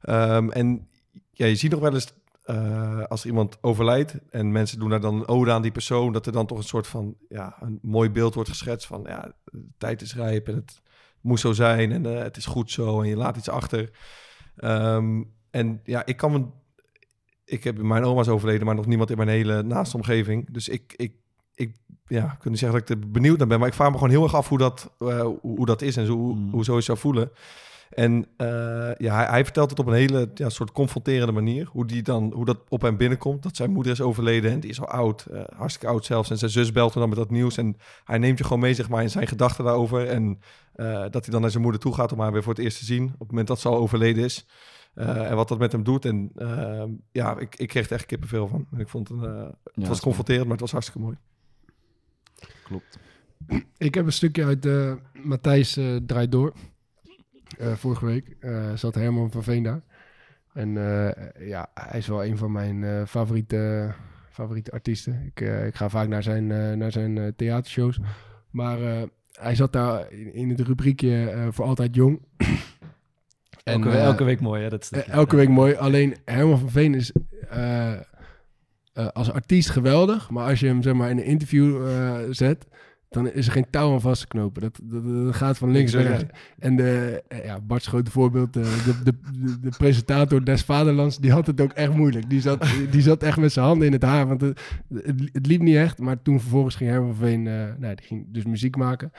Ehm, 0.00 0.48
en 0.48 0.88
ja, 1.30 1.46
je 1.46 1.54
ziet 1.54 1.70
nog 1.70 1.80
wel 1.80 1.94
eens 1.94 2.12
eh, 2.42 3.04
als 3.04 3.20
er 3.20 3.26
iemand 3.26 3.58
overlijdt 3.60 4.14
en 4.30 4.52
mensen 4.52 4.78
doen 4.78 4.90
daar 4.90 5.00
dan 5.00 5.14
een 5.14 5.28
ode 5.28 5.52
aan 5.52 5.62
die 5.62 5.70
persoon, 5.70 6.12
dat 6.12 6.26
er 6.26 6.32
dan 6.32 6.46
toch 6.46 6.58
een 6.58 6.64
soort 6.64 6.86
van 6.86 7.16
ja, 7.28 7.56
een 7.60 7.78
mooi 7.82 8.10
beeld 8.10 8.34
wordt 8.34 8.50
geschetst 8.50 8.86
van 8.86 9.02
ja, 9.06 9.32
de 9.44 9.66
tijd 9.78 10.02
is 10.02 10.14
rijp 10.14 10.48
en 10.48 10.54
het 10.54 10.80
moet 11.20 11.40
zo 11.40 11.52
zijn 11.52 11.92
en 11.92 12.04
het 12.04 12.36
is 12.36 12.46
goed 12.46 12.70
zo 12.70 13.02
en 13.02 13.08
je 13.08 13.16
laat 13.16 13.36
iets 13.36 13.48
achter. 13.48 13.90
Ehm, 14.56 15.22
en 15.50 15.80
ja, 15.84 16.06
ik 16.06 16.16
kan. 16.16 16.54
Ik 17.44 17.64
heb 17.64 17.82
mijn 17.82 18.04
oma 18.04 18.20
is 18.20 18.28
overleden, 18.28 18.66
maar 18.66 18.74
nog 18.74 18.86
niemand 18.86 19.10
in 19.10 19.16
mijn 19.16 19.28
hele 19.28 19.62
naaste 19.62 19.96
omgeving. 19.96 20.52
Dus 20.52 20.68
ik, 20.68 20.94
ik, 20.96 21.14
ik 21.54 21.76
ja, 22.10 22.38
niet 22.44 22.58
zeggen 22.58 22.80
dat 22.80 22.90
ik 22.90 23.02
er 23.02 23.10
benieuwd 23.10 23.38
naar 23.38 23.46
ben, 23.46 23.58
maar 23.58 23.68
ik 23.68 23.74
vraag 23.74 23.88
me 23.88 23.94
gewoon 23.94 24.10
heel 24.10 24.22
erg 24.22 24.34
af 24.34 24.48
hoe 24.48 24.58
dat, 24.58 24.90
eh, 24.98 25.26
hoe, 25.40 25.66
dat 25.66 25.82
is 25.82 25.96
en 25.96 26.06
zo, 26.06 26.12
hoe, 26.12 26.34
Mm. 26.34 26.50
hoe 26.50 26.64
zo 26.64 26.74
je 26.74 26.80
zou 26.80 26.98
voelen. 26.98 27.30
En 27.90 28.26
eh, 28.36 28.46
ja, 28.96 29.14
hij, 29.14 29.24
hij 29.26 29.44
vertelt 29.44 29.70
het 29.70 29.78
op 29.78 29.86
een 29.86 29.92
hele 29.94 30.30
ja, 30.34 30.48
soort 30.48 30.72
confronterende 30.72 31.32
manier. 31.32 31.68
Hoe, 31.72 31.86
die 31.86 32.02
dan, 32.02 32.32
hoe 32.34 32.44
dat 32.44 32.58
op 32.68 32.82
hem 32.82 32.96
binnenkomt. 32.96 33.42
Dat 33.42 33.56
zijn 33.56 33.70
moeder 33.70 33.92
is 33.92 34.00
overleden 34.00 34.50
en 34.50 34.60
die 34.60 34.70
is 34.70 34.80
al 34.80 34.88
oud. 34.88 35.24
eh, 35.26 35.40
hartstikke 35.56 35.86
oud 35.92 36.04
zelfs. 36.04 36.30
En 36.30 36.38
zijn 36.38 36.50
zus 36.50 36.72
belt 36.72 36.90
hem 36.92 37.00
dan 37.00 37.08
met 37.10 37.18
dat 37.18 37.30
nieuws. 37.30 37.56
En 37.56 37.76
hij 38.04 38.18
neemt 38.18 38.38
je 38.38 38.44
gewoon 38.44 38.60
mee 38.60 38.74
zeg 38.74 38.88
maar, 38.88 39.02
in 39.02 39.10
zijn 39.10 39.26
gedachten 39.26 39.64
daarover. 39.64 40.06
En 40.08 40.38
dat 41.10 41.24
hij 41.24 41.30
dan 41.30 41.40
naar 41.40 41.50
zijn 41.50 41.62
moeder 41.62 41.80
toe 41.80 41.94
gaat 41.94 42.12
om 42.12 42.20
haar 42.20 42.32
weer 42.32 42.42
voor 42.42 42.54
het 42.54 42.62
eerst 42.64 42.78
te 42.78 42.84
zien. 42.84 43.04
Op 43.04 43.18
het 43.18 43.28
moment 43.28 43.46
dat 43.48 43.60
ze 43.60 43.68
al 43.68 43.76
overleden 43.76 44.24
is. 44.24 44.46
En 44.94 45.36
wat 45.36 45.48
dat 45.48 45.58
met 45.58 45.72
hem 45.72 45.82
doet. 45.82 46.04
En 46.04 46.32
ja, 47.12 47.38
ik, 47.38 47.56
ik 47.56 47.68
kreeg 47.68 47.86
er 47.86 47.92
echt 47.92 48.06
kippenvel 48.06 48.48
van. 48.48 48.66
Ik 48.76 48.88
vond 48.88 49.08
het, 49.08 49.18
een, 49.22 49.54
het 49.74 49.88
was 49.88 50.00
confronterend, 50.00 50.42
maar 50.44 50.52
het 50.52 50.60
was 50.60 50.72
hartstikke 50.72 51.00
mooi. 51.02 51.16
Klopt. 52.70 52.98
Ik 53.78 53.94
heb 53.94 54.06
een 54.06 54.12
stukje 54.12 54.44
uit 54.44 54.66
eh 54.66 54.92
Matthijs 55.22 55.76
eh, 55.76 55.96
Draait 56.06 56.32
Door. 56.32 56.52
Eh, 57.58 57.72
vorige 57.72 58.04
week 58.06 58.36
eh, 58.40 58.72
zat 58.74 58.94
Herman 58.94 59.30
van 59.30 59.42
Veen 59.42 59.62
daar. 59.62 59.80
En 60.52 60.76
eh, 60.76 61.48
ja, 61.48 61.70
hij 61.74 61.98
is 61.98 62.06
wel 62.06 62.24
een 62.24 62.36
van 62.38 62.52
mijn 62.52 62.84
eh, 62.84 63.02
favoriete, 63.06 63.92
favoriete 64.30 64.70
artiesten. 64.70 65.22
Ik, 65.26 65.40
eh, 65.40 65.66
ik 65.66 65.74
ga 65.74 65.88
vaak 65.88 66.08
naar 66.08 66.22
zijn, 66.22 66.50
eh, 66.50 66.72
naar 66.72 66.92
zijn 66.92 67.18
eh, 67.18 67.26
theatershows. 67.36 67.98
Maar 68.50 68.82
eh, 68.82 69.02
hij 69.32 69.54
zat 69.54 69.72
daar 69.72 70.12
in, 70.12 70.34
in 70.34 70.48
het 70.48 70.60
rubriekje 70.60 71.30
eh, 71.30 71.46
voor 71.50 71.64
altijd 71.64 71.94
jong. 71.94 72.20
Elke, 73.64 73.88
eh, 73.90 74.04
elke 74.04 74.24
week 74.24 74.40
mooi, 74.40 74.62
hè? 74.62 74.68
Dat 74.68 74.84
stukje. 74.84 75.12
elke 75.12 75.36
week 75.36 75.48
mooi. 75.48 75.74
Alleen 75.74 76.16
Herman 76.24 76.58
van 76.58 76.70
Veen 76.70 76.94
is 76.94 77.12
eh, 79.00 79.08
als 79.12 79.32
artiest 79.32 79.70
geweldig. 79.70 80.30
Maar 80.30 80.48
als 80.48 80.60
je 80.60 80.66
hem 80.66 80.82
zeg 80.82 80.94
maar, 80.94 81.10
in 81.10 81.18
een 81.18 81.24
interview 81.24 81.88
eh, 81.88 82.16
zet, 82.30 82.66
dan 83.10 83.32
is 83.32 83.46
er 83.46 83.52
geen 83.52 83.70
touw 83.70 83.92
aan 83.92 84.00
vast 84.00 84.20
te 84.20 84.26
knopen. 84.26 84.62
Dat, 84.62 84.80
dat, 84.82 85.24
dat 85.24 85.34
gaat 85.34 85.58
van 85.58 85.70
links 85.70 85.92
naar 85.92 86.02
rechts. 86.02 86.24
En 86.58 86.76
de, 86.76 87.22
eh, 87.28 87.44
ja, 87.44 87.60
Bart's 87.60 87.86
grote 87.86 88.10
voorbeeld, 88.10 88.52
de, 88.52 88.82
de, 88.84 89.02
de, 89.04 89.60
de 89.60 89.76
presentator 89.78 90.44
des 90.44 90.62
Vaderlands, 90.62 91.18
die 91.18 91.32
had 91.32 91.46
het 91.46 91.60
ook 91.60 91.72
echt 91.72 91.94
moeilijk. 91.94 92.30
Die 92.30 92.40
zat, 92.40 92.66
die 92.90 93.02
zat 93.02 93.22
echt 93.22 93.36
met 93.36 93.52
zijn 93.52 93.66
handen 93.66 93.86
in 93.86 93.92
het 93.92 94.02
haar, 94.02 94.26
want 94.26 94.40
het, 94.40 94.60
het, 94.94 95.30
het 95.32 95.46
liep 95.46 95.60
niet 95.60 95.76
echt. 95.76 95.98
Maar 95.98 96.22
toen 96.22 96.40
vervolgens 96.40 96.74
ging 96.74 96.90
Herman 96.90 97.14
van 97.14 97.26
Veen, 97.26 97.46
eh, 97.46 97.52
nou, 97.78 97.94
die 97.94 98.06
ging 98.06 98.26
dus 98.28 98.44
muziek 98.44 98.76
maken. 98.76 99.12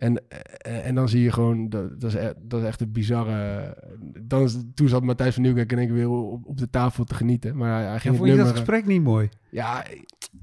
En, 0.00 0.22
eh, 0.28 0.86
en 0.86 0.94
dan 0.94 1.08
zie 1.08 1.22
je 1.22 1.32
gewoon, 1.32 1.68
dat, 1.68 2.00
dat, 2.00 2.14
is, 2.14 2.20
e- 2.20 2.32
dat 2.42 2.60
is 2.60 2.66
echt 2.66 2.80
een 2.80 2.92
bizarre... 2.92 3.76
Dan 4.20 4.42
is, 4.42 4.56
toen 4.74 4.88
zat 4.88 5.02
Matthijs 5.02 5.34
van 5.34 5.42
Nieuwkerk 5.42 5.72
in 5.72 5.78
één 5.78 5.86
keer 5.86 5.96
weer 5.96 6.08
op, 6.08 6.46
op 6.46 6.58
de 6.58 6.70
tafel 6.70 7.04
te 7.04 7.14
genieten. 7.14 7.56
Maar 7.56 7.70
hij, 7.72 7.82
hij 7.82 7.92
Ja, 7.92 7.98
ging 7.98 8.16
vond 8.16 8.28
je 8.28 8.36
dat 8.36 8.44
nummer... 8.44 8.62
gesprek 8.64 8.86
niet 8.86 9.02
mooi? 9.02 9.28
Ja, 9.50 9.84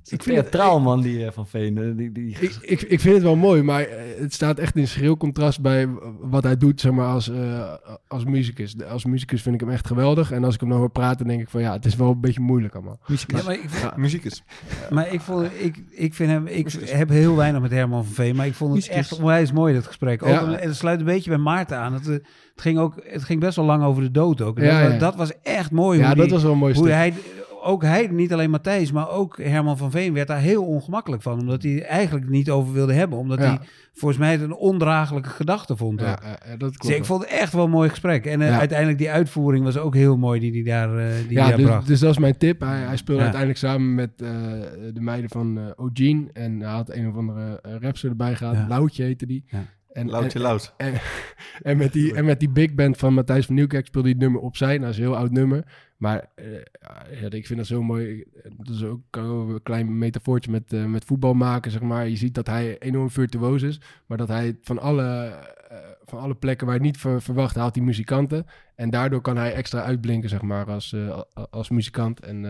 Ik 0.09 0.23
vind 0.23 0.35
theatraal, 0.35 0.79
man, 0.79 1.01
die 1.01 1.25
eh, 1.25 1.31
van 1.31 1.47
Veen. 1.47 1.77
eh, 1.77 1.83
Die, 1.95 2.11
die... 2.11 2.37
Ik, 2.39 2.57
ik, 2.61 2.81
ik 2.81 2.99
vind 2.99 3.13
het 3.13 3.23
wel 3.23 3.35
mooi, 3.35 3.61
maar 3.63 3.81
eh, 3.81 4.19
het 4.19 4.33
staat 4.33 4.59
echt 4.59 4.75
in 4.75 4.87
schril 4.87 5.17
contrast 5.17 5.61
bij 5.61 5.87
wat 6.21 6.43
hij 6.43 6.57
doet 6.57 6.81
zeg 6.81 6.91
maar, 6.91 7.07
als, 7.07 7.29
eh, 7.29 7.73
als 8.07 8.25
muzikus. 8.25 8.75
Als 8.89 9.05
muzikus 9.05 9.41
vind 9.41 9.55
ik 9.55 9.61
hem 9.61 9.69
echt 9.69 9.87
geweldig. 9.87 10.31
En 10.31 10.43
als 10.43 10.53
ik 10.53 10.59
hem 10.59 10.69
dan 10.69 10.77
hoor 10.79 10.89
praten, 10.89 11.27
denk 11.27 11.41
ik 11.41 11.49
van 11.49 11.61
ja, 11.61 11.73
het 11.73 11.85
is 11.85 11.95
wel 11.95 12.11
een 12.11 12.21
beetje 12.21 12.39
moeilijk 12.41 12.73
allemaal. 12.75 12.99
Ja, 13.05 13.43
maar 13.45 13.53
ik, 13.53 13.69
Ja. 13.81 13.93
Maar 14.89 15.13
ik, 15.13 15.21
vond, 15.21 15.47
ik, 15.59 15.83
ik 15.89 16.13
vind 16.13 16.29
hem... 16.29 16.47
Ik 16.47 16.71
heb 16.85 17.09
heel 17.09 17.35
weinig 17.35 17.61
met 17.61 17.71
Herman 17.71 18.05
van 18.05 18.13
Veen, 18.13 18.35
maar 18.35 18.45
ik 18.47 18.53
vond 18.53 18.75
het 18.75 18.87
echt 18.87 19.17
onwijs 19.17 19.51
mooi, 19.51 19.73
dat 19.73 19.85
gesprek. 19.87 20.23
Ook, 20.23 20.29
Ja. 20.29 20.57
en 20.57 20.67
het 20.67 20.75
sluit 20.75 20.99
een 20.99 21.05
beetje 21.05 21.29
bij 21.29 21.39
Maarten 21.39 21.77
aan. 21.77 21.93
Het, 21.93 22.05
het, 22.05 22.23
ging 22.55 22.77
ook, 22.79 22.93
het 23.03 23.23
ging 23.23 23.39
best 23.39 23.55
wel 23.55 23.65
lang 23.65 23.83
over 23.83 24.03
de 24.03 24.11
dood 24.11 24.41
ook. 24.41 24.57
En 24.57 24.65
Ja, 24.65 24.83
dat, 24.83 24.91
ja. 24.91 24.97
dat 24.97 25.15
was 25.15 25.31
echt 25.43 25.71
mooi. 25.71 25.99
Ja, 25.99 26.05
hoe 26.07 26.15
dat 26.15 26.23
die- 26.25 26.33
was 26.33 26.43
wel 26.43 26.51
een 26.51 26.57
mooi 26.57 26.73
hoe 26.73 26.83
stuk. 26.83 26.95
hij, 26.95 27.13
ook 27.67 27.81
hij, 27.83 28.07
niet 28.11 28.33
alleen 28.33 28.49
Matthijs, 28.49 28.91
maar 28.91 29.09
ook 29.09 29.37
Herman 29.37 29.77
van 29.77 29.91
Veen 29.91 30.13
werd 30.13 30.27
daar 30.27 30.39
heel 30.39 30.63
ongemakkelijk 30.65 31.21
van. 31.21 31.39
Omdat 31.39 31.63
hij 31.63 31.83
eigenlijk 31.83 32.29
niet 32.29 32.49
over 32.49 32.73
wilde 32.73 32.93
hebben. 32.93 33.17
Omdat 33.17 33.39
Ja. 33.39 33.45
hij 33.45 33.59
volgens 33.93 34.19
mij 34.19 34.31
het 34.31 34.41
een 34.41 34.53
ondraaglijke 34.55 35.29
gedachte 35.29 35.75
vond. 35.77 35.99
Ja, 35.99 36.19
ja, 36.23 36.39
ja, 36.45 36.57
dat 36.57 36.69
Dus 36.69 36.77
klopt. 36.77 36.95
ik 36.95 37.05
vond 37.05 37.21
het 37.23 37.31
echt 37.31 37.53
wel 37.53 37.63
een 37.63 37.69
mooi 37.69 37.89
gesprek. 37.89 38.25
En 38.25 38.41
eh, 38.41 38.47
Ja. 38.49 38.57
uiteindelijk 38.59 38.97
die 38.97 39.09
uitvoering 39.11 39.63
was 39.63 39.77
ook 39.77 39.95
heel 39.95 40.17
mooi 40.17 40.39
die 40.39 40.51
hij 40.51 40.63
daar, 40.63 40.97
eh, 40.97 41.13
die 41.27 41.37
ja, 41.37 41.47
daar 41.47 41.57
dus, 41.57 41.65
bracht. 41.65 41.87
dus 41.87 41.99
dat 41.99 42.11
is 42.11 42.17
mijn 42.17 42.37
tip. 42.37 42.59
Hij, 42.59 42.77
hij 42.79 42.97
speelde 42.97 43.21
Ja. 43.23 43.31
uiteindelijk 43.31 43.59
samen 43.59 43.95
met 43.95 44.09
eh, 44.21 44.29
de 44.93 45.01
meiden 45.01 45.29
van 45.29 45.57
eh 45.57 45.63
O'Gene. 45.85 46.25
En 46.33 46.59
hij 46.59 46.71
had 46.71 46.93
een 46.93 47.07
of 47.07 47.15
andere 47.15 47.61
uh, 47.65 47.71
rapster 47.79 48.09
erbij 48.09 48.35
gehad. 48.35 48.55
Ja. 48.55 48.65
Loutje 48.67 49.03
heette 49.03 49.25
die. 49.25 49.43
Ja. 49.47 49.65
En, 49.91 50.09
Loutje 50.09 50.39
en, 50.39 50.45
Lout. 50.45 50.73
En, 50.77 50.93
en, 51.61 51.77
met 51.77 51.93
die, 51.93 52.13
en 52.15 52.25
met 52.25 52.39
die 52.39 52.49
big 52.49 52.73
band 52.73 52.97
van 52.97 53.13
Matthijs 53.13 53.45
van 53.45 53.55
Nieuwkerk 53.55 53.85
speelde 53.85 54.07
hij 54.07 54.17
het 54.19 54.25
nummer 54.27 54.41
opzij. 54.47 54.67
Nou, 54.67 54.79
dat 54.81 54.89
is 54.89 54.97
een 54.97 55.03
heel 55.03 55.17
oud 55.17 55.31
nummer. 55.31 55.63
Maar 55.97 56.29
eh, 56.35 56.53
ja, 57.21 57.29
ik 57.29 57.45
vind 57.45 57.59
dat 57.59 57.67
zo 57.67 57.83
mooi. 57.83 58.23
Dat 58.57 58.75
is 58.75 58.83
ook 58.83 59.01
een 59.11 59.59
klein 59.63 59.97
metafoortje 59.97 60.51
met, 60.51 60.73
eh, 60.73 60.85
met 60.85 61.05
voetbal 61.05 61.33
maken, 61.33 61.71
zeg 61.71 61.81
maar. 61.81 62.07
Je 62.07 62.15
ziet 62.15 62.33
dat 62.35 62.47
hij 62.47 62.77
enorm 62.79 63.09
virtuoos 63.09 63.61
is. 63.61 63.81
Maar 64.05 64.17
dat 64.17 64.27
hij 64.27 64.57
van 64.61 64.79
alle, 64.79 65.25
eh, 65.67 65.77
van 66.05 66.19
alle 66.19 66.35
plekken 66.35 66.65
waar 66.65 66.75
het 66.75 66.83
niet 66.85 66.97
ver- 66.97 67.21
verwacht, 67.21 67.55
haalt 67.55 67.75
hij 67.75 67.83
muzikanten. 67.83 68.45
En 68.75 68.89
daardoor 68.89 69.21
kan 69.21 69.37
hij 69.37 69.53
extra 69.53 69.83
uitblinken, 69.83 70.29
zeg 70.29 70.41
maar, 70.41 70.65
als, 70.71 70.95
als 71.49 71.69
muzikant. 71.69 72.19
En 72.19 72.41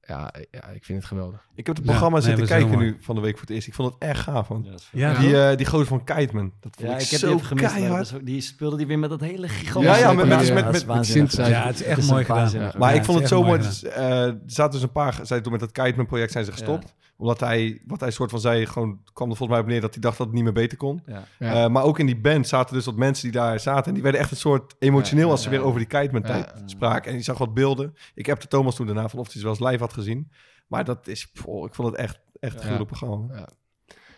ja, 0.00 0.34
ik 0.74 0.84
vind 0.84 0.98
het 0.98 1.04
geweldig. 1.04 1.48
Ik 1.56 1.66
heb 1.66 1.76
het 1.76 1.84
programma 1.84 2.20
zitten 2.20 2.46
kijken 2.46 2.78
nu 2.78 2.96
van 3.00 3.14
de 3.14 3.20
week 3.20 3.32
voor 3.32 3.40
het 3.40 3.50
eerst. 3.50 3.66
Ik 3.66 3.74
vond 3.74 3.92
het 3.94 4.02
echt 4.02 4.20
gaaf, 4.20 4.48
man. 4.48 4.66
Ja, 4.92 5.18
Die, 5.18 5.42
eh 5.42 5.56
die 5.56 5.66
gozer 5.66 5.86
van 5.86 6.04
Kiteman. 6.04 6.52
Dat 6.60 6.76
vond 6.76 6.88
Ja, 6.88 6.94
ik, 6.96 7.02
ik 7.02 7.08
heb 7.10 7.20
zo 7.20 7.34
die 7.36 7.44
gemist. 7.44 7.72
keihard. 7.74 8.00
is 8.12 8.12
Die 8.22 8.40
speelde 8.40 8.76
die 8.76 8.86
weer 8.86 8.98
met 8.98 9.10
dat 9.10 9.20
hele 9.20 9.48
gigantische... 9.48 9.98
Ja, 9.98 10.08
ja, 10.10 10.12
met- 10.12 10.26
met- 10.26 10.54
met- 10.54 10.86
met-. 10.86 11.32
Ja, 11.32 11.66
het 11.66 11.74
is 11.80 11.82
echt 11.82 11.98
is 11.98 12.10
mooi 12.10 12.24
gedaan. 12.24 12.72
Maar 12.78 12.90
Ja, 12.92 12.98
ik 12.98 13.04
vond 13.04 13.18
het 13.18 13.28
zo 13.28 13.42
mooi. 13.42 13.58
Dus, 13.60 13.82
eh, 13.84 14.22
er 14.26 14.38
zaten 14.46 14.72
dus 14.72 14.82
een 14.82 14.92
paar, 14.92 15.18
zij 15.22 15.40
toen 15.40 15.52
met 15.52 15.60
dat 15.60 15.72
Kiteman 15.72 16.06
project 16.06 16.32
zijn 16.32 16.44
ze 16.44 16.52
gestopt. 16.52 16.94
Omdat 17.16 17.40
hij, 17.40 17.80
wat 17.86 18.00
hij 18.00 18.10
soort 18.10 18.30
van 18.30 18.40
zei, 18.40 18.66
gewoon 18.66 18.98
kwam 19.12 19.30
er 19.30 19.36
volgens 19.36 19.58
mij 19.58 19.66
op 19.66 19.72
neer 19.72 19.80
dat 19.80 19.92
hij 19.92 20.00
dacht 20.02 20.16
dat 20.18 20.26
het 20.26 20.34
niet 20.34 20.44
meer 20.44 20.52
beter 20.52 20.78
kon. 20.78 21.02
Ja. 21.06 21.22
Ja. 21.38 21.64
Eh, 21.64 21.70
maar 21.70 21.82
ook 21.82 21.98
in 21.98 22.06
die 22.06 22.16
band 22.20 22.48
zaten 22.48 22.74
dus 22.74 22.84
wat 22.84 22.96
mensen 22.96 23.22
die 23.30 23.40
daar 23.40 23.60
zaten. 23.60 23.84
En 23.86 23.92
die 23.94 24.02
werden 24.02 24.20
echt 24.20 24.30
een 24.30 24.36
soort 24.36 24.74
emotioneel 24.78 25.30
als 25.30 25.42
ze 25.42 25.48
weer 25.48 25.60
over 25.62 25.78
die 25.78 25.88
Kiteman 25.88 26.22
tijd 26.22 26.52
Ja. 26.56 26.62
spraken. 26.66 27.10
En 27.10 27.16
je 27.16 27.22
zag 27.22 27.38
wat 27.38 27.54
beelden. 27.54 27.94
Ik 28.14 28.26
heb 28.26 28.40
de 28.40 28.46
Thomas 28.48 28.74
toen 28.74 28.86
daarna 28.86 29.08
van 29.08 29.18
of 29.18 29.24
hij 29.32 29.34
ze 29.40 29.46
wel 29.48 29.56
eens 29.58 29.68
live 29.70 29.82
had 29.82 29.92
gezien. 29.92 30.30
Maar 30.66 30.84
dat 30.84 31.06
is, 31.06 31.22
ik 31.32 31.40
vond 31.74 31.76
het 31.76 31.94
echt, 31.94 32.20
echt 32.40 32.52
een 32.54 32.58
Ja. 32.60 32.64
gruwelijk 32.64 32.90
programma. 32.90 33.34
Ja, 33.34 33.48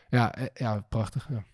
ja, 0.08 0.34
eh, 0.34 0.46
ja 0.54 0.86
prachtig. 0.88 1.28
Ja. 1.30 1.44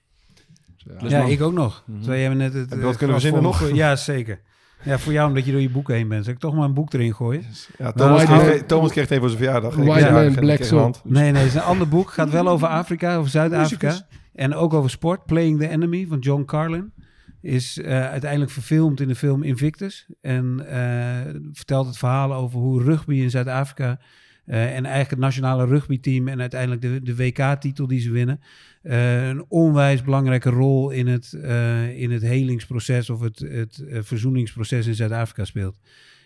Dus, 0.98 1.10
ja. 1.10 1.18
ja, 1.18 1.24
ik 1.24 1.40
ook 1.42 1.52
nog. 1.52 1.82
Mhm. 1.86 1.98
Terwijl 2.00 2.22
jij 2.22 2.34
net 2.34 2.52
het, 2.52 2.70
je 2.70 2.74
eh, 2.76 2.96
kunnen 2.96 3.20
verzinnen 3.20 3.42
vol- 3.42 3.66
nog? 3.68 3.74
Ja, 3.82 3.96
zeker. 3.96 4.40
Ja, 4.84 4.98
voor 4.98 5.12
jou 5.12 5.28
omdat 5.28 5.44
je 5.44 5.52
door 5.52 5.60
je 5.60 5.70
boeken 5.70 5.94
heen 5.94 6.08
bent. 6.08 6.24
Zal 6.24 6.32
ik 6.34 6.38
toch 6.38 6.54
maar 6.54 6.64
een 6.64 6.74
boek 6.74 6.92
erin 6.92 7.14
gooien? 7.14 7.44
Ja, 7.78 7.92
Thomas, 7.92 8.24
kreeg, 8.24 8.62
Thomas 8.62 8.90
kreeg 8.90 9.08
het 9.08 9.12
even 9.18 9.28
voor 9.28 9.38
zijn 9.38 9.42
verjaardag. 9.42 9.74
White 9.74 10.10
Man, 10.10 10.24
ik 10.24 10.40
Black. 10.40 11.04
Nee, 11.04 11.32
nee, 11.32 11.42
het 11.42 11.48
is 11.50 11.54
een 11.54 11.60
ander 11.62 11.88
boek. 11.88 12.10
Gaat 12.10 12.30
wel 12.30 12.48
over 12.48 12.68
Afrika, 12.68 13.16
over 13.16 13.30
Zuid-Afrika. 13.30 14.06
En 14.32 14.54
ook 14.54 14.74
over 14.74 14.90
sport. 14.90 15.24
Playing 15.24 15.58
the 15.60 15.68
Enemy 15.68 16.06
van 16.06 16.18
John 16.18 16.44
Carlin. 16.44 16.92
Is 17.40 17.78
eh, 17.78 18.08
uiteindelijk 18.08 18.50
verfilmd 18.50 19.00
in 19.00 19.08
de 19.08 19.14
film 19.14 19.42
Invictus. 19.42 20.06
En 20.20 20.66
eh, 20.68 21.34
vertelt 21.52 21.86
het 21.86 21.98
verhaal 21.98 22.34
over 22.34 22.58
hoe 22.58 22.82
rugby 22.82 23.14
in 23.14 23.30
Zuid-Afrika... 23.30 24.00
eh, 24.44 24.62
en 24.62 24.84
eigenlijk 24.84 25.10
het 25.10 25.18
nationale 25.18 25.66
rugbyteam... 25.66 26.28
en 26.28 26.40
uiteindelijk 26.40 26.82
de, 26.82 27.02
de 27.02 27.16
WK-titel 27.16 27.86
die 27.86 28.00
ze 28.00 28.10
winnen... 28.10 28.40
eh, 28.82 29.28
een 29.28 29.44
onwijs 29.48 30.02
belangrijke 30.02 30.50
rol 30.50 30.90
in 30.90 31.06
het, 31.06 31.32
eh, 31.32 32.00
in 32.00 32.10
het 32.10 32.22
helingsproces... 32.22 33.10
of 33.10 33.20
het, 33.20 33.38
het 33.38 33.84
verzoeningsproces 33.86 34.86
in 34.86 34.94
Zuid-Afrika 34.94 35.44
speelt. 35.44 35.76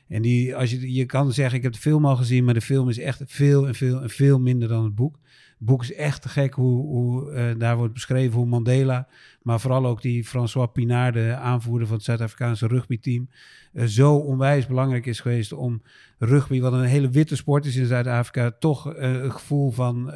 En 0.08 0.22
die, 0.22 0.56
als 0.56 0.70
je, 0.70 0.92
je 0.92 1.04
kan 1.04 1.32
zeggen, 1.32 1.56
ik 1.56 1.62
heb 1.62 1.72
de 1.72 1.78
film 1.78 2.06
al 2.06 2.16
gezien, 2.16 2.44
maar 2.44 2.54
de 2.54 2.60
film 2.60 2.88
is 2.88 2.98
echt 2.98 3.22
veel 3.26 3.66
en 3.66 3.74
veel 3.74 4.02
en 4.02 4.10
veel 4.10 4.40
minder 4.40 4.68
dan 4.68 4.84
het 4.84 4.94
boek. 4.94 5.18
Het 5.58 5.66
boek 5.66 5.82
is 5.82 5.94
echt 5.94 6.22
te 6.22 6.28
gek 6.28 6.54
hoe, 6.54 6.86
hoe 6.86 7.30
eh, 7.32 7.58
daar 7.58 7.76
wordt 7.76 7.92
beschreven 7.92 8.36
hoe 8.36 8.46
Mandela, 8.46 9.08
maar 9.42 9.60
vooral 9.60 9.86
ook 9.86 10.02
die 10.02 10.24
François 10.24 10.72
Pinaar, 10.72 11.12
de 11.12 11.34
aanvoerder 11.34 11.86
van 11.86 11.96
het 11.96 12.04
Zuid-Afrikaanse 12.04 12.66
rugbyteam, 12.66 13.28
eh, 13.72 13.84
zo 13.84 14.14
onwijs 14.14 14.66
belangrijk 14.66 15.06
is 15.06 15.20
geweest 15.20 15.52
om 15.52 15.82
rugby, 16.18 16.60
wat 16.60 16.72
een 16.72 16.82
hele 16.82 17.08
witte 17.10 17.36
sport 17.36 17.64
is 17.66 17.76
in 17.76 17.86
Zuid-Afrika, 17.86 18.50
toch 18.58 18.94
eh, 18.94 19.12
een 19.12 19.32
gevoel 19.32 19.70
van, 19.70 20.12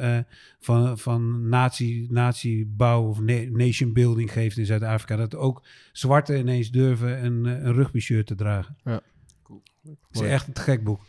van, 0.59 0.97
van 0.97 1.49
natie, 1.49 2.07
natiebouw 2.11 3.07
of 3.07 3.19
na- 3.19 3.49
nation 3.49 3.93
building 3.93 4.31
geeft 4.31 4.57
in 4.57 4.65
Zuid-Afrika. 4.65 5.15
Dat 5.15 5.35
ook 5.35 5.63
zwarten 5.91 6.39
ineens 6.39 6.71
durven 6.71 7.25
een, 7.25 7.45
een 7.45 7.73
rugby 7.73 7.99
shirt 7.99 8.27
te 8.27 8.35
dragen. 8.35 8.77
Het 9.83 9.97
is 10.11 10.21
echt 10.21 10.47
een 10.47 10.53
te 10.53 10.61
gek 10.61 10.83
boek. 10.83 11.01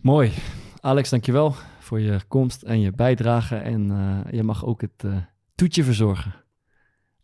Mooi. 0.00 0.32
Alex, 0.80 1.10
dankjewel 1.10 1.54
voor 1.84 2.00
je 2.00 2.20
komst 2.28 2.62
en 2.62 2.80
je 2.80 2.92
bijdrage. 2.92 3.56
En 3.56 3.90
eh, 3.90 4.32
je 4.32 4.42
mag 4.42 4.64
ook 4.64 4.80
het 4.80 5.04
eh, 5.04 5.16
toetje 5.54 5.84
verzorgen. 5.84 6.34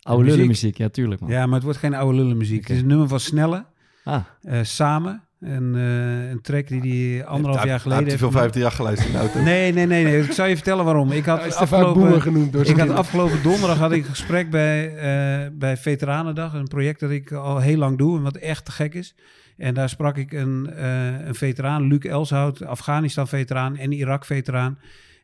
Oude 0.02 0.22
muziek? 0.22 0.36
lullenmuziek, 0.36 0.76
ja, 0.76 0.88
tuurlijk 0.88 1.20
man. 1.20 1.30
Ja, 1.30 1.46
maar 1.46 1.54
het 1.54 1.62
wordt 1.62 1.78
geen 1.78 1.94
oude 1.94 2.16
lullenmuziek. 2.16 2.58
Oké. 2.58 2.66
Het 2.66 2.76
is 2.76 2.82
een 2.82 2.88
nummer 2.88 3.08
van 3.08 3.20
Snelle, 3.20 3.64
Ah, 4.04 4.24
eh, 4.42 4.58
Samen. 4.62 5.22
Een, 5.40 5.74
eh, 5.74 6.30
een 6.30 6.40
track 6.40 6.68
die 6.68 7.14
hij 7.14 7.26
anderhalf 7.26 7.64
jaar 7.64 7.80
geleden 7.80 8.04
heeft 8.04 8.18
veel 8.18 8.30
gemaakt. 8.30 8.42
15 8.44 8.62
jaar 8.62 8.72
geluisterd 8.72 9.08
in 9.08 9.14
de 9.14 9.20
auto. 9.20 9.40
Nee, 9.40 9.72
nee, 9.72 9.86
nee, 9.86 10.04
nee. 10.04 10.22
Ik 10.22 10.32
zal 10.32 10.46
je 10.46 10.54
vertellen 10.54 10.84
waarom. 10.84 11.12
Ik 11.12 11.24
had 11.24 11.56
afgelopen... 11.56 12.00
boemer 12.00 12.20
genoemd 12.20 12.52
door 12.52 12.66
Ik 12.66 12.78
had 12.78 12.90
afgelopen 12.90 13.42
donderdag 13.42 13.78
had 13.78 13.92
ik 13.92 14.02
een 14.04 14.11
gesprek 14.11 14.50
bij, 14.50 14.96
eh, 14.96 15.50
bij 15.52 15.76
Veteranendag. 15.76 16.54
Een 16.54 16.68
project 16.68 17.00
dat 17.00 17.11
ik 17.11 17.32
al 17.32 17.58
heel 17.58 17.76
lang 17.76 17.98
doe 17.98 18.16
en 18.16 18.22
wat 18.22 18.36
echt 18.36 18.64
te 18.64 18.72
gek 18.72 18.94
is. 18.94 19.14
En 19.61 19.74
daar 19.74 19.88
sprak 19.88 20.16
ik 20.16 20.32
een, 20.32 20.70
eh, 20.70 21.26
een 21.26 21.34
veteraan, 21.34 21.86
Luc 21.86 22.04
Elshout, 22.04 22.64
Afghanistan-veteraan 22.64 23.76
en 23.76 23.92
Irak-veteraan. 23.92 24.78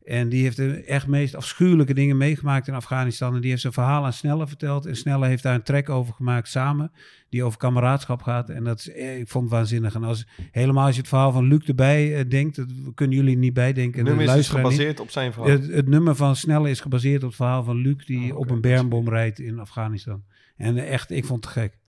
En 0.04 0.28
die 0.28 0.42
heeft 0.42 0.56
de 0.56 0.84
echt 0.84 1.06
meest 1.06 1.34
afschuwelijke 1.34 1.94
dingen 1.94 2.16
meegemaakt 2.16 2.68
in 2.68 2.74
Afghanistan. 2.74 3.34
En 3.34 3.40
die 3.40 3.50
heeft 3.50 3.60
zijn 3.60 3.72
verhaal 3.72 4.04
aan 4.04 4.12
Snelle 4.12 4.46
verteld. 4.46 4.86
En 4.86 4.96
Snelle 4.96 5.26
heeft 5.26 5.42
daar 5.42 5.54
een 5.54 5.62
track 5.62 5.88
over 5.88 6.14
gemaakt 6.14 6.48
samen. 6.48 6.92
Die 7.28 7.44
over 7.44 7.58
kameraadschap 7.58 8.22
gaat. 8.22 8.48
En 8.48 8.64
dat 8.64 8.78
is, 8.78 8.90
eh, 8.90 9.18
ik 9.18 9.28
vond 9.28 9.44
het 9.44 9.52
waanzinnig. 9.52 9.94
En 9.94 10.04
als, 10.04 10.26
helemaal 10.50 10.86
als 10.86 10.94
je 10.94 11.00
het 11.00 11.08
verhaal 11.08 11.32
van 11.32 11.44
Luc 11.44 11.66
erbij 11.66 12.18
eh, 12.18 12.28
denkt. 12.28 12.56
Dat 12.56 12.94
kunnen 12.94 13.16
jullie 13.16 13.36
niet 13.36 13.54
bijdenken. 13.54 13.98
Het 13.98 14.08
nummer 14.08 14.24
is 14.26 14.32
dus 14.32 14.52
niet. 14.52 14.56
gebaseerd 14.56 15.00
op 15.00 15.10
zijn 15.10 15.32
verhaal. 15.32 15.50
Het, 15.50 15.66
het 15.66 15.88
nummer 15.88 16.14
van 16.14 16.36
Snelle 16.36 16.70
is 16.70 16.80
gebaseerd 16.80 17.22
op 17.22 17.28
het 17.28 17.36
verhaal 17.36 17.64
van 17.64 17.76
Luc... 17.76 18.06
die 18.06 18.32
Oh, 18.32 18.38
op 18.38 18.50
een 18.50 18.60
bermbom 18.60 19.08
rijdt 19.08 19.38
in 19.38 19.58
Afghanistan. 19.58 20.24
En 20.56 20.76
echt, 20.76 21.10
ik 21.10 21.24
vond 21.24 21.44
het 21.44 21.54
te 21.54 21.60
gek. 21.60 21.78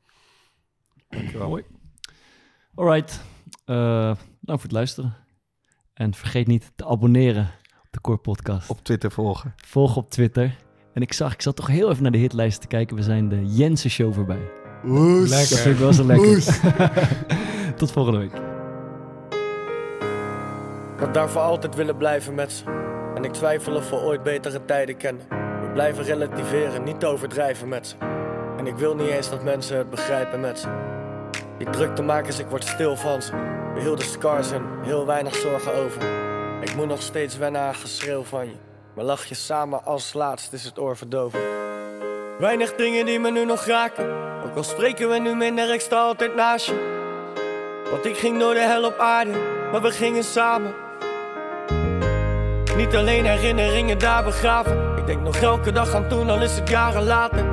Dankjewel. 1.08 1.48
mooi. 1.48 1.64
Alright. 2.78 3.20
Eh 3.64 4.12
dank 4.40 4.60
voor 4.60 4.62
het 4.62 4.72
luisteren. 4.72 5.14
En 5.94 6.14
vergeet 6.14 6.46
niet 6.46 6.72
te 6.76 6.86
abonneren 6.86 7.50
op 7.80 7.86
de 7.90 8.00
Core 8.00 8.18
Podcast. 8.18 8.70
Op 8.70 8.84
Twitter 8.84 9.10
volgen. 9.10 9.54
Volg 9.56 9.96
op 9.96 10.10
Twitter. 10.10 10.56
En 10.94 11.02
ik 11.02 11.12
zag, 11.12 11.32
ik 11.32 11.42
zat 11.42 11.56
toch 11.56 11.66
heel 11.66 11.90
even 11.90 12.02
naar 12.02 12.12
de 12.12 12.18
hitlijst 12.18 12.60
te 12.60 12.66
kijken. 12.66 12.96
We 12.96 13.02
zijn 13.02 13.28
de 13.28 13.46
Jensen 13.46 13.90
Show 13.90 14.14
voorbij. 14.14 14.50
Dat 15.28 15.46
vind 15.46 15.74
ik 15.74 15.80
wel 15.80 15.92
zo 15.92 16.04
lekker. 16.04 16.44
Tot 17.76 17.92
volgende 17.92 18.18
week. 18.18 18.32
Ik 20.94 21.00
had 21.04 21.14
daarvoor 21.14 21.42
altijd 21.42 21.74
willen 21.74 21.96
blijven 21.96 22.34
met 22.34 22.52
ze. 22.52 22.64
En 23.14 23.24
ik 23.24 23.32
twijfel 23.32 23.74
of 23.74 23.90
we 23.90 23.96
ooit 23.96 24.22
betere 24.22 24.64
tijden 24.64 24.96
kennen. 24.96 25.22
We 25.62 25.70
blijven 25.72 26.04
relativeren, 26.04 26.84
niet 26.84 27.04
overdrijven 27.04 27.68
met 27.68 27.86
ze. 27.86 27.96
En 28.58 28.66
ik 28.66 28.76
wil 28.76 28.94
niet 28.94 29.08
eens 29.08 29.30
dat 29.30 29.44
mensen 29.44 29.78
het 29.78 29.90
begrijpen 29.90 30.40
met 30.40 30.58
ze. 30.58 30.96
Die 31.58 32.02
makers, 32.02 32.38
ik 32.38 32.46
word 32.46 32.64
stil 32.64 32.96
van 32.96 33.22
ze. 33.22 33.32
We 33.74 33.80
hielden 33.80 34.04
scars 34.04 34.50
en 34.50 34.62
heel 34.82 35.06
weinig 35.06 35.34
zorgen 35.34 35.74
over. 35.74 36.02
Ik 36.60 36.74
moet 36.76 36.86
nog 36.86 37.02
steeds 37.02 37.36
wennen 37.36 37.60
aan 37.60 37.74
geschreeuw 37.74 38.22
van 38.22 38.44
je. 38.46 38.54
Maar 38.94 39.04
lach 39.04 39.24
je 39.24 39.34
samen 39.34 39.84
als 39.84 40.12
laatst 40.12 40.52
is 40.52 40.64
het 40.64 40.78
oor 40.78 40.96
verdoven. 40.96 41.40
Weinig 42.38 42.74
dingen 42.74 43.06
die 43.06 43.18
me 43.18 43.30
nu 43.30 43.44
nog 43.44 43.64
raken. 43.64 44.06
Ook 44.44 44.56
al 44.56 44.62
spreken 44.62 45.08
we 45.08 45.18
nu 45.18 45.34
minder, 45.34 45.74
ik 45.74 45.80
sta 45.80 46.00
altijd 46.00 46.34
naast 46.34 46.66
je. 46.66 46.96
Want 47.90 48.04
ik 48.06 48.16
ging 48.16 48.38
door 48.38 48.54
de 48.54 48.60
hel 48.60 48.84
op 48.84 48.98
aarde, 48.98 49.30
maar 49.72 49.82
we 49.82 49.90
gingen 49.90 50.24
samen. 50.24 50.74
Niet 52.76 52.94
alleen 52.94 53.24
herinneringen 53.24 53.98
daar 53.98 54.24
begraven. 54.24 54.96
Ik 54.96 55.06
denk 55.06 55.20
nog 55.20 55.36
elke 55.36 55.72
dag 55.72 55.94
aan 55.94 56.08
toen, 56.08 56.30
al 56.30 56.42
is 56.42 56.56
het 56.56 56.68
jaren 56.68 57.04
later. 57.04 57.44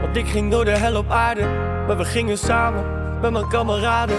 Want 0.00 0.16
ik 0.16 0.26
ging 0.26 0.50
door 0.50 0.64
de 0.64 0.78
hel 0.78 0.96
op 0.96 1.10
aarde, 1.10 1.48
maar 1.90 1.98
we 1.98 2.04
gingen 2.04 2.38
samen 2.38 2.84
met 3.20 3.30
mijn 3.30 3.48
kameraden. 3.48 4.16